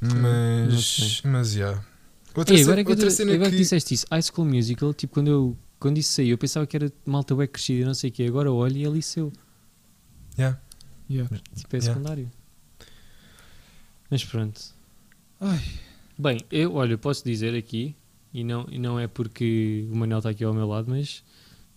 Mas. 0.00 1.22
Mas 1.24 1.52
já. 1.52 1.82
Outra, 2.34 2.54
Ei, 2.54 2.62
agora 2.62 2.80
é 2.80 2.84
que, 2.84 2.90
outra 2.90 3.06
eu, 3.06 3.10
cena 3.10 3.32
agora 3.32 3.48
que 3.48 3.56
que. 3.56 3.62
disseste 3.62 3.94
isso, 3.94 4.06
High 4.10 4.22
School 4.22 4.46
Musical, 4.46 4.92
tipo, 4.92 5.14
quando, 5.14 5.28
eu, 5.28 5.56
quando 5.78 5.96
isso 5.96 6.12
saiu, 6.12 6.30
eu 6.32 6.38
pensava 6.38 6.66
que 6.66 6.76
era 6.76 6.92
malta 7.06 7.34
bem 7.34 7.48
crescida 7.48 7.80
e 7.80 7.84
não 7.86 7.94
sei 7.94 8.10
o 8.10 8.12
quê. 8.12 8.24
Agora 8.24 8.52
olho 8.52 8.76
e 8.76 8.84
é 8.84 8.88
liceu. 8.90 9.32
Yeah. 10.38 10.58
Yeah. 11.10 11.30
Tipo, 11.54 11.74
é 11.76 11.78
Yeah. 11.78 11.94
secundário. 11.94 12.30
Mas 14.10 14.24
pronto. 14.24 14.60
Ai. 15.40 15.62
Bem, 16.18 16.40
eu, 16.50 16.74
olha, 16.74 16.92
eu 16.94 16.98
posso 16.98 17.24
dizer 17.24 17.54
aqui, 17.54 17.94
e 18.32 18.42
não, 18.44 18.66
e 18.70 18.78
não 18.78 18.98
é 18.98 19.06
porque 19.06 19.86
o 19.90 19.96
Manel 19.96 20.18
está 20.18 20.30
aqui 20.30 20.44
ao 20.44 20.54
meu 20.54 20.66
lado, 20.66 20.90
mas 20.90 21.22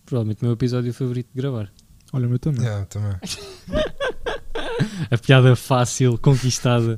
provavelmente 0.06 0.42
o 0.42 0.46
meu 0.46 0.54
episódio 0.54 0.94
favorito 0.94 1.28
de 1.34 1.42
gravar. 1.42 1.72
Olha, 2.14 2.26
o 2.26 2.30
meu 2.30 2.40
também. 2.40 2.64
Yeah, 2.64 2.86
também. 2.86 3.16
A 5.12 5.18
piada 5.18 5.56
fácil, 5.56 6.18
conquistada. 6.18 6.96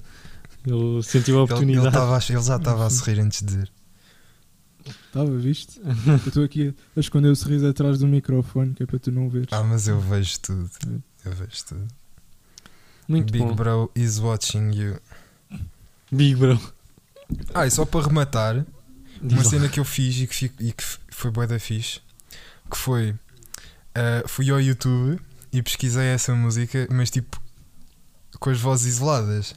Ele 0.65 1.01
sentiu 1.01 1.35
a 1.39 1.43
Ele, 1.43 1.45
ele, 1.45 1.53
oportunidade. 1.53 1.91
tava 1.93 2.15
ele 2.29 2.41
já 2.43 2.55
estava 2.57 2.85
a 2.85 2.89
sorrir 2.89 3.19
antes 3.19 3.39
de 3.39 3.45
dizer. 3.47 3.71
Estava, 5.07 5.35
viste? 5.37 5.81
eu 6.07 6.15
estou 6.27 6.43
aqui 6.43 6.73
a 6.95 6.99
esconder 6.99 7.29
o 7.29 7.35
sorriso 7.35 7.67
atrás 7.67 7.99
do 7.99 8.07
microfone, 8.07 8.73
que 8.73 8.83
é 8.83 8.85
para 8.85 8.99
tu 8.99 9.11
não 9.11 9.29
veres. 9.29 9.47
Ah, 9.51 9.63
mas 9.63 9.87
eu 9.87 9.99
vejo 9.99 10.39
tudo. 10.39 10.69
Eu 11.25 11.31
vejo 11.33 11.65
tudo. 11.67 11.87
Muito 13.07 13.31
Big 13.33 13.43
bom. 13.43 13.55
Bro 13.55 13.91
is 13.95 14.19
watching 14.19 14.71
you. 14.73 14.99
Big 16.11 16.35
Bro. 16.35 16.59
Ah, 17.53 17.65
e 17.65 17.71
só 17.71 17.85
para 17.85 18.05
rematar, 18.07 18.65
Diz 19.21 19.33
uma 19.33 19.43
lá. 19.43 19.49
cena 19.49 19.69
que 19.69 19.79
eu 19.79 19.85
fiz 19.85 20.17
e 20.19 20.27
que, 20.27 20.35
fico- 20.35 20.61
e 20.61 20.71
que 20.73 20.83
foi 21.09 21.31
bué 21.31 21.47
da 21.47 21.59
fixe, 21.59 22.01
que 22.69 22.77
foi, 22.77 23.15
ah, 23.95 24.23
fui 24.27 24.49
ao 24.49 24.59
YouTube 24.59 25.19
e 25.53 25.61
pesquisei 25.61 26.07
essa 26.07 26.33
música, 26.35 26.87
mas 26.91 27.09
tipo, 27.09 27.41
com 28.39 28.49
as 28.49 28.59
vozes 28.59 28.95
isoladas. 28.95 29.55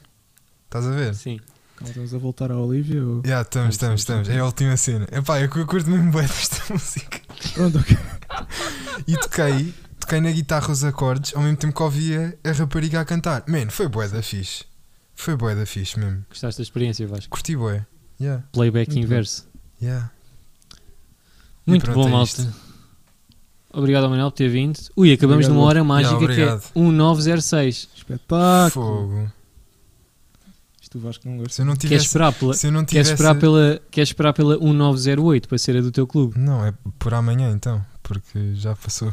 Estás 0.67 0.87
a 0.87 0.91
ver? 0.91 1.15
Sim. 1.15 1.41
Calma, 1.77 1.89
estamos 1.91 2.15
a 2.15 2.19
voltar 2.19 2.53
à 2.53 2.57
Olivia 2.57 3.05
ou... 3.05 3.23
Já, 3.25 3.41
estamos, 3.43 3.75
estamos, 3.75 4.01
estamos. 4.01 4.29
É 4.29 4.39
a 4.39 4.45
última 4.45 4.77
cena. 4.77 5.09
Epá, 5.11 5.41
eu, 5.41 5.51
eu 5.57 5.67
curto 5.67 5.91
mesmo 5.91 6.11
bué 6.13 6.23
desta 6.23 6.63
música. 6.73 7.21
Pronto, 7.55 7.79
ok. 7.79 7.97
E 9.09 9.17
toquei, 9.17 9.75
toquei 9.99 10.21
na 10.21 10.31
guitarra 10.31 10.71
os 10.71 10.85
acordes, 10.85 11.35
ao 11.35 11.43
mesmo 11.43 11.57
tempo 11.57 11.75
que 11.75 11.83
ouvia 11.83 12.39
a 12.45 12.53
rapariga 12.53 13.01
a 13.01 13.05
cantar. 13.05 13.43
Man, 13.49 13.71
foi 13.71 13.89
bué 13.89 14.07
da 14.09 14.23
fixe. 14.23 14.65
Foi 15.15 15.37
bué 15.37 15.55
da 15.55 15.65
fixe 15.67 15.99
mesmo. 15.99 16.25
Gostaste 16.29 16.59
da 16.61 16.63
experiência, 16.63 17.07
Vasco? 17.07 17.29
Curti 17.31 17.57
bué. 17.57 17.87
Yeah, 18.21 18.45
Playback 18.53 18.89
Muito 18.91 19.01
bom. 19.01 19.05
inverso. 19.07 19.47
yeah. 19.83 20.11
E 21.67 21.71
Muito 21.71 21.85
pronto, 21.85 21.97
bom, 22.03 22.09
é 22.09 22.11
malta. 22.13 22.43
isto. 22.43 22.55
Obrigado 23.73 24.05
ao 24.05 24.11
Manel 24.11 24.31
por 24.31 24.37
ter 24.37 24.49
vindo. 24.49 24.79
Ui, 24.97 25.13
acabamos 25.13 25.47
Obrigado. 25.47 25.55
numa 25.57 25.67
hora 25.67 25.83
mágica 25.83 26.17
que 26.19 26.23
é 26.23 26.27
obrigado. 26.27 26.71
1906. 26.77 27.89
Espetáculo. 27.97 28.87
Fogo. 28.87 29.33
Isto 30.81 30.99
o 30.99 31.01
Vasco 31.01 31.29
não 31.29 31.39
gosta. 31.39 31.53
Se 31.55 31.63
eu 31.63 31.67
não 31.67 31.73
Queres 31.75 31.89
tivesse. 31.89 32.07
esperar 32.07 32.33
pela, 32.33 32.55
Se 32.55 32.67
eu 32.69 32.73
não 32.73 32.85
queres 32.85 33.09
tivesse. 33.09 33.13
esperar 33.15 33.35
pela, 33.41 33.81
queres 33.91 34.09
esperar 34.11 34.33
pela 34.33 34.59
1908 34.59 35.49
para 35.49 35.59
ser 35.59 35.77
a 35.77 35.81
do 35.81 35.91
teu 35.91 36.07
clube? 36.07 36.39
Não, 36.39 36.65
é 36.65 36.73
por 37.01 37.15
amanhã 37.15 37.51
então, 37.51 37.85
porque 38.03 38.55
já 38.55 38.77
passou. 38.77 39.13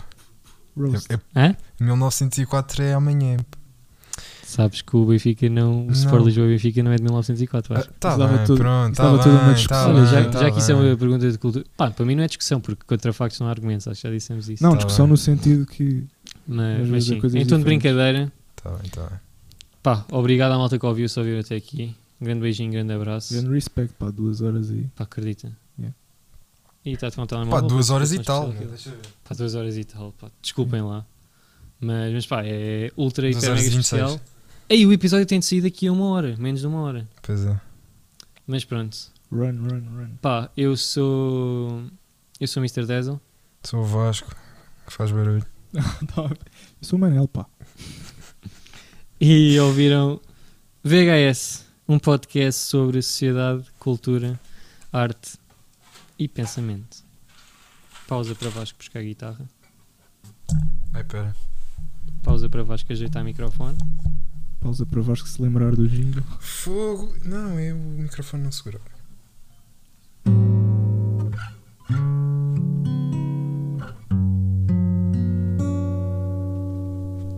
Roast. 0.77 1.07
É, 1.11 1.15
é, 1.15 1.47
Hã? 1.47 1.55
1904 1.79 2.83
é 2.83 2.93
amanhã. 2.93 3.37
Sabes 4.51 4.81
que 4.81 4.95
o 4.97 5.05
Benfica 5.05 5.49
não. 5.49 5.87
O. 5.87 5.91
Sport 5.91 6.25
Lisboa 6.25 6.47
e 6.47 6.49
Benfica 6.49 6.83
não 6.83 6.91
é 6.91 6.97
de 6.97 7.03
1904, 7.03 7.73
Ah, 7.73 7.77
Vasco. 7.77 7.93
tá 7.99 8.09
Isso 8.09 8.17
dava 8.19 8.35
bem, 8.37 8.45
tudo- 8.45 8.57
pronto, 8.57 8.95
tá 8.97 9.17
tudo 9.17 9.29
uma 9.29 9.53
discussão. 9.53 9.85
tá 9.85 9.89
Olha, 9.93 10.05
já, 10.05 10.11
bem, 10.21 10.23
já 10.33 10.39
tá 10.39 10.51
que 10.51 10.59
isso 10.59 10.71
é 10.71 10.75
uma 10.75 10.97
pergunta 10.97 11.31
de 11.31 11.37
cultura. 11.37 11.65
Pá, 11.77 11.89
para 11.89 12.05
mim 12.05 12.15
não 12.15 12.23
é 12.23 12.27
discussão, 12.27 12.59
porque 12.59 12.83
contra 12.85 13.13
factos 13.13 13.39
não 13.39 13.47
há 13.47 13.49
argumentos, 13.51 13.87
acho 13.87 14.01
que 14.01 14.07
já 14.09 14.13
dissemos 14.13 14.49
isso. 14.49 14.61
Não, 14.61 14.71
Tá 14.71 14.77
discussão 14.77 15.05
bem. 15.05 15.11
no 15.11 15.17
sentido 15.17 15.65
que. 15.65 16.03
mas, 16.45 17.05
sim, 17.05 17.19
em 17.33 17.45
tom 17.45 17.59
de 17.59 17.63
brincadeira, 17.63 18.29
Tá 18.61 18.71
bem, 18.71 18.89
tá 18.89 19.01
bem. 19.03 19.19
pá, 19.81 20.05
obrigado 20.11 20.51
à 20.51 20.57
malta 20.57 20.77
que 20.77 20.85
ouviu, 20.85 21.07
só 21.07 21.23
vir 21.23 21.39
até 21.39 21.55
aqui. 21.55 21.95
Um 22.19 22.25
grande 22.25 22.41
beijinho, 22.41 22.71
grande 22.71 22.91
abraço. 22.93 23.33
Grande 23.33 23.49
respect, 23.53 23.93
pá, 23.97 24.11
duas 24.11 24.41
horas 24.41 24.69
aí. 24.69 24.85
Pá, 24.95 25.05
acredita. 25.05 25.49
Yeah. 25.79 25.95
E 26.85 26.91
está 26.91 27.09
com 27.09 27.21
o 27.21 27.25
Pá, 27.25 27.35
telemóvel. 27.37 27.67
duas 27.69 27.87
para 27.87 27.95
horas 27.95 28.11
e 28.11 28.19
tal. 28.19 28.49
especiais. 28.51 28.97
Pá, 29.27 29.33
duas 29.35 29.55
horas 29.55 29.77
e 29.77 29.83
tal. 29.85 30.11
Pá, 30.19 30.27
desculpem 30.41 30.81
lá. 30.81 31.05
Mas, 31.79 32.13
mas 32.13 32.27
pá, 32.27 32.43
é 32.45 32.91
ultra 32.95 33.23
Duas 33.31 33.37
hiper 33.43 33.49
horas 33.49 33.63
mega 33.63 33.73
e 33.73 33.77
26. 33.77 34.19
Aí 34.71 34.85
o 34.85 34.93
episódio 34.93 35.25
tem 35.25 35.37
de 35.37 35.45
sair 35.45 35.59
daqui 35.59 35.87
a 35.87 35.91
uma 35.91 36.05
hora, 36.05 36.33
menos 36.37 36.61
de 36.61 36.67
uma 36.67 36.79
hora. 36.79 37.05
Pois 37.21 37.45
é. 37.45 37.59
Mas 38.47 38.63
pronto. 38.63 38.97
Run, 39.29 39.67
run, 39.67 39.81
run. 39.81 40.15
Pá, 40.21 40.49
eu 40.55 40.77
sou. 40.77 41.83
Eu 42.39 42.47
sou 42.47 42.63
o 42.63 42.65
Mr. 42.65 42.85
Diesel. 42.85 43.19
Sou 43.63 43.81
o 43.81 43.83
Vasco, 43.83 44.33
que 44.87 44.93
faz 44.93 45.11
barulho. 45.11 45.45
Eu 45.73 46.37
sou 46.81 46.95
o 46.95 47.01
Manel, 47.01 47.27
pá. 47.27 47.45
E 49.19 49.59
ouviram 49.59 50.21
VHS, 50.81 51.65
um 51.85 51.99
podcast 51.99 52.61
sobre 52.61 53.01
sociedade, 53.01 53.65
cultura, 53.77 54.39
arte 54.91 55.37
e 56.17 56.29
pensamento. 56.29 57.03
Pausa 58.07 58.33
para 58.35 58.49
Vasco 58.49 58.77
buscar 58.77 58.99
a 58.99 59.03
guitarra. 59.03 59.45
Ai, 60.93 61.03
pera. 61.03 61.35
Pausa 62.23 62.47
para 62.47 62.63
Vasco 62.63 62.93
ajeitar 62.93 63.21
o 63.21 63.25
microfone. 63.25 63.77
Pausa 64.61 64.85
para 64.85 65.01
Vasco 65.01 65.27
se 65.27 65.41
lembrar 65.41 65.75
do 65.75 65.87
jingle. 65.87 66.23
Fogo. 66.39 67.13
Não, 67.25 67.57
é 67.57 67.73
o 67.73 67.77
microfone 67.77 68.43
não 68.43 68.51
segura. 68.51 68.79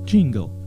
Jingle. 0.06 0.63